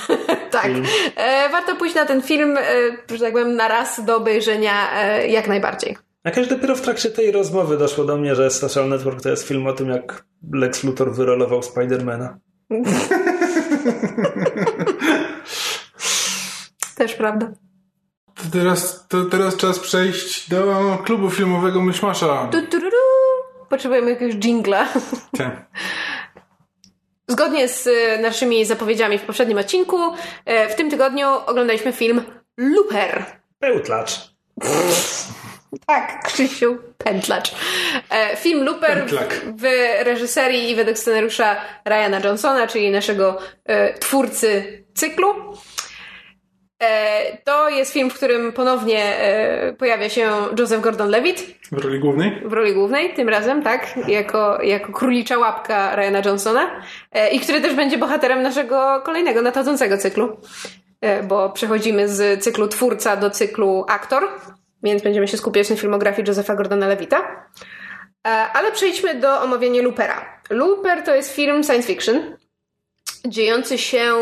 tak. 0.50 0.70
E, 1.16 1.48
warto 1.48 1.76
pójść 1.76 1.94
na 1.94 2.06
ten 2.06 2.22
film, 2.22 2.56
e, 2.58 2.62
że 3.10 3.18
tak 3.18 3.32
powiem, 3.32 3.56
na 3.56 3.68
raz 3.68 4.04
do 4.04 4.16
obejrzenia 4.16 5.02
e, 5.02 5.28
jak 5.28 5.48
najbardziej. 5.48 5.96
Jakoś 6.24 6.48
dopiero 6.48 6.76
w 6.76 6.80
trakcie 6.80 7.10
tej 7.10 7.32
rozmowy 7.32 7.76
doszło 7.78 8.04
do 8.04 8.16
mnie, 8.16 8.34
że 8.34 8.50
Social 8.50 8.88
Network 8.88 9.22
to 9.22 9.28
jest 9.28 9.48
film 9.48 9.66
o 9.66 9.72
tym, 9.72 9.88
jak 9.88 10.24
Lex 10.52 10.84
Luthor 10.84 11.14
wyrolował 11.14 11.62
Spidermana. 11.62 12.38
Też 16.96 17.14
prawda. 17.14 17.52
To 18.34 18.42
teraz, 18.52 19.08
to 19.08 19.24
teraz 19.24 19.56
czas 19.56 19.78
przejść 19.78 20.48
do 20.50 20.98
klubu 21.04 21.30
filmowego 21.30 21.82
Myszmasza. 21.82 22.48
Tu, 22.52 22.62
tu, 22.62 22.66
tu, 22.66 22.80
tu. 22.80 23.13
Potrzebujemy 23.74 24.10
jakiegoś 24.10 24.34
jingla. 24.34 24.88
Tak. 25.38 25.52
Zgodnie 27.28 27.68
z 27.68 27.86
e, 27.86 28.18
naszymi 28.18 28.64
zapowiedziami 28.64 29.18
w 29.18 29.22
poprzednim 29.22 29.58
odcinku, 29.58 29.98
e, 30.44 30.68
w 30.68 30.74
tym 30.74 30.90
tygodniu 30.90 31.28
oglądaliśmy 31.46 31.92
film 31.92 32.22
Looper. 32.56 33.24
Pełtlacz. 33.58 34.34
Tak, 35.86 36.24
Krzysiu 36.24 36.78
Pętlacz. 36.98 37.54
E, 38.10 38.36
film 38.36 38.64
Looper 38.64 38.98
Pętlak. 38.98 39.40
w, 39.56 39.62
reżyserii 40.04 40.70
i 40.70 40.74
według 40.76 40.98
scenariusza 40.98 41.56
Ryana 41.84 42.20
Johnsona, 42.20 42.66
czyli 42.66 42.90
naszego 42.90 43.38
twórcy 44.00 44.84
cyklu. 44.94 45.34
E, 46.84 47.38
to 47.44 47.68
jest 47.68 47.92
film, 47.92 48.10
w 48.10 48.14
którym 48.14 48.52
ponownie 48.52 49.18
e, 49.18 49.72
pojawia 49.72 50.08
się 50.08 50.30
Joseph 50.58 50.82
Gordon-Levitt 50.82 51.42
W 51.72 51.84
roli 51.84 52.00
głównej? 52.00 52.42
w 52.44 52.52
roli 52.52 52.74
głównej, 52.74 53.14
tym 53.14 53.28
razem, 53.28 53.62
tak, 53.62 53.94
jako, 54.08 54.62
jako 54.62 54.92
królicza 54.92 55.38
łapka 55.38 55.96
Ryana 55.96 56.22
Johnsona 56.24 56.80
e, 57.12 57.30
i 57.30 57.40
który 57.40 57.60
też 57.60 57.74
będzie 57.74 57.98
bohaterem 57.98 58.42
naszego 58.42 59.02
kolejnego 59.04 59.42
nadchodzącego 59.42 59.98
cyklu, 59.98 60.36
bo 61.28 61.50
przechodzimy 61.50 62.08
z 62.08 62.44
cyklu 62.44 62.68
twórca 62.68 63.16
do 63.16 63.30
cyklu 63.30 63.84
aktor, 63.88 64.28
więc 64.82 65.02
będziemy 65.02 65.28
się 65.28 65.36
skupiać 65.36 65.70
na 65.70 65.76
filmografii 65.76 66.28
Josepha 66.28 66.54
Gordona-Levitta. 66.54 67.16
Ale 68.54 68.72
przejdźmy 68.72 69.14
do 69.14 69.42
omawiania 69.42 69.82
Loopera. 69.82 70.40
Looper 70.50 71.02
to 71.02 71.14
jest 71.14 71.34
film 71.34 71.64
science 71.64 71.86
fiction, 71.86 72.36
dziejący 73.26 73.78
się 73.78 74.14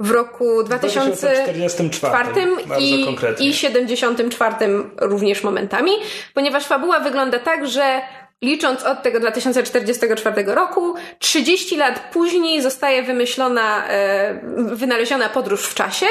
w 0.00 0.10
roku 0.10 0.62
2004 0.62 1.58
2044. 1.58 2.12
Bardzo 2.12 2.40
i, 2.78 3.04
konkretnie. 3.04 3.48
i 3.48 3.54
74 3.54 4.54
również 4.98 5.42
momentami, 5.42 5.92
ponieważ 6.34 6.66
fabuła 6.66 7.00
wygląda 7.00 7.38
tak, 7.38 7.68
że 7.68 8.00
licząc 8.42 8.82
od 8.82 9.02
tego 9.02 9.20
2044 9.20 10.44
roku, 10.46 10.94
30 11.18 11.76
lat 11.76 12.00
później 12.12 12.62
zostaje 12.62 13.02
wymyślona, 13.02 13.88
e, 13.88 14.40
wynaleziona 14.56 15.28
podróż 15.28 15.66
w 15.66 15.74
czasie 15.74 16.06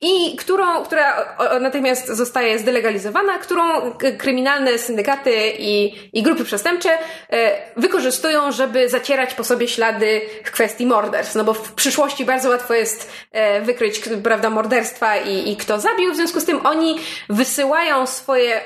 i 0.00 0.36
którą, 0.36 0.84
która 0.84 1.36
natychmiast 1.60 2.08
zostaje 2.08 2.58
zdelegalizowana, 2.58 3.38
którą 3.38 3.92
kryminalne 4.18 4.78
syndykaty 4.78 5.52
i, 5.58 5.94
i 6.12 6.22
grupy 6.22 6.44
przestępcze 6.44 6.90
e, 7.30 7.52
wykorzystują, 7.76 8.52
żeby 8.52 8.88
zacierać 8.88 9.34
po 9.34 9.44
sobie 9.44 9.68
ślady 9.68 10.20
w 10.44 10.50
kwestii 10.50 10.86
morderstw. 10.86 11.34
No 11.34 11.44
bo 11.44 11.54
w 11.54 11.72
przyszłości 11.72 12.24
bardzo 12.24 12.48
łatwo 12.48 12.74
jest 12.74 13.10
e, 13.32 13.60
wykryć, 13.60 14.00
prawda, 14.22 14.50
morderstwa 14.50 15.16
i, 15.16 15.52
i 15.52 15.56
kto 15.56 15.80
zabił. 15.80 16.12
W 16.12 16.16
związku 16.16 16.40
z 16.40 16.44
tym 16.44 16.66
oni 16.66 16.96
wysyłają 17.28 18.06
swoje 18.06 18.60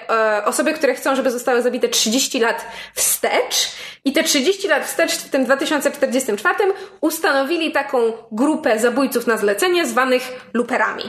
osoby, 0.45 0.73
które 0.73 0.95
chcą, 0.95 1.17
żeby 1.17 1.31
zostały 1.31 1.63
zabite 1.63 1.89
30 1.89 2.41
lat 2.41 2.67
wstecz. 2.95 3.73
I 4.05 4.13
te 4.13 4.23
30 4.25 4.69
lat 4.69 4.87
wstecz 4.87 5.13
w 5.13 5.31
tym 5.31 5.45
2044 5.45 6.55
ustanowili 7.01 7.73
taką 7.73 7.99
grupę 8.33 8.79
zabójców 8.79 9.27
na 9.27 9.37
zlecenie 9.37 9.87
zwanych 9.87 10.23
luperami. 10.55 11.05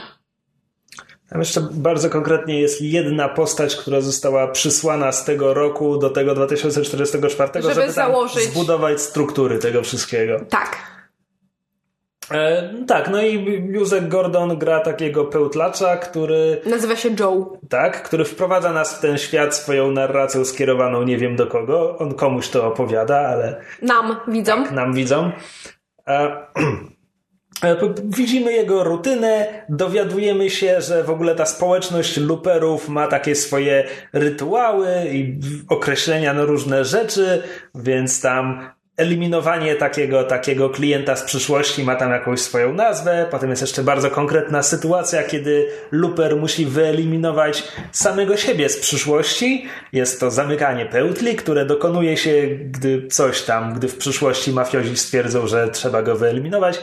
Tam 1.30 1.40
jeszcze 1.40 1.60
bardzo 1.72 2.10
konkretnie 2.10 2.60
jest 2.60 2.80
jedna 2.82 3.28
postać, 3.28 3.76
która 3.76 4.00
została 4.00 4.48
przysłana 4.48 5.12
z 5.12 5.24
tego 5.24 5.54
roku 5.54 5.98
do 5.98 6.10
tego 6.10 6.34
2044, 6.34 7.50
żeby, 7.62 7.74
Żeby 7.74 7.92
założyć- 7.92 8.50
zbudować 8.50 9.02
struktury 9.02 9.58
tego 9.58 9.82
wszystkiego. 9.82 10.40
Tak. 10.50 10.76
E, 12.34 12.70
tak, 12.86 13.10
no 13.10 13.22
i 13.22 13.62
Józef 13.70 14.08
Gordon 14.08 14.58
gra 14.58 14.80
takiego 14.80 15.24
pełtlacza, 15.24 15.96
który 15.96 16.60
Nazywa 16.66 16.96
się 16.96 17.08
Joe. 17.20 17.58
tak, 17.68 18.02
który 18.02 18.24
wprowadza 18.24 18.72
nas 18.72 18.98
w 18.98 19.00
ten 19.00 19.18
świat 19.18 19.54
swoją 19.56 19.90
narracją 19.90 20.44
skierowaną 20.44 21.02
nie 21.02 21.18
wiem 21.18 21.36
do 21.36 21.46
kogo. 21.46 21.98
On 21.98 22.14
komuś 22.14 22.48
to 22.48 22.66
opowiada, 22.66 23.18
ale 23.18 23.60
Nam, 23.82 24.16
widzom. 24.28 24.64
nam 24.74 24.94
widzą. 24.94 25.32
E, 26.08 26.12
e, 27.64 27.76
Widzimy 28.04 28.52
jego 28.52 28.84
rutynę, 28.84 29.64
dowiadujemy 29.68 30.50
się, 30.50 30.80
że 30.80 31.04
w 31.04 31.10
ogóle 31.10 31.34
ta 31.34 31.46
społeczność 31.46 32.16
luperów 32.16 32.88
ma 32.88 33.06
takie 33.06 33.34
swoje 33.34 33.84
rytuały 34.12 34.88
i 35.12 35.38
określenia 35.68 36.34
na 36.34 36.44
różne 36.44 36.84
rzeczy, 36.84 37.42
więc 37.74 38.20
tam 38.20 38.70
eliminowanie 39.02 39.74
takiego, 39.74 40.24
takiego 40.24 40.70
klienta 40.70 41.16
z 41.16 41.22
przyszłości 41.22 41.84
ma 41.84 41.96
tam 41.96 42.10
jakąś 42.10 42.40
swoją 42.40 42.72
nazwę. 42.72 43.26
Potem 43.30 43.50
jest 43.50 43.62
jeszcze 43.62 43.82
bardzo 43.82 44.10
konkretna 44.10 44.62
sytuacja, 44.62 45.22
kiedy 45.22 45.68
luper 45.90 46.36
musi 46.36 46.66
wyeliminować 46.66 47.64
samego 47.92 48.36
siebie 48.36 48.68
z 48.68 48.78
przyszłości. 48.78 49.66
Jest 49.92 50.20
to 50.20 50.30
zamykanie 50.30 50.86
pełtli, 50.86 51.36
które 51.36 51.66
dokonuje 51.66 52.16
się, 52.16 52.46
gdy 52.46 53.08
coś 53.08 53.42
tam, 53.42 53.74
gdy 53.74 53.88
w 53.88 53.96
przyszłości 53.96 54.52
mafiozi 54.52 54.96
stwierdzą, 54.96 55.46
że 55.46 55.68
trzeba 55.68 56.02
go 56.02 56.16
wyeliminować. 56.16 56.80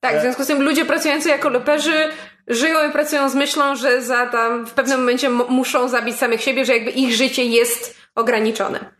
Tak, 0.00 0.18
w 0.18 0.20
związku 0.20 0.44
z 0.44 0.46
tym 0.46 0.62
ludzie 0.62 0.84
pracujący 0.84 1.28
jako 1.28 1.48
loperzy 1.48 2.08
żyją 2.48 2.88
i 2.88 2.92
pracują 2.92 3.30
z 3.30 3.34
myślą, 3.34 3.76
że 3.76 4.02
za 4.02 4.26
tam 4.26 4.66
w 4.66 4.70
pewnym 4.70 5.00
momencie 5.00 5.30
muszą 5.30 5.88
zabić 5.88 6.16
samych 6.16 6.42
siebie, 6.42 6.64
że 6.64 6.72
jakby 6.72 6.90
ich 6.90 7.14
życie 7.14 7.44
jest 7.44 7.94
ograniczone. 8.14 8.92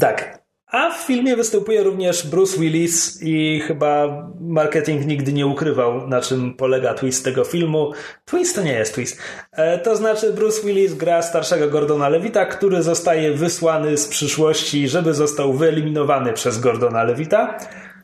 Tak. 0.00 0.43
A 0.74 0.90
w 0.90 0.96
filmie 0.96 1.36
występuje 1.36 1.82
również 1.82 2.26
Bruce 2.26 2.60
Willis 2.60 3.22
i 3.22 3.60
chyba 3.66 4.06
marketing 4.40 5.06
nigdy 5.06 5.32
nie 5.32 5.46
ukrywał, 5.46 6.08
na 6.08 6.20
czym 6.20 6.54
polega 6.54 6.94
twist 6.94 7.24
tego 7.24 7.44
filmu. 7.44 7.92
Twist 8.24 8.56
to 8.56 8.62
nie 8.62 8.72
jest 8.72 8.94
twist. 8.94 9.18
E, 9.52 9.78
to 9.78 9.96
znaczy 9.96 10.32
Bruce 10.32 10.62
Willis 10.66 10.94
gra 10.94 11.22
starszego 11.22 11.68
Gordona 11.68 12.08
Levita, 12.08 12.46
który 12.46 12.82
zostaje 12.82 13.32
wysłany 13.32 13.96
z 13.96 14.08
przyszłości, 14.08 14.88
żeby 14.88 15.14
został 15.14 15.52
wyeliminowany 15.52 16.32
przez 16.32 16.60
Gordona 16.60 17.02
Levita. 17.02 17.58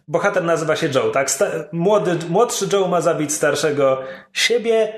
Bohater 0.08 0.44
nazywa 0.44 0.76
się 0.76 0.88
Joe, 0.94 1.10
tak? 1.10 1.30
Sta- 1.30 1.50
młody, 1.72 2.18
młodszy 2.28 2.66
Joe 2.72 2.88
ma 2.88 3.00
zabić 3.00 3.32
starszego 3.32 4.02
siebie. 4.32 4.92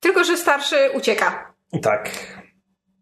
Tylko, 0.00 0.24
że 0.24 0.36
starszy 0.36 0.76
ucieka. 0.94 1.52
Tak. 1.82 2.10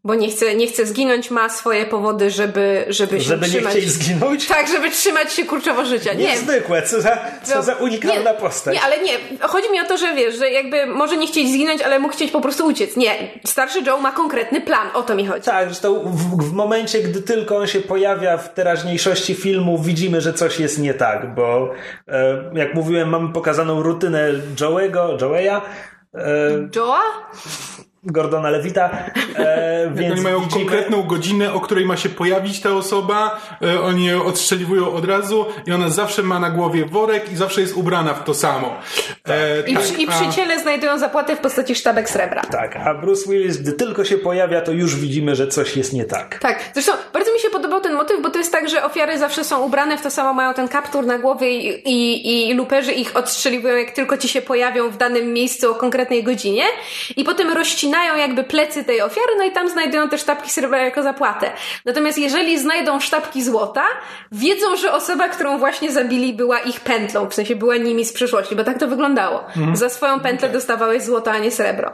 Bo 0.09 0.15
nie 0.15 0.31
chce, 0.31 0.55
nie 0.55 0.67
chce 0.67 0.87
zginąć, 0.87 1.31
ma 1.31 1.49
swoje 1.49 1.87
powody, 1.87 2.31
żeby, 2.31 2.85
żeby 2.89 3.21
się 3.21 3.25
Żeby 3.25 3.47
nie 3.47 3.53
trzymać. 3.53 3.73
chcieć 3.73 3.91
zginąć? 3.91 4.47
Tak, 4.47 4.69
żeby 4.69 4.91
trzymać 4.91 5.33
się 5.33 5.45
kurczowo 5.45 5.85
życia. 5.85 6.13
Nie, 6.13 6.27
Niezwykłe, 6.27 6.83
co 6.83 7.01
za, 7.01 7.19
co 7.43 7.63
za 7.63 7.75
unikalna 7.75 8.33
nie, 8.33 8.39
postać. 8.39 8.75
Nie, 8.75 8.83
ale 8.83 9.03
nie. 9.03 9.13
Chodzi 9.41 9.73
mi 9.73 9.81
o 9.81 9.85
to, 9.85 9.97
że 9.99 10.15
wiesz, 10.15 10.39
że 10.39 10.51
jakby 10.51 10.87
może 10.87 11.17
nie 11.17 11.27
chcieć 11.27 11.53
zginąć, 11.53 11.83
ale 11.83 11.99
mógł 11.99 12.15
chcieć 12.15 12.31
po 12.31 12.41
prostu 12.41 12.67
uciec. 12.67 12.97
Nie. 12.97 13.15
Starszy 13.47 13.83
Joe 13.87 14.01
ma 14.01 14.13
konkretny 14.13 14.61
plan. 14.61 14.89
O 14.95 15.03
to 15.03 15.15
mi 15.15 15.27
chodzi. 15.27 15.45
Tak, 15.45 15.67
zresztą 15.69 16.01
w, 16.05 16.43
w 16.51 16.53
momencie, 16.53 17.03
gdy 17.03 17.23
tylko 17.23 17.57
on 17.57 17.67
się 17.67 17.81
pojawia 17.81 18.37
w 18.37 18.55
teraźniejszości 18.55 19.35
filmu, 19.35 19.79
widzimy, 19.79 20.21
że 20.21 20.33
coś 20.33 20.61
jest 20.61 20.79
nie 20.79 20.95
tak, 20.95 21.35
bo 21.35 21.71
e, 22.09 22.51
jak 22.55 22.75
mówiłem, 22.75 23.09
mamy 23.09 23.33
pokazaną 23.33 23.83
rutynę 23.83 24.31
Joe'ego, 24.57 25.17
Joe'a, 25.17 25.61
e, 26.15 26.21
Joa? 26.77 27.01
Gordona 28.13 28.51
Levita, 28.51 28.91
e, 29.39 29.91
więc 29.95 30.13
oni 30.13 30.21
mają 30.21 30.41
widzimy, 30.41 30.65
konkretną 30.65 31.03
godzinę, 31.03 31.53
o 31.53 31.61
której 31.61 31.87
ma 31.87 31.97
się 31.97 32.09
pojawić 32.09 32.61
ta 32.61 32.71
osoba, 32.71 33.41
e, 33.63 33.81
oni 33.81 34.07
ją 34.07 34.25
odstrzeliwują 34.25 34.93
od 34.93 35.05
razu 35.05 35.47
i 35.67 35.73
ona 35.73 35.89
zawsze 35.89 36.23
ma 36.23 36.41
na 36.41 36.51
głowie 36.51 36.85
worek 36.85 37.33
i 37.33 37.37
zawsze 37.37 37.61
jest 37.61 37.77
ubrana 37.77 38.15
w 38.15 38.25
to 38.25 38.35
samo. 38.35 38.75
E, 39.29 39.61
I, 39.71 39.75
tak, 39.75 39.83
przy, 39.83 39.95
I 39.95 40.09
a- 40.09 40.11
przy 40.11 40.37
ciele 40.37 40.61
znajdują 40.61 40.99
zapłatę 40.99 41.37
w 41.37 41.39
postaci 41.39 41.75
sztabek 41.75 42.11
srebra. 42.11 42.43
Tak, 42.43 42.77
a 42.77 42.95
Bruce 42.95 43.31
Willis, 43.31 43.57
gdy 43.57 43.73
tylko 43.73 44.05
się 44.05 44.19
pojawia, 44.19 44.61
to 44.61 44.73
już 44.73 44.97
widzimy, 44.97 45.37
że 45.37 45.49
coś 45.49 45.77
jest 45.77 45.93
nie 45.93 46.05
tak. 46.05 46.39
Tak, 46.39 46.59
zresztą 46.75 46.93
bardzo 47.13 47.33
mi 47.33 47.41
się 47.41 47.51
podobał 47.51 47.81
ten 47.81 47.95
motyw, 47.95 48.23
bo 48.23 48.31
to 48.31 48.39
jest 48.39 48.53
tak, 48.53 48.69
że 48.69 48.85
ofiary 48.85 49.19
zawsze 49.19 49.45
są 49.45 49.63
ubrane 49.63 49.99
w 49.99 50.03
to 50.03 50.11
samo, 50.11 50.35
mają 50.35 50.55
ten 50.55 50.69
kaptur 50.69 51.07
na 51.07 51.19
głowie 51.19 51.51
i, 51.51 51.89
i, 51.89 52.49
i 52.49 52.55
luperzy 52.55 52.93
ich 52.93 53.17
odstrzeliwują, 53.17 53.77
jak 53.77 53.91
tylko 53.91 54.17
ci 54.17 54.29
się 54.29 54.43
pojawią 54.43 54.91
w 54.91 54.97
danym 54.97 55.33
miejscu 55.33 55.71
o 55.71 55.75
konkretnej 55.75 56.25
godzinie 56.25 56.65
i 57.17 57.25
potem 57.25 57.53
rozcinają 57.53 57.98
jakby 58.17 58.45
plecy 58.45 58.85
tej 58.85 59.03
ofiary, 59.03 59.33
no 59.39 59.45
i 59.45 59.53
tam 59.53 59.69
znajdują 59.69 60.09
te 60.09 60.19
sztabki 60.19 60.51
srebra 60.51 60.79
jako 60.79 61.03
zapłatę. 61.03 61.51
Natomiast 61.85 62.19
jeżeli 62.19 62.59
znajdą 62.59 63.01
sztabki 63.01 63.43
złota, 63.43 63.85
wiedzą, 64.33 64.77
że 64.77 64.93
osoba, 64.93 65.29
którą 65.29 65.59
właśnie 65.59 65.93
zabili 65.93 66.33
była 66.33 66.59
ich 66.59 66.81
pętlą, 66.81 67.29
w 67.29 67.35
sensie 67.35 67.57
była 67.57 67.77
nimi 67.77 68.05
z 68.05 68.13
przyszłości, 68.13 68.57
bo 68.57 68.65
tak 68.65 68.79
to 68.79 68.89
wyglądało. 68.89 69.45
Za 69.73 69.89
swoją 69.89 70.21
pętlę 70.21 70.49
dostawałeś 70.49 71.03
złoto, 71.03 71.31
a 71.31 71.39
nie 71.39 71.51
srebro. 71.51 71.93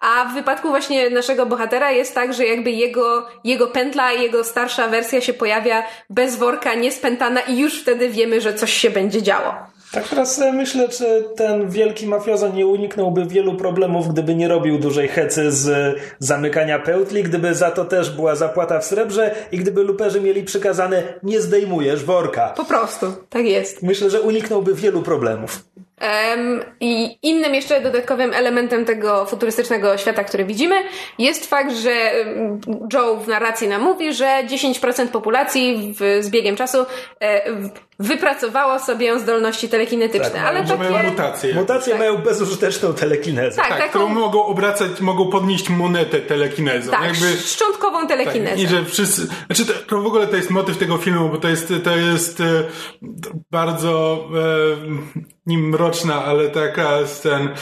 A 0.00 0.24
w 0.24 0.34
wypadku 0.34 0.68
właśnie 0.68 1.10
naszego 1.10 1.46
bohatera 1.46 1.90
jest 1.90 2.14
tak, 2.14 2.34
że 2.34 2.46
jakby 2.46 2.70
jego, 2.70 3.28
jego 3.44 3.66
pętla, 3.66 4.12
jego 4.12 4.44
starsza 4.44 4.88
wersja 4.88 5.20
się 5.20 5.34
pojawia 5.34 5.82
bez 6.10 6.36
worka, 6.36 6.74
niespętana 6.74 7.40
i 7.40 7.58
już 7.58 7.80
wtedy 7.80 8.08
wiemy, 8.08 8.40
że 8.40 8.54
coś 8.54 8.72
się 8.72 8.90
będzie 8.90 9.22
działo. 9.22 9.75
Tak 9.96 10.08
teraz 10.08 10.40
myślę, 10.52 10.88
czy 10.88 11.24
ten 11.36 11.70
wielki 11.70 12.06
mafiozo 12.06 12.48
nie 12.48 12.66
uniknąłby 12.66 13.26
wielu 13.26 13.54
problemów, 13.54 14.08
gdyby 14.08 14.34
nie 14.34 14.48
robił 14.48 14.78
dużej 14.78 15.08
hecy 15.08 15.52
z 15.52 15.96
zamykania 16.18 16.78
pełtli, 16.78 17.22
gdyby 17.22 17.54
za 17.54 17.70
to 17.70 17.84
też 17.84 18.10
była 18.10 18.34
zapłata 18.34 18.78
w 18.78 18.84
srebrze 18.84 19.34
i 19.52 19.58
gdyby 19.58 19.82
luperzy 19.82 20.20
mieli 20.20 20.44
przykazane 20.44 21.02
nie 21.22 21.40
zdejmujesz 21.40 22.04
worka. 22.04 22.48
Po 22.56 22.64
prostu, 22.64 23.06
tak 23.30 23.44
jest. 23.44 23.82
Myślę, 23.82 24.10
że 24.10 24.20
uniknąłby 24.20 24.74
wielu 24.74 25.02
problemów. 25.02 25.64
I 26.80 27.18
innym 27.22 27.54
jeszcze 27.54 27.80
dodatkowym 27.80 28.32
elementem 28.32 28.84
tego 28.84 29.26
futurystycznego 29.26 29.98
świata, 29.98 30.24
który 30.24 30.44
widzimy, 30.44 30.74
jest 31.18 31.46
fakt, 31.46 31.72
że 31.72 32.10
Joe 32.92 33.16
w 33.16 33.28
narracji 33.28 33.68
nam 33.68 33.82
mówi, 33.82 34.12
że 34.12 34.24
10% 34.24 35.08
populacji 35.08 35.94
w, 36.00 36.24
z 36.24 36.30
biegiem 36.30 36.56
czasu 36.56 36.86
e, 37.20 37.42
wypracowało 37.98 38.78
sobie 38.78 39.18
zdolności 39.18 39.68
telekinetyczne. 39.68 40.30
Tak, 40.30 40.44
ale 40.44 40.66
że 40.66 40.76
mają 40.76 40.92
takie... 40.92 41.10
mutacje. 41.10 41.54
Mutacje 41.54 41.92
Tak. 41.92 42.00
mają 42.00 42.16
bezużyteczną 42.16 42.94
telekinezę. 42.94 43.56
Tak, 43.56 43.68
Tak, 43.68 43.78
taką 43.78 43.88
którą 43.88 44.08
mogą 44.08 44.44
obracać, 44.44 45.00
mogą 45.00 45.30
podnieść 45.30 45.68
monetę 45.68 46.20
telekinezą. 46.20 46.90
tak, 46.90 47.02
Jakby, 47.02 47.36
szczątkową 47.36 47.98
tak, 47.98 48.08
telekinezę. 48.08 48.62
I 48.62 48.68
że 48.68 48.84
wszyscy, 48.84 49.26
znaczy 49.46 49.66
to, 49.66 49.72
to 49.72 50.00
w 50.00 50.06
ogóle 50.06 50.26
to 50.26 50.36
jest 50.36 50.50
motyw 50.50 50.78
tego 50.78 50.96
filmu, 50.96 51.28
bo 51.28 51.36
to 51.38 51.48
jest, 51.48 51.72
to 51.84 51.96
jest 51.96 52.40
e, 52.40 52.44
bardzo 53.50 54.24
e, 54.34 55.35
nim 55.46 55.68
mroczna, 55.68 56.24
ale 56.24 56.48
taka 56.48 56.98
ten 57.22 57.48
e, 57.48 57.52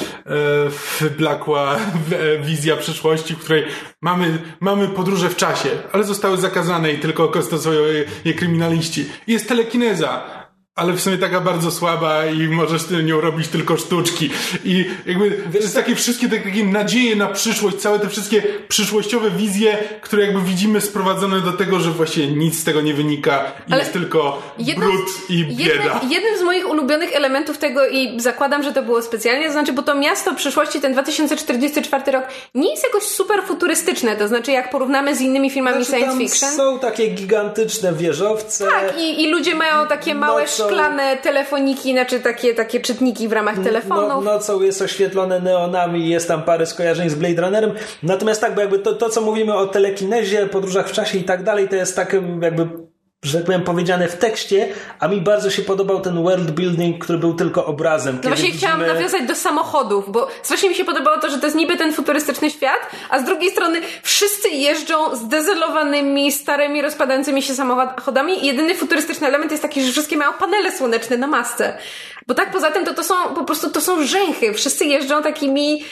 wyblakła 1.00 1.76
wizja 2.46 2.76
przyszłości, 2.76 3.34
w 3.34 3.38
której 3.38 3.64
mamy, 4.00 4.38
mamy 4.60 4.88
podróże 4.88 5.28
w 5.28 5.36
czasie, 5.36 5.68
ale 5.92 6.04
zostały 6.04 6.36
zakazane 6.36 6.92
i 6.92 6.98
tylko 6.98 7.42
stosują 7.42 7.82
je, 8.24 8.34
kryminaliści. 8.34 9.06
Jest 9.26 9.48
telekineza. 9.48 10.43
Ale 10.76 10.92
w 10.92 11.00
sumie 11.00 11.18
taka 11.18 11.40
bardzo 11.40 11.70
słaba 11.70 12.26
i 12.26 12.48
możesz 12.48 12.82
nią 13.04 13.20
robić 13.20 13.48
tylko 13.48 13.76
sztuczki. 13.76 14.30
I 14.64 14.84
jakby 15.06 15.30
to 15.52 15.58
jest 15.58 15.74
takie 15.74 15.94
wszystkie 15.94 16.28
te, 16.28 16.38
takie 16.38 16.64
nadzieje 16.64 17.16
na 17.16 17.26
przyszłość, 17.26 17.76
całe 17.76 17.98
te 17.98 18.08
wszystkie 18.08 18.42
przyszłościowe 18.68 19.30
wizje, 19.30 19.78
które 20.00 20.22
jakby 20.24 20.40
widzimy 20.42 20.80
sprowadzone 20.80 21.40
do 21.40 21.52
tego, 21.52 21.80
że 21.80 21.90
właśnie 21.90 22.26
nic 22.26 22.60
z 22.60 22.64
tego 22.64 22.80
nie 22.80 22.94
wynika 22.94 23.44
i 23.68 23.72
Ale 23.72 23.80
jest 23.80 23.92
tylko 23.92 24.42
brud 24.76 25.10
z- 25.10 25.30
i 25.30 25.44
bieda. 25.44 25.64
Jednym, 25.72 26.10
jednym 26.12 26.38
z 26.38 26.42
moich 26.42 26.68
ulubionych 26.70 27.16
elementów 27.16 27.58
tego 27.58 27.88
i 27.88 28.20
zakładam, 28.20 28.62
że 28.62 28.72
to 28.72 28.82
było 28.82 29.02
specjalnie, 29.02 29.46
to 29.46 29.52
znaczy, 29.52 29.72
bo 29.72 29.82
to 29.82 29.94
miasto 29.94 30.34
przyszłości, 30.34 30.80
ten 30.80 30.92
2044 30.92 32.12
rok, 32.12 32.24
nie 32.54 32.70
jest 32.70 32.84
jakoś 32.84 33.02
super 33.02 33.42
futurystyczne, 33.42 34.16
to 34.16 34.28
znaczy 34.28 34.52
jak 34.52 34.70
porównamy 34.70 35.16
z 35.16 35.20
innymi 35.20 35.50
filmami 35.50 35.84
Znaczy, 35.84 35.90
science 36.00 36.18
tam 36.18 36.28
fiction. 36.28 36.50
są 36.56 36.78
takie 36.78 37.08
gigantyczne 37.08 37.92
wieżowce. 37.92 38.64
Tak, 38.66 38.98
i, 38.98 39.22
i 39.22 39.30
ludzie 39.30 39.54
mają 39.54 39.86
takie 39.86 40.14
małe 40.14 40.46
szklane 40.66 41.16
telefoniki, 41.16 41.92
znaczy 41.92 42.20
takie, 42.20 42.54
takie 42.54 42.80
czytniki 42.80 43.28
w 43.28 43.32
ramach 43.32 43.56
No, 43.58 43.64
telefonów. 43.64 44.24
nocą 44.24 44.60
jest 44.62 44.82
oświetlone 44.82 45.40
neonami, 45.40 46.08
jest 46.08 46.28
tam 46.28 46.42
parę 46.42 46.66
skojarzeń 46.66 47.10
z 47.10 47.14
Blade 47.14 47.42
Runnerem. 47.42 47.72
Natomiast 48.02 48.40
tak, 48.40 48.54
bo 48.54 48.60
jakby 48.60 48.78
to, 48.78 48.92
to 48.92 49.08
co 49.10 49.20
mówimy 49.20 49.54
o 49.54 49.66
telekinezie, 49.66 50.46
podróżach 50.46 50.88
w 50.88 50.92
czasie 50.92 51.18
i 51.18 51.24
tak 51.24 51.42
dalej, 51.42 51.68
to 51.68 51.76
jest 51.76 51.96
tak 51.96 52.12
jakby 52.42 52.83
że 53.24 53.38
tak 53.38 53.46
powiem, 53.46 53.62
powiedziane 53.62 54.08
w 54.08 54.16
tekście, 54.16 54.68
a 55.00 55.08
mi 55.08 55.20
bardzo 55.20 55.50
się 55.50 55.62
podobał 55.62 56.00
ten 56.00 56.22
world 56.22 56.50
building, 56.50 57.04
który 57.04 57.18
był 57.18 57.34
tylko 57.34 57.66
obrazem. 57.66 58.18
No 58.22 58.28
właśnie 58.28 58.50
chciałam 58.50 58.86
nawiązać 58.86 59.26
do 59.26 59.34
samochodów, 59.34 60.12
bo 60.12 60.28
strasznie 60.42 60.68
mi 60.68 60.74
się 60.74 60.84
podobało 60.84 61.18
to, 61.18 61.30
że 61.30 61.38
to 61.38 61.46
jest 61.46 61.56
niby 61.56 61.76
ten 61.76 61.92
futurystyczny 61.92 62.50
świat, 62.50 62.80
a 63.10 63.18
z 63.18 63.24
drugiej 63.24 63.50
strony 63.50 63.80
wszyscy 64.02 64.48
jeżdżą 64.48 65.16
zdezolowanymi, 65.16 66.32
starymi, 66.32 66.82
rozpadającymi 66.82 67.42
się 67.42 67.54
samochodami 67.54 68.44
i 68.44 68.46
jedyny 68.46 68.74
futurystyczny 68.74 69.26
element 69.26 69.50
jest 69.50 69.62
taki, 69.62 69.84
że 69.84 69.92
wszystkie 69.92 70.16
mają 70.16 70.32
panele 70.32 70.72
słoneczne 70.72 71.16
na 71.16 71.26
masce. 71.26 71.78
Bo 72.26 72.34
tak 72.34 72.52
poza 72.52 72.70
tym 72.70 72.84
to, 72.84 72.94
to 72.94 73.04
są 73.04 73.14
po 73.34 73.44
prostu 73.44 73.70
to 73.70 73.80
są 73.80 74.06
rzęchy. 74.06 74.52
Wszyscy 74.54 74.84
jeżdżą 74.84 75.22
takimi 75.22 75.84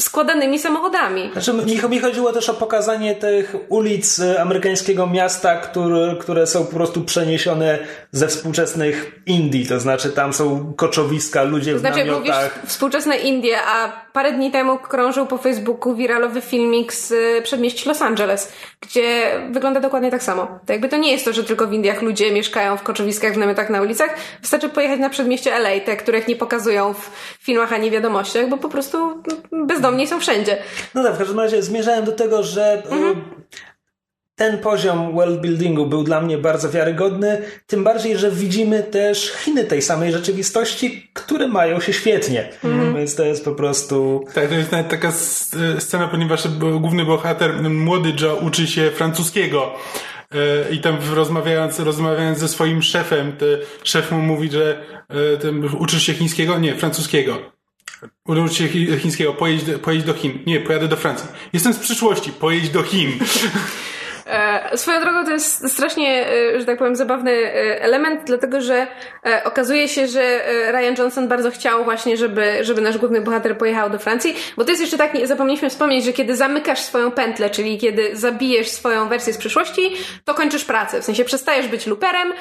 składanymi 0.00 0.58
samochodami. 0.58 1.30
Znaczy, 1.32 1.52
mi, 1.52 1.88
mi 1.88 2.00
chodziło 2.00 2.32
też 2.32 2.48
o 2.48 2.54
pokazanie 2.54 3.14
tych 3.14 3.54
ulic 3.68 4.18
y, 4.18 4.40
amerykańskiego 4.40 5.06
miasta, 5.06 5.56
które, 5.56 6.16
które 6.20 6.46
są 6.46 6.66
po 6.66 6.74
prostu 6.74 7.04
przeniesione 7.04 7.78
ze 8.12 8.28
współczesnych 8.28 9.20
Indii. 9.26 9.66
To 9.66 9.80
znaczy, 9.80 10.10
tam 10.10 10.32
są 10.32 10.72
koczowiska, 10.76 11.42
ludzie 11.42 11.72
To 11.72 11.78
znaczy, 11.78 11.94
w 11.94 11.98
jak 11.98 12.16
mówisz 12.16 12.28
namiotach. 12.30 12.62
współczesne 12.66 13.16
Indie, 13.16 13.58
a 13.66 13.92
parę 14.12 14.32
dni 14.32 14.50
temu 14.50 14.78
krążył 14.78 15.26
po 15.26 15.38
Facebooku 15.38 15.94
wiralowy 15.94 16.40
filmik 16.40 16.92
z 16.92 17.10
y, 17.10 17.42
przedmieści 17.42 17.88
Los 17.88 18.02
Angeles, 18.02 18.52
gdzie 18.80 19.32
wygląda 19.50 19.80
dokładnie 19.80 20.10
tak 20.10 20.22
samo. 20.22 20.58
To 20.66 20.72
jakby 20.72 20.88
to 20.88 20.96
nie 20.96 21.12
jest 21.12 21.24
to, 21.24 21.32
że 21.32 21.44
tylko 21.44 21.66
w 21.66 21.72
Indiach 21.72 22.02
ludzie 22.02 22.32
mieszkają 22.32 22.76
w 22.76 22.82
koczowiskach, 22.82 23.34
w 23.34 23.38
namiotach 23.38 23.70
na 23.70 23.82
ulicach. 23.82 24.16
Wystarczy 24.40 24.68
pojechać 24.68 25.00
na 25.00 25.10
przedmieście 25.10 25.54
LA, 25.56 25.63
te, 25.80 25.96
których 25.96 26.28
nie 26.28 26.36
pokazują 26.36 26.94
w 26.94 27.10
filmach 27.40 27.72
ani 27.72 27.90
wiadomościach, 27.90 28.48
bo 28.48 28.56
po 28.56 28.68
prostu 28.68 29.22
bezdomni 29.66 30.06
są 30.06 30.20
wszędzie. 30.20 30.58
No 30.94 31.02
tak, 31.04 31.14
w 31.14 31.18
każdym 31.18 31.40
razie 31.40 31.62
zmierzałem 31.62 32.04
do 32.04 32.12
tego, 32.12 32.42
że 32.42 32.78
y, 32.78 33.44
ten 34.36 34.58
poziom 34.58 35.14
world 35.14 35.40
buildingu 35.40 35.86
był 35.86 36.02
dla 36.04 36.20
mnie 36.20 36.38
bardzo 36.38 36.70
wiarygodny, 36.70 37.42
tym 37.66 37.84
bardziej, 37.84 38.16
że 38.18 38.30
widzimy 38.30 38.82
też 38.82 39.32
Chiny 39.44 39.64
tej 39.64 39.82
samej 39.82 40.12
rzeczywistości, 40.12 41.10
które 41.12 41.48
mają 41.48 41.80
się 41.80 41.92
świetnie. 41.92 42.48
Więc 42.94 43.14
to 43.14 43.24
jest 43.24 43.44
po 43.44 43.52
prostu... 43.52 44.24
Tak, 44.34 44.48
to 44.48 44.54
jest 44.54 44.72
nawet 44.72 44.88
taka 44.88 45.08
s- 45.08 45.56
scena, 45.78 46.08
ponieważ 46.08 46.48
główny 46.80 47.04
bohater, 47.04 47.62
młody 47.62 48.12
Joe, 48.20 48.34
uczy 48.34 48.66
się 48.66 48.90
francuskiego. 48.90 49.74
E, 50.34 50.74
i 50.74 50.78
tam 50.78 50.96
rozmawiając, 51.14 51.78
rozmawiając 51.78 52.38
ze 52.38 52.48
swoim 52.48 52.82
szefem, 52.82 53.32
to 53.32 53.46
szef 53.84 54.12
mu 54.12 54.18
mówi, 54.18 54.50
że 54.50 54.84
e, 55.08 55.36
ten, 55.36 55.64
uczysz 55.64 56.02
się 56.02 56.14
chińskiego? 56.14 56.58
Nie, 56.58 56.74
francuskiego. 56.74 57.38
Uczysz 58.26 58.58
się 58.58 58.68
chi- 58.68 58.98
chińskiego, 58.98 59.34
pojedź, 59.34 59.62
pojedź 59.82 60.04
do 60.04 60.14
Chin. 60.14 60.38
Nie, 60.46 60.60
pojadę 60.60 60.88
do 60.88 60.96
Francji. 60.96 61.28
Jestem 61.52 61.72
z 61.72 61.78
przyszłości, 61.78 62.32
pojedź 62.32 62.68
do 62.70 62.82
Chin. 62.82 63.12
E, 64.26 64.76
swoją 64.78 65.00
drogą 65.00 65.24
to 65.24 65.30
jest 65.30 65.72
strasznie, 65.72 66.26
e, 66.28 66.60
że 66.60 66.66
tak 66.66 66.78
powiem, 66.78 66.96
zabawny 66.96 67.30
e, 67.32 67.82
element, 67.82 68.20
dlatego 68.26 68.60
że 68.60 68.86
okazuje 69.44 69.88
się, 69.88 70.06
że 70.06 70.40
Ryan 70.72 70.94
Johnson 70.98 71.28
bardzo 71.28 71.50
chciał 71.50 71.84
właśnie, 71.84 72.16
żeby, 72.16 72.58
żeby 72.60 72.80
nasz 72.80 72.98
główny 72.98 73.20
bohater 73.20 73.58
pojechał 73.58 73.90
do 73.90 73.98
Francji, 73.98 74.36
bo 74.56 74.64
to 74.64 74.70
jest 74.70 74.80
jeszcze 74.80 74.98
tak, 74.98 75.14
nie- 75.14 75.26
zapomnieliśmy 75.26 75.70
wspomnieć, 75.70 76.04
że 76.04 76.12
kiedy 76.12 76.36
zamykasz 76.36 76.78
swoją 76.80 77.10
pętlę, 77.10 77.50
czyli 77.50 77.78
kiedy 77.78 78.16
zabijesz 78.16 78.68
swoją 78.68 79.08
wersję 79.08 79.32
z 79.32 79.38
przyszłości, 79.38 79.90
to 80.24 80.34
kończysz 80.34 80.64
pracę. 80.64 81.00
W 81.00 81.04
sensie 81.04 81.24
przestajesz 81.24 81.68
być 81.68 81.86
luperem, 81.86 82.32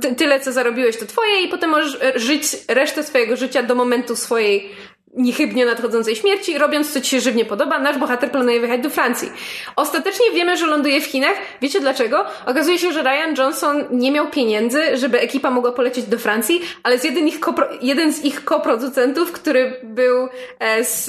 ty, 0.00 0.14
tyle 0.14 0.40
co 0.40 0.52
zarobiłeś 0.52 0.96
to 0.98 1.06
twoje 1.06 1.42
i 1.42 1.48
potem 1.48 1.70
możesz 1.70 1.98
żyć 2.14 2.42
resztę 2.68 3.02
swojego 3.02 3.36
życia 3.36 3.62
do 3.62 3.74
momentu 3.74 4.16
swojej 4.16 4.70
niechybnie 5.14 5.66
nadchodzącej 5.66 6.16
śmierci, 6.16 6.58
robiąc 6.58 6.92
co 6.92 7.00
ci 7.00 7.10
się 7.10 7.20
żywnie 7.20 7.44
podoba, 7.44 7.78
nasz 7.78 7.98
bohater 7.98 8.30
planuje 8.30 8.60
wyjechać 8.60 8.80
do 8.80 8.90
Francji. 8.90 9.32
Ostatecznie 9.76 10.26
wiemy, 10.34 10.56
że 10.56 10.66
ląduje 10.66 11.00
w 11.00 11.04
Chinach. 11.04 11.34
Wiecie 11.62 11.80
dlaczego? 11.80 12.24
Okazuje 12.46 12.78
się, 12.78 12.92
że 12.92 13.02
Ryan 13.02 13.34
Johnson 13.38 13.84
nie 13.90 14.12
miał 14.12 14.30
pieniędzy, 14.30 14.96
żeby 14.96 15.20
ekipa 15.20 15.50
mogła 15.50 15.72
polecieć 15.72 16.04
do 16.04 16.18
Francji, 16.18 16.60
ale 16.82 16.98
z 16.98 17.04
jeden, 17.04 17.28
ich 17.28 17.40
kopro, 17.40 17.66
jeden 17.82 18.12
z 18.12 18.24
ich 18.24 18.44
koproducentów, 18.44 19.32
który 19.32 19.76
był 19.82 20.28
e, 20.58 20.84
z, 20.84 21.04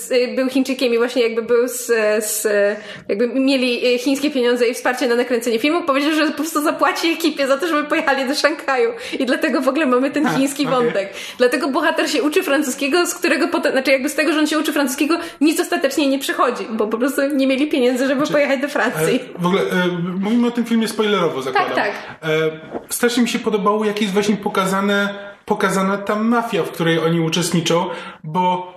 z, 0.00 0.34
był 0.36 0.48
Chińczykiem 0.48 0.94
i 0.94 0.98
właśnie 0.98 1.22
jakby 1.22 1.42
był 1.42 1.68
z, 1.68 1.86
z 2.24 2.46
jakby 3.08 3.28
mieli 3.28 3.98
chińskie 3.98 4.30
pieniądze 4.30 4.68
i 4.68 4.74
wsparcie 4.74 5.06
na 5.06 5.14
nakręcenie 5.14 5.58
filmu, 5.58 5.82
powiedział, 5.82 6.12
że 6.12 6.26
po 6.26 6.32
prostu 6.32 6.62
zapłaci 6.62 7.08
ekipie 7.12 7.46
za 7.46 7.56
to, 7.56 7.68
żeby 7.68 7.84
pojechali 7.84 8.28
do 8.28 8.34
Szanghaju. 8.34 8.92
I 9.18 9.26
dlatego 9.26 9.60
w 9.60 9.68
ogóle 9.68 9.86
mamy 9.86 10.10
ten 10.10 10.28
chiński 10.28 10.66
wątek. 10.66 11.08
Dlatego 11.38 11.68
bohater 11.68 12.10
się 12.10 12.22
uczy 12.22 12.42
francuskiego, 12.42 13.06
z 13.06 13.14
którego 13.14 13.39
potem, 13.48 13.72
znaczy 13.72 13.90
jakby 13.90 14.08
z 14.08 14.14
tego, 14.14 14.32
że 14.32 14.38
on 14.38 14.46
się 14.46 14.58
uczy 14.58 14.72
francuskiego, 14.72 15.18
nic 15.40 15.60
ostatecznie 15.60 16.08
nie 16.08 16.18
przychodzi, 16.18 16.64
bo 16.72 16.86
po 16.86 16.98
prostu 16.98 17.20
nie 17.36 17.46
mieli 17.46 17.68
pieniędzy, 17.68 18.06
żeby 18.06 18.26
pojechać 18.26 18.60
do 18.60 18.66
E, 18.66 18.70
Francji. 18.70 19.20
w 19.38 19.46
ogóle 19.46 19.62
e, 19.62 19.88
mówimy 20.20 20.46
o 20.46 20.50
tym 20.50 20.64
filmie 20.64 20.88
spoilerowo, 20.88 21.42
zakładam. 21.42 21.74
tak. 21.74 21.92
E, 22.22 22.28
strasznie 22.88 23.22
mi 23.22 23.28
się 23.28 23.38
podobało, 23.38 23.84
jak 23.84 24.00
jest 24.02 24.12
właśnie 24.14 24.36
pokazane, 24.36 25.14
pokazana 25.44 25.98
ta 25.98 26.16
mafia, 26.16 26.62
w 26.62 26.70
której 26.70 26.98
oni 26.98 27.20
uczestniczą, 27.20 27.86
bo 28.24 28.72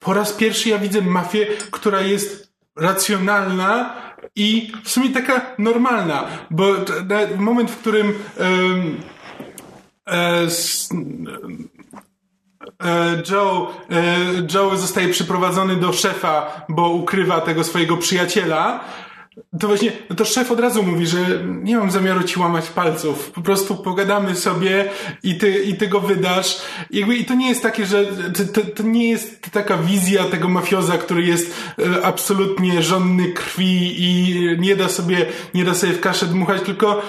po 0.00 0.14
raz 0.14 0.32
pierwszy 0.32 0.68
ja 0.68 0.78
widzę 0.78 1.00
mafię, 1.02 1.46
która 1.70 2.00
jest 2.00 2.52
racjonalna 2.76 3.94
i 4.36 4.72
w 4.84 4.90
sumie 4.90 5.10
taka 5.10 5.40
normalna, 5.58 6.24
bo 6.50 6.64
moment, 7.38 7.70
w 7.70 7.76
którym 7.78 8.14
e, 10.06 10.42
s- 10.42 10.88
e, 10.92 11.73
Joe, 13.30 13.70
e, 13.90 14.16
Joe 14.54 14.76
zostaje 14.76 15.08
przyprowadzony 15.08 15.76
do 15.76 15.92
szefa, 15.92 16.64
bo 16.68 16.88
ukrywa 16.88 17.40
tego 17.40 17.64
swojego 17.64 17.96
przyjaciela. 17.96 18.84
To 19.60 19.68
właśnie, 19.68 19.92
no 20.10 20.16
to 20.16 20.24
szef 20.24 20.50
od 20.50 20.60
razu 20.60 20.82
mówi, 20.82 21.06
że 21.06 21.18
nie 21.44 21.76
mam 21.76 21.90
zamiaru 21.90 22.22
ci 22.22 22.40
łamać 22.40 22.70
palców. 22.70 23.30
Po 23.30 23.40
prostu 23.40 23.76
pogadamy 23.76 24.34
sobie 24.36 24.90
i 25.22 25.38
ty, 25.38 25.50
i 25.50 25.74
ty 25.74 25.88
go 25.88 26.00
wydasz. 26.00 26.60
Jakby, 26.90 27.16
I 27.16 27.24
to 27.24 27.34
nie 27.34 27.48
jest 27.48 27.62
takie, 27.62 27.86
że 27.86 28.06
to, 28.06 28.60
to, 28.60 28.66
to 28.70 28.82
nie 28.82 29.10
jest 29.10 29.50
taka 29.50 29.76
wizja 29.76 30.24
tego 30.24 30.48
mafioza, 30.48 30.98
który 30.98 31.22
jest 31.22 31.54
e, 31.78 32.06
absolutnie 32.06 32.82
żonny 32.82 33.32
krwi 33.32 34.02
i 34.02 34.46
nie 34.58 34.76
da 34.76 34.88
sobie, 34.88 35.26
nie 35.54 35.64
da 35.64 35.74
sobie 35.74 35.92
w 35.92 36.00
kaszę 36.00 36.26
dmuchać, 36.26 36.62
tylko 36.62 37.02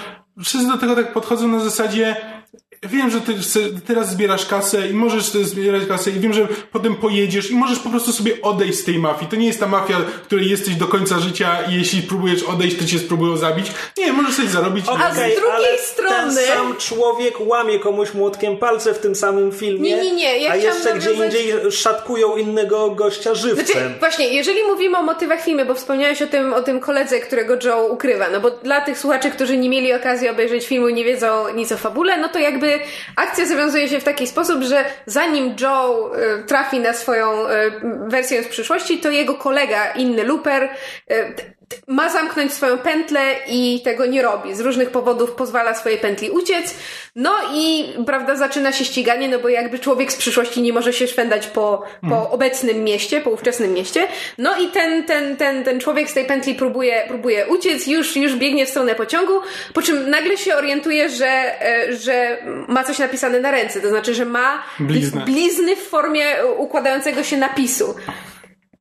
wszyscy 0.44 0.68
do 0.68 0.78
tego 0.78 0.96
tak 0.96 1.14
podchodzą 1.14 1.48
na 1.48 1.60
zasadzie 1.60 2.16
Wiem, 2.90 3.10
że 3.12 3.22
ty 3.22 3.34
teraz 3.88 4.10
zbierasz 4.12 4.46
kasę 4.46 4.88
i 4.88 4.94
możesz 4.94 5.24
zbierać 5.24 5.86
kasę 5.88 6.10
i 6.12 6.20
wiem, 6.20 6.34
że 6.34 6.48
potem 6.72 6.96
pojedziesz 6.96 7.52
i 7.52 7.56
możesz 7.56 7.80
po 7.80 7.90
prostu 7.90 8.12
sobie 8.12 8.42
odejść 8.42 8.80
z 8.80 8.84
tej 8.84 9.00
mafii. 9.00 9.32
To 9.32 9.36
nie 9.36 9.48
jest 9.48 9.60
ta 9.60 9.68
mafia, 9.68 9.98
której 10.26 10.50
jesteś 10.50 10.76
do 10.76 10.88
końca 10.88 11.20
życia 11.20 11.58
i 11.72 11.74
jeśli 11.76 12.02
próbujesz 12.02 12.44
odejść, 12.44 12.78
to 12.78 12.86
cię 12.86 13.00
spróbują 13.00 13.38
zabić. 13.38 13.72
Nie, 13.98 14.14
możesz 14.14 14.36
sobie 14.36 14.48
zarobić. 14.48 14.86
i 14.86 14.90
A 14.90 15.12
z 15.12 15.16
drugiej 15.16 15.38
ale 15.56 15.78
strony- 15.78 16.16
Ten 16.16 16.32
sam 16.48 16.76
człowiek 16.78 17.36
łamie 17.40 17.80
komuś 17.80 18.14
młotkiem 18.14 18.58
palce 18.58 18.94
w 18.94 19.00
tym 19.00 19.16
samym 19.16 19.52
filmie. 19.52 19.90
Nie, 19.96 20.04
nie, 20.04 20.12
nie, 20.12 20.38
ja 20.40 20.52
a 20.52 20.56
jeszcze 20.56 20.94
gdzie 20.94 21.10
nawiązać- 21.10 21.26
indziej 21.26 21.72
szatkują 21.72 22.36
innego 22.38 22.90
gościa 22.92 23.36
żywcem. 23.36 23.66
Znaczy, 23.66 23.90
właśnie, 24.00 24.28
jeżeli 24.34 24.64
mówimy 24.64 24.98
o 24.98 25.02
motywach 25.02 25.42
filmu, 25.44 25.66
bo 25.66 25.76
wspomniałeś 25.76 26.22
o 26.22 26.28
tym, 26.28 26.54
o 26.54 26.62
tym 26.62 26.80
koledze, 26.80 27.20
którego 27.20 27.58
Joe 27.64 27.88
ukrywa, 27.88 28.30
no 28.30 28.40
bo 28.40 28.52
dla 28.52 28.82
tych 28.82 29.00
słuchaczy, 29.00 29.32
którzy 29.32 29.58
nie 29.58 29.70
mieli 29.70 29.94
okazji 29.94 30.30
obejrzeć 30.30 30.66
filmu 30.68 30.88
i 30.88 30.94
nie 30.94 31.04
wiedzą 31.04 31.54
nic 31.56 31.72
o 31.72 31.78
fabule, 31.78 32.18
no 32.18 32.30
to 32.30 32.40
jakby 32.40 32.75
akcja 33.16 33.46
zawiązuje 33.46 33.90
się 33.90 34.00
w 34.00 34.04
taki 34.04 34.28
sposób, 34.28 34.64
że 34.64 34.86
zanim 35.06 35.56
Joe 35.62 36.12
y, 36.16 36.44
trafi 36.44 36.80
na 36.80 36.94
swoją 36.94 37.50
y, 37.50 37.72
wersję 38.08 38.44
z 38.44 38.48
przyszłości, 38.48 38.98
to 38.98 39.10
jego 39.10 39.36
kolega, 39.36 39.92
inny 39.92 40.24
luper, 40.24 40.64
y, 40.64 41.36
ma 41.88 42.10
zamknąć 42.10 42.54
swoją 42.54 42.78
pętlę 42.78 43.22
i 43.48 43.82
tego 43.84 44.06
nie 44.06 44.22
robi. 44.22 44.56
Z 44.56 44.60
różnych 44.60 44.90
powodów 44.90 45.32
pozwala 45.32 45.74
swojej 45.74 45.98
pętli 45.98 46.30
uciec. 46.30 46.76
No 47.16 47.32
i, 47.54 47.94
prawda, 48.06 48.36
zaczyna 48.36 48.72
się 48.72 48.86
ściganie, 48.86 49.30
no 49.30 49.40
bo 49.40 49.50
jakby 49.50 49.80
człowiek 49.80 50.12
z 50.12 50.16
przyszłości 50.16 50.62
nie 50.62 50.74
może 50.74 50.94
się 50.94 51.08
szwendać 51.08 51.48
po, 51.48 51.84
po 52.10 52.30
obecnym 52.32 52.84
mieście, 52.84 53.22
po 53.22 53.30
ówczesnym 53.30 53.74
mieście. 53.74 54.08
No 54.38 54.58
i 54.58 54.68
ten, 54.68 55.04
ten, 55.04 55.38
ten, 55.38 55.64
ten 55.64 55.80
człowiek 55.80 56.10
z 56.10 56.14
tej 56.14 56.26
pętli 56.26 56.56
próbuje, 56.56 57.04
próbuje 57.08 57.48
uciec, 57.48 57.88
już, 57.88 58.16
już 58.16 58.36
biegnie 58.36 58.66
w 58.66 58.70
stronę 58.70 58.96
pociągu, 58.96 59.34
po 59.74 59.82
czym 59.82 60.10
nagle 60.10 60.38
się 60.38 60.56
orientuje, 60.56 61.10
że, 61.10 61.62
e, 61.62 61.96
że 61.96 62.38
ma 62.68 62.84
coś 62.84 63.00
napisane 63.00 63.40
na 63.40 63.52
ręce, 63.52 63.82
to 63.82 63.90
znaczy, 63.90 64.14
że 64.14 64.26
ma 64.26 64.64
blizny 65.26 65.76
w 65.76 65.88
formie 65.88 66.26
układającego 66.58 67.24
się 67.24 67.38
napisu. 67.38 67.96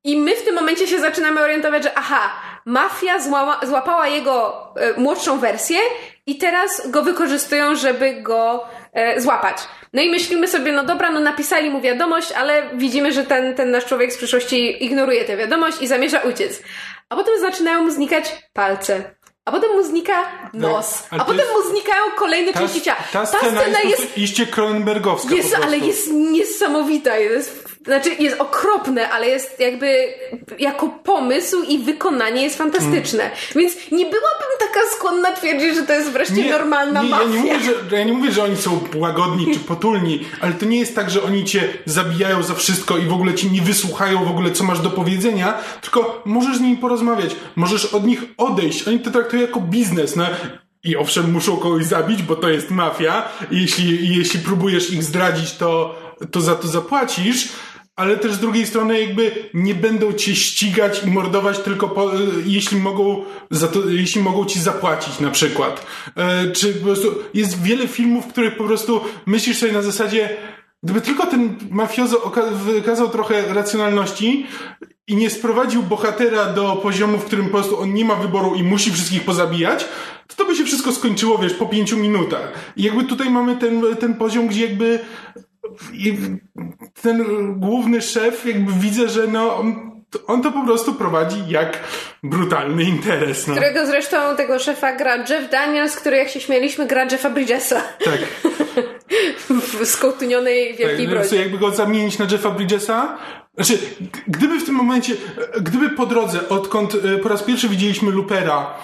I 0.04 0.16
my 0.16 0.36
w 0.36 0.44
tym 0.44 0.54
momencie 0.54 0.86
się 0.88 1.00
zaczynamy 1.00 1.40
orientować, 1.40 1.82
że 1.82 1.98
aha, 1.98 2.30
mafia 2.64 3.20
złama, 3.20 3.60
złapała 3.62 4.08
jego 4.08 4.64
e, 4.76 5.00
młodszą 5.00 5.38
wersję 5.38 5.78
i 6.26 6.38
teraz 6.38 6.90
go 6.90 7.02
wykorzystują, 7.02 7.74
żeby 7.74 8.14
go 8.14 8.64
e, 8.92 9.20
złapać. 9.20 9.56
No 9.92 10.02
i 10.02 10.10
myślimy 10.10 10.48
sobie, 10.48 10.72
no 10.72 10.84
dobra, 10.84 11.10
no 11.10 11.20
napisali 11.20 11.70
mu 11.70 11.80
wiadomość, 11.80 12.32
ale 12.32 12.62
widzimy, 12.74 13.12
że 13.12 13.24
ten, 13.24 13.54
ten 13.54 13.70
nasz 13.70 13.84
człowiek 13.84 14.12
z 14.12 14.16
przyszłości 14.16 14.84
ignoruje 14.84 15.24
tę 15.24 15.36
wiadomość 15.36 15.82
i 15.82 15.86
zamierza 15.86 16.18
uciec. 16.20 16.62
A 17.08 17.16
potem 17.16 17.40
zaczynają 17.40 17.82
mu 17.82 17.90
znikać 17.90 18.36
palce. 18.52 19.14
A 19.44 19.52
potem 19.52 19.70
mu 19.72 19.82
znika 19.82 20.12
nos. 20.54 21.02
ale 21.10 21.22
A 21.22 21.24
potem 21.24 21.40
jest- 21.40 21.52
mu 21.52 21.62
znikają 21.70 22.02
kolejne 22.16 22.52
Ta, 22.52 22.60
części 22.60 22.82
ciała. 22.82 22.98
ta 23.12 23.26
scena 23.26 23.62
jest, 23.84 23.96
prostu 23.96 24.20
iście 24.20 24.46
Cronenbergowska 24.46 25.34
Jest, 25.34 25.56
ale 25.64 25.78
jest 25.78 26.08
niesamowita. 26.12 27.16
Jest, 27.18 27.63
znaczy, 27.84 28.10
jest 28.18 28.40
okropne, 28.40 29.10
ale 29.10 29.28
jest 29.28 29.60
jakby 29.60 30.14
jako 30.58 30.88
pomysł 30.88 31.62
i 31.62 31.78
wykonanie 31.78 32.42
jest 32.42 32.58
fantastyczne. 32.58 33.24
Mm. 33.24 33.36
Więc 33.56 33.74
nie 33.74 34.04
byłabym 34.04 34.48
taka 34.58 34.80
skłonna 34.96 35.32
twierdzić, 35.32 35.74
że 35.74 35.82
to 35.82 35.92
jest 35.92 36.10
wreszcie 36.10 36.50
normalna 36.50 37.02
nie, 37.02 37.08
mafia. 37.08 37.24
Ja 37.24 37.30
nie, 37.30 37.38
mówię, 37.38 37.60
że, 37.60 37.96
ja 37.96 38.04
nie 38.04 38.12
mówię, 38.12 38.32
że 38.32 38.44
oni 38.44 38.56
są 38.56 38.80
łagodni 38.94 39.54
czy 39.54 39.60
potulni, 39.60 40.20
ale 40.40 40.52
to 40.52 40.66
nie 40.66 40.78
jest 40.78 40.94
tak, 40.94 41.10
że 41.10 41.22
oni 41.22 41.44
cię 41.44 41.68
zabijają 41.84 42.42
za 42.42 42.54
wszystko 42.54 42.98
i 42.98 43.06
w 43.06 43.12
ogóle 43.12 43.34
ci 43.34 43.50
nie 43.50 43.62
wysłuchają 43.62 44.24
w 44.24 44.30
ogóle, 44.30 44.50
co 44.50 44.64
masz 44.64 44.80
do 44.80 44.90
powiedzenia, 44.90 45.58
tylko 45.80 46.22
możesz 46.24 46.56
z 46.56 46.60
nimi 46.60 46.76
porozmawiać, 46.76 47.36
możesz 47.56 47.84
od 47.84 48.06
nich 48.06 48.22
odejść. 48.36 48.88
Oni 48.88 49.00
to 49.00 49.10
traktują 49.10 49.42
jako 49.42 49.60
biznes, 49.60 50.16
no. 50.16 50.26
I 50.84 50.96
owszem, 50.96 51.32
muszą 51.32 51.56
kogoś 51.56 51.84
zabić, 51.84 52.22
bo 52.22 52.36
to 52.36 52.50
jest 52.50 52.70
mafia. 52.70 53.28
Jeśli, 53.50 54.16
jeśli 54.16 54.40
próbujesz 54.40 54.90
ich 54.90 55.02
zdradzić, 55.02 55.52
to, 55.52 55.94
to 56.30 56.40
za 56.40 56.54
to 56.54 56.68
zapłacisz. 56.68 57.48
Ale 57.96 58.16
też 58.16 58.32
z 58.32 58.38
drugiej 58.38 58.66
strony 58.66 59.00
jakby 59.00 59.48
nie 59.54 59.74
będą 59.74 60.12
cię 60.12 60.36
ścigać 60.36 61.02
i 61.04 61.10
mordować 61.10 61.58
tylko 61.58 61.88
po, 61.88 62.10
jeśli 62.46 62.76
mogą 62.76 63.24
za 63.50 63.68
to, 63.68 63.88
jeśli 63.88 64.20
mogą 64.20 64.44
ci 64.44 64.60
zapłacić 64.60 65.20
na 65.20 65.30
przykład. 65.30 65.86
E, 66.16 66.50
czy 66.52 66.74
po 66.74 66.84
prostu 66.84 67.14
jest 67.34 67.62
wiele 67.62 67.88
filmów, 67.88 68.24
w 68.24 68.28
których 68.28 68.56
po 68.56 68.64
prostu 68.64 69.00
myślisz 69.26 69.58
sobie 69.58 69.72
na 69.72 69.82
zasadzie 69.82 70.36
gdyby 70.84 71.00
tylko 71.00 71.26
ten 71.26 71.56
mafiozo 71.70 72.32
wykazał 72.52 73.08
trochę 73.08 73.54
racjonalności 73.54 74.46
i 75.06 75.16
nie 75.16 75.30
sprowadził 75.30 75.82
bohatera 75.82 76.52
do 76.52 76.76
poziomu, 76.76 77.18
w 77.18 77.24
którym 77.24 77.44
po 77.44 77.50
prostu 77.50 77.80
on 77.80 77.94
nie 77.94 78.04
ma 78.04 78.14
wyboru 78.14 78.54
i 78.54 78.62
musi 78.62 78.90
wszystkich 78.90 79.24
pozabijać, 79.24 79.84
to 80.26 80.36
to 80.36 80.44
by 80.44 80.56
się 80.56 80.64
wszystko 80.64 80.92
skończyło, 80.92 81.38
wiesz, 81.38 81.54
po 81.54 81.66
pięciu 81.66 81.96
minutach. 81.96 82.52
I 82.76 82.82
jakby 82.82 83.04
tutaj 83.04 83.30
mamy 83.30 83.56
ten, 83.56 83.96
ten 84.00 84.14
poziom, 84.14 84.46
gdzie 84.46 84.66
jakby 84.66 85.00
i 85.92 86.16
ten 87.02 87.24
główny 87.60 88.02
szef, 88.02 88.46
jakby 88.46 88.72
widzę, 88.72 89.08
że 89.08 89.26
no, 89.26 89.56
on, 89.56 89.90
on 90.26 90.42
to 90.42 90.52
po 90.52 90.64
prostu 90.64 90.94
prowadzi 90.94 91.48
jak 91.48 91.80
brutalny 92.22 92.82
interes. 92.82 93.46
No. 93.46 93.54
Którego 93.54 93.86
zresztą 93.86 94.36
tego 94.36 94.58
szefa 94.58 94.96
gra 94.96 95.16
Jeff 95.16 95.50
Daniels, 95.50 95.96
który 95.96 96.16
jak 96.16 96.28
się 96.28 96.40
śmieliśmy 96.40 96.86
gra 96.86 97.04
Jeffa 97.04 97.30
Bridgesa 97.30 97.82
Tak. 98.04 98.18
w 99.80 99.86
skołtunionej 99.86 100.68
Tak, 100.68 100.76
wielkiej 100.78 101.06
sobie 101.06 101.18
brodzie. 101.18 101.36
jakby 101.36 101.58
go 101.58 101.70
zamienić 101.70 102.18
na 102.18 102.26
Jeffa 102.30 102.50
Bridgesa. 102.50 103.18
Znaczy, 103.54 103.78
gdyby 104.28 104.60
w 104.60 104.64
tym 104.64 104.74
momencie, 104.74 105.14
gdyby 105.60 105.90
po 105.90 106.06
drodze, 106.06 106.48
odkąd 106.48 106.94
e, 106.94 107.18
po 107.18 107.28
raz 107.28 107.42
pierwszy 107.42 107.68
widzieliśmy 107.68 108.10
Lupera, 108.10 108.74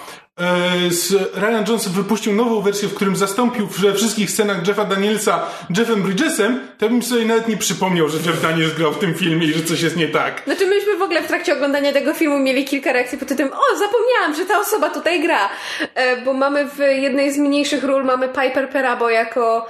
Ryan 1.35 1.65
Johnson 1.69 1.93
wypuścił 1.93 2.33
nową 2.33 2.61
wersję, 2.61 2.89
w 2.89 2.95
którym 2.95 3.17
zastąpił 3.17 3.67
we 3.67 3.95
wszystkich 3.95 4.31
scenach 4.31 4.67
Jeffa 4.67 4.85
Danielsa 4.85 5.47
Jeffem 5.77 6.03
Bridgesem, 6.03 6.61
to 6.79 6.89
bym 6.89 7.03
sobie 7.03 7.25
nawet 7.25 7.49
nie 7.49 7.57
przypomniał, 7.57 8.09
że 8.09 8.19
Jeff 8.19 8.43
Daniels 8.43 8.75
grał 8.75 8.93
w 8.93 8.99
tym 8.99 9.15
filmie 9.15 9.47
i 9.47 9.53
że 9.53 9.63
coś 9.63 9.83
jest 9.83 9.97
nie 9.97 10.09
tak. 10.09 10.43
Znaczy 10.45 10.67
myśmy 10.67 10.97
w 10.97 11.03
ogóle 11.03 11.23
w 11.23 11.27
trakcie 11.27 11.53
oglądania 11.53 11.93
tego 11.93 12.15
filmu 12.15 12.39
mieli 12.39 12.65
kilka 12.65 12.93
reakcji 12.93 13.19
pod 13.19 13.29
tytułem 13.29 13.53
o, 13.53 13.79
zapomniałam, 13.79 14.35
że 14.37 14.47
ta 14.47 14.61
osoba 14.61 14.91
tutaj 14.91 15.23
gra. 15.23 15.49
E, 15.95 16.17
bo 16.23 16.33
mamy 16.33 16.69
w 16.69 16.79
jednej 16.79 17.33
z 17.33 17.39
mniejszych 17.39 17.85
ról 17.85 18.05
mamy 18.05 18.29
Piper 18.29 18.69
Perabo 18.69 19.11
jako 19.11 19.67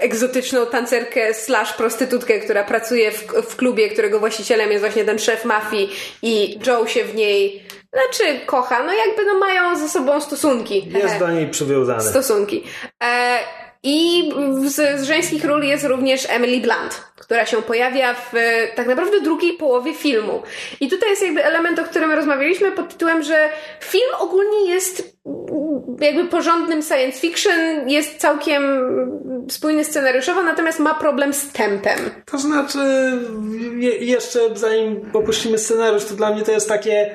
egzotyczną 0.00 0.66
tancerkę 0.66 1.34
slash 1.34 1.72
prostytutkę, 1.72 2.38
która 2.38 2.64
pracuje 2.64 3.10
w, 3.10 3.26
w 3.48 3.56
klubie, 3.56 3.88
którego 3.88 4.20
właścicielem 4.20 4.70
jest 4.70 4.80
właśnie 4.80 5.04
ten 5.04 5.18
szef 5.18 5.44
mafii 5.44 5.90
i 6.22 6.58
Joe 6.66 6.86
się 6.86 7.04
w 7.04 7.14
niej 7.14 7.62
znaczy 7.92 8.40
kocha, 8.46 8.82
no 8.82 8.92
jakby 8.92 9.24
no 9.24 9.38
mają 9.38 9.76
ze 9.76 9.88
sobą 9.88 10.20
stosunki. 10.20 10.88
Jest 10.94 11.18
do 11.18 11.30
niej 11.30 11.50
przywiązany. 11.50 12.02
stosunki. 12.02 12.64
E, 13.04 13.38
I 13.82 14.30
z, 14.64 15.00
z 15.00 15.04
żeńskich 15.04 15.44
ról 15.44 15.62
jest 15.62 15.84
również 15.84 16.26
Emily 16.30 16.60
Blunt, 16.60 17.04
która 17.16 17.46
się 17.46 17.62
pojawia 17.62 18.14
w 18.14 18.32
tak 18.74 18.86
naprawdę 18.86 19.20
drugiej 19.20 19.52
połowie 19.52 19.94
filmu. 19.94 20.42
I 20.80 20.88
tutaj 20.88 21.10
jest 21.10 21.22
jakby 21.22 21.44
element, 21.44 21.78
o 21.78 21.84
którym 21.84 22.12
rozmawialiśmy 22.12 22.72
pod 22.72 22.88
tytułem, 22.88 23.22
że 23.22 23.48
film 23.80 24.10
ogólnie 24.18 24.70
jest 24.70 25.16
mm, 25.26 25.96
jakby 26.00 26.24
porządnym 26.24 26.82
science 26.82 27.18
fiction, 27.20 27.88
jest 27.88 28.18
całkiem 28.18 28.62
spójny 29.50 29.84
scenariuszowo, 29.84 30.42
natomiast 30.42 30.78
ma 30.78 30.94
problem 30.94 31.32
z 31.32 31.52
tempem. 31.52 31.98
To 32.26 32.38
znaczy, 32.38 32.78
je, 33.78 33.96
jeszcze 33.96 34.40
zanim 34.54 35.10
opuścimy 35.12 35.58
scenariusz, 35.58 36.04
to 36.04 36.14
dla 36.14 36.30
mnie 36.32 36.42
to 36.42 36.52
jest 36.52 36.68
takie. 36.68 37.14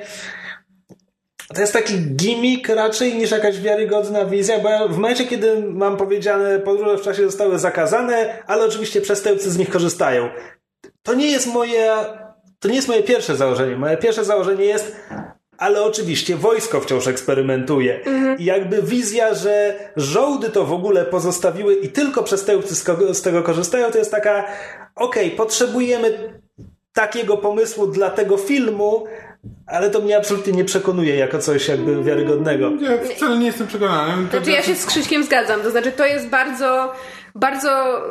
To 1.54 1.60
jest 1.60 1.72
taki 1.72 1.94
gimmick 2.00 2.68
raczej 2.68 3.14
niż 3.14 3.30
jakaś 3.30 3.60
wiarygodna 3.60 4.24
wizja, 4.24 4.58
bo 4.58 4.68
ja 4.68 4.88
w 4.88 4.96
momencie, 4.96 5.26
kiedy 5.26 5.62
mam 5.62 5.96
powiedziane, 5.96 6.58
podróże 6.58 6.98
w 6.98 7.02
czasie 7.02 7.22
zostały 7.22 7.58
zakazane, 7.58 8.42
ale 8.46 8.64
oczywiście 8.64 9.00
przestępcy 9.00 9.50
z 9.50 9.58
nich 9.58 9.70
korzystają. 9.70 10.28
To 11.02 11.14
nie 11.14 11.30
jest 11.30 11.46
moje, 11.46 11.90
to 12.58 12.68
nie 12.68 12.74
jest 12.74 12.88
moje 12.88 13.02
pierwsze 13.02 13.36
założenie. 13.36 13.76
Moje 13.76 13.96
pierwsze 13.96 14.24
założenie 14.24 14.64
jest, 14.64 14.96
ale 15.58 15.82
oczywiście 15.82 16.36
wojsko 16.36 16.80
wciąż 16.80 17.06
eksperymentuje. 17.06 18.00
I 18.38 18.44
jakby 18.44 18.82
wizja, 18.82 19.34
że 19.34 19.74
żołdy 19.96 20.50
to 20.50 20.64
w 20.64 20.72
ogóle 20.72 21.04
pozostawiły 21.04 21.74
i 21.74 21.88
tylko 21.88 22.22
przestępcy 22.22 22.74
z, 22.74 22.84
kogo, 22.84 23.14
z 23.14 23.22
tego 23.22 23.42
korzystają, 23.42 23.90
to 23.90 23.98
jest 23.98 24.10
taka, 24.10 24.44
okej, 24.96 25.30
potrzebujemy 25.30 26.40
takiego 26.92 27.36
pomysłu 27.36 27.86
dla 27.86 28.10
tego 28.10 28.36
filmu, 28.36 29.06
ale 29.66 29.90
to 29.90 30.00
mnie 30.00 30.16
absolutnie 30.16 30.52
nie 30.52 30.64
przekonuje 30.64 31.16
jako 31.16 31.38
coś 31.38 31.68
jakby 31.68 32.04
wiarygodnego. 32.04 32.70
Ja 32.80 33.14
wcale 33.16 33.38
nie 33.38 33.46
jestem 33.46 33.66
przekonany. 33.66 34.26
To- 34.26 34.36
Znaczy 34.36 34.50
ja 34.50 34.62
się 34.62 34.74
z 34.74 34.86
Krzyśkiem 34.86 35.24
zgadzam, 35.24 35.60
to 35.60 35.70
znaczy 35.70 35.92
to 35.92 36.06
jest 36.06 36.28
bardzo, 36.28 36.92
bardzo 37.34 38.02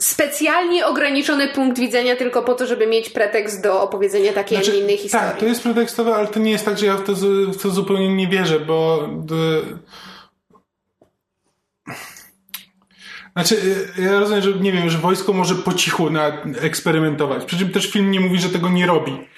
specjalnie 0.00 0.86
ograniczony 0.86 1.48
punkt 1.48 1.78
widzenia 1.78 2.16
tylko 2.16 2.42
po 2.42 2.54
to, 2.54 2.66
żeby 2.66 2.86
mieć 2.86 3.10
pretekst 3.10 3.62
do 3.62 3.82
opowiedzenia 3.82 4.32
takiej, 4.32 4.58
a 4.58 4.60
nie 4.60 4.78
innej 4.78 4.96
historii. 4.96 5.28
Tak, 5.28 5.38
to 5.40 5.46
jest 5.46 5.62
pretekstowe, 5.62 6.14
ale 6.14 6.26
to 6.28 6.40
nie 6.40 6.50
jest 6.50 6.64
tak, 6.64 6.78
że 6.78 6.86
ja 6.86 6.96
w 6.96 7.04
to, 7.04 7.12
w 7.52 7.62
to 7.62 7.70
zupełnie 7.70 8.14
nie 8.16 8.28
wierzę, 8.28 8.60
bo. 8.60 9.08
Znaczy, 13.32 13.56
e, 13.98 14.02
ja 14.02 14.20
rozumiem, 14.20 14.42
że 14.42 14.52
nie 14.52 14.72
wiem, 14.72 14.90
że 14.90 14.98
wojsko 14.98 15.32
może 15.32 15.54
po 15.54 15.72
cichu 15.72 16.10
na, 16.10 16.42
eksperymentować. 16.60 17.44
Przy 17.44 17.58
czym 17.58 17.70
też 17.70 17.90
film 17.90 18.10
nie 18.10 18.20
mówi, 18.20 18.38
że 18.40 18.48
tego 18.48 18.68
nie 18.68 18.86
robi. 18.86 19.28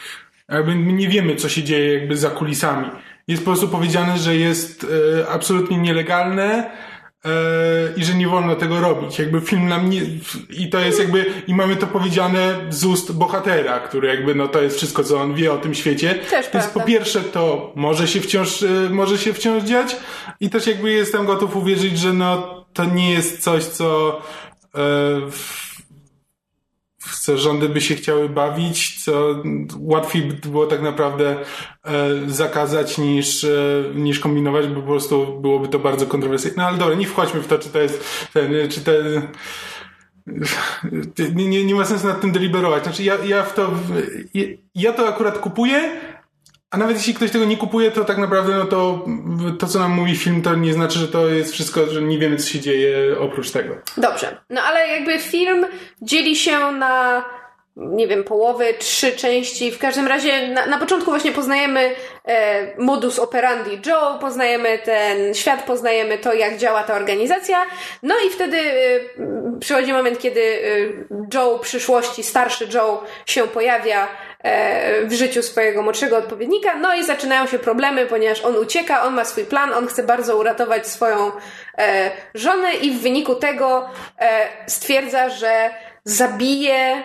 Jakby 0.53 0.75
my 0.75 0.93
nie 0.93 1.09
wiemy, 1.09 1.37
co 1.37 1.49
się 1.49 1.63
dzieje 1.63 1.95
jakby 1.95 2.17
za 2.17 2.31
kulisami. 2.31 2.87
Jest 3.29 3.43
po 3.43 3.51
prostu 3.51 3.69
powiedziane, 3.69 4.19
że 4.19 4.37
jest 4.37 4.87
e, 5.21 5.29
absolutnie 5.29 5.79
nielegalne 5.79 6.71
e, 7.25 7.31
i 7.97 8.05
że 8.05 8.15
nie 8.15 8.29
wolno 8.29 8.57
tego 8.57 8.81
robić. 8.81 9.19
Jakby 9.19 9.41
film 9.41 9.69
nam 9.69 9.91
nie... 9.91 10.01
I 10.51 10.71
to 10.71 10.81
jest 10.81 10.99
jakby... 10.99 11.25
I 11.47 11.55
mamy 11.55 11.77
to 11.77 11.87
powiedziane 11.87 12.55
z 12.69 12.85
ust 12.85 13.13
bohatera, 13.13 13.81
który 13.81 14.09
jakby, 14.09 14.35
no 14.35 14.49
to 14.49 14.63
jest 14.63 14.77
wszystko, 14.77 15.05
co 15.05 15.21
on 15.21 15.35
wie 15.35 15.53
o 15.53 15.57
tym 15.57 15.75
świecie. 15.75 16.15
Też 16.15 16.47
Więc 16.55 16.67
po 16.67 16.81
pierwsze 16.81 17.21
to 17.21 17.73
może 17.77 18.09
się 18.09 18.21
wciąż, 18.21 18.63
e, 18.63 18.67
może 18.91 19.19
się 19.19 19.33
wciąż 19.33 19.63
dziać 19.63 19.97
i 20.41 20.51
też 20.51 20.67
jakby 20.67 20.91
jestem 20.91 21.27
gotów 21.27 21.57
uwierzyć, 21.57 21.99
że 21.99 22.13
no 22.13 22.65
to 22.73 22.85
nie 22.85 23.11
jest 23.13 23.43
coś, 23.43 23.65
co... 23.65 24.19
E, 24.75 24.81
w, 25.31 25.72
rządy 27.35 27.69
by 27.69 27.81
się 27.81 27.95
chciały 27.95 28.29
bawić, 28.29 29.05
co 29.05 29.43
łatwiej 29.79 30.23
by 30.23 30.35
było 30.35 30.67
tak 30.67 30.83
naprawdę 30.83 31.37
e, 31.85 32.21
zakazać 32.27 32.99
niż, 32.99 33.45
e, 33.45 33.49
niż 33.95 34.21
kombinować, 34.21 34.67
bo 34.67 34.81
po 34.81 34.87
prostu 34.87 35.41
byłoby 35.41 35.69
to 35.69 35.79
bardzo 35.79 36.07
kontrowersyjne. 36.07 36.57
No 36.57 36.69
ale 36.69 36.79
dobra, 36.79 36.95
nie 36.95 37.07
wchodźmy 37.07 37.41
w 37.41 37.47
to, 37.47 37.59
czy 37.59 37.69
to 37.69 37.79
jest 37.79 38.29
ten, 38.33 38.53
czy 38.71 38.81
ten 38.81 39.29
nie, 41.35 41.49
nie, 41.49 41.65
nie 41.65 41.75
ma 41.75 41.85
sensu 41.85 42.07
nad 42.07 42.21
tym 42.21 42.33
deliberować. 42.33 42.83
Znaczy 42.83 43.03
ja, 43.03 43.25
ja 43.25 43.43
w 43.43 43.55
to 43.55 43.71
ja 44.75 44.93
to 44.93 45.09
akurat 45.09 45.39
kupuję, 45.39 46.01
a 46.73 46.77
nawet 46.77 46.97
jeśli 46.97 47.15
ktoś 47.15 47.31
tego 47.31 47.45
nie 47.45 47.57
kupuje, 47.57 47.91
to 47.91 48.05
tak 48.05 48.19
naprawdę 48.19 48.57
no 48.57 48.65
to, 48.65 49.05
to 49.59 49.67
co 49.67 49.79
nam 49.79 49.91
mówi 49.91 50.17
film, 50.17 50.43
to 50.43 50.55
nie 50.55 50.73
znaczy, 50.73 50.99
że 50.99 51.09
to 51.09 51.29
jest 51.29 51.53
wszystko, 51.53 51.87
że 51.87 52.03
nie 52.03 52.19
wiemy, 52.19 52.37
co 52.37 52.49
się 52.49 52.61
dzieje 52.61 53.19
oprócz 53.19 53.51
tego. 53.51 53.75
Dobrze. 53.97 54.37
No 54.51 54.61
ale 54.61 54.89
jakby 54.89 55.19
film 55.19 55.67
dzieli 56.03 56.37
się 56.37 56.73
na 56.73 57.25
nie 57.77 58.07
wiem, 58.07 58.25
połowy, 58.25 58.75
trzy 58.79 59.13
części. 59.13 59.73
W 59.73 59.79
każdym 59.79 60.07
razie 60.07 60.49
na, 60.49 60.67
na 60.67 60.79
początku 60.79 61.11
właśnie 61.11 61.33
poznajemy 61.33 61.95
e, 62.25 62.67
modus 62.79 63.19
operandi 63.19 63.81
Joe, 63.87 64.19
poznajemy 64.21 64.79
ten 64.79 65.35
świat, 65.35 65.65
poznajemy 65.65 66.19
to, 66.19 66.35
jak 66.35 66.57
działa 66.57 66.83
ta 66.83 66.95
organizacja. 66.95 67.67
No 68.03 68.15
i 68.27 68.31
wtedy 68.31 68.59
e, 68.59 69.59
przychodzi 69.61 69.93
moment, 69.93 70.19
kiedy 70.19 70.41
e, 70.41 70.59
Joe 71.35 71.59
przyszłości, 71.59 72.23
starszy 72.23 72.69
Joe 72.75 73.03
się 73.27 73.49
pojawia 73.49 74.09
e, 74.43 75.07
w 75.07 75.13
życiu 75.13 75.43
swojego 75.43 75.83
młodszego 75.83 76.17
odpowiednika. 76.17 76.75
No 76.75 76.95
i 76.95 77.05
zaczynają 77.05 77.47
się 77.47 77.59
problemy, 77.59 78.07
ponieważ 78.07 78.45
on 78.45 78.57
ucieka, 78.57 79.03
on 79.03 79.15
ma 79.15 79.25
swój 79.25 79.45
plan, 79.45 79.73
on 79.73 79.87
chce 79.87 80.03
bardzo 80.03 80.37
uratować 80.37 80.87
swoją 80.87 81.33
e, 81.79 82.11
żonę 82.35 82.75
i 82.75 82.91
w 82.91 83.03
wyniku 83.03 83.35
tego 83.35 83.89
e, 84.19 84.49
stwierdza, 84.67 85.29
że 85.29 85.71
zabije 86.05 87.03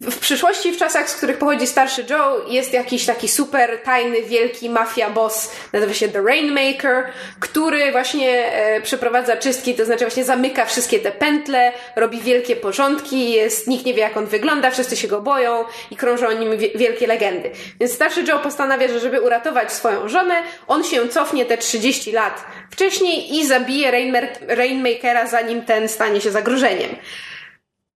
w 0.00 0.18
przyszłości, 0.18 0.72
w 0.72 0.78
czasach, 0.78 1.10
z 1.10 1.16
których 1.16 1.38
pochodzi 1.38 1.66
starszy 1.66 2.04
Joe, 2.10 2.44
jest 2.48 2.72
jakiś 2.72 3.06
taki 3.06 3.28
super 3.28 3.78
tajny, 3.84 4.22
wielki 4.22 4.70
mafia 4.70 5.10
boss, 5.10 5.50
nazywa 5.72 5.94
się 5.94 6.08
The 6.08 6.22
Rainmaker, 6.22 7.04
który 7.40 7.92
właśnie 7.92 8.52
e, 8.52 8.80
przeprowadza 8.80 9.36
czystki, 9.36 9.74
to 9.74 9.84
znaczy 9.84 10.04
właśnie 10.04 10.24
zamyka 10.24 10.64
wszystkie 10.64 10.98
te 10.98 11.12
pętle, 11.12 11.72
robi 11.96 12.20
wielkie 12.20 12.56
porządki, 12.56 13.30
jest, 13.30 13.66
nikt 13.66 13.84
nie 13.84 13.94
wie 13.94 14.00
jak 14.00 14.16
on 14.16 14.26
wygląda, 14.26 14.70
wszyscy 14.70 14.96
się 14.96 15.08
go 15.08 15.20
boją 15.20 15.64
i 15.90 15.96
krążą 15.96 16.26
o 16.26 16.32
nim 16.32 16.58
wie, 16.58 16.68
wielkie 16.74 17.06
legendy. 17.06 17.50
Więc 17.80 17.92
starszy 17.92 18.24
Joe 18.28 18.38
postanawia, 18.38 18.88
że 18.88 19.00
żeby 19.00 19.20
uratować 19.20 19.72
swoją 19.72 20.08
żonę, 20.08 20.34
on 20.68 20.84
się 20.84 21.08
cofnie 21.08 21.46
te 21.46 21.58
30 21.58 22.12
lat 22.12 22.44
wcześniej 22.70 23.38
i 23.38 23.46
zabije 23.46 24.08
Rainmakera, 24.48 25.26
zanim 25.26 25.62
ten 25.62 25.88
stanie 25.88 26.20
się 26.20 26.30
zagrożeniem. 26.30 26.90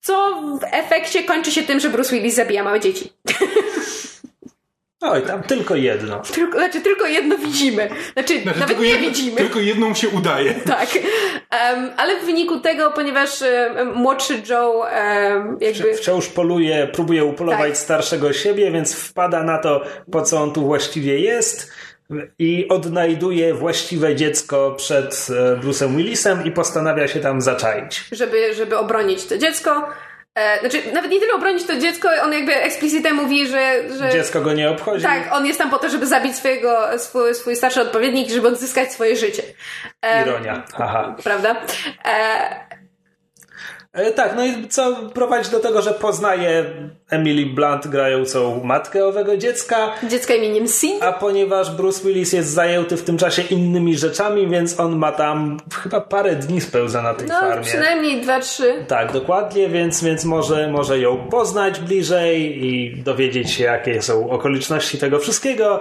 Co 0.04 0.42
w 0.60 0.64
efekcie 0.72 1.22
kończy 1.22 1.52
się 1.52 1.62
tym, 1.62 1.80
że 1.80 1.90
Bruce 1.90 2.16
Willis 2.16 2.34
zabija 2.34 2.64
małe 2.64 2.80
dzieci. 2.80 3.12
Oj, 5.00 5.22
tam 5.22 5.42
tylko 5.42 5.76
jedno. 5.76 6.22
Tylko, 6.34 6.58
znaczy, 6.58 6.80
tylko 6.80 7.06
jedno 7.06 7.38
widzimy. 7.38 7.88
Znaczy, 8.12 8.42
Znaczy, 8.42 8.60
nawet 8.60 8.80
nie 8.80 8.88
jedno, 8.88 9.08
widzimy. 9.08 9.36
Tylko 9.36 9.60
jedną 9.60 9.94
się 9.94 10.08
udaje. 10.08 10.54
Tak. 10.54 10.88
Em, 11.50 11.90
ale 11.96 12.20
w 12.20 12.24
wyniku 12.24 12.60
tego, 12.60 12.90
ponieważ 12.90 13.42
em, 13.42 13.94
młodszy 13.94 14.42
Joe 14.50 14.86
em, 14.88 15.58
jakby... 15.60 15.94
Wciąż 15.94 16.28
poluje, 16.28 16.88
próbuje 16.92 17.24
upolować 17.24 17.68
Tak. 17.68 17.76
starszego 17.76 18.32
siebie, 18.32 18.70
więc 18.70 18.94
wpada 18.94 19.42
na 19.42 19.58
to, 19.58 19.84
po 20.12 20.22
co 20.22 20.42
on 20.42 20.52
tu 20.52 20.66
właściwie 20.66 21.18
jest 21.18 21.72
i 22.38 22.68
odnajduje 22.68 23.54
właściwe 23.54 24.16
dziecko 24.16 24.74
przed 24.76 25.26
e, 25.30 25.56
Bruce'em 25.56 25.96
Willisem 25.96 26.44
i 26.44 26.50
postanawia 26.50 27.08
się 27.08 27.20
tam 27.20 27.40
zaczaić. 27.40 28.04
żeby, 28.12 28.54
żeby 28.54 28.78
obronić 28.78 29.24
to 29.26 29.38
dziecko. 29.38 29.88
E, 30.34 30.60
znaczy, 30.60 30.92
nawet 30.92 31.10
nie 31.10 31.20
tyle 31.20 31.34
obronić 31.34 31.66
to 31.66 31.76
dziecko, 31.76 32.08
on 32.22 32.32
jakby 32.32 32.54
eksplicite 32.54 33.12
mówi, 33.12 33.46
że... 33.46 33.82
że 33.98 34.10
Dziecko 34.10 34.40
go 34.40 34.52
nie 34.52 34.70
obchodzi. 34.70 35.04
Tak, 35.04 35.32
on 35.32 35.46
jest 35.46 35.58
tam 35.58 35.70
po 35.70 35.78
to, 35.78 35.88
żeby 35.88 36.06
zabić 36.06 36.36
swojego, 36.36 36.98
swój, 36.98 37.34
swój 37.34 37.56
starszy 37.56 37.80
odpowiednik, 37.80 38.30
żeby 38.30 38.48
odzyskać 38.48 38.92
swoje 38.92 39.16
życie. 39.16 39.42
Em, 40.02 40.28
Ironia. 40.28 40.64
Aha. 40.78 41.16
Prawda? 41.24 41.56
E, 42.04 42.14
E, 42.14 42.63
tak, 44.16 44.36
no 44.36 44.44
i 44.44 44.68
co 44.68 44.96
prowadzi 45.14 45.50
do 45.50 45.60
tego, 45.60 45.82
że 45.82 45.90
poznaje 45.92 46.64
Emily 47.10 47.46
Blunt 47.46 47.86
grającą 47.88 48.64
matkę 48.64 49.06
owego 49.06 49.36
dziecka, 49.36 49.92
dziecko 50.08 50.34
imieniem 50.34 50.68
Sin. 50.68 51.02
a 51.02 51.12
ponieważ 51.12 51.70
Bruce 51.70 52.04
Willis 52.04 52.32
jest 52.32 52.50
zajęty 52.50 52.96
w 52.96 53.02
tym 53.04 53.18
czasie 53.18 53.42
innymi 53.42 53.96
rzeczami, 53.96 54.48
więc 54.48 54.80
on 54.80 54.96
ma 54.96 55.12
tam 55.12 55.56
chyba 55.82 56.00
parę 56.00 56.36
dni 56.36 56.60
spełza 56.60 57.02
na 57.02 57.14
tej 57.14 57.28
No, 57.28 57.40
farmie. 57.40 57.64
przynajmniej 57.64 58.20
dwa, 58.20 58.40
trzy. 58.40 58.84
Tak, 58.88 59.12
dokładnie, 59.12 59.68
więc, 59.68 60.04
więc 60.04 60.24
może, 60.24 60.68
może 60.68 60.98
ją 60.98 61.28
poznać 61.30 61.80
bliżej 61.80 62.64
i 62.66 62.96
dowiedzieć 63.02 63.50
się, 63.50 63.64
jakie 63.64 64.02
są 64.02 64.30
okoliczności 64.30 64.98
tego 64.98 65.18
wszystkiego. 65.18 65.80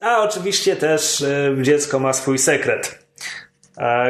A 0.00 0.22
oczywiście 0.22 0.76
też 0.76 1.22
e, 1.22 1.54
dziecko 1.62 1.98
ma 1.98 2.12
swój 2.12 2.38
sekret, 2.38 2.98
e, 3.02 3.05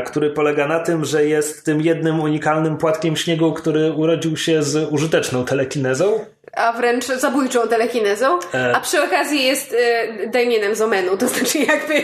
który 0.06 0.30
polega 0.30 0.66
na 0.68 0.80
tym, 0.80 1.04
że 1.04 1.24
jest 1.26 1.64
tym 1.64 1.80
jednym 1.80 2.20
unikalnym 2.20 2.76
płatkiem 2.76 3.16
śniegu, 3.16 3.52
który 3.52 3.92
urodził 3.92 4.36
się 4.36 4.62
z 4.62 4.92
użyteczną 4.92 5.44
telekinezą. 5.44 6.24
a 6.56 6.72
wręcz 6.72 7.04
zabójczą 7.04 7.68
telekinezą, 7.68 8.38
E. 8.54 8.76
a 8.76 8.80
przy 8.80 9.02
okazji 9.02 9.44
jest 9.44 9.74
e, 9.78 10.26
Damienem 10.28 10.74
z 10.74 10.80
Omenu, 10.80 11.16
to 11.16 11.28
znaczy 11.28 11.58
jakby 11.58 11.94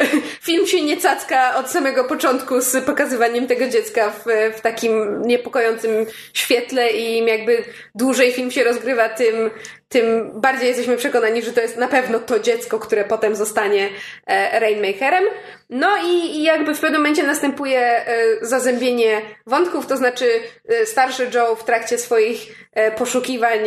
film 0.46 0.66
się 0.66 0.82
nie 0.82 0.96
cacka 0.96 1.56
od 1.56 1.70
samego 1.70 2.04
początku 2.04 2.60
z 2.60 2.84
pokazywaniem 2.84 3.46
tego 3.46 3.68
dziecka 3.68 4.10
w, 4.10 4.24
w 4.58 4.60
takim 4.60 5.22
niepokojącym 5.22 5.90
świetle 6.32 6.92
i 6.92 7.18
im 7.18 7.28
jakby 7.28 7.64
dłużej 7.94 8.32
film 8.32 8.50
się 8.50 8.64
rozgrywa, 8.64 9.08
tym, 9.08 9.50
tym 9.92 10.30
bardziej 10.40 10.68
jesteśmy 10.68 10.96
przekonani, 10.96 11.42
że 11.42 11.52
to 11.52 11.60
jest 11.60 11.76
na 11.76 11.88
pewno 11.88 12.18
to 12.18 12.38
dziecko, 12.38 12.78
które 12.78 13.04
potem 13.04 13.36
zostanie 13.36 13.88
e, 14.26 14.60
Rainmakerem. 14.60 15.24
No 15.70 15.88
i, 16.04 16.42
jakby 16.42 16.74
w 16.74 16.80
pewnym 16.80 17.00
momencie 17.00 17.22
następuje 17.22 17.80
e, 17.80 18.06
zazębienie 18.40 19.20
wątków, 19.46 19.86
to 19.86 19.96
znaczy 19.96 20.26
e, 20.68 20.86
starszy 20.86 21.30
Joe 21.34 21.56
w 21.56 21.64
trakcie 21.64 21.98
swoich 21.98 22.62
poszukiwań, 22.98 23.58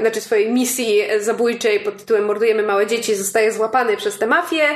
znaczy 0.00 0.20
swojej 0.20 0.52
misji 0.52 1.02
zabójczej 1.20 1.80
pod 1.80 1.98
tytułem 1.98 2.24
Mordujemy 2.24 2.62
małe 2.62 2.86
dzieci, 2.86 3.14
zostaje 3.14 3.52
złapany 3.52 3.96
przez 3.96 4.18
tę 4.18 4.26
mafię, 4.26 4.68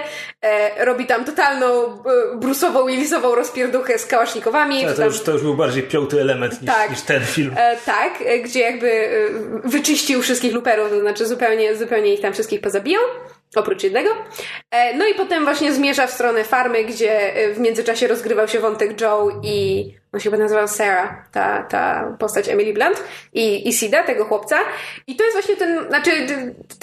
robi 0.78 1.06
tam 1.06 1.24
totalną 1.24 1.98
brusową, 2.36 2.86
willisową 2.86 3.34
rozpierduchę 3.34 3.98
z 3.98 4.06
kałasznikowami. 4.06 4.86
To, 4.96 5.04
już, 5.04 5.22
to 5.22 5.32
już 5.32 5.42
był 5.42 5.54
bardziej 5.54 5.82
piąty 5.82 6.20
element 6.20 6.62
niż, 6.62 6.70
Tak. 6.70 6.90
niż 6.90 7.00
ten 7.00 7.24
film. 7.24 7.54
Tak, 7.86 8.12
gdzie 8.44 8.60
jakby 8.60 9.08
wyczyścił 9.64 10.22
wszystkich 10.22 10.54
luperów, 10.54 10.83
to 10.88 11.00
znaczy 11.00 11.26
zupełnie, 11.26 11.76
zupełnie 11.76 12.14
ich 12.14 12.20
tam 12.20 12.32
wszystkich 12.32 12.60
pozabijał, 12.60 13.02
oprócz 13.56 13.82
jednego. 13.82 14.10
E, 14.70 14.96
no 14.96 15.06
i 15.06 15.14
potem 15.14 15.44
właśnie 15.44 15.72
zmierza 15.72 16.06
w 16.06 16.10
stronę 16.10 16.44
farmy, 16.44 16.84
gdzie 16.84 17.34
e, 17.34 17.52
w 17.52 17.60
międzyczasie 17.60 18.06
rozgrywał 18.06 18.48
się 18.48 18.60
wątek 18.60 19.00
Joe 19.00 19.40
i 19.42 19.86
on 20.14 20.20
się 20.20 20.30
chyba 20.30 20.42
nazywał 20.42 20.68
Sarah, 20.68 21.28
ta, 21.32 21.62
ta 21.62 22.16
postać 22.18 22.48
Emily 22.48 22.72
Blunt 22.72 23.04
i, 23.32 23.68
i 23.68 23.72
Sida, 23.72 24.02
tego 24.02 24.24
chłopca. 24.24 24.58
I 25.06 25.16
to 25.16 25.24
jest 25.24 25.36
właśnie 25.36 25.56
ten, 25.56 25.88
znaczy 25.88 26.10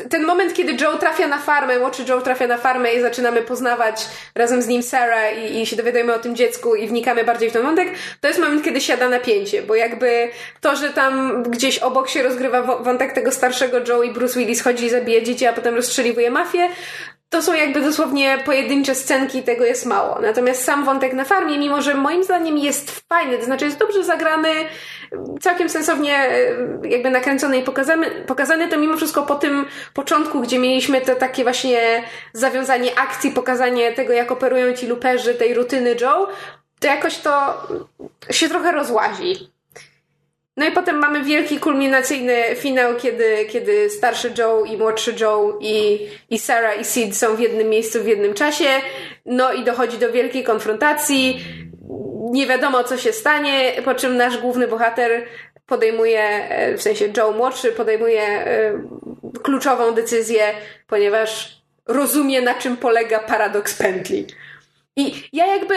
ten 0.09 0.25
moment, 0.25 0.53
kiedy 0.53 0.83
Joe 0.83 0.97
trafia 0.97 1.27
na 1.27 1.37
farmę, 1.37 1.79
młodszy 1.79 2.03
Joe 2.09 2.21
trafia 2.21 2.47
na 2.47 2.57
farmę 2.57 2.93
i 2.93 3.01
zaczynamy 3.01 3.41
poznawać 3.41 4.05
razem 4.35 4.61
z 4.61 4.67
nim 4.67 4.83
Sarah 4.83 5.37
i, 5.37 5.61
i 5.61 5.65
się 5.65 5.75
dowiadujemy 5.75 6.13
o 6.13 6.19
tym 6.19 6.35
dziecku 6.35 6.75
i 6.75 6.87
wnikamy 6.87 7.23
bardziej 7.23 7.49
w 7.49 7.53
ten 7.53 7.63
wątek, 7.63 7.89
to 8.21 8.27
jest 8.27 8.39
moment, 8.39 8.63
kiedy 8.63 8.81
siada 8.81 9.09
napięcie, 9.09 9.61
bo 9.61 9.75
jakby 9.75 10.29
to, 10.61 10.75
że 10.75 10.89
tam 10.89 11.43
gdzieś 11.43 11.79
obok 11.79 12.09
się 12.09 12.23
rozgrywa 12.23 12.61
wątek 12.61 13.13
tego 13.13 13.31
starszego 13.31 13.77
Joe 13.87 14.03
i 14.03 14.11
Bruce 14.11 14.39
Willis 14.39 14.61
chodzi 14.61 14.85
i 14.85 14.89
zabija 14.89 15.21
dzieci, 15.21 15.45
a 15.45 15.53
potem 15.53 15.75
rozstrzeliwuje 15.75 16.31
mafię, 16.31 16.69
to 17.31 17.41
są 17.41 17.53
jakby 17.53 17.81
dosłownie 17.81 18.37
pojedyncze 18.45 18.95
scenki, 18.95 19.43
tego 19.43 19.65
jest 19.65 19.85
mało. 19.85 20.21
Natomiast 20.21 20.63
sam 20.63 20.85
wątek 20.85 21.13
na 21.13 21.25
farmie, 21.25 21.57
mimo 21.57 21.81
że 21.81 21.95
moim 21.95 22.23
zdaniem 22.23 22.57
jest 22.57 23.01
fajny, 23.09 23.37
to 23.37 23.45
znaczy 23.45 23.65
jest 23.65 23.77
dobrze 23.77 24.03
zagrany, 24.03 24.49
całkiem 25.41 25.69
sensownie 25.69 26.17
e, 26.17 26.89
jakby 26.89 27.09
nakręcony 27.09 27.57
i 27.57 27.63
pokazany, 27.63 28.11
pokazany, 28.27 28.67
to 28.67 28.77
mimo 28.77 28.97
wszystko 28.97 29.23
po 29.23 29.35
tym 29.35 29.65
początku, 29.93 30.41
gdzie 30.41 30.59
mieliśmy 30.59 31.01
to 31.01 31.15
takie 31.15 31.43
właśnie 31.43 32.03
zawiązanie 32.33 32.99
akcji, 32.99 33.31
pokazanie 33.31 33.91
tego, 33.91 34.13
jak 34.13 34.31
operują 34.31 34.73
ci 34.73 34.87
luperzy, 34.87 35.33
tej 35.33 35.53
rutyny 35.53 35.95
Joe, 36.01 36.27
to 36.79 36.87
jakoś 36.87 37.17
to 37.17 37.67
się 38.29 38.49
trochę 38.49 38.71
rozłazi. 38.71 39.50
No 40.61 40.67
i 40.67 40.71
potem 40.71 40.97
mamy 40.97 41.23
wielki 41.23 41.59
kulminacyjny 41.59 42.43
finał, 42.55 42.95
kiedy, 42.95 43.45
kiedy 43.45 43.89
starszy 43.89 44.33
Joe 44.37 44.65
i 44.65 44.77
młodszy 44.77 45.15
Joe 45.19 45.57
i, 45.61 46.07
i 46.29 46.39
Sarah 46.39 46.81
i 46.81 46.85
Sid 46.85 47.17
są 47.17 47.35
w 47.35 47.39
jednym 47.39 47.69
miejscu 47.69 48.03
w 48.03 48.07
jednym 48.07 48.33
czasie. 48.33 48.65
No 49.25 49.53
i 49.53 49.63
dochodzi 49.63 49.97
do 49.97 50.11
wielkiej 50.11 50.43
konfrontacji. 50.43 51.45
Nie 52.31 52.47
wiadomo, 52.47 52.83
co 52.83 52.97
się 52.97 53.13
stanie, 53.13 53.73
po 53.85 53.95
czym 53.95 54.17
nasz 54.17 54.37
główny 54.37 54.67
bohater 54.67 55.25
podejmuje, 55.65 56.23
e, 56.23 56.77
w 56.77 56.81
sensie 56.81 57.13
Joe 57.17 57.31
młodszy, 57.31 57.71
podejmuje 57.71 58.23
e, 58.23 58.73
kluczową 59.43 59.91
decyzję, 59.91 60.43
ponieważ 60.87 61.61
rozumie, 61.87 62.41
na 62.41 62.53
czym 62.53 62.77
polega 62.77 63.19
paradoks 63.19 63.77
pętli. 63.77 64.27
I 64.95 65.23
ja 65.33 65.45
jakby. 65.45 65.75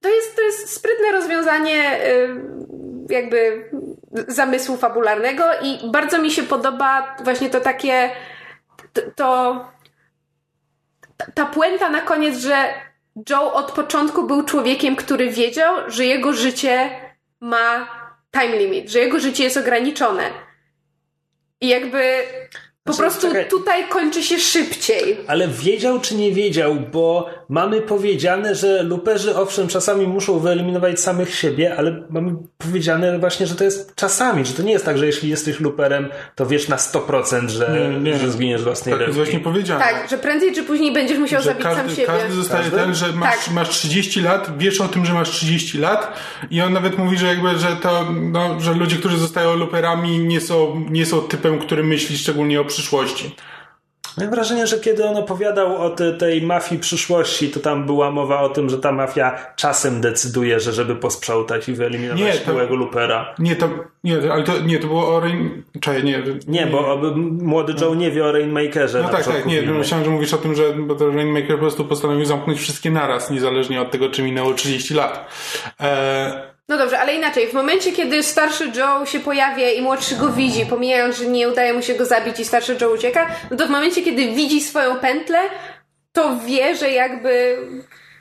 To 0.00 0.08
jest, 0.08 0.36
to 0.36 0.42
jest 0.42 0.74
sprytne 0.74 1.12
rozwiązanie 1.12 2.04
y, 2.06 2.28
jakby 3.08 3.70
zamysłu 4.28 4.76
fabularnego 4.76 5.44
i 5.62 5.90
bardzo 5.90 6.18
mi 6.18 6.30
się 6.30 6.42
podoba 6.42 7.16
właśnie 7.24 7.50
to 7.50 7.60
takie 7.60 8.10
to, 9.16 9.64
ta 11.34 11.46
puenta 11.46 11.90
na 11.90 12.00
koniec, 12.00 12.38
że 12.38 12.74
Joe 13.30 13.52
od 13.52 13.72
początku 13.72 14.22
był 14.26 14.42
człowiekiem, 14.42 14.96
który 14.96 15.30
wiedział, 15.30 15.90
że 15.90 16.04
jego 16.04 16.32
życie 16.32 16.90
ma 17.40 17.88
time 18.32 18.56
limit, 18.56 18.90
że 18.90 18.98
jego 18.98 19.20
życie 19.20 19.44
jest 19.44 19.56
ograniczone. 19.56 20.30
I 21.60 21.68
jakby 21.68 22.22
po 22.88 22.92
Znaczy, 22.92 23.10
prostu 23.10 23.28
czekaj. 23.28 23.48
tutaj 23.48 23.88
kończy 23.88 24.22
się 24.22 24.38
szybciej. 24.38 25.16
Ale 25.26 25.48
wiedział 25.48 26.00
czy 26.00 26.14
nie 26.14 26.32
wiedział, 26.32 26.74
bo 26.92 27.26
mamy 27.48 27.80
powiedziane, 27.80 28.54
że 28.54 28.82
luperzy 28.82 29.36
owszem 29.36 29.68
czasami 29.68 30.06
muszą 30.06 30.38
wyeliminować 30.38 31.00
samych 31.00 31.34
siebie, 31.34 31.74
ale 31.76 32.02
mamy 32.10 32.32
powiedziane 32.58 33.18
właśnie, 33.18 33.46
że 33.46 33.54
to 33.54 33.64
jest 33.64 33.94
czasami, 33.94 34.44
że 34.46 34.52
to 34.52 34.62
nie 34.62 34.72
jest 34.72 34.84
tak, 34.84 34.98
że 34.98 35.06
jeśli 35.06 35.30
jesteś 35.30 35.60
luperem, 35.60 36.08
to 36.34 36.46
wiesz 36.46 36.68
na 36.68 36.76
100%, 36.76 37.48
że, 37.48 37.88
Nie, 38.02 38.10
nie. 38.10 38.18
że 38.18 38.30
zginiesz 38.30 38.62
własnej 38.62 38.92
Tak 38.92 39.00
ręki. 39.00 39.16
właśnie 39.16 39.40
powiedziane. 39.40 39.80
Tak, 39.80 40.06
że 40.10 40.18
prędzej 40.18 40.52
czy 40.54 40.62
później 40.62 40.92
będziesz 40.92 41.18
musiał 41.18 41.40
że 41.42 41.46
zabić 41.48 41.62
sam 41.62 41.74
każdy, 41.76 41.90
siebie. 41.94 42.06
każdy 42.06 42.32
zostaje 42.34 42.62
Każdy? 42.62 42.76
ten, 42.76 42.94
że 42.94 43.06
masz, 43.12 43.44
Tak. 43.44 43.54
masz 43.54 43.68
30 43.68 44.20
lat, 44.20 44.58
wiesz 44.58 44.80
o 44.80 44.88
tym, 44.88 45.06
że 45.06 45.12
masz 45.14 45.30
30 45.30 45.78
lat 45.78 46.12
i 46.50 46.60
on 46.62 46.72
nawet 46.72 46.98
mówi, 46.98 47.18
że 47.18 47.26
jakby, 47.26 47.58
że 47.58 47.76
to, 47.82 48.06
no, 48.32 48.60
że 48.60 48.74
ludzie, 48.74 48.96
którzy 48.96 49.18
zostają 49.18 49.56
luperami 49.56 50.18
nie 50.18 50.40
są, 50.40 50.84
nie 50.90 51.06
są 51.06 51.20
typem, 51.20 51.58
który 51.58 51.84
myśli 51.84 52.18
szczególnie 52.18 52.60
o 52.60 52.64
przyszłości. 52.78 53.34
Mam 54.18 54.30
wrażenie, 54.30 54.66
że 54.66 54.78
kiedy 54.80 55.04
on 55.04 55.16
opowiadał 55.16 55.76
o 55.82 55.90
te, 55.90 56.12
tej 56.12 56.42
mafii 56.42 56.80
przyszłości, 56.80 57.48
to 57.50 57.60
tam 57.60 57.86
była 57.86 58.10
mowa 58.10 58.40
o 58.40 58.48
tym, 58.48 58.70
że 58.70 58.78
ta 58.78 58.92
mafia 58.92 59.38
czasem 59.56 60.00
decyduje, 60.00 60.60
że 60.60 60.72
żeby 60.72 60.96
posprzątać 60.96 61.68
i 61.68 61.72
wyeliminować 61.72 62.20
Nie, 62.20 62.32
to- 62.32 62.52
byłego 62.52 62.74
lupera. 62.74 63.34
Nie, 63.38 63.56
to, 63.56 63.68
nie, 64.04 64.32
ale 64.32 64.42
to, 64.42 64.58
nie, 64.58 64.78
to 64.78 64.86
było 64.86 65.16
o 65.16 65.20
Rain... 65.20 65.62
Czekaj, 65.80 66.04
nie. 66.04 66.22
Nie, 66.46 66.66
bo 66.66 66.92
oby- 66.92 67.16
młody 67.42 67.74
Joe 67.80 67.94
nie 67.94 68.10
wie 68.10 68.24
o 68.24 68.32
Rainmakerze. 68.32 69.02
No 69.02 69.08
tak, 69.08 69.24
tak, 69.24 69.46
nie, 69.46 69.60
filmu. 69.60 69.78
myślałem, 69.78 70.04
że 70.04 70.10
mówisz 70.10 70.34
o 70.34 70.38
tym, 70.38 70.54
że 70.54 70.62
Rainmaker 71.14 71.52
po 71.52 71.58
prostu 71.58 71.84
postanowił 71.84 72.24
zamknąć 72.24 72.58
wszystkie 72.58 72.90
naraz, 72.90 73.30
niezależnie 73.30 73.80
od 73.82 73.90
tego, 73.90 74.08
czy 74.10 74.22
minęło 74.22 74.54
30 74.54 74.94
lat. 74.94 75.26
E, 75.80 76.57
No 76.68 76.78
dobrze, 76.78 76.98
ale 76.98 77.14
inaczej. 77.14 77.46
W 77.46 77.52
momencie, 77.52 77.92
kiedy 77.92 78.22
starszy 78.22 78.72
Joe 78.76 79.06
się 79.06 79.20
pojawia 79.20 79.70
i 79.70 79.82
młodszy 79.82 80.16
go 80.16 80.28
widzi, 80.28 80.66
pomijając, 80.66 81.16
że 81.16 81.26
nie 81.26 81.48
udaje 81.48 81.72
mu 81.72 81.82
się 81.82 81.94
go 81.94 82.04
zabić 82.04 82.40
i 82.40 82.44
starszy 82.44 82.76
Joe 82.80 82.90
ucieka, 82.90 83.30
no 83.50 83.56
to 83.56 83.66
w 83.66 83.70
momencie, 83.70 84.02
kiedy 84.02 84.26
widzi 84.26 84.60
swoją 84.60 84.96
pętlę, 84.96 85.38
to 86.12 86.36
wie, 86.46 86.76
że 86.76 86.90
jakby 86.90 87.58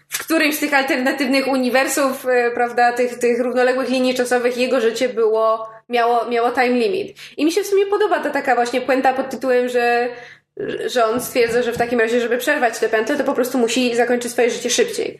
w 0.10 0.20
którymś 0.20 0.56
z 0.56 0.60
tych 0.60 0.74
alternatywnych 0.74 1.48
uniwersów, 1.48 2.26
e, 2.26 2.52
prawda, 2.52 2.94
tych, 2.94 3.20
tych 3.20 3.40
równoległych 3.40 3.90
linii 3.90 4.16
czasowych 4.16 4.58
jego 4.58 4.82
życie 4.82 5.10
było, 5.10 5.70
miało, 5.90 6.26
miało 6.26 6.52
time 6.52 6.70
limit. 6.70 7.18
I 7.38 7.46
mi 7.46 7.52
się 7.52 7.64
w 7.64 7.68
sumie 7.68 7.86
podoba 7.86 8.20
ta 8.20 8.30
taka 8.30 8.56
właśnie 8.56 8.82
puenta 8.82 9.14
pod 9.14 9.30
tytułem, 9.30 9.70
że 9.70 10.10
że 10.86 11.06
on 11.06 11.22
stwierdza, 11.22 11.62
że 11.62 11.72
w 11.74 11.78
takim 11.78 12.00
razie, 12.00 12.22
żeby 12.22 12.38
przerwać 12.38 12.80
tę 12.80 12.90
pętlę, 12.90 13.16
to 13.16 13.24
po 13.24 13.34
prostu 13.34 13.58
musi 13.58 13.96
zakończyć 13.96 14.32
swoje 14.32 14.50
życie 14.50 14.70
szybciej. 14.70 15.20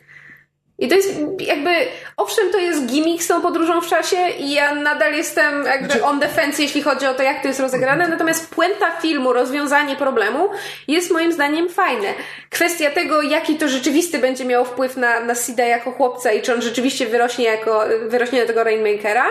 I 0.78 0.88
to 0.88 0.94
jest 0.94 1.08
jakby, 1.40 1.70
owszem, 2.16 2.50
to 2.52 2.58
jest 2.58 2.86
gimmick 2.86 3.22
z 3.22 3.26
tą 3.26 3.42
podróżą 3.42 3.80
w 3.80 3.88
czasie 3.88 4.16
i 4.38 4.52
ja 4.52 4.74
nadal 4.74 5.14
jestem 5.14 5.64
jakby 5.64 6.02
on 6.02 6.20
defense, 6.20 6.62
jeśli 6.62 6.82
chodzi 6.82 7.06
o 7.06 7.14
to, 7.14 7.22
jak 7.22 7.42
to 7.42 7.48
jest 7.48 7.60
rozegrane, 7.60 8.08
natomiast 8.08 8.54
puenta 8.54 8.90
filmu, 9.00 9.32
rozwiązanie 9.32 9.96
problemu 9.96 10.48
jest 10.88 11.10
moim 11.10 11.32
zdaniem 11.32 11.68
fajne. 11.68 12.14
Kwestia 12.50 12.90
tego, 12.90 13.22
jaki 13.22 13.56
to 13.56 13.68
rzeczywisty 13.68 14.18
będzie 14.18 14.44
miał 14.44 14.64
wpływ 14.64 14.96
na, 14.96 15.20
na 15.20 15.34
Sida 15.34 15.64
jako 15.64 15.92
chłopca 15.92 16.32
i 16.32 16.42
czy 16.42 16.54
on 16.54 16.62
rzeczywiście 16.62 17.06
wyrośnie 17.06 17.44
jako, 17.44 17.84
wyrośnie 18.08 18.40
na 18.40 18.46
tego 18.46 18.64
Rainmakera, 18.64 19.26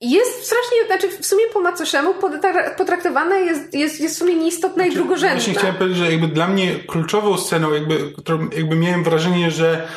jest 0.00 0.44
strasznie, 0.44 0.86
znaczy 0.86 1.22
w 1.22 1.26
sumie 1.26 1.42
po 1.52 1.60
macoszemu 1.60 2.14
potra- 2.14 2.76
potraktowana 2.76 3.38
jest, 3.38 3.74
jest, 3.74 4.00
jest 4.00 4.14
w 4.14 4.18
sumie 4.18 4.34
nieistotna 4.34 4.86
i 4.86 4.94
drugorzędna. 4.94 5.36
Właśnie 5.36 5.54
chciałem 5.54 5.74
powiedzieć, 5.76 5.98
że 5.98 6.12
jakby 6.12 6.28
dla 6.28 6.48
mnie 6.48 6.74
kluczową 6.74 7.38
sceną, 7.38 7.72
jakby, 7.72 8.12
którą 8.18 8.48
jakby 8.56 8.76
miałem 8.76 9.04
wrażenie, 9.04 9.50
że 9.50 9.88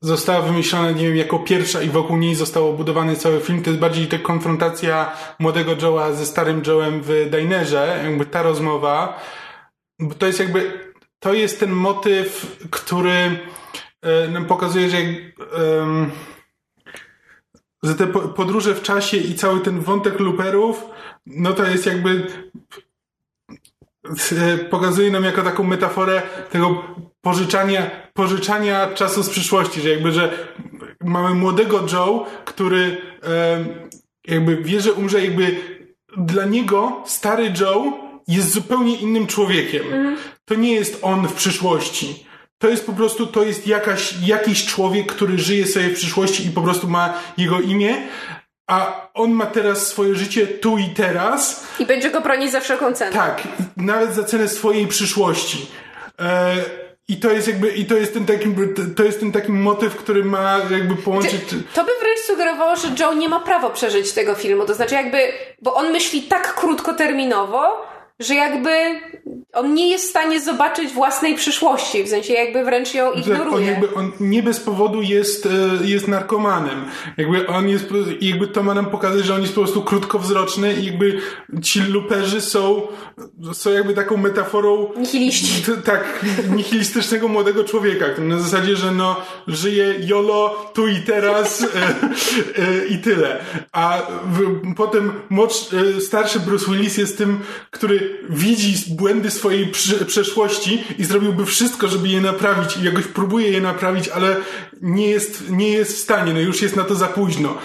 została 0.00 0.42
wymyślona, 0.42 0.90
nie 0.90 1.06
wiem, 1.08 1.16
jako 1.16 1.38
pierwsza 1.38 1.82
i 1.82 1.88
wokół 1.88 2.16
niej 2.16 2.34
został 2.34 2.72
budowany 2.72 3.16
cały 3.16 3.40
film, 3.40 3.62
to 3.62 3.70
jest 3.70 3.80
bardziej 3.80 4.06
ta 4.06 4.18
konfrontacja 4.18 5.12
młodego 5.38 5.76
Joe'a 5.76 6.14
ze 6.14 6.26
starym 6.26 6.62
Joe'em 6.62 7.00
w 7.02 7.30
Dinerze, 7.30 8.00
jakby 8.04 8.26
ta 8.26 8.42
rozmowa, 8.42 9.20
bo 10.00 10.14
to 10.14 10.26
jest 10.26 10.40
jakby, 10.40 10.90
to 11.18 11.34
jest 11.34 11.60
ten 11.60 11.70
motyw, 11.70 12.56
który 12.70 13.38
e, 14.02 14.28
nam 14.28 14.44
pokazuje, 14.44 14.90
że 14.90 15.02
jak, 15.02 15.16
em, 15.82 16.10
że 17.86 17.94
te 17.94 18.06
po- 18.06 18.20
podróże 18.20 18.74
w 18.74 18.82
czasie 18.82 19.16
i 19.16 19.34
cały 19.34 19.60
ten 19.60 19.80
wątek 19.80 20.20
looperów, 20.20 20.84
no 21.26 21.52
to 21.52 21.64
jest 21.64 21.86
jakby 21.86 22.26
e, 24.32 24.58
pokazuje 24.58 25.10
nam 25.10 25.24
jako 25.24 25.42
taką 25.42 25.62
metaforę 25.62 26.22
tego 26.50 26.84
pożyczania, 27.20 27.90
pożyczania 28.14 28.86
czasu 28.94 29.22
z 29.22 29.30
przyszłości, 29.30 29.80
że 29.80 29.88
jakby, 29.88 30.12
że 30.12 30.48
mamy 31.04 31.34
młodego 31.34 31.86
Joe, 31.92 32.26
który 32.44 32.96
e, 33.22 33.64
jakby 34.26 34.56
wie, 34.56 34.80
że 34.80 34.92
umrze, 34.92 35.24
jakby 35.24 35.56
dla 36.16 36.44
niego 36.44 37.02
stary 37.06 37.52
Joe 37.60 37.92
jest 38.28 38.52
zupełnie 38.52 38.96
innym 38.96 39.26
człowiekiem. 39.26 39.82
To 40.44 40.54
nie 40.54 40.72
jest 40.74 40.98
on 41.02 41.28
w 41.28 41.32
przyszłości. 41.32 42.25
To 42.58 42.68
jest 42.68 42.86
po 42.86 42.92
prostu, 42.92 43.26
to 43.26 43.42
jest 43.42 43.66
jakaś, 43.66 44.14
jakiś 44.22 44.66
człowiek, 44.66 45.12
który 45.12 45.38
żyje 45.38 45.66
sobie 45.66 45.88
w 45.88 45.94
przyszłości 45.94 46.46
i 46.46 46.50
po 46.50 46.62
prostu 46.62 46.88
ma 46.88 47.14
jego 47.36 47.60
imię, 47.60 47.96
a 48.66 49.08
on 49.14 49.30
ma 49.30 49.46
teraz 49.46 49.86
swoje 49.86 50.14
życie 50.14 50.46
tu 50.46 50.78
i 50.78 50.88
teraz. 50.90 51.66
I 51.78 51.86
będzie 51.86 52.10
go 52.10 52.20
bronić 52.20 52.52
za 52.52 52.60
wszelką 52.60 52.92
cenę. 52.92 53.12
Tak, 53.12 53.42
nawet 53.76 54.14
za 54.14 54.24
cenę 54.24 54.48
swojej 54.48 54.86
przyszłości. 54.86 55.66
E, 56.20 56.56
I 57.08 57.16
to 57.16 57.30
jest 57.30 57.48
jakby, 57.48 57.68
i 57.68 57.86
to 57.86 57.94
jest 57.94 58.14
ten 58.14 58.26
taki, 58.26 58.54
to 58.96 59.04
jest 59.04 59.20
ten 59.20 59.32
taki 59.32 59.52
motyw, 59.52 59.96
który 59.96 60.24
ma 60.24 60.60
jakby 60.70 60.96
połączyć... 60.96 61.40
To 61.74 61.84
by 61.84 61.90
wręcz 62.00 62.18
sugerowało, 62.26 62.76
że 62.76 62.88
Joe 63.00 63.14
nie 63.14 63.28
ma 63.28 63.40
prawa 63.40 63.70
przeżyć 63.70 64.12
tego 64.12 64.34
filmu. 64.34 64.66
To 64.66 64.74
znaczy 64.74 64.94
jakby, 64.94 65.18
bo 65.62 65.74
on 65.74 65.92
myśli 65.92 66.22
tak 66.22 66.54
krótkoterminowo, 66.54 67.86
że 68.20 68.34
jakby 68.34 68.70
on 69.52 69.74
nie 69.74 69.88
jest 69.90 70.06
w 70.06 70.10
stanie 70.10 70.40
zobaczyć 70.40 70.92
własnej 70.92 71.34
przyszłości, 71.34 72.04
w 72.04 72.08
sensie 72.08 72.32
jakby 72.32 72.64
wręcz 72.64 72.94
ją 72.94 73.04
Tak, 73.06 73.14
on, 73.14 73.20
ignoruje. 73.20 73.66
jakby, 73.66 73.94
on 73.94 74.12
nie 74.20 74.42
bez 74.42 74.60
powodu 74.60 75.02
jest, 75.02 75.46
e, 75.46 75.86
jest 75.86 76.08
narkomanem. 76.08 76.84
Jakby 77.16 77.46
on 77.46 77.68
jest, 77.68 77.84
jakby 78.20 78.48
to 78.48 78.62
ma 78.62 78.74
nam 78.74 78.86
pokazać, 78.86 79.24
że 79.24 79.34
on 79.34 79.40
jest 79.42 79.54
po 79.54 79.60
prostu 79.60 79.82
krótkowzroczny 79.82 80.74
i 80.74 80.86
jakby 80.86 81.20
ci 81.62 81.80
luperzy 81.80 82.40
są, 82.40 82.82
są 83.52 83.70
jakby 83.72 83.94
taką 83.94 84.16
metaforą 84.16 84.88
Nihiliści. 84.96 85.62
tak, 85.84 86.24
nihilistycznego 86.56 87.28
młodego 87.28 87.64
człowieka, 87.64 88.08
który 88.08 88.26
na 88.28 88.38
zasadzie, 88.38 88.76
że 88.76 88.92
no, 88.92 89.16
żyje 89.46 89.94
YOLO 90.00 90.70
tu 90.74 90.88
i 90.88 91.00
teraz 91.00 91.62
e, 91.62 91.66
e, 92.62 92.86
i 92.86 92.98
tyle. 92.98 93.44
A 93.72 94.02
w, 94.32 94.62
potem 94.76 95.12
młodszy, 95.30 96.00
starszy 96.00 96.40
Bruce 96.40 96.70
Willis 96.72 96.96
jest 96.98 97.18
tym, 97.18 97.38
który 97.70 98.05
widzi 98.30 98.94
błędy 98.94 99.30
swojej 99.30 99.72
przeszłości 100.06 100.84
i 100.98 101.04
zrobiłby 101.04 101.46
wszystko, 101.46 101.88
żeby 101.88 102.08
je 102.08 102.20
naprawić 102.20 102.76
i 102.76 102.84
jakoś 102.84 103.04
próbuje 103.04 103.50
je 103.50 103.60
naprawić, 103.60 104.08
ale 104.08 104.36
nie 104.82 105.08
jest, 105.08 105.50
nie 105.50 105.68
jest 105.68 105.92
w 105.92 105.98
stanie, 105.98 106.32
no 106.32 106.40
już 106.40 106.62
jest 106.62 106.76
na 106.76 106.84
to 106.84 106.94
za 106.94 107.06
późno. 107.06 107.58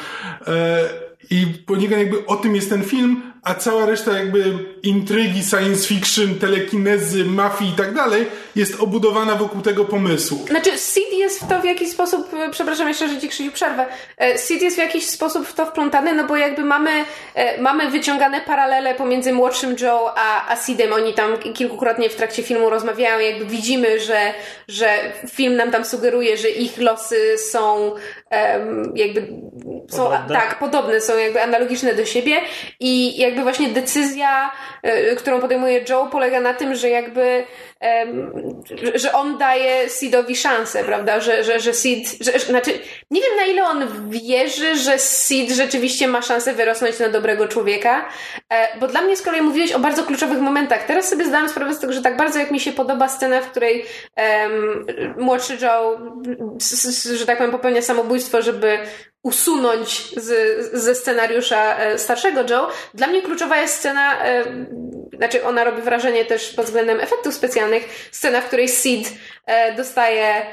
E, 0.47 0.89
I 1.29 1.45
poniekąd 1.45 1.99
jakby 1.99 2.25
o 2.25 2.35
tym 2.35 2.55
jest 2.55 2.69
ten 2.69 2.83
film, 2.83 3.30
a 3.43 3.55
cała 3.55 3.85
reszta 3.85 4.17
jakby 4.17 4.43
intrygi, 4.83 5.43
science 5.43 5.87
fiction, 5.87 6.35
telekinezy, 6.35 7.25
mafii 7.25 7.71
i 7.71 7.73
tak 7.73 7.93
dalej 7.93 8.25
jest 8.55 8.79
obudowana 8.79 9.35
wokół 9.35 9.61
tego 9.61 9.85
pomysłu. 9.85 10.45
Znaczy, 10.47 10.77
Sid 10.77 11.13
jest 11.13 11.43
w 11.43 11.47
to 11.47 11.59
w 11.61 11.65
jakiś 11.65 11.89
sposób, 11.91 12.33
e, 12.33 12.49
przepraszam 12.51 12.87
jeszcze, 12.87 13.09
że 13.09 13.19
ci 13.19 13.29
Krzysiu 13.29 13.51
przerwę, 13.51 13.85
E, 14.17 14.37
Sid 14.37 14.61
jest 14.61 14.75
w 14.75 14.79
jakiś 14.79 15.05
sposób 15.05 15.47
w 15.47 15.53
to 15.53 15.65
wplątany, 15.65 16.13
no 16.13 16.23
bo 16.23 16.37
jakby 16.37 16.63
mamy, 16.63 16.91
e, 17.35 17.61
mamy 17.61 17.89
wyciągane 17.89 18.41
paralele 18.41 18.95
pomiędzy 18.95 19.33
młodszym 19.33 19.75
Joe 19.81 20.13
a, 20.15 20.51
a 20.51 20.55
Sidem, 20.55 20.93
oni 20.93 21.13
tam 21.13 21.37
kilkukrotnie 21.37 22.09
w 22.09 22.15
trakcie 22.15 22.43
filmu 22.43 22.69
rozmawiają, 22.69 23.19
jakby 23.19 23.45
widzimy, 23.45 23.99
że, 23.99 24.33
że 24.67 24.87
film 25.29 25.55
nam 25.55 25.71
tam 25.71 25.85
sugeruje, 25.85 26.37
że 26.37 26.49
ich 26.49 26.77
losy 26.77 27.37
są 27.37 27.95
jakby, 28.95 29.27
są, 29.89 30.03
Podobne. 30.03 30.35
tak, 30.35 30.59
podobne, 30.59 31.01
są 31.01 31.17
jakby 31.17 31.41
analogiczne 31.41 31.93
do 31.95 32.05
siebie 32.05 32.37
i 32.79 33.17
jakby 33.17 33.30
właśnie 33.35 33.69
decyzja, 33.69 34.51
e, 34.83 35.15
którą 35.15 35.41
podejmuje 35.41 35.85
Joe 35.89 36.07
polega 36.11 36.41
na 36.41 36.53
tym, 36.53 36.75
że 36.75 36.89
jakby 36.89 37.43
że- 38.95 39.13
on 39.13 39.37
daje 39.37 39.89
Sidowi 39.89 40.35
szansę, 40.35 40.83
prawda, 40.83 41.19
że, 41.19 41.43
że, 41.43 41.59
że 41.59 41.73
Sid, 41.73 42.17
że, 42.19 42.39
znaczy, 42.39 42.71
nie 43.11 43.21
wiem 43.21 43.35
na 43.37 43.45
ile 43.45 43.63
on 43.63 44.09
wierzy, 44.09 44.75
że 44.75 44.99
Sid 44.99 45.51
rzeczywiście 45.51 46.07
ma 46.07 46.21
szansę 46.21 46.53
wyrosnąć 46.53 46.99
na 46.99 47.09
dobrego 47.09 47.47
człowieka, 47.47 48.09
e, 48.49 48.79
bo 48.79 48.87
dla 48.87 49.01
mnie 49.01 49.17
z 49.17 49.21
kolei 49.21 49.41
mówiłeś 49.41 49.71
o 49.71 49.79
bardzo 49.79 50.03
kluczowych 50.03 50.39
momentach. 50.39 50.83
Teraz 50.83 51.09
sobie 51.09 51.25
zdałam 51.25 51.49
sprawę 51.49 51.73
z 51.73 51.79
tego, 51.79 51.93
że 51.93 52.01
tak 52.01 52.17
bardzo 52.17 52.39
jak 52.39 52.51
mi 52.51 52.59
się 52.59 52.71
podoba 52.71 53.07
scena, 53.07 53.41
w 53.41 53.51
której 53.51 53.85
em, 54.15 54.85
młodszy 55.17 55.57
Joe, 55.61 55.99
że 57.15 57.25
tak 57.25 57.37
powiem, 57.37 57.51
popełnia 57.51 57.81
samobójstwo, 57.81 58.41
żeby 58.41 58.77
usunąć 59.23 60.15
z, 60.17 60.31
ze 60.73 60.95
scenariusza 60.95 61.77
e, 61.77 61.99
starszego 61.99 62.41
Joe. 62.49 62.67
Dla 62.93 63.07
mnie 63.07 63.21
kluczowa 63.21 63.57
jest 63.57 63.75
scena, 63.75 64.25
e, 64.25 64.43
znaczy 65.17 65.45
ona 65.45 65.63
robi 65.63 65.81
wrażenie 65.81 66.25
też 66.25 66.53
pod 66.53 66.65
względem 66.65 66.99
efektów 66.99 67.33
specjalnych, 67.33 68.09
scena, 68.11 68.41
w 68.41 68.45
której 68.47 68.67
Sid 68.67 69.13
e, 69.45 69.75
dostaje 69.75 70.45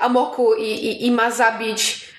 amoku 0.00 0.54
i, 0.54 0.62
i, 0.62 1.06
i 1.06 1.10
ma 1.10 1.30
zabić 1.30 2.10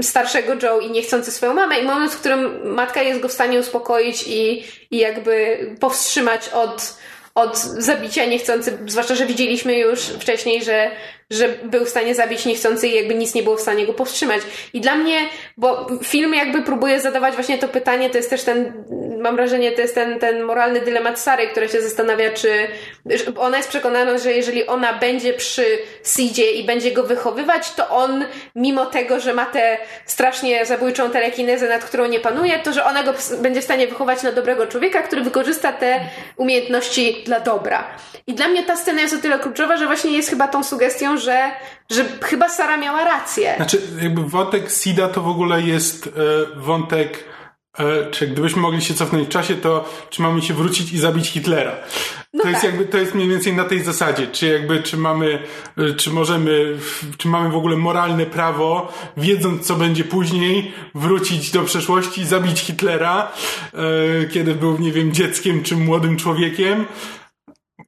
starszego 0.00 0.54
Joe 0.62 0.80
i 0.80 0.90
niechcący 0.90 1.32
swoją 1.32 1.54
mamę 1.54 1.80
i 1.80 1.84
moment, 1.84 2.12
w 2.12 2.20
którym 2.20 2.72
matka 2.74 3.02
jest 3.02 3.20
go 3.20 3.28
w 3.28 3.32
stanie 3.32 3.58
uspokoić 3.58 4.24
i, 4.26 4.64
i 4.90 4.98
jakby 4.98 5.58
powstrzymać 5.80 6.48
od 6.48 6.98
od 7.38 7.58
zabicia 7.58 8.24
niechcący, 8.24 8.78
zwłaszcza, 8.86 9.14
że 9.14 9.26
widzieliśmy 9.26 9.78
już 9.78 10.00
wcześniej, 10.00 10.64
że, 10.64 10.90
że 11.30 11.48
był 11.48 11.84
w 11.84 11.88
stanie 11.88 12.14
zabić 12.14 12.46
niechcący 12.46 12.88
i 12.88 12.94
jakby 12.94 13.14
nic 13.14 13.34
nie 13.34 13.42
było 13.42 13.56
w 13.56 13.60
stanie 13.60 13.86
go 13.86 13.94
powstrzymać. 13.94 14.42
I 14.72 14.80
dla 14.80 14.94
mnie, 14.94 15.18
bo 15.56 15.86
film 16.04 16.34
jakby 16.34 16.62
próbuje 16.62 17.00
zadawać 17.00 17.34
właśnie 17.34 17.58
to 17.58 17.68
pytanie, 17.68 18.10
to 18.10 18.16
jest 18.16 18.30
też 18.30 18.42
ten, 18.44 18.84
mam 19.20 19.36
wrażenie, 19.36 19.72
to 19.72 19.80
jest 19.80 19.94
ten, 19.94 20.18
ten 20.18 20.42
moralny 20.42 20.80
dylemat 20.80 21.20
Sary, 21.20 21.48
która 21.48 21.68
się 21.68 21.82
zastanawia, 21.82 22.30
czy 22.30 22.50
ona 23.36 23.56
jest 23.56 23.68
przekonana, 23.68 24.18
że 24.18 24.32
jeżeli 24.32 24.66
ona 24.66 24.92
będzie 24.92 25.32
przy 25.32 25.78
Sidzie 26.04 26.52
i 26.52 26.64
będzie 26.64 26.92
go 26.92 27.02
wychowywać, 27.02 27.74
to 27.74 27.88
on, 27.88 28.24
mimo 28.54 28.86
tego, 28.86 29.20
że 29.20 29.34
ma 29.34 29.46
tę 29.46 29.78
strasznie 30.06 30.66
zabójczą 30.66 31.10
telekinezę, 31.10 31.68
nad 31.68 31.84
którą 31.84 32.06
nie 32.06 32.20
panuje, 32.20 32.58
to 32.58 32.72
że 32.72 32.84
ona 32.84 33.02
go 33.02 33.14
będzie 33.42 33.60
w 33.60 33.64
stanie 33.64 33.86
wychować 33.86 34.22
na 34.22 34.32
dobrego 34.32 34.66
człowieka, 34.66 35.02
który 35.02 35.22
wykorzysta 35.22 35.72
te 35.72 36.00
umiejętności 36.36 37.22
dla 37.26 37.40
dobra. 37.40 37.84
I 38.26 38.34
dla 38.34 38.48
mnie 38.48 38.62
ta 38.62 38.76
scena 38.76 39.00
jest 39.00 39.14
o 39.14 39.18
tyle 39.18 39.38
kluczowa, 39.38 39.76
że 39.76 39.86
właśnie 39.86 40.10
jest 40.10 40.30
chyba 40.30 40.48
tą 40.48 40.64
sugestią, 40.64 41.17
że, 41.20 41.50
że 41.90 42.04
chyba 42.22 42.48
Sara 42.48 42.76
miała 42.76 43.04
rację. 43.04 43.52
Znaczy, 43.56 43.80
jakby 44.02 44.22
wątek 44.22 44.70
Sida 44.70 45.08
to 45.08 45.22
w 45.22 45.28
ogóle 45.28 45.62
jest 45.62 46.06
e, 46.06 46.10
wątek, 46.60 47.24
e, 47.78 48.10
czy 48.10 48.26
gdybyśmy 48.26 48.62
mogli 48.62 48.82
się 48.82 48.94
cofnąć 48.94 49.26
w 49.26 49.30
czasie, 49.30 49.54
to 49.54 49.88
czy 50.10 50.22
mamy 50.22 50.42
się 50.42 50.54
wrócić 50.54 50.92
i 50.92 50.98
zabić 50.98 51.28
Hitlera? 51.28 51.76
No 52.34 52.42
to 52.42 52.48
jest 52.48 52.62
tak. 52.62 52.70
jakby, 52.70 52.86
to 52.86 52.98
jest 52.98 53.14
mniej 53.14 53.28
więcej 53.28 53.52
na 53.52 53.64
tej 53.64 53.82
zasadzie, 53.82 54.26
czy 54.26 54.46
jakby, 54.46 54.82
czy 54.82 54.96
mamy, 54.96 55.42
e, 55.78 55.94
czy 55.94 56.10
możemy, 56.10 56.78
czy 57.18 57.28
mamy 57.28 57.48
w 57.48 57.56
ogóle 57.56 57.76
moralne 57.76 58.26
prawo, 58.26 58.92
wiedząc 59.16 59.66
co 59.66 59.74
będzie 59.74 60.04
później, 60.04 60.72
wrócić 60.94 61.50
do 61.50 61.62
przeszłości, 61.62 62.26
zabić 62.26 62.60
Hitlera, 62.60 63.32
kiedy 64.30 64.54
był, 64.54 64.78
nie 64.78 64.92
wiem, 64.92 65.12
dzieckiem 65.12 65.62
czy 65.62 65.76
młodym 65.76 66.16
człowiekiem, 66.16 66.86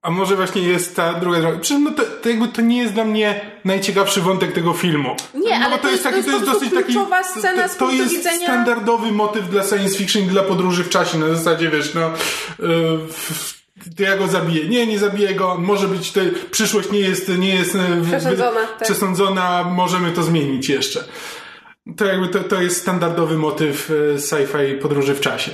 a 0.03 0.11
może 0.11 0.37
właśnie 0.37 0.63
jest 0.63 0.97
ta 0.97 1.15
druga 1.15 1.41
droga. 1.41 1.59
Przecież 1.59 1.83
no 1.85 1.91
to, 1.91 2.03
to 2.23 2.29
jakby 2.29 2.49
to 2.49 2.63
nie 2.63 2.79
jest 2.79 2.95
dla 2.95 3.05
mnie 3.05 3.41
najciekawszy 3.65 4.21
wątek 4.21 4.53
tego 4.53 4.73
filmu. 4.73 5.17
Nie, 5.35 5.59
no, 5.59 5.67
ale 5.67 5.77
bo 5.77 5.83
to 5.83 5.91
jest- 5.91 6.03
to 6.03 6.11
jest 6.17 6.31
po 6.31 6.41
prostu 6.41 6.71
kluczowa 6.71 7.23
scena 7.25 7.69
z 7.69 7.77
to, 7.77 7.87
to 7.87 7.93
jest 7.93 8.15
widzenia- 8.15 8.43
standardowy 8.45 9.13
motyw 9.13 9.49
dla 9.51 9.63
science 9.65 9.99
fiction 9.99 10.23
i 10.23 10.27
dla 10.27 10.43
podróży 10.43 10.85
w 10.85 10.89
czasie. 10.89 11.19
Na 11.19 11.35
zasadzie, 11.35 11.69
wiesz, 11.71 11.95
no... 11.95 12.11
Yy, 12.69 12.99
to 13.97 14.03
ja 14.03 14.17
go 14.17 14.27
zabiję. 14.29 14.69
Nie, 14.69 14.87
nie 14.87 14.99
zabiję 14.99 15.35
go. 15.35 15.57
Może 15.59 15.89
być, 15.89 16.13
to, 16.13 16.21
przyszłość 16.51 16.91
nie 16.91 17.01
jest, 17.01 17.29
nie 17.39 17.55
jest 17.55 17.77
w- 17.77 18.09
Przesądzona, 18.09 18.61
tak. 18.67 18.83
przesądzona. 18.89 19.65
Możemy 19.65 20.13
to 20.13 20.23
zmienić 20.23 20.69
jeszcze. 20.69 21.05
To 21.97 22.05
jakby 22.07 22.29
to, 22.29 22.45
to 22.45 22.63
jest 22.63 22.81
standardowy 22.81 23.37
motyw 23.39 23.91
e, 23.91 24.19
sci-fi 24.19 24.79
podróży 24.79 25.15
w 25.15 25.21
czasie. 25.21 25.51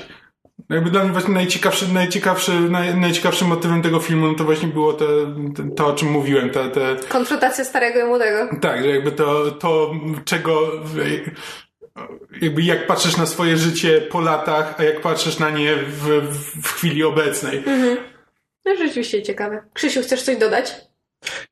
Jakby 0.70 0.90
dla 0.90 1.02
mnie 1.02 1.12
właśnie 1.12 1.34
najciekawszy, 1.34 1.94
najciekawszy, 1.94 2.52
naj, 2.52 2.94
najciekawszym 2.94 3.48
motywem 3.48 3.82
tego 3.82 4.00
filmu 4.00 4.26
no 4.26 4.34
to 4.34 4.44
właśnie 4.44 4.68
było 4.68 4.92
to, 4.92 5.06
to, 5.56 5.62
to 5.76 5.86
o 5.86 5.92
czym 5.92 6.10
mówiłem, 6.10 6.50
te, 6.50 6.70
te, 6.70 6.96
Konfrontacja 7.08 7.64
starego 7.64 8.00
i 8.00 8.04
młodego. 8.04 8.48
tak, 8.60 8.82
że 8.82 8.88
jakby 8.88 9.12
to, 9.12 9.50
to 9.50 9.94
czego, 10.24 10.60
jakby 12.42 12.62
jak 12.62 12.86
patrzysz 12.86 13.16
na 13.16 13.26
swoje 13.26 13.56
życie 13.56 14.00
po 14.00 14.20
latach, 14.20 14.74
a 14.78 14.82
jak 14.82 15.00
patrzysz 15.00 15.38
na 15.38 15.50
nie 15.50 15.76
w, 15.76 16.08
w 16.62 16.68
chwili 16.72 17.04
obecnej. 17.04 17.62
No 18.64 18.76
rzeczywiście 18.76 19.22
ciekawe. 19.22 19.62
Krzysiu, 19.74 20.02
chcesz 20.02 20.22
coś 20.22 20.36
dodać? 20.36 20.74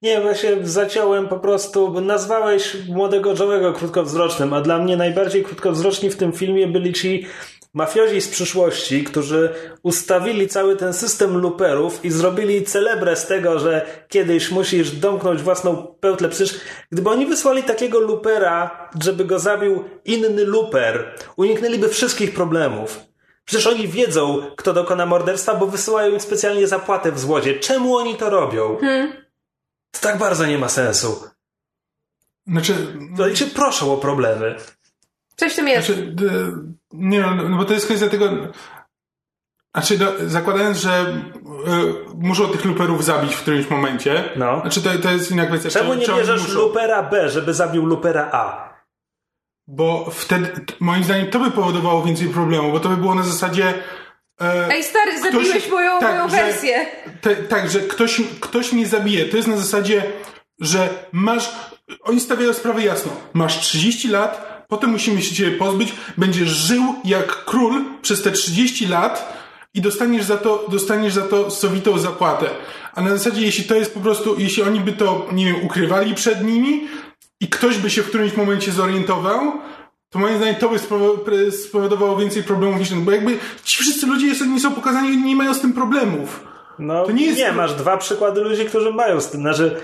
Nie, 0.03 0.21
właśnie 0.21 0.51
zaciąłem 0.63 1.29
po 1.29 1.39
prostu, 1.39 1.89
bo 1.89 2.01
nazwałeś 2.01 2.77
młodego 2.89 3.35
Joe'ego 3.35 3.75
krótkowzrocznym, 3.75 4.53
a 4.53 4.61
dla 4.61 4.79
mnie 4.79 4.97
najbardziej 4.97 5.45
krótkowzroczni 5.45 6.11
w 6.11 6.17
tym 6.17 6.33
filmie 6.33 6.67
byli 6.67 6.93
ci 6.93 7.27
mafiozi 7.75 8.21
z 8.21 8.29
przyszłości, 8.29 9.05
którzy 9.05 9.55
ustawili 9.83 10.49
cały 10.49 10.77
ten 10.77 10.93
system 10.93 11.41
looperów 11.41 12.05
i 12.05 12.11
zrobili 12.11 12.65
celebrę 12.65 13.17
z 13.17 13.27
tego, 13.27 13.59
że 13.59 13.87
kiedyś 14.09 14.51
musisz 14.51 14.91
domknąć 14.91 15.43
własną 15.43 15.95
pełtlę. 16.01 16.29
Przecież 16.29 16.61
gdyby 16.93 17.11
oni 17.11 17.27
wysłali 17.27 17.63
takiego 17.63 18.01
loopera, 18.01 18.89
żeby 19.03 19.25
go 19.25 19.39
zabił 19.39 19.85
inny 20.05 20.45
looper, 20.45 21.15
uniknęliby 21.37 21.89
wszystkich 21.89 22.35
problemów. 22.35 23.01
Przecież 23.45 23.67
oni 23.67 23.89
wiedzą, 23.89 24.43
kto 24.57 24.73
dokona 24.73 25.07
morderstwa, 25.07 25.55
bo 25.55 25.67
wysyłają 25.67 26.13
im 26.13 26.21
specjalnie 26.21 26.67
zapłatę 26.67 27.13
w 27.13 27.19
złodzie. 27.19 27.61
Czemu 27.61 27.97
oni 27.97 28.17
to 28.17 28.31
robią? 28.31 28.79
To 29.91 30.01
tak 30.01 30.19
bardzo 30.19 30.47
nie 30.47 30.59
ma 30.59 30.69
sensu. 30.69 31.25
Znaczy, 32.47 32.75
To 33.17 33.23
oni 33.25 33.37
się 33.37 33.47
proszą 33.47 33.93
o 33.93 33.97
problemy. 33.97 34.55
Coś 35.37 35.53
w 35.53 35.57
tym 35.57 35.69
jest. 35.69 35.87
Znaczy, 35.87 36.03
d- 36.03 36.53
nie 36.93 37.21
no, 37.21 37.35
no 37.35 37.57
bo 37.57 37.65
to 37.65 37.73
jest 37.75 37.87
kwestia 37.87 38.09
tego. 38.09 38.29
Znaczy, 39.77 39.99
do, 39.99 40.13
zakładając, 40.27 40.79
że 40.79 41.07
y, 42.11 42.15
muszą 42.15 42.49
tych 42.49 42.65
luperów 42.65 43.05
zabić 43.05 43.35
w 43.35 43.41
którymś 43.43 43.71
momencie. 43.71 44.25
No. 44.37 44.61
Znaczy, 44.61 44.83
to, 44.83 44.91
to 45.03 45.11
jest 45.11 45.31
inna 45.31 45.47
kwestia. 45.47 45.71
Czemu 45.71 45.93
czy- 45.93 45.99
nie 45.99 46.17
bierzesz 46.19 46.43
muszą? 46.43 46.55
lupera 46.61 47.03
B, 47.03 47.29
żeby 47.29 47.55
zabił 47.55 47.87
lupera 47.87 48.29
A? 48.33 48.75
Bo 49.67 50.11
wtedy, 50.11 50.47
t- 50.49 50.75
moim 50.81 51.05
zdaniem, 51.05 51.31
to 51.31 51.39
by 51.39 51.51
powodowało 51.51 52.03
więcej 52.03 52.29
problemów, 52.29 52.73
bo 52.73 52.81
to 52.81 52.89
by 52.89 52.97
było 52.97 53.15
na 53.15 53.23
zasadzie. 53.23 53.75
E, 54.41 54.69
Ej, 54.71 54.85
stary, 54.85 55.21
zabiłeś 55.23 55.71
moją, 55.71 56.01
tak, 56.01 56.11
moją 56.11 56.29
że- 56.29 56.37
wersję. 56.37 56.87
te, 57.21 57.37
tak, 57.37 57.71
że 57.71 57.81
ktoś, 57.81 58.21
ktoś 58.41 58.73
mnie 58.73 58.87
zabije. 58.87 59.25
To 59.25 59.37
jest 59.37 59.49
na 59.49 59.57
zasadzie, 59.57 60.03
że 60.61 60.89
masz. 61.13 61.53
Oni 62.03 62.21
stawiają 62.21 62.53
sprawę 62.53 62.83
jasno. 62.83 63.13
Masz 63.33 63.61
30 63.61 64.09
lat, 64.09 64.54
potem 64.69 64.91
musimy 64.91 65.23
się 65.23 65.35
ciebie 65.35 65.51
pozbyć. 65.59 65.93
Będziesz 66.19 66.49
żył 66.49 66.83
jak 67.05 67.45
król 67.45 67.85
przez 68.03 68.23
te 68.23 68.31
30 68.33 68.87
lat 68.87 69.33
i 69.75 69.81
dostaniesz 69.81 70.25
za 70.25 70.37
to, 70.37 70.67
dostaniesz 70.71 71.13
za 71.15 71.23
to 71.23 71.51
sowitą 71.51 71.99
zapłatę. 71.99 72.47
A 72.95 73.01
na 73.03 73.11
zasadzie, 73.17 73.43
jeśli 73.43 73.65
to 73.65 73.75
jest 73.75 73.95
po 73.95 74.01
prostu, 74.01 74.35
jeśli 74.39 74.63
oni 74.63 74.81
by 74.81 74.93
to, 74.93 75.27
nie 75.33 75.45
wiem, 75.47 75.57
ukrywali 75.65 76.15
przed 76.15 76.45
nimi 76.45 76.89
i 77.41 77.49
ktoś 77.49 77.79
by 77.79 77.91
się 77.91 78.03
w 78.03 78.09
którymś 78.09 78.37
momencie 78.37 78.73
zorientował, 78.73 79.53
to 80.11 80.19
moim 80.19 80.37
zdaniem 80.37 80.55
to 80.55 80.69
by 80.69 80.79
spowodowało 81.51 82.17
więcej 82.17 82.43
problemów 82.43 82.79
niż 82.81 82.89
ten. 82.89 83.05
Bo 83.05 83.11
jakby 83.13 83.39
ci 83.65 83.79
wszyscy 83.83 84.07
ludzie 84.07 84.27
nie 84.47 84.61
są 84.61 84.73
pokazani, 84.73 85.09
oni 85.09 85.17
nie 85.25 85.37
mają 85.37 85.55
z 85.55 85.61
tym 85.61 85.73
problemów. 85.73 86.45
No 86.79 87.05
To 87.07 87.13
nie 87.13 87.27
nie, 87.33 87.33
jest- 87.41 87.57
masz 87.57 87.75
dwa 87.75 87.97
przykłady 87.97 88.41
ludzi, 88.41 88.65
którzy 88.65 88.93
mają 88.93 89.21
z 89.21 89.31
tym. 89.31 89.41
Znaczy, 89.41 89.77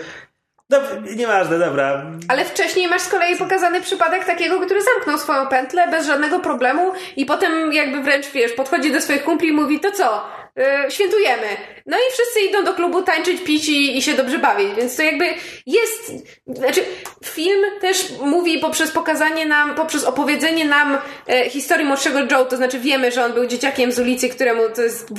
no, 0.70 0.78
nieważne, 1.16 1.58
dobra. 1.58 2.02
Ale 2.28 2.44
wcześniej 2.44 2.88
masz 2.88 3.02
z 3.02 3.08
kolei 3.08 3.36
pokazany 3.36 3.80
przypadek 3.80 4.24
takiego, 4.24 4.60
który 4.60 4.80
zamknął 4.82 5.18
swoją 5.18 5.46
pętlę 5.46 5.88
bez 5.88 6.06
żadnego 6.06 6.38
problemu 6.38 6.92
i 7.16 7.26
potem 7.26 7.72
jakby 7.72 8.02
wręcz, 8.02 8.26
wiesz, 8.30 8.52
podchodzi 8.52 8.92
do 8.92 9.00
swoich 9.00 9.24
kumpli 9.24 9.48
i 9.48 9.52
mówi, 9.52 9.80
to 9.80 9.92
co, 9.92 10.22
yy, 10.56 10.90
świętujemy. 10.90 11.46
No 11.86 11.96
i 11.96 12.12
wszyscy 12.12 12.40
idą 12.40 12.64
do 12.64 12.74
klubu 12.74 13.02
tańczyć, 13.02 13.44
pić 13.44 13.68
i, 13.68 13.98
i 13.98 14.02
się 14.02 14.14
dobrze 14.14 14.38
bawić, 14.38 14.74
więc 14.76 14.96
to 14.96 15.02
jakby 15.02 15.24
jest, 15.66 16.12
znaczy 16.46 16.84
film 17.24 17.60
też 17.80 18.04
mówi 18.24 18.58
poprzez 18.58 18.90
pokazanie 18.90 19.46
nam, 19.46 19.74
poprzez 19.74 20.04
opowiedzenie 20.04 20.64
nam 20.64 20.98
e, 21.28 21.50
historii 21.50 21.86
młodszego 21.86 22.18
Joe, 22.30 22.44
to 22.44 22.56
znaczy 22.56 22.78
wiemy, 22.78 23.12
że 23.12 23.24
on 23.24 23.32
był 23.32 23.46
dzieciakiem 23.46 23.92
z 23.92 23.98
ulicy, 23.98 24.28
któremu, 24.28 24.62
to 24.74 24.82
jest 24.82 25.12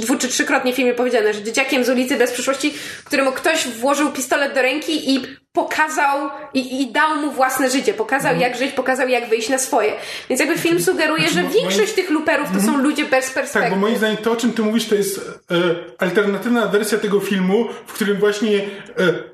dwu 0.00 0.16
czy 0.16 0.28
trzykrotnie 0.28 0.72
w 0.72 0.76
filmie 0.76 0.94
powiedziane, 0.94 1.34
że 1.34 1.42
dzieciakiem 1.42 1.84
z 1.84 1.88
ulicy 1.88 2.16
bez 2.16 2.32
przyszłości, 2.32 2.74
któremu 3.04 3.32
ktoś 3.32 3.68
włożył 3.68 4.12
pistolet 4.12 4.54
do 4.54 4.62
ręki 4.62 5.14
i 5.14 5.22
pokazał 5.52 6.30
i, 6.54 6.82
i 6.82 6.92
dał 6.92 7.16
mu 7.16 7.30
własne 7.32 7.70
życie, 7.70 7.94
pokazał 7.94 8.36
jak 8.36 8.56
żyć, 8.56 8.72
pokazał 8.72 9.08
jak 9.08 9.28
wyjść 9.28 9.48
na 9.48 9.58
swoje. 9.58 9.92
Więc 10.28 10.40
jakby 10.40 10.58
film 10.58 10.82
sugeruje, 10.82 11.28
że 11.28 11.42
mo- 11.42 11.50
większość 11.50 11.92
tych 11.92 12.10
luperów 12.10 12.48
to 12.54 12.60
są 12.62 12.78
ludzie 12.78 13.04
bez 13.04 13.24
Tak, 13.24 13.34
perspektywy. 13.34 13.74
bo 13.76 13.80
moim 13.80 13.96
zdaniem 13.96 14.16
to, 14.16 14.32
o 14.32 14.36
czym 14.36 14.52
ty 14.52 14.62
mówisz, 14.62 14.86
to 14.86 14.94
jest 14.94 15.18
e, 15.50 15.54
alternatywna 15.98 16.66
wersja 16.66 16.98
tego 16.98 17.20
filmu, 17.20 17.68
w 17.86 17.92
którym 17.92 18.16
właśnie 18.16 18.56
e, 18.58 18.62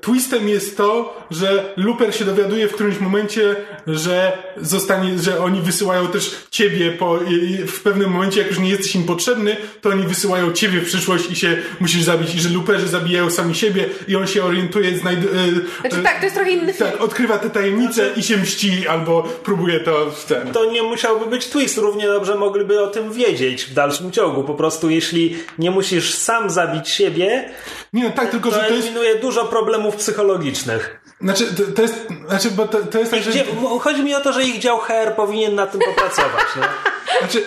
twistem 0.01 0.49
jest 0.49 0.77
to, 0.77 1.17
że 1.31 1.73
Looper 1.77 2.15
się 2.15 2.25
dowiaduje 2.25 2.67
w 2.67 2.73
którymś 2.73 2.99
momencie, 2.99 3.55
że 3.87 4.37
zostanie, 4.57 5.19
że 5.19 5.39
oni 5.43 5.61
wysyłają 5.61 6.07
też 6.07 6.35
ciebie 6.51 6.91
po, 6.91 7.17
i 7.21 7.57
w 7.67 7.81
pewnym 7.81 8.11
momencie, 8.11 8.39
jak 8.39 8.49
już 8.49 8.59
nie 8.59 8.69
jesteś 8.69 8.95
im 8.95 9.03
potrzebny, 9.03 9.57
to 9.81 9.89
oni 9.89 10.03
wysyłają 10.07 10.53
ciebie 10.53 10.79
w 10.81 10.85
przyszłość 10.85 11.31
i 11.31 11.35
się 11.35 11.57
musisz 11.79 12.01
zabić, 12.03 12.35
i 12.35 12.39
że 12.39 12.49
Looperzy 12.49 12.87
zabijają 12.87 13.29
sami 13.29 13.55
siebie 13.55 13.85
i 14.07 14.15
on 14.15 14.27
się 14.27 14.43
orientuje, 14.43 14.97
znajd, 14.97 15.19
e, 15.19 15.89
Znaczy 15.89 16.03
tak, 16.09 16.19
to 16.19 16.25
jest 16.25 16.35
trochę 16.35 16.51
inny 16.51 16.73
film. 16.73 16.91
tak, 16.91 17.01
odkrywa 17.01 17.37
te 17.37 17.49
tajemnice 17.49 18.09
i 18.15 18.23
się 18.23 18.37
mści, 18.37 18.87
albo 18.87 19.23
próbuje 19.23 19.79
to 19.79 20.11
w 20.11 20.25
ten. 20.25 20.51
To 20.51 20.71
nie 20.71 20.83
musiałby 20.83 21.25
być 21.25 21.47
twist, 21.47 21.77
równie 21.77 22.07
dobrze 22.07 22.35
mogliby 22.35 22.83
o 22.83 22.87
tym 22.87 23.13
wiedzieć 23.13 23.65
w 23.65 23.73
dalszym 23.73 24.11
ciągu. 24.11 24.43
Po 24.43 24.53
prostu 24.53 24.89
jeśli 24.89 25.37
nie 25.59 25.71
musisz 25.71 26.13
sam 26.13 26.49
zabić 26.49 26.89
siebie, 26.89 27.49
Nie, 27.93 28.03
no 28.03 28.09
tak, 28.09 28.31
tylko 28.31 28.49
to 28.49 28.55
że 28.55 28.61
to 28.61 28.73
jest. 28.73 28.87
eliminuje 28.87 29.15
dużo 29.15 29.45
problemów 29.45 29.95
psychologicznych. 29.95 30.99
Znaczy, 31.21 31.45
to, 31.55 31.63
to 31.75 31.81
jest. 31.81 32.07
Znaczy, 32.27 32.51
bo 32.51 32.67
to, 32.67 32.83
to 32.83 32.99
jest 32.99 33.11
tak, 33.11 33.23
że. 33.23 33.31
Chodzi 33.79 34.03
mi 34.03 34.15
o 34.15 34.19
to, 34.21 34.33
że 34.33 34.43
ich 34.43 34.59
dział 34.59 34.79
HR 34.79 35.15
powinien 35.15 35.55
nad 35.55 35.71
tym 35.71 35.81
popracować. 35.81 36.45
No. 36.55 36.63
Znaczy, 37.19 37.43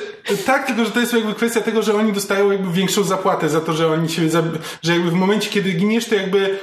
tak, 0.46 0.66
tylko 0.66 0.84
że 0.84 0.90
to 0.90 1.00
jest 1.00 1.12
jakby 1.12 1.34
kwestia 1.34 1.60
tego, 1.60 1.82
że 1.82 1.94
oni 1.94 2.12
dostają 2.12 2.50
jakby 2.50 2.72
większą 2.72 3.04
zapłatę 3.04 3.48
za 3.48 3.60
to, 3.60 3.72
że 3.72 3.88
oni 3.88 4.08
się. 4.08 4.22
że 4.82 4.92
jakby 4.92 5.10
w 5.10 5.14
momencie, 5.14 5.50
kiedy 5.50 5.72
giniesz, 5.72 6.04
to 6.08 6.14
jakby. 6.14 6.58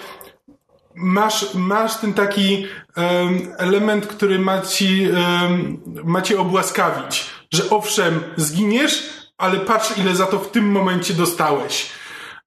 Masz, 1.02 1.54
masz 1.54 1.98
ten 1.98 2.14
taki 2.14 2.66
em, 2.96 3.54
element, 3.58 4.08
który 4.08 4.40
ma 4.40 4.62
ci, 4.62 5.04
em, 5.04 5.82
ma 6.04 6.22
cię 6.22 6.40
obłaskawić. 6.40 7.26
Że 7.54 7.70
owszem, 7.70 8.24
zginiesz, 8.36 9.04
ale 9.38 9.58
patrz, 9.60 9.98
ile 9.98 10.16
za 10.16 10.26
to 10.26 10.40
w 10.40 10.52
tym 10.52 10.72
momencie 10.72 11.14
dostałeś. 11.14 11.90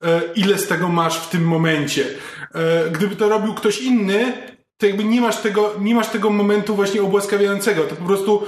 E, 0.04 0.20
ile 0.34 0.58
z 0.58 0.68
tego 0.68 0.88
masz 0.88 1.18
w 1.18 1.28
tym 1.28 1.44
momencie. 1.44 2.06
E, 2.54 2.90
gdyby 2.90 3.16
to 3.16 3.28
robił 3.28 3.54
ktoś 3.54 3.78
inny, 3.80 4.32
to 4.78 4.86
jakby 4.86 5.04
nie 5.04 5.20
masz 5.20 5.36
tego, 5.36 5.74
nie 5.80 5.94
masz 5.94 6.08
tego 6.08 6.30
momentu 6.30 6.74
właśnie 6.74 7.02
obłaskawiającego. 7.02 7.82
To 7.84 7.96
po 7.96 8.04
prostu 8.04 8.46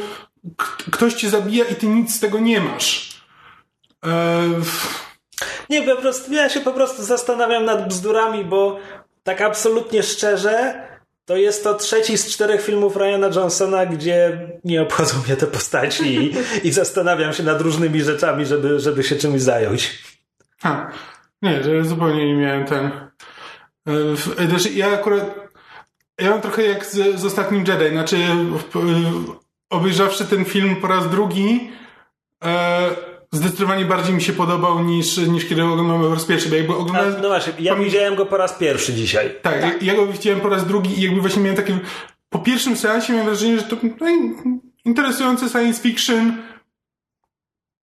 ktoś 0.90 1.14
cię 1.14 1.30
zabija 1.30 1.64
i 1.64 1.74
ty 1.74 1.86
nic 1.86 2.14
z 2.14 2.20
tego 2.20 2.38
nie 2.38 2.60
masz. 2.60 3.18
E, 4.06 4.42
Nie, 5.70 5.82
po 5.82 5.96
prostu, 5.96 6.32
ja 6.32 6.48
się 6.48 6.60
po 6.60 6.72
prostu 6.72 7.04
zastanawiam 7.04 7.64
nad 7.64 7.88
bzdurami, 7.88 8.44
bo 8.44 8.78
tak 9.24 9.40
absolutnie 9.40 10.02
szczerze, 10.02 10.84
to 11.24 11.36
jest 11.36 11.64
to 11.64 11.74
trzeci 11.74 12.18
z 12.18 12.26
czterech 12.26 12.62
filmów 12.62 12.96
Ryana 12.96 13.30
Johnsona, 13.34 13.86
gdzie 13.86 14.48
nie 14.64 14.82
obchodzą 14.82 15.14
mnie 15.26 15.36
te 15.36 15.46
postaci 15.46 16.16
i, 16.16 16.34
i 16.68 16.72
zastanawiam 16.72 17.32
się 17.32 17.42
nad 17.42 17.60
różnymi 17.60 18.02
rzeczami, 18.02 18.46
żeby, 18.46 18.80
żeby 18.80 19.04
się 19.04 19.16
czymś 19.16 19.42
zająć. 19.42 20.04
nie, 21.42 21.62
że 21.62 21.84
zupełnie 21.84 22.26
nie 22.26 22.34
miałem 22.34 22.66
ten. 22.66 22.84
E, 23.88 24.70
ja 24.74 24.92
akurat. 24.92 25.44
Ja 26.18 26.30
mam 26.30 26.40
trochę 26.40 26.62
jak 26.62 26.86
z, 26.86 27.20
z 27.20 27.24
ostatnim 27.24 27.64
Jedi. 27.68 27.88
Znaczy, 27.90 28.16
obejrzawszy 29.70 30.24
ten 30.24 30.44
film 30.44 30.76
po 30.76 30.86
raz 30.86 31.10
drugi, 31.10 31.72
e, 32.44 32.90
zdecydowanie 33.34 33.84
bardziej 33.84 34.14
mi 34.14 34.22
się 34.22 34.32
podobał 34.32 34.84
niż, 34.84 35.16
niż 35.16 35.44
kiedy 35.46 35.64
oglądałem 35.64 36.02
po 36.02 36.14
raz 36.14 36.24
pierwszy. 36.24 36.48
Bo 36.48 36.56
jakby 36.56 36.72
A, 36.72 36.76
oglądałem, 36.76 37.14
no 37.22 37.28
właśnie, 37.28 37.52
ja 37.58 37.74
pamię- 37.74 37.84
widziałem 37.84 38.14
go 38.14 38.26
po 38.26 38.36
raz 38.36 38.52
pierwszy 38.52 38.94
dzisiaj. 38.94 39.34
Tak, 39.42 39.60
ja- 39.62 39.72
ja 39.82 39.94
go 39.94 40.06
widziałem 40.06 40.40
po 40.40 40.48
raz 40.48 40.66
drugi 40.66 40.98
i 40.98 41.02
jakby 41.02 41.20
właśnie 41.20 41.42
miałem 41.42 41.56
takie... 41.56 41.78
Po 42.28 42.38
pierwszym 42.38 42.76
seansie 42.76 43.12
miałem 43.12 43.26
wrażenie, 43.28 43.56
że 43.58 43.62
to 43.62 43.76
no, 44.00 44.08
in- 44.08 44.60
interesujące 44.84 45.48
science 45.48 45.82
fiction, 45.82 46.36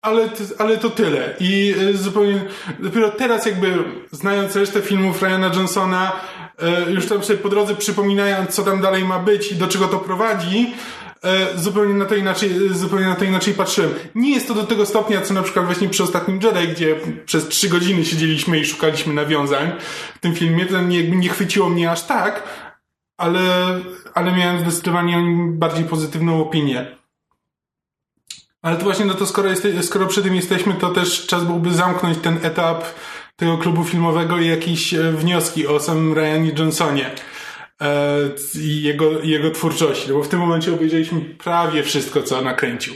ale, 0.02 0.30
ale 0.58 0.78
to 0.78 0.90
tyle. 0.90 1.34
I 1.40 1.76
y, 1.94 1.98
zupełnie... 1.98 2.42
Dopiero 2.80 3.10
teraz 3.10 3.46
jakby, 3.46 3.74
znając 4.12 4.56
resztę 4.56 4.82
filmów 4.82 5.22
Ryana 5.22 5.52
Johnsona, 5.56 6.12
y, 6.88 6.92
już 6.92 7.06
tam 7.08 7.24
sobie 7.24 7.40
po 7.40 7.50
drodze 7.50 7.76
przypominając, 7.76 8.50
co 8.56 8.64
tam 8.64 8.82
dalej 8.82 9.06
ma 9.06 9.20
być 9.20 9.52
i 9.52 9.56
do 9.56 9.68
czego 9.68 9.88
to 9.88 9.98
prowadzi, 10.00 10.74
y, 11.26 11.60
zupełnie 11.60 11.94
na 11.94 12.06
to 12.06 12.16
inaczej, 12.16 12.50
zupełnie 12.72 13.06
na 13.06 13.16
to 13.16 13.26
inaczej 13.26 13.54
patrzyłem. 13.54 13.94
Nie 14.16 14.32
jest 14.32 14.48
to 14.48 14.54
do 14.54 14.64
tego 14.64 14.86
stopnia, 14.86 15.22
co 15.22 15.34
na 15.34 15.44
przykład 15.44 15.66
właśnie 15.66 15.90
przy 15.90 16.04
ostatnim 16.04 16.40
Jedi, 16.44 16.68
gdzie 16.68 16.96
przez 17.26 17.48
trzy 17.48 17.70
godziny 17.70 18.06
siedzieliśmy 18.06 18.60
i 18.60 18.66
szukaliśmy 18.66 19.14
nawiązań 19.14 19.72
w 20.16 20.20
tym 20.20 20.36
filmie. 20.36 20.66
To 20.66 20.82
nie, 20.82 21.10
nie 21.10 21.30
chwyciło 21.30 21.70
mnie 21.70 21.92
aż 21.92 22.04
tak, 22.04 22.44
ale, 23.18 23.42
ale 24.14 24.32
miałem 24.32 24.60
zdecydowanie 24.60 25.24
bardziej 25.48 25.86
pozytywną 25.86 26.42
opinię. 26.42 27.02
Ale 28.62 28.78
to 28.78 28.84
właśnie, 28.84 29.06
no 29.06 29.14
to 29.14 29.26
skoro, 29.26 29.50
jeste, 29.50 29.84
skoro 29.84 30.08
przy 30.08 30.24
tym 30.24 30.36
jesteśmy, 30.36 30.74
to 30.74 30.90
też 30.90 31.28
czas 31.28 31.44
byłby 31.44 31.74
zamknąć 31.74 32.18
ten 32.18 32.40
etap 32.46 32.84
tego 33.36 33.58
klubu 33.58 33.84
filmowego 33.84 34.38
i 34.38 34.48
jakieś 34.48 34.94
e, 34.94 35.12
wnioski 35.12 35.68
o 35.68 35.80
samym 35.80 36.14
Ryanie 36.14 36.52
Johnsonie 36.58 37.06
e, 37.08 37.16
i 38.56 38.82
jego, 38.82 39.22
jego 39.24 39.52
twórczości, 39.52 40.10
no 40.10 40.16
bo 40.16 40.24
w 40.24 40.28
tym 40.28 40.40
momencie 40.40 40.74
obejrzeliśmy 40.74 41.22
prawie 41.22 41.84
wszystko, 41.84 42.24
co 42.24 42.42
nakręcił. 42.42 42.94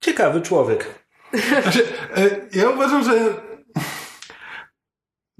Ciekawy 0.00 0.40
człowiek. 0.40 1.04
Znaczy, 1.62 1.84
e, 2.16 2.30
ja 2.52 2.70
uważam, 2.70 3.04
że 3.04 3.34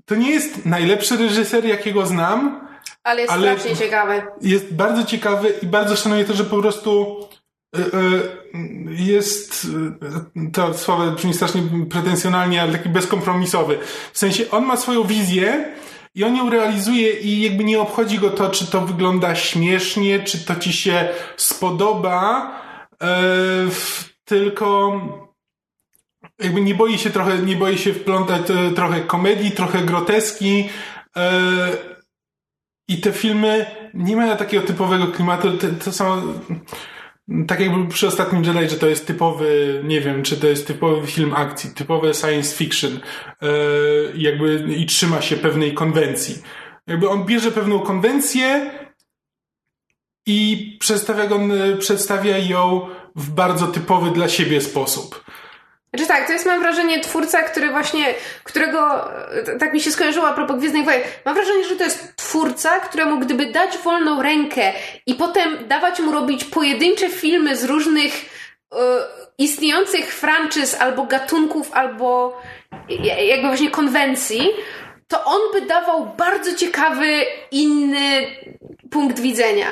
to 0.04 0.14
nie 0.14 0.30
jest 0.30 0.66
najlepszy 0.66 1.16
reżyser, 1.16 1.64
jakiego 1.64 2.06
znam, 2.06 2.68
Ale 3.04 3.20
jest 3.20 3.32
Ale- 3.32 3.58
strasznie 3.58 3.76
ciekawy. 3.86 4.22
jest 4.40 4.74
bardzo 4.74 5.04
ciekawy 5.04 5.54
i 5.62 5.66
bardzo 5.66 5.96
szanuję 5.96 6.24
to, 6.24 6.34
że 6.34 6.44
po 6.44 6.60
prostu 6.62 7.20
y, 7.76 7.80
jest 8.88 9.66
to 10.52 10.74
słowo 10.74 11.10
brzmi 11.10 11.34
strasznie 11.34 11.62
pretensjonalnie, 11.90 12.62
ale 12.62 12.72
taki 12.72 12.88
bezkompromisowy. 12.88 13.78
W 14.12 14.18
sensie 14.18 14.50
on 14.50 14.64
ma 14.64 14.76
swoją 14.76 15.04
wizję 15.04 15.72
i 16.16 16.24
on 16.24 16.36
ją 16.36 16.50
realizuje 16.50 17.20
i 17.20 17.40
jakby 17.42 17.64
nie 17.64 17.80
obchodzi 17.80 18.18
go 18.18 18.30
to, 18.30 18.50
czy 18.50 18.66
to 18.66 18.80
wygląda 18.80 19.34
śmiesznie, 19.34 20.20
czy 20.20 20.44
to 20.44 20.56
ci 20.56 20.72
się 20.72 21.08
spodoba, 21.36 22.50
y, 22.92 22.96
w- 23.70 24.08
tylko 24.24 25.00
jakby 26.38 26.60
nie 26.60 26.74
boi 26.74 26.98
się 26.98 27.10
trochę, 27.10 27.38
nie 27.38 27.56
boi 27.56 27.78
się 27.78 27.94
wplątać 27.94 28.50
e, 28.50 28.70
trochę 28.70 29.00
komedii, 29.00 29.50
trochę 29.50 29.78
groteski. 29.82 30.68
E, 31.16 31.70
I 32.88 33.00
te 33.00 33.12
filmy 33.12 33.66
nie 33.94 34.16
mają 34.16 34.36
takiego 34.36 34.66
typowego 34.66 35.06
klimatu. 35.06 35.58
To, 35.58 35.66
to 35.84 35.92
są 35.92 36.22
tak 37.48 37.60
jakby 37.60 37.88
przy 37.88 38.06
ostatnim 38.06 38.44
Jedi, 38.44 38.70
że 38.70 38.76
to 38.76 38.86
jest 38.86 39.06
typowy, 39.06 39.80
nie 39.84 40.00
wiem, 40.00 40.22
czy 40.22 40.36
to 40.36 40.46
jest 40.46 40.66
typowy 40.66 41.06
film 41.06 41.34
akcji, 41.34 41.70
typowe 41.70 42.14
science 42.14 42.56
fiction, 42.56 43.00
e, 43.42 43.48
jakby 44.14 44.74
i 44.76 44.86
trzyma 44.86 45.22
się 45.22 45.36
pewnej 45.36 45.74
konwencji. 45.74 46.42
Jakby 46.86 47.08
on 47.08 47.24
bierze 47.24 47.52
pewną 47.52 47.78
konwencję 47.78 48.70
i 50.26 50.76
przedstawia, 50.80 51.26
go, 51.26 51.40
przedstawia 51.78 52.38
ją 52.38 52.88
w 53.16 53.30
bardzo 53.30 53.66
typowy 53.66 54.10
dla 54.10 54.28
siebie 54.28 54.60
sposób. 54.60 55.24
Znaczy 55.96 56.08
tak, 56.08 56.26
to 56.26 56.32
jest 56.32 56.46
mam 56.46 56.60
wrażenie 56.60 57.00
twórca, 57.00 57.42
który 57.42 57.70
właśnie, 57.70 58.14
którego, 58.44 59.10
e, 59.32 59.58
tak 59.58 59.72
mi 59.72 59.80
się 59.80 59.90
skojarzyło 59.90 60.28
a 60.28 60.32
propos 60.32 60.56
Gwiezdnych 60.56 60.84
Wojen, 60.84 61.02
mam 61.24 61.34
wrażenie, 61.34 61.64
że 61.64 61.76
to 61.76 61.84
jest 61.84 62.16
twórca, 62.16 62.80
któremu 62.80 63.18
gdyby 63.18 63.46
dać 63.46 63.78
wolną 63.78 64.22
rękę 64.22 64.72
i 65.06 65.14
potem 65.14 65.68
dawać 65.68 66.00
mu 66.00 66.12
robić 66.12 66.44
pojedyncze 66.44 67.08
filmy 67.08 67.56
z 67.56 67.64
różnych 67.64 68.14
y, 68.14 68.76
istniejących 69.38 70.14
franczyz 70.14 70.80
albo 70.80 71.04
gatunków, 71.04 71.72
albo 71.72 72.40
jakby 73.28 73.46
właśnie 73.46 73.70
konwencji, 73.70 74.48
to 75.08 75.24
on 75.24 75.40
by 75.52 75.66
dawał 75.66 76.06
bardzo 76.06 76.54
ciekawy, 76.54 77.22
inny 77.50 78.26
punkt 78.90 79.20
widzenia. 79.20 79.66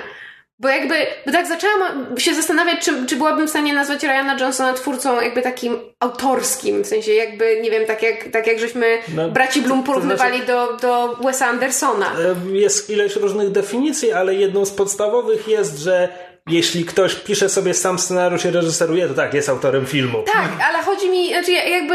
Bo 0.65 0.71
jakby, 0.71 0.95
bo 1.27 1.33
tak 1.33 1.47
zaczęłam 1.47 2.19
się 2.19 2.35
zastanawiać, 2.35 2.85
czy, 2.85 3.07
czy 3.07 3.17
byłabym 3.17 3.47
w 3.47 3.51
stanie 3.51 3.75
nazwać 3.75 4.03
Ryana 4.03 4.37
Johnsona 4.41 4.73
twórcą 4.73 5.21
jakby 5.21 5.43
takim 5.43 5.77
autorskim, 6.01 6.85
w 6.85 6.87
sensie 6.87 7.13
jakby, 7.13 7.61
nie 7.63 7.71
wiem, 7.71 7.87
tak 7.87 8.03
jak, 8.03 8.29
tak 8.33 8.47
jak 8.47 8.59
żeśmy 8.59 8.99
no, 9.15 9.29
braci 9.29 9.63
Bloom 9.63 9.83
porównywali 9.83 10.41
to 10.41 10.47
znaczy, 10.47 10.83
do, 10.83 11.17
do 11.17 11.17
Wesa 11.23 11.47
Andersona. 11.47 12.13
Jest 12.53 12.91
ileś 12.91 13.17
różnych 13.17 13.51
definicji, 13.51 14.13
ale 14.13 14.35
jedną 14.35 14.65
z 14.65 14.71
podstawowych 14.71 15.49
jest, 15.49 15.79
że 15.79 16.09
jeśli 16.47 16.85
ktoś 16.85 17.15
pisze 17.15 17.49
sobie 17.49 17.75
sam 17.75 17.99
scenariusz 17.99 18.45
i 18.45 18.51
reżyseruje, 18.51 19.09
to 19.09 19.15
tak, 19.15 19.35
jest 19.35 19.49
autorem 19.49 19.87
filmu. 19.87 20.23
Tak, 20.23 20.51
ale 20.69 20.83
chodzi 20.83 21.11
mi, 21.11 21.29
znaczy 21.29 21.53
jakby 21.53 21.95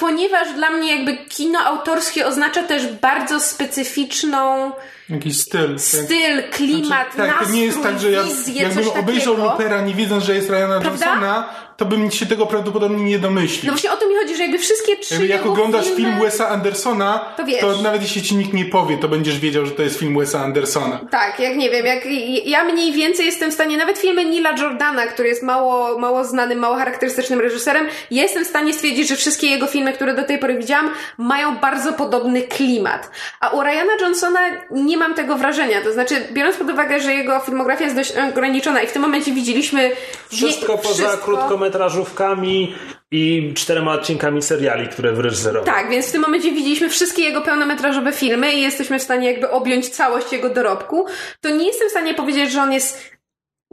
ponieważ 0.00 0.52
dla 0.54 0.70
mnie 0.70 0.96
jakby 0.96 1.16
kino 1.16 1.58
autorskie 1.58 2.26
oznacza 2.26 2.62
też 2.62 2.86
bardzo 2.86 3.40
specyficzną 3.40 4.72
Jakiś 5.08 5.40
styl. 5.40 5.68
Tak? 5.68 5.80
Styl, 5.80 6.42
klimat, 6.52 7.14
znaczy, 7.14 7.32
tak, 7.32 7.46
to 7.46 7.52
nie 7.52 7.64
jest 7.64 7.82
tak, 7.82 8.00
że 8.00 8.10
ja, 8.10 8.22
wizję, 8.22 8.62
jakbym 8.62 8.88
obejrzał 8.88 9.36
Lupera 9.36 9.80
nie 9.80 9.94
wiedząc, 9.94 10.24
że 10.24 10.34
jest 10.34 10.50
Ryana 10.50 10.80
Prawda? 10.80 11.06
Johnsona, 11.06 11.48
to 11.76 11.84
bym 11.84 12.10
się 12.10 12.26
tego 12.26 12.46
prawdopodobnie 12.46 13.04
nie 13.04 13.18
domyślił. 13.18 13.66
No 13.66 13.72
właśnie 13.72 13.92
o 13.92 13.96
mi 14.16 14.22
chodzi, 14.22 14.36
że 14.36 14.42
jakby 14.42 14.58
wszystkie 14.58 14.96
trzy 14.96 15.14
jakby 15.14 15.28
Jak 15.28 15.46
oglądasz 15.46 15.84
filmy... 15.84 15.96
film 15.96 16.20
Wesa 16.20 16.48
Andersona, 16.48 17.34
to, 17.36 17.44
wiesz. 17.44 17.60
to 17.60 17.82
nawet 17.82 18.02
jeśli 18.02 18.22
ci 18.22 18.36
nikt 18.36 18.52
nie 18.52 18.64
powie, 18.64 18.98
to 18.98 19.08
będziesz 19.08 19.38
wiedział, 19.38 19.66
że 19.66 19.72
to 19.72 19.82
jest 19.82 19.98
film 19.98 20.18
Wesa 20.18 20.40
Andersona. 20.40 21.00
Tak, 21.10 21.40
jak 21.40 21.56
nie 21.56 21.70
wiem, 21.70 21.86
jak 21.86 22.06
ja 22.44 22.64
mniej 22.64 22.92
więcej 22.92 23.26
jestem 23.26 23.50
w 23.50 23.54
stanie, 23.54 23.76
nawet 23.76 23.98
filmy 23.98 24.24
Nila 24.24 24.52
Jordana, 24.58 25.06
który 25.06 25.28
jest 25.28 25.42
mało, 25.42 25.98
mało 25.98 26.24
znanym, 26.24 26.58
mało 26.58 26.76
charakterystycznym 26.76 27.40
reżyserem, 27.40 27.86
jestem 28.10 28.44
w 28.44 28.48
stanie 28.48 28.72
stwierdzić, 28.72 29.08
że 29.08 29.16
wszystkie 29.16 29.46
jego 29.46 29.66
filmy, 29.66 29.92
które 29.92 30.14
do 30.14 30.22
tej 30.22 30.38
pory 30.38 30.58
widziałam, 30.58 30.90
mają 31.18 31.56
bardzo 31.56 31.92
podobny 31.92 32.42
klimat. 32.42 33.10
A 33.40 33.48
u 33.48 33.62
Ryana 33.62 33.92
Johnsona 34.00 34.40
nie 34.70 34.96
mam 34.96 35.14
tego 35.14 35.36
wrażenia. 35.36 35.80
To 35.80 35.92
znaczy, 35.92 36.14
biorąc 36.32 36.56
pod 36.56 36.70
uwagę, 36.70 37.00
że 37.00 37.14
jego 37.14 37.40
filmografia 37.40 37.84
jest 37.84 37.96
dość 37.96 38.12
ograniczona 38.30 38.82
i 38.82 38.86
w 38.86 38.92
tym 38.92 39.02
momencie 39.02 39.32
widzieliśmy 39.32 39.90
wszystko 40.28 40.78
poza 40.78 41.08
wszystko... 41.08 41.24
krótkometrażówkami 41.24 42.74
i 43.10 43.52
czterema 43.54 43.92
odcinkami 43.92 44.42
seriali, 44.42 44.88
które 44.88 45.12
wyreżyserował. 45.12 45.74
Tak, 45.74 45.90
więc 45.90 46.08
w 46.08 46.12
tym 46.12 46.22
momencie 46.22 46.52
widzieliśmy 46.52 46.88
wszystkie 46.88 47.22
jego 47.22 47.40
pełnometrażowe 47.40 48.12
filmy 48.12 48.52
i 48.52 48.60
jesteśmy 48.60 48.98
w 48.98 49.02
stanie 49.02 49.30
jakby 49.30 49.50
objąć 49.50 49.88
całość 49.88 50.32
jego 50.32 50.50
dorobku. 50.50 51.06
To 51.40 51.50
nie 51.50 51.66
jestem 51.66 51.88
w 51.88 51.90
stanie 51.90 52.14
powiedzieć, 52.14 52.52
że 52.52 52.62
on 52.62 52.72
jest 52.72 53.10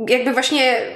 jakby 0.07 0.34
właśnie 0.34 0.95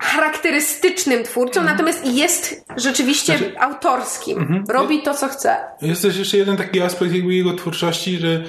charakterystycznym 0.00 1.24
twórcą, 1.24 1.60
mhm. 1.60 1.76
natomiast 1.76 2.06
jest 2.06 2.64
rzeczywiście 2.76 3.38
znaczy, 3.38 3.58
autorskim. 3.58 4.38
Mhm. 4.38 4.64
Robi 4.68 5.02
to, 5.02 5.14
co 5.14 5.28
chce. 5.28 5.56
Jest 5.82 6.02
też 6.02 6.16
jeszcze 6.16 6.36
jeden 6.36 6.56
taki 6.56 6.80
aspekt 6.80 7.12
jego 7.12 7.52
twórczości, 7.52 8.18
że 8.18 8.42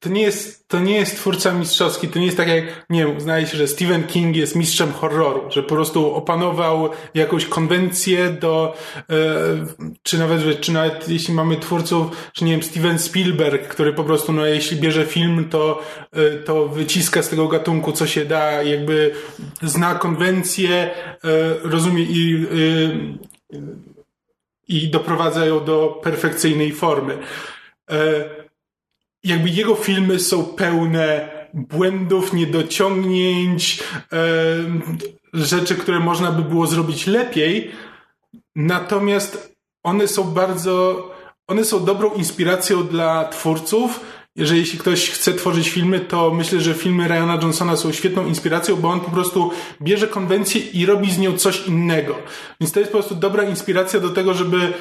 to 0.00 0.08
nie 0.08 0.22
jest, 0.22 0.68
to 0.68 0.80
nie 0.80 0.96
jest 0.96 1.16
twórca 1.16 1.52
mistrzowski, 1.52 2.08
to 2.08 2.18
nie 2.18 2.24
jest 2.24 2.36
tak 2.36 2.48
jak, 2.48 2.86
nie 2.90 3.06
wiem, 3.06 3.16
uznaje 3.16 3.46
się, 3.46 3.56
że 3.56 3.68
Stephen 3.68 4.04
King 4.04 4.36
jest 4.36 4.56
mistrzem 4.56 4.92
horroru, 4.92 5.50
że 5.50 5.62
po 5.62 5.74
prostu 5.74 6.14
opanował 6.14 6.90
jakąś 7.14 7.46
konwencję 7.46 8.30
do, 8.30 8.76
e, 8.98 9.14
czy 10.02 10.18
nawet, 10.18 10.60
czy 10.60 10.72
nawet 10.72 11.08
jeśli 11.08 11.34
mamy 11.34 11.56
twórców, 11.56 12.30
czy 12.32 12.44
nie 12.44 12.52
wiem, 12.52 12.62
Steven 12.62 12.98
Spielberg, 12.98 13.68
który 13.68 13.92
po 13.92 14.04
prostu, 14.04 14.32
no 14.32 14.46
jeśli 14.46 14.76
bierze 14.76 15.06
film, 15.06 15.48
to, 15.50 15.82
e, 16.12 16.30
to 16.30 16.68
wyciska 16.68 17.22
z 17.22 17.28
tego 17.28 17.48
gatunku, 17.48 17.92
co 17.92 18.06
się 18.06 18.24
da, 18.24 18.62
jakby 18.62 19.14
zna 19.62 19.94
konwencję, 19.94 20.70
e, 20.70 20.90
rozumie 21.62 22.02
i, 22.02 22.46
e, 23.52 23.58
i 24.68 24.88
doprowadza 24.88 25.46
ją 25.46 25.64
do 25.64 26.00
perfekcyjnej 26.02 26.72
formy. 26.72 27.18
E, 27.90 28.37
jakby 29.24 29.48
jego 29.48 29.74
filmy 29.74 30.18
są 30.18 30.44
pełne 30.44 31.30
błędów, 31.54 32.32
niedociągnięć, 32.32 33.82
e, 34.12 34.26
rzeczy, 35.32 35.74
które 35.74 36.00
można 36.00 36.32
by 36.32 36.42
było 36.42 36.66
zrobić 36.66 37.06
lepiej. 37.06 37.70
Natomiast 38.56 39.56
one 39.82 40.08
są 40.08 40.24
bardzo, 40.24 41.04
one 41.46 41.64
są 41.64 41.84
dobrą 41.84 42.14
inspiracją 42.14 42.86
dla 42.86 43.24
twórców. 43.24 44.00
Jeżeli 44.36 44.64
ktoś 44.78 45.10
chce 45.10 45.32
tworzyć 45.32 45.68
filmy, 45.68 46.00
to 46.00 46.30
myślę, 46.34 46.60
że 46.60 46.74
filmy 46.74 47.08
Ryana 47.08 47.38
Johnsona 47.42 47.76
są 47.76 47.92
świetną 47.92 48.26
inspiracją, 48.26 48.76
bo 48.76 48.90
on 48.90 49.00
po 49.00 49.10
prostu 49.10 49.50
bierze 49.82 50.08
konwencję 50.08 50.60
i 50.60 50.86
robi 50.86 51.10
z 51.10 51.18
nią 51.18 51.38
coś 51.38 51.66
innego. 51.66 52.16
Więc 52.60 52.72
to 52.72 52.80
jest 52.80 52.92
po 52.92 52.98
prostu 52.98 53.14
dobra 53.14 53.44
inspiracja 53.44 54.00
do 54.00 54.08
tego, 54.08 54.34
żeby 54.34 54.72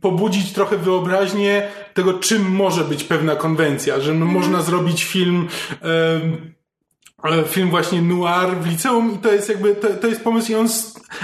pobudzić 0.00 0.52
trochę 0.52 0.78
wyobraźnię 0.78 1.68
tego, 1.94 2.14
czym 2.14 2.50
może 2.50 2.84
być 2.84 3.04
pewna 3.04 3.36
konwencja, 3.36 4.00
że 4.00 4.12
mm. 4.12 4.28
można 4.28 4.62
zrobić 4.62 5.04
film 5.04 5.48
film 7.46 7.70
właśnie 7.70 8.02
noir 8.02 8.56
w 8.60 8.66
liceum 8.70 9.14
i 9.14 9.18
to 9.18 9.32
jest 9.32 9.48
jakby, 9.48 9.74
to, 9.74 9.88
to 9.88 10.06
jest 10.06 10.24
pomysł 10.24 10.52
i 10.52 10.54
on, 10.54 10.66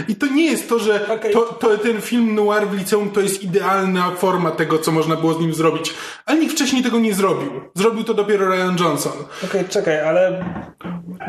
i 0.08 0.16
to 0.16 0.26
nie 0.26 0.44
jest 0.44 0.68
to, 0.68 0.78
że 0.78 1.08
okay. 1.08 1.32
to, 1.32 1.40
to, 1.40 1.78
ten 1.78 2.00
film 2.00 2.34
noir 2.34 2.68
w 2.68 2.78
liceum 2.78 3.10
to 3.10 3.20
jest 3.20 3.42
idealna 3.42 4.10
forma 4.10 4.50
tego, 4.50 4.78
co 4.78 4.92
można 4.92 5.16
było 5.16 5.34
z 5.34 5.40
nim 5.40 5.54
zrobić, 5.54 5.94
ale 6.26 6.40
nikt 6.40 6.52
wcześniej 6.52 6.82
tego 6.82 6.98
nie 6.98 7.14
zrobił. 7.14 7.50
Zrobił 7.74 8.04
to 8.04 8.14
dopiero 8.14 8.48
Ryan 8.48 8.76
Johnson. 8.80 9.12
Okej, 9.12 9.60
okay, 9.60 9.64
czekaj, 9.64 10.00
ale 10.00 10.44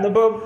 no 0.01 0.09
bo 0.09 0.41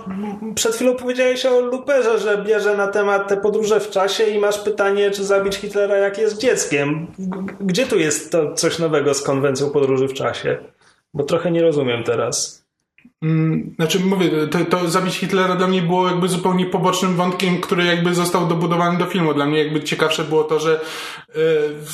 przed 0.55 0.75
chwilą 0.75 0.95
powiedziałeś 0.95 1.45
o 1.45 1.61
Luperze, 1.61 2.19
że 2.19 2.43
bierze 2.43 2.77
na 2.77 2.87
temat 2.87 3.27
te 3.27 3.37
podróże 3.37 3.79
w 3.79 3.89
czasie 3.89 4.23
i 4.23 4.39
masz 4.39 4.59
pytanie, 4.59 5.11
czy 5.11 5.23
zabić 5.23 5.55
Hitlera 5.55 5.95
jak 5.95 6.17
jest 6.17 6.37
dzieckiem. 6.37 7.07
Gdzie 7.61 7.85
tu 7.85 7.99
jest 7.99 8.31
to 8.31 8.53
coś 8.53 8.79
nowego 8.79 9.13
z 9.13 9.21
konwencją 9.21 9.69
podróży 9.69 10.07
w 10.07 10.13
czasie? 10.13 10.57
Bo 11.13 11.23
trochę 11.23 11.51
nie 11.51 11.61
rozumiem 11.61 12.03
teraz. 12.03 12.65
Mm, 13.21 13.73
znaczy, 13.75 13.99
mówię, 13.99 14.29
to, 14.47 14.65
to 14.65 14.89
zabić 14.89 15.15
Hitlera 15.15 15.55
dla 15.55 15.67
mnie 15.67 15.81
było 15.81 16.07
jakby 16.07 16.27
zupełnie 16.27 16.65
pobocznym 16.65 17.15
wątkiem, 17.15 17.61
który 17.61 17.85
jakby 17.85 18.15
został 18.15 18.47
dobudowany 18.47 18.99
do 18.99 19.05
filmu. 19.05 19.33
Dla 19.33 19.45
mnie 19.45 19.59
jakby 19.63 19.83
ciekawsze 19.83 20.23
było 20.23 20.43
to, 20.43 20.59
że 20.59 20.81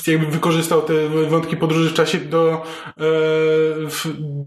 e, 0.07 0.11
jakby 0.11 0.27
wykorzystał 0.27 0.81
te 0.81 0.93
wątki 1.09 1.57
podróży 1.57 1.89
w 1.89 1.93
czasie 1.93 2.17
do, 2.17 2.63
e, 2.97 3.03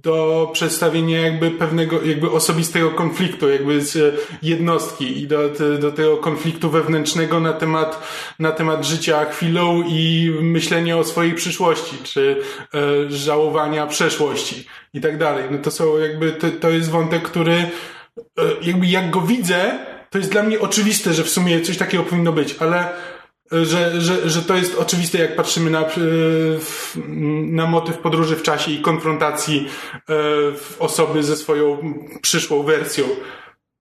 do 0.02 0.50
przedstawienia 0.52 1.20
jakby 1.20 1.50
pewnego 1.50 2.02
jakby 2.02 2.30
osobistego 2.30 2.90
konfliktu, 2.90 3.48
jakby 3.48 3.80
z 3.80 4.20
jednostki 4.42 5.22
i 5.22 5.26
do, 5.26 5.38
do 5.80 5.92
tego 5.92 6.16
konfliktu 6.16 6.70
wewnętrznego 6.70 7.40
na 7.40 7.52
temat, 7.52 8.08
na 8.38 8.52
temat 8.52 8.84
życia 8.84 9.24
chwilą 9.24 9.82
i 9.88 10.32
myślenia 10.40 10.98
o 10.98 11.04
swojej 11.04 11.34
przyszłości, 11.34 11.96
czy 12.02 12.36
e, 12.74 13.10
żałowania 13.10 13.86
przeszłości 13.86 14.66
i 14.94 15.00
tak 15.00 15.18
dalej. 15.18 15.44
No 15.50 15.58
to 15.58 15.70
są 15.70 15.98
jakby, 15.98 16.32
to, 16.32 16.46
to 16.68 16.72
jest 16.72 16.90
wątek, 16.90 17.22
który 17.22 17.52
e, 17.52 17.70
jakby 18.62 18.86
jak 18.86 19.10
go 19.10 19.20
widzę, 19.20 19.78
to 20.10 20.18
jest 20.18 20.30
dla 20.30 20.42
mnie 20.42 20.60
oczywiste, 20.60 21.14
że 21.14 21.24
w 21.24 21.28
sumie 21.28 21.60
coś 21.60 21.76
takiego 21.76 22.04
powinno 22.04 22.32
być, 22.32 22.56
ale 22.58 22.88
e, 23.52 23.64
że, 23.64 24.00
że, 24.00 24.30
że 24.30 24.42
to 24.42 24.54
jest 24.54 24.78
oczywiste, 24.78 25.18
jak 25.18 25.36
patrzymy 25.36 25.70
na, 25.70 25.80
e, 25.80 25.90
na 27.46 27.66
motyw 27.66 27.98
podróży 27.98 28.36
w 28.36 28.42
czasie 28.42 28.70
i 28.70 28.80
konfrontacji 28.80 29.68
osoby 30.78 31.22
ze 31.22 31.36
swoją 31.36 31.94
przyszłą 32.22 32.62
wersją. 32.62 33.04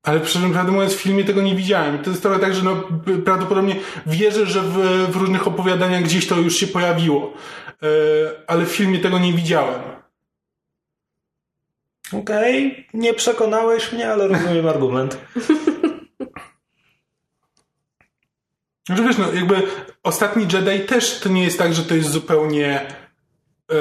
Ale 0.04 0.20
prawdę 0.54 0.72
mówiąc, 0.72 0.94
w 0.94 1.02
filmie 1.02 1.24
tego 1.24 1.42
nie 1.42 1.56
widziałem. 1.56 2.00
To 2.00 2.10
jest 2.10 2.22
trochę 2.22 2.40
tak, 2.40 2.56
że 2.56 2.64
no, 2.64 2.84
prawdopodobnie 3.26 3.76
wierzę, 4.06 4.46
że 4.46 4.62
w, 4.62 4.78
w 5.12 5.16
różnych 5.16 5.48
opowiadaniach 5.48 6.04
gdzieś 6.04 6.28
to 6.28 6.36
już 6.36 6.56
się 6.56 6.68
pojawiło. 6.68 7.34
Ale 8.48 8.66
w 8.66 8.72
filmie 8.72 9.00
tego 9.00 9.20
nie 9.20 9.34
widziałem. 9.34 9.98
Okej, 12.14 12.72
okay. 12.72 12.86
nie 12.94 13.14
przekonałeś 13.14 13.92
mnie, 13.92 14.12
ale 14.12 14.28
rozumiem 14.28 14.68
argument. 14.76 15.18
Że 18.90 19.04
wiesz, 19.04 19.18
no 19.18 19.34
jakby 19.34 19.62
ostatni 20.04 20.48
Jedi 20.54 20.86
też 20.86 21.20
to 21.20 21.30
nie 21.30 21.44
jest 21.44 21.58
tak, 21.58 21.74
że 21.74 21.84
to 21.84 21.96
jest 21.96 22.10
zupełnie 22.10 22.88
e, 23.72 23.76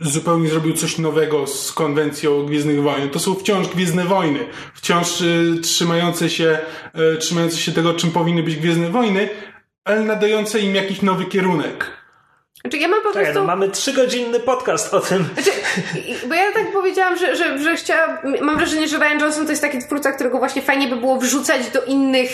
zupełnie 0.00 0.48
zrobił 0.48 0.72
coś 0.72 0.98
nowego 0.98 1.46
z 1.46 1.72
konwencją 1.72 2.46
Gwiezdnych 2.46 2.82
Wojen. 2.82 3.10
To 3.10 3.18
są 3.18 3.34
wciąż 3.34 3.68
Gwiezdne 3.68 4.04
Wojny. 4.04 4.46
Wciąż 4.74 5.20
y, 5.20 5.58
trzymające 5.62 6.30
się, 6.30 6.58
y, 7.14 7.16
trzymające 7.16 7.56
się 7.56 7.72
tego, 7.72 7.94
czym 7.94 8.10
powinny 8.10 8.42
być 8.42 8.56
Gwiezdne 8.56 8.90
Wojny, 8.90 9.28
ale 9.84 10.00
nadające 10.00 10.60
im 10.60 10.74
jakiś 10.74 11.02
nowy 11.02 11.24
kierunek. 11.24 12.01
Znaczy 12.60 12.76
ja 12.76 12.88
mam 12.88 13.00
po 13.02 13.08
Czekaj, 13.08 13.22
prostu... 13.24 13.40
no 13.40 13.46
mamy 13.46 13.68
trzygodzinny 13.70 14.40
podcast 14.40 14.94
o 14.94 15.00
tym. 15.00 15.28
Znaczy, 15.34 15.50
bo 16.28 16.34
ja 16.34 16.52
tak 16.52 16.72
powiedziałam, 16.72 17.16
że, 17.18 17.36
że, 17.36 17.58
że 17.58 17.76
chciałam. 17.76 18.18
Mam 18.40 18.56
wrażenie, 18.56 18.88
że 18.88 18.98
Ryan 18.98 19.20
Johnson 19.20 19.44
to 19.44 19.50
jest 19.52 19.62
taki 19.62 19.78
twórca, 19.78 20.12
którego 20.12 20.38
właśnie 20.38 20.62
fajnie 20.62 20.88
by 20.88 20.96
było 20.96 21.16
wrzucać 21.16 21.70
do 21.70 21.82
innych 21.84 22.30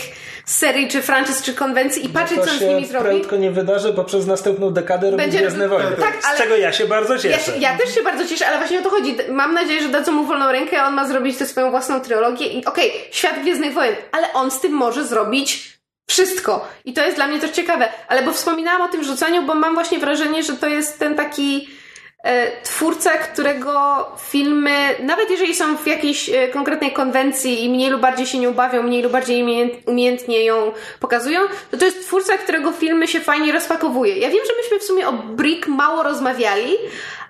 serii, 0.47 0.89
czy 0.89 1.03
franczyz, 1.03 1.43
czy 1.43 1.55
konwencji 1.55 2.07
i 2.07 2.09
patrzeć, 2.09 2.39
to 2.39 2.45
co 2.45 2.51
on 2.53 2.57
z 2.57 2.61
się 2.61 2.69
nimi 2.69 2.87
zrobi. 2.87 3.07
prędko 3.07 3.37
nie 3.37 3.51
wydarzy, 3.51 3.93
bo 3.93 4.05
przez 4.05 4.27
następną 4.27 4.71
dekadę 4.71 5.11
robi 5.11 5.23
Będzie- 5.23 5.39
Gwiezdne 5.39 5.69
Wojny. 5.69 5.97
tak, 5.97 6.19
ale- 6.25 6.37
Z 6.37 6.41
czego 6.41 6.57
ja 6.57 6.73
się 6.73 6.87
bardzo 6.87 7.15
Ja, 7.15 7.21
cieszę. 7.21 7.41
się- 7.53 7.59
ja 7.59 7.79
też 7.79 7.95
się 7.95 8.03
bardzo 8.03 8.27
cieszę, 8.27 8.47
ale 8.47 8.59
właśnie 8.59 8.79
o 8.79 8.83
to 8.83 8.91
chodzi. 8.91 9.17
Mam 9.29 9.55
nadzieję, 9.55 9.83
że 9.83 9.89
dadzą 9.89 10.13
mu 10.13 10.25
wolną 10.25 10.53
rękę, 10.53 10.83
a 10.83 10.89
on 10.89 10.95
ma 10.95 11.09
zrobić 11.09 11.37
tę 11.39 11.47
swoją 11.47 11.71
własną 11.71 12.01
trylogię 12.01 12.47
i 12.47 12.65
okej, 12.65 12.93
świat 13.11 13.41
Gwiezdnych 13.43 13.73
Wojen, 13.75 13.95
ale 14.13 14.33
on 14.33 14.51
z 14.51 14.61
tym 14.61 14.73
może 14.73 15.05
zrobić 15.07 15.78
wszystko. 16.09 16.69
I 16.85 16.93
to 16.93 17.05
jest 17.05 17.17
dla 17.17 17.27
mnie 17.27 17.41
też 17.41 17.51
ciekawe. 17.51 17.89
Ale 18.09 18.23
bo 18.23 18.33
wspominałam 18.33 18.83
o 18.83 18.89
tym 18.89 19.05
rzucaniu, 19.05 19.43
bo 19.43 19.55
mam 19.55 19.75
właśnie 19.75 19.99
wrażenie, 19.99 20.43
że 20.43 20.53
to 20.53 20.69
jest 20.69 20.99
ten 20.99 21.15
taki 21.15 21.69
e, 22.25 22.63
twórca, 22.63 23.11
którego 23.11 24.07
filmy, 24.31 24.95
nawet 25.01 25.31
jeżeli 25.31 25.55
są 25.55 25.77
w 25.77 25.87
jakiejś 25.87 26.31
e, 26.31 26.49
konkretnej 26.49 26.93
konwencji 26.93 27.65
i 27.65 27.69
mniej 27.69 27.91
lub 27.91 28.01
bardziej 28.01 28.27
się 28.27 28.39
nie 28.39 28.51
ubawią, 28.51 28.83
mniej 28.83 29.03
lub 29.03 29.13
bardziej 29.13 29.43
umiejęt, 29.43 29.73
umiejętnie 29.87 30.45
ją 30.45 30.73
pokazują, 31.01 31.41
to 31.71 31.77
to 31.77 31.85
jest 31.85 32.07
twórca, 32.07 32.39
którego 32.39 32.73
filmy 32.73 33.09
się 33.09 33.21
fajnie 33.21 33.53
rozpakowuje. 33.53 34.17
Ja 34.19 34.31
wiem, 34.31 34.45
że 34.47 34.53
myśmy 34.63 34.79
w 34.79 34.85
sumie 34.85 35.09
o 35.09 35.13
Brick 35.13 35.67
mało 35.67 36.03
rozmawiali, 36.03 36.77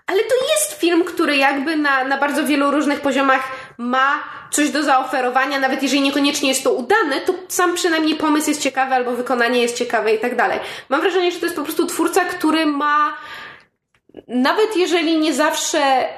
ale 0.07 0.19
to 0.19 0.35
jest 0.53 0.81
film, 0.81 1.05
który 1.05 1.37
jakby 1.37 1.77
na, 1.77 2.05
na 2.05 2.19
bardzo 2.19 2.45
wielu 2.45 2.71
różnych 2.71 3.01
poziomach 3.01 3.41
ma 3.79 4.23
coś 4.51 4.71
do 4.71 4.83
zaoferowania, 4.83 5.61
nawet 5.61 5.83
jeżeli 5.83 6.03
niekoniecznie 6.03 6.49
jest 6.49 6.65
to 6.65 6.73
udane, 6.73 7.21
to 7.21 7.35
sam 7.49 7.75
przynajmniej 7.75 8.17
pomysł 8.17 8.49
jest 8.49 8.63
ciekawy 8.63 8.95
albo 8.95 9.13
wykonanie 9.13 9.63
jest 9.63 9.77
ciekawe 9.77 10.15
i 10.15 10.19
tak 10.19 10.37
dalej. 10.37 10.61
Mam 10.89 11.01
wrażenie, 11.01 11.33
że 11.33 11.39
to 11.39 11.47
jest 11.47 11.57
po 11.57 11.63
prostu 11.63 11.87
twórca, 11.87 12.25
który 12.25 12.67
ma 12.67 13.17
nawet 14.29 14.77
jeżeli 14.77 15.19
nie 15.19 15.35
zawsze 15.35 16.09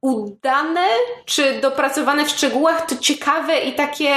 udane 0.00 0.86
czy 1.26 1.60
dopracowane 1.60 2.24
w 2.24 2.30
szczegółach, 2.30 2.86
to 2.86 2.96
ciekawe 2.96 3.60
i 3.60 3.72
takie 3.72 4.14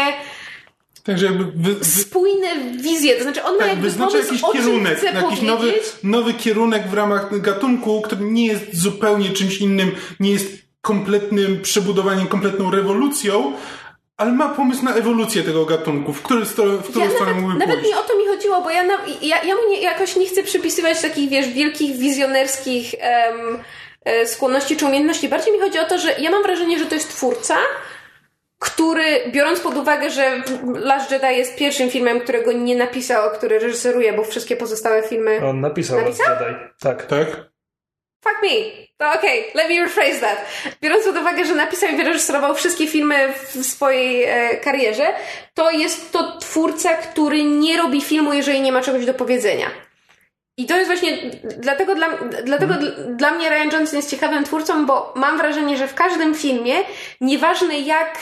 Także 1.03 1.25
jakby 1.25 1.45
wy, 1.45 1.75
wy, 1.75 1.85
spójne 1.85 2.47
wizje. 2.81 3.15
To 3.15 3.23
znaczy 3.23 3.43
on 3.43 3.53
ma 3.53 3.59
tak, 3.59 3.67
jakby 3.67 3.83
wyznacza 3.83 4.11
pomysł, 4.11 4.33
jakiś 4.33 4.51
kierunek, 4.53 5.03
jakiś 5.03 5.41
nowy, 5.41 5.73
nowy 6.03 6.33
kierunek 6.33 6.87
w 6.87 6.93
ramach 6.93 7.41
gatunku, 7.41 8.01
który 8.01 8.25
nie 8.25 8.47
jest 8.47 8.75
zupełnie 8.81 9.29
czymś 9.29 9.57
innym, 9.57 9.91
nie 10.19 10.31
jest 10.31 10.61
kompletnym 10.81 11.61
przebudowaniem, 11.61 12.27
kompletną 12.27 12.71
rewolucją, 12.71 13.53
ale 14.17 14.31
ma 14.31 14.49
pomysł 14.49 14.85
na 14.85 14.95
ewolucję 14.95 15.43
tego 15.43 15.65
gatunku, 15.65 16.13
w, 16.13 16.21
który, 16.21 16.45
w 16.45 16.49
którą 16.89 17.05
Ja 17.05 17.11
stronę 17.11 17.31
nawet, 17.31 17.41
mógłby 17.41 17.59
nawet 17.59 17.75
pójść. 17.75 17.89
nie 17.91 17.99
o 17.99 18.03
to 18.03 18.17
mi 18.17 18.27
chodziło, 18.27 18.61
bo 18.61 18.69
ja, 18.69 18.83
na, 18.83 18.93
ja, 19.21 19.43
ja 19.43 19.55
mu 19.55 19.61
nie, 19.69 19.81
jakoś 19.81 20.15
nie 20.15 20.27
chcę 20.27 20.43
przypisywać 20.43 21.01
takich, 21.01 21.29
wiesz, 21.29 21.47
wielkich, 21.47 21.97
wizjonerskich 21.97 22.93
em, 22.99 23.59
e, 24.05 24.25
skłonności 24.27 24.77
czy 24.77 24.85
umiejętności. 24.85 25.29
Bardziej 25.29 25.53
mi 25.53 25.59
chodzi 25.59 25.79
o 25.79 25.85
to, 25.85 25.97
że 25.99 26.15
ja 26.19 26.31
mam 26.31 26.43
wrażenie, 26.43 26.79
że 26.79 26.85
to 26.85 26.95
jest 26.95 27.09
twórca, 27.09 27.57
który, 28.59 29.03
biorąc 29.31 29.59
pod 29.59 29.77
uwagę, 29.77 30.09
że 30.09 30.43
Last 30.75 31.11
Jedi 31.11 31.37
jest 31.37 31.55
pierwszym 31.55 31.89
filmem, 31.89 32.19
którego 32.19 32.51
nie 32.51 32.75
napisał, 32.75 33.25
a 33.25 33.29
który 33.29 33.59
reżyseruje, 33.59 34.13
bo 34.13 34.23
wszystkie 34.23 34.55
pozostałe 34.55 35.03
filmy... 35.03 35.45
On 35.45 35.61
napisał, 35.61 36.01
Napisał? 36.01 36.27
Last 36.29 36.41
Jedi. 36.41 36.55
Tak. 36.79 37.05
Tak? 37.05 37.50
Fuck 38.23 38.41
me! 38.43 38.87
To 38.97 39.13
okej, 39.13 39.45
let 39.53 39.69
me 39.69 39.75
rephrase 39.75 40.19
that. 40.19 40.45
Biorąc 40.81 41.05
pod 41.05 41.17
uwagę, 41.17 41.45
że 41.45 41.55
napisał 41.55 41.89
i 41.89 41.95
wyreżyserował 41.95 42.55
wszystkie 42.55 42.87
filmy 42.87 43.33
w 43.33 43.65
swojej 43.65 44.23
e, 44.23 44.57
karierze, 44.57 45.13
to 45.53 45.71
jest 45.71 46.11
to 46.11 46.37
twórca, 46.37 46.93
który 46.93 47.43
nie 47.43 47.77
robi 47.77 48.01
filmu, 48.01 48.33
jeżeli 48.33 48.61
nie 48.61 48.71
ma 48.71 48.81
czegoś 48.81 49.05
do 49.05 49.13
powiedzenia. 49.13 49.67
I 50.57 50.65
to 50.65 50.75
jest 50.77 50.87
właśnie, 50.87 51.17
dlatego, 51.57 51.95
dla, 51.95 52.09
dlatego 52.43 52.73
dl- 52.73 53.15
dla 53.15 53.31
mnie 53.31 53.49
Ryan 53.49 53.71
Johnson 53.71 53.97
jest 53.97 54.09
ciekawym 54.11 54.43
twórcą, 54.43 54.85
bo 54.85 55.13
mam 55.15 55.37
wrażenie, 55.37 55.77
że 55.77 55.87
w 55.87 55.93
każdym 55.93 56.35
filmie, 56.35 56.75
nieważne 57.21 57.79
jak 57.79 58.17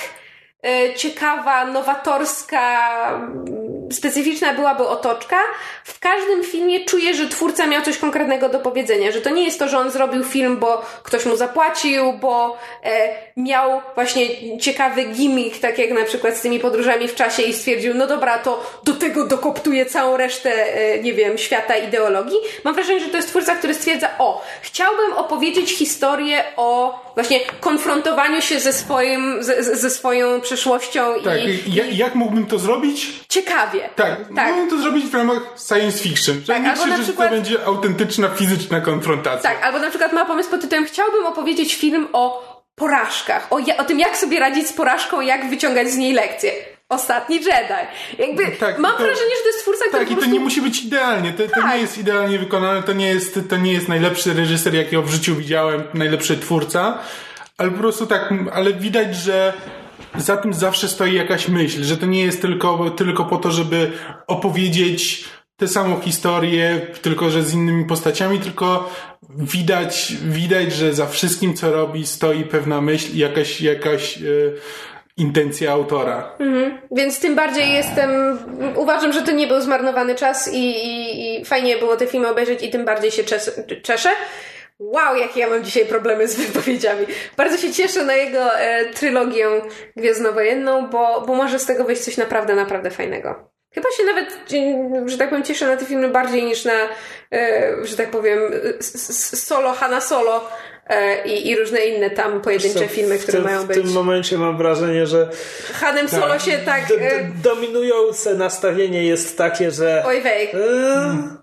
e, 0.66 0.94
ciekawa, 0.94 1.66
nowatorska, 1.66 2.90
mm, 3.16 3.69
specyficzna 3.91 4.53
byłaby 4.53 4.88
otoczka, 4.88 5.38
w 5.84 5.99
każdym 5.99 6.44
filmie 6.44 6.86
czuję, 6.86 7.14
że 7.14 7.28
twórca 7.28 7.68
miał 7.68 7.82
coś 7.82 7.98
konkretnego 7.98 8.49
do 8.49 8.60
powiedzenia, 8.60 9.11
że 9.11 9.22
to 9.22 9.30
nie 9.30 9.44
jest 9.44 9.60
to, 9.60 9.68
że 9.68 9.78
on 9.78 9.91
zrobił 9.91 10.24
film, 10.24 10.57
bo 10.57 10.82
ktoś 11.03 11.26
mu 11.26 11.36
zapłacił, 11.36 12.14
bo 12.14 12.57
e, 12.84 13.10
miał 13.38 13.82
właśnie 13.95 14.60
ciekawy 14.60 15.03
gimmick, 15.03 15.60
tak 15.60 15.80
jak 15.80 15.91
na 15.91 16.06
przykład 16.06 16.38
z 16.38 16.41
tymi 16.41 16.60
podróżami 16.60 17.07
w 17.07 17.16
czasie 17.16 17.44
i 17.44 17.53
stwierdził, 17.53 17.94
no 17.94 18.07
dobra, 18.07 18.40
to 18.40 18.64
do 18.84 18.94
tego 18.94 19.26
dokoptuję 19.26 19.86
całą 19.86 20.18
resztę, 20.18 20.76
e, 20.76 20.99
nie 21.03 21.14
wiem, 21.14 21.38
świata 21.38 21.78
ideologii. 21.78 22.38
Mam 22.64 22.76
wrażenie, 22.76 22.99
że 22.99 23.10
to 23.10 23.18
jest 23.18 23.30
twórca, 23.30 23.56
który 23.56 23.74
stwierdza, 23.74 24.10
o, 24.20 24.45
chciałbym 24.61 25.14
opowiedzieć 25.14 25.72
historię 25.72 26.44
o 26.57 26.99
właśnie 27.22 27.40
konfrontowaniu 27.60 28.41
się 28.41 28.60
ze 28.60 28.74
swoim, 28.74 29.44
ze, 29.44 29.64
ze- 29.64 29.90
swoją 29.90 30.41
przeszłością 30.41 31.02
Tak, 31.24 31.40
i, 31.46 31.70
i 31.94 31.98
jak 31.98 32.16
mógłbym 32.16 32.46
to 32.46 32.60
zrobić? 32.60 33.08
ciekawie. 33.30 33.90
Tak, 33.96 34.18
Tak. 34.36 34.48
mógłbym 34.48 34.70
to 34.70 34.78
zrobić 34.84 35.06
w 35.06 35.14
ramach 35.14 35.40
science 35.68 35.98
fiction. 36.00 36.41
Tak, 36.48 36.56
albo 36.58 36.68
na 36.68 36.74
krzyczy, 36.74 36.98
że 36.98 37.04
przykład- 37.04 37.30
to 37.30 37.36
będzie 37.36 37.66
autentyczna, 37.66 38.30
fizyczna 38.30 38.82
konfrontacja. 38.82 39.50
Tak, 39.50 39.64
albo 39.64 39.80
na 39.80 39.90
przykład 39.90 40.14
ma 40.14 40.26
pomysł 40.26 40.50
pod 40.50 40.62
tytułem 40.62 40.86
Chciałbym 40.86 41.26
opowiedzieć 41.26 41.76
film 41.76 42.08
o 42.14 42.50
porażkach, 42.76 43.48
o, 43.50 43.60
o 43.78 43.84
tym, 43.84 44.00
jak 44.00 44.18
sobie 44.18 44.40
radzić 44.40 44.68
z 44.68 44.74
porażką, 44.74 45.22
jak 45.22 45.50
wyciągać 45.50 45.90
z 45.90 45.98
niej 45.98 46.14
lekcje. 46.14 46.52
Ostatni 46.90 47.36
Jedi. 47.36 47.88
Jakby 48.20 48.52
Tak, 48.57 48.80
mam 48.80 48.91
to- 48.91 48.98
wrażenie, 48.98 49.36
że 49.38 49.41
to 49.44 49.48
jest 49.48 49.61
twórca, 49.61 49.86
który 49.88 50.03
Tak, 50.03 50.11
i 50.11 50.16
to 50.16 50.18
prostu... 50.18 50.34
nie 50.34 50.40
musi 50.40 50.61
być 50.61 50.84
idealnie. 50.84 51.34
To, 51.34 51.44
to 51.44 51.49
Tak. 51.49 51.74
nie 51.76 51.78
jest 51.82 51.98
idealnie 51.98 52.40
wykonane, 52.40 52.84
to 52.84 52.94
nie 52.94 53.07
jest, 53.07 53.40
to 53.49 53.57
nie 53.57 53.74
jest 53.74 53.88
najlepszy 53.88 54.34
reżyser, 54.34 54.74
jakiego 54.76 55.02
w 55.02 55.10
życiu 55.10 55.36
widziałem, 55.36 55.84
najlepszy 55.94 56.38
twórca, 56.38 56.99
ale 57.57 57.72
po 57.72 57.78
prostu 57.78 58.06
tak, 58.06 58.34
ale 58.53 58.74
widać, 58.74 59.16
że 59.16 59.53
za 60.18 60.38
tym 60.38 60.53
zawsze 60.53 60.88
stoi 60.88 61.14
jakaś 61.14 61.48
myśl, 61.48 61.84
że 61.84 61.98
to 61.98 62.06
nie 62.06 62.22
jest 62.24 62.41
tylko, 62.41 62.90
tylko 62.90 63.26
po 63.26 63.38
to, 63.38 63.52
żeby 63.52 63.91
opowiedzieć 64.28 65.26
tę 65.57 65.68
samą 65.68 66.02
historię, 66.02 66.82
tylko 67.02 67.30
że 67.30 67.44
z 67.44 67.53
innymi 67.53 67.86
postaciami, 67.86 68.40
tylko 68.40 68.94
widać, 69.30 70.14
widać, 70.24 70.74
że 70.74 70.94
za 70.94 71.07
wszystkim, 71.07 71.53
co 71.53 71.72
robi, 71.72 72.06
stoi 72.07 72.44
pewna 72.44 72.82
myśl 72.82 73.14
i 73.14 73.18
jakaś, 73.18 73.61
jakaś 73.61 74.18
e, 74.18 74.22
intencja 75.20 75.72
autora. 75.72 76.38
Więc 76.91 77.20
tym 77.20 77.36
bardziej 77.36 77.74
jestem... 77.74 78.40
Uważam, 78.76 79.14
że 79.14 79.22
to 79.22 79.32
nie 79.32 79.48
był 79.48 79.62
zmarnowany 79.62 80.16
czas 80.16 80.54
i, 80.54 80.58
i, 80.58 81.41
i 81.41 81.46
fajnie 81.46 81.78
było 81.78 81.98
te 81.98 82.08
filmy 82.08 82.28
obejrzeć 82.28 82.64
i 82.64 82.70
tym 82.70 82.86
bardziej 82.86 83.12
się 83.12 83.24
czes, 83.24 83.62
czeszę. 83.84 84.10
Wow, 84.80 85.16
jakie 85.16 85.40
ja 85.40 85.50
mam 85.50 85.64
dzisiaj 85.64 85.86
problemy 85.86 86.28
z 86.28 86.36
wypowiedziami. 86.36 87.06
Bardzo 87.38 87.58
się 87.58 87.74
cieszę 87.74 88.06
na 88.06 88.14
jego 88.14 88.60
e, 88.60 88.86
trylogię 88.86 89.48
gwiezdnowojenną, 89.96 90.88
bo, 90.88 91.22
bo 91.22 91.36
może 91.36 91.60
z 91.60 91.66
tego 91.66 91.84
wyjść 91.84 92.02
coś 92.02 92.18
naprawdę, 92.18 92.56
naprawdę 92.56 92.91
fajnego. 92.91 93.50
Chyba 93.74 93.90
się 93.98 94.04
nawet, 94.04 94.38
że 95.06 95.18
tak 95.18 95.30
powiem, 95.30 95.44
cieszę 95.44 95.68
na 95.68 95.78
te 95.78 95.86
filmy 95.86 96.10
bardziej 96.10 96.44
niż 96.44 96.66
na, 96.66 96.90
e, 97.34 97.76
że 97.84 97.98
tak 97.98 98.12
powiem, 98.12 98.40
solo, 98.80 99.74
Hanna 99.74 100.02
Solo 100.02 100.50
i, 101.26 101.48
i 101.49 101.56
różne 101.56 101.80
inne 101.86 102.10
tam 102.10 102.41
pojedyncze 102.41 102.88
filmy, 102.88 103.18
w 103.20 103.22
które 103.24 103.38
tym, 103.38 103.44
mają 103.48 103.64
W 103.64 103.68
być. 103.68 103.78
tym 103.78 103.91
momencie 103.91 104.38
mam 104.38 104.57
wrażenie, 104.57 105.07
że 105.07 105.30
Hanem 105.74 106.10
Solo 106.10 106.40
się 106.40 106.57
tak... 106.57 106.88
d- 106.88 106.98
d- 106.98 107.11
E, 107.11 107.32
dominujące 107.44 108.36
nastawienie 108.36 109.03
jest 109.03 109.38
takie, 109.38 109.72
że 109.72 110.03
oj 110.06 110.22
wej. 110.22 110.48
e, 110.48 110.57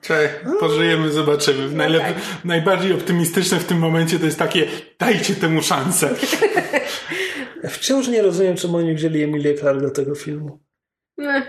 Czekaj, 0.02 0.28
pożyjemy, 0.60 1.10
zobaczymy. 1.12 1.68
Najlep- 1.68 1.98
tak. 2.00 2.14
Najbardziej 2.44 2.92
optymistyczne 2.92 3.58
w 3.58 3.64
tym 3.64 3.78
momencie 3.78 4.18
to 4.18 4.24
jest 4.26 4.38
takie, 4.38 4.66
dajcie 4.98 5.34
temu 5.34 5.62
szansę. 5.62 6.08
wciąż 7.68 8.08
nie 8.08 8.22
rozumiem, 8.22 8.56
czemu 8.56 8.76
oni 8.76 8.94
wzięli 8.94 9.22
Emilię 9.22 9.54
Clark 9.54 9.80
do 9.80 9.90
tego 9.90 10.14
filmu. 10.14 10.58
Eh. 11.18 11.42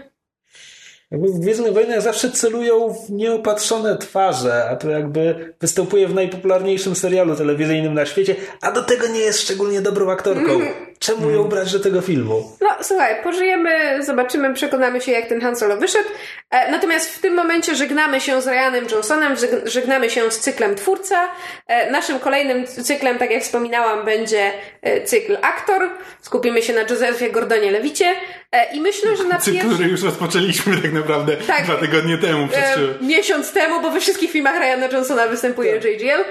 Jakby 1.12 1.28
w 1.28 1.40
Gwiezdnych 1.40 1.74
Wojnach 1.74 2.02
zawsze 2.02 2.32
celują 2.32 2.94
w 2.94 3.10
nieopatrzone 3.10 3.98
twarze, 3.98 4.70
a 4.70 4.76
to 4.76 4.90
jakby 4.90 5.54
występuje 5.60 6.08
w 6.08 6.14
najpopularniejszym 6.14 6.96
serialu 6.96 7.36
telewizyjnym 7.36 7.94
na 7.94 8.06
świecie, 8.06 8.36
a 8.62 8.72
do 8.72 8.84
tego 8.84 9.08
nie 9.08 9.20
jest 9.20 9.42
szczególnie 9.42 9.82
dobrą 9.82 10.12
aktorką. 10.12 10.60
czemu 11.00 11.30
ją 11.30 11.44
brać 11.44 11.72
do 11.74 11.80
tego 11.80 12.02
filmu? 12.02 12.58
No 12.62 12.70
słuchaj, 12.82 13.24
pożyjemy, 13.24 14.04
zobaczymy, 14.04 14.54
przekonamy 14.54 15.02
się 15.02 15.12
jak 15.12 15.26
ten 15.28 15.42
Han 15.42 15.56
Solo 15.56 15.78
wyszedł. 15.78 16.10
E, 16.50 16.72
natomiast 16.72 17.16
w 17.16 17.20
tym 17.22 17.34
momencie 17.34 17.76
żegnamy 17.76 18.22
się 18.22 18.42
z 18.42 18.48
Ryanem 18.48 18.86
Johnsonem, 18.92 19.36
żeg- 19.36 19.68
żegnamy 19.68 20.10
się 20.10 20.32
z 20.32 20.40
cyklem 20.40 20.76
Twórca. 20.76 21.28
E, 21.68 21.92
naszym 21.92 22.20
kolejnym 22.20 22.68
cyklem, 22.68 23.18
tak 23.18 23.32
jak 23.32 23.44
wspominałam, 23.44 24.06
będzie 24.06 24.52
e, 24.82 25.02
cykl 25.02 25.38
Aktor. 25.42 25.90
Skupimy 26.22 26.62
się 26.62 26.74
na 26.74 26.82
Josephie 26.82 27.32
Gordonie 27.32 27.72
Lewicie. 27.72 28.14
E, 28.52 28.74
I 28.76 28.82
myślę, 28.82 29.18
że 29.18 29.24
na 29.24 29.38
Cykl, 29.38 29.58
pierwszy... 29.58 29.74
który 29.76 29.90
już 29.90 30.04
rozpoczęliśmy 30.04 30.82
tak 30.82 30.94
naprawdę 30.94 31.38
Tak. 31.38 31.64
dwa 31.64 31.76
tygodnie 31.76 32.18
temu. 32.18 32.48
E, 32.54 32.76
miesiąc 33.06 33.52
temu, 33.52 33.82
bo 33.82 33.90
we 33.92 34.00
wszystkich 34.02 34.32
filmach 34.32 34.60
Ryana 34.60 34.88
Johnsona 34.88 35.28
występuje 35.28 35.76
JGL. 35.76 36.24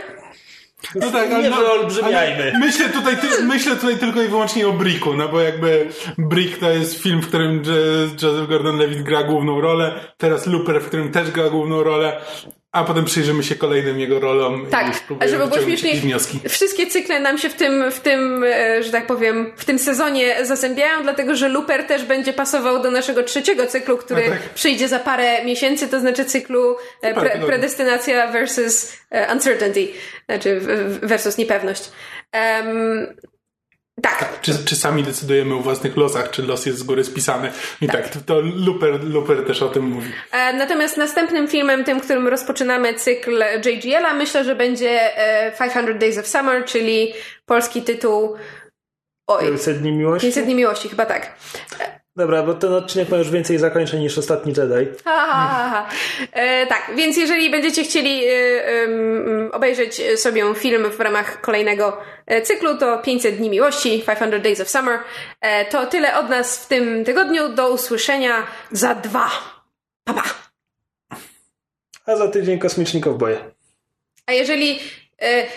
No 0.95 1.11
tak, 1.11 1.31
Nie 1.31 1.51
wyolbrzymiajmy. 1.51 2.43
ale 2.43 2.59
myślę 2.59 2.89
tutaj, 2.89 3.17
ty, 3.17 3.45
myślę 3.45 3.77
tutaj 3.77 3.97
tylko 3.99 4.23
i 4.23 4.29
wyłącznie 4.29 4.69
o 4.69 4.73
Bricku, 4.73 5.15
no 5.15 5.29
bo 5.29 5.41
jakby 5.41 5.89
Brick 6.19 6.59
to 6.61 6.71
jest 6.71 7.03
film, 7.03 7.21
w 7.23 7.29
którym 7.29 7.63
Joseph 8.23 8.49
Gordon-Levitt 8.49 9.03
gra 9.03 9.23
główną 9.23 9.61
rolę, 9.61 10.01
teraz 10.17 10.47
Looper, 10.47 10.81
w 10.81 10.87
którym 10.87 11.13
też 11.13 11.31
gra 11.31 11.51
główną 11.51 11.83
rolę, 11.83 12.21
a 12.77 12.85
potem 12.85 13.05
przyjrzymy 13.05 13.43
się 13.43 13.55
kolejnym 13.55 14.01
jego 14.01 14.21
rolom 14.21 14.69
i 14.69 14.71
Tak, 14.71 14.97
spróbujemy 14.97 15.39
żeby 15.39 15.47
było 15.51 15.67
śmieszniej, 15.67 16.01
wnioski. 16.01 16.41
wszystkie 16.49 16.87
cykle 16.87 17.21
nam 17.21 17.39
się 17.39 17.49
w 17.49 17.55
tym, 17.55 17.91
w 17.91 18.01
tym, 18.01 18.45
e, 18.45 18.83
że 18.83 18.91
tak 18.91 19.07
powiem, 19.07 19.53
w 19.57 19.65
tym 19.65 19.79
sezonie 19.79 20.45
zazębiają, 20.45 21.03
dlatego 21.03 21.37
że 21.37 21.49
Looper 21.49 21.87
też 21.87 22.05
będzie 22.05 22.33
pasował 22.33 22.83
do 22.83 22.91
naszego 22.91 23.23
trzeciego 23.23 23.67
cyklu, 23.67 23.97
który 23.97 24.23
tak. 24.23 24.39
przyjdzie 24.55 24.89
za 24.89 24.99
parę 24.99 25.45
miesięcy, 25.45 25.89
to 25.89 26.01
znaczy 26.01 26.25
cyklu 26.25 26.77
e, 27.03 27.15
pre, 27.15 27.39
predestynacja 27.47 28.33
versus 28.33 28.93
e, 29.11 29.33
uncertainty, 29.33 29.89
znaczy 30.29 30.61
versus 31.03 31.39
niepewność. 31.39 31.91
Em, 32.33 33.07
tak, 34.03 34.41
Czy, 34.41 34.65
czy 34.65 34.77
sami 34.77 35.03
decydujemy 35.03 35.55
o 35.55 35.59
własnych 35.59 35.97
losach, 35.97 36.31
czy 36.31 36.43
los 36.43 36.67
jest 36.67 36.79
z 36.79 36.83
góry 36.83 37.05
spisany. 37.05 37.53
I 37.81 37.87
tak, 37.87 38.09
to, 38.09 38.19
to 38.27 38.41
Looper, 38.41 39.05
Looper 39.05 39.47
też 39.47 39.63
o 39.63 39.69
tym 39.69 39.85
mówi. 39.85 40.13
E, 40.33 40.53
Natomiast 40.53 40.97
następnym 40.97 41.49
filmem, 41.49 41.85
tym, 41.85 42.01
którym 42.01 42.29
rozpoczynamy 42.29 42.95
cykl 42.95 43.45
JGL-a, 43.65 44.15
myślę, 44.15 44.45
że 44.45 44.57
będzie 44.57 45.19
e, 45.19 45.53
500 45.59 45.99
Days 45.99 46.19
of 46.19 46.27
Summer, 46.27 46.65
czyli 46.65 47.13
polski 47.47 47.83
tytuł. 47.83 48.37
Oj, 49.27 49.45
500 49.49 49.79
dni 49.79 49.93
miłości? 49.93 50.27
500 50.27 50.45
dni 50.45 50.55
miłości, 50.55 50.89
chyba 50.89 51.07
tak. 51.07 51.35
Dobra, 52.17 52.43
bo 52.43 52.55
ten 52.55 52.73
odcinek 52.73 53.09
ma 53.09 53.17
już 53.17 53.31
więcej 53.31 53.59
zakończeń 53.59 54.01
niż 54.01 54.19
Ostatni 54.19 54.53
Jedi. 54.57 54.91
Ha, 55.05 55.27
ha, 55.27 55.69
ha. 55.71 55.89
E, 56.33 56.67
tak, 56.67 56.93
więc 56.97 57.17
jeżeli 57.17 57.51
będziecie 57.51 57.85
chcieli 57.85 58.25
e, 58.29 58.33
obejrzeć 59.53 60.03
sobie 60.21 60.55
film 60.55 60.91
w 60.91 61.01
ramach 61.01 61.41
kolejnego 61.41 61.99
e, 62.27 62.43
cyklu, 62.43 62.79
to 62.79 62.99
500 62.99 63.37
dni 63.37 63.51
miłości, 63.51 64.05
500 64.07 64.43
Days 64.43 64.61
of 64.61 64.69
Summer. 64.69 64.99
E, 65.41 65.65
to 65.65 65.87
tyle 65.87 66.19
od 66.19 66.29
nas 66.29 66.65
w 66.65 66.69
tym 66.69 67.05
tygodniu. 67.05 67.49
Do 67.49 67.71
usłyszenia 67.71 68.47
za 68.73 68.95
dwa. 68.95 69.31
Pa, 70.05 70.15
pa. 70.15 70.23
A 72.07 72.17
za 72.17 72.29
tydzień 72.29 72.59
Kosmiczni 72.59 73.01
Kowboje. 73.01 73.39
A 74.27 74.33
jeżeli 74.33 74.79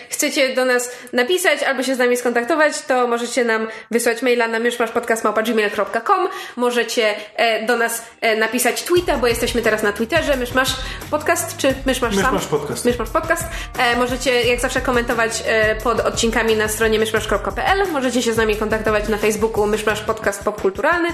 chcecie 0.10 0.56
do 0.56 0.65
nas 0.65 0.91
napisać 1.14 1.64
albo 1.64 1.84
się 1.84 1.95
z 1.95 1.98
nami 1.98 2.18
skontaktować, 2.18 2.81
to 2.81 3.07
możecie 3.07 3.45
nam 3.45 3.68
wysłać 3.91 4.22
maila 4.22 4.48
na 4.48 4.60
myszmaszpodcast.gmail.com 4.60 6.27
Możecie 6.56 7.15
e, 7.36 7.65
do 7.65 7.77
nas 7.77 8.03
e, 8.22 8.36
napisać 8.36 8.84
tweeta, 8.84 9.18
bo 9.18 9.27
jesteśmy 9.27 9.61
teraz 9.61 9.84
na 9.84 9.94
Twitterze. 9.94 10.38
Myszmasz 10.38 10.76
podcast 11.11 11.57
czy 11.57 11.73
Myszmasz 11.86 12.15
sam? 12.15 12.23
Myszmasz 12.23 12.45
podcast. 12.45 12.86
Myszmasz 12.86 13.10
podcast. 13.10 13.44
E, 13.80 13.95
możecie 13.95 14.44
jak 14.44 14.60
zawsze 14.60 14.81
komentować 14.81 15.44
e, 15.45 15.76
pod 15.76 15.99
odcinkami 15.99 16.56
na 16.56 16.68
stronie 16.68 16.99
myszmasz.pl. 16.99 17.91
Możecie 17.91 18.22
się 18.22 18.34
z 18.34 18.38
nami 18.38 18.56
kontaktować 18.56 19.07
na 19.07 19.18
Facebooku 19.18 19.68
Myszmasz 19.68 20.02
Podcast 20.02 20.44
Popkulturalny. 20.44 21.10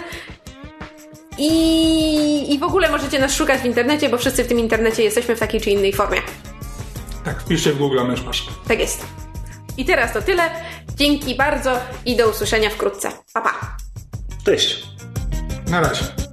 I, 1.38 2.53
I 2.53 2.59
w 2.59 2.63
ogóle 2.63 2.89
możecie 2.89 3.19
nas 3.19 3.34
szukać 3.34 3.61
w 3.61 3.65
internecie, 3.65 4.09
bo 4.09 4.17
wszyscy 4.17 4.43
w 4.43 4.47
tym 4.47 4.59
internecie 4.59 5.03
jesteśmy 5.03 5.35
w 5.35 5.39
takiej 5.39 5.61
czy 5.61 5.69
innej 5.69 5.93
formie. 5.93 6.22
Tak, 7.26 7.41
wpiszcie 7.41 7.73
w 7.73 7.77
Google 7.77 8.03
mysz 8.07 8.23
masz. 8.23 8.47
Tak 8.68 8.80
jest. 8.80 9.06
I 9.77 9.85
teraz 9.85 10.14
to 10.14 10.22
tyle. 10.22 10.49
Dzięki 10.95 11.35
bardzo 11.35 11.80
i 12.06 12.15
do 12.18 12.30
usłyszenia 12.30 12.69
wkrótce. 12.69 13.11
Pa, 13.34 13.41
pa. 13.41 13.77
Cześć! 14.45 14.85
Na 15.68 15.81
razie. 15.81 16.24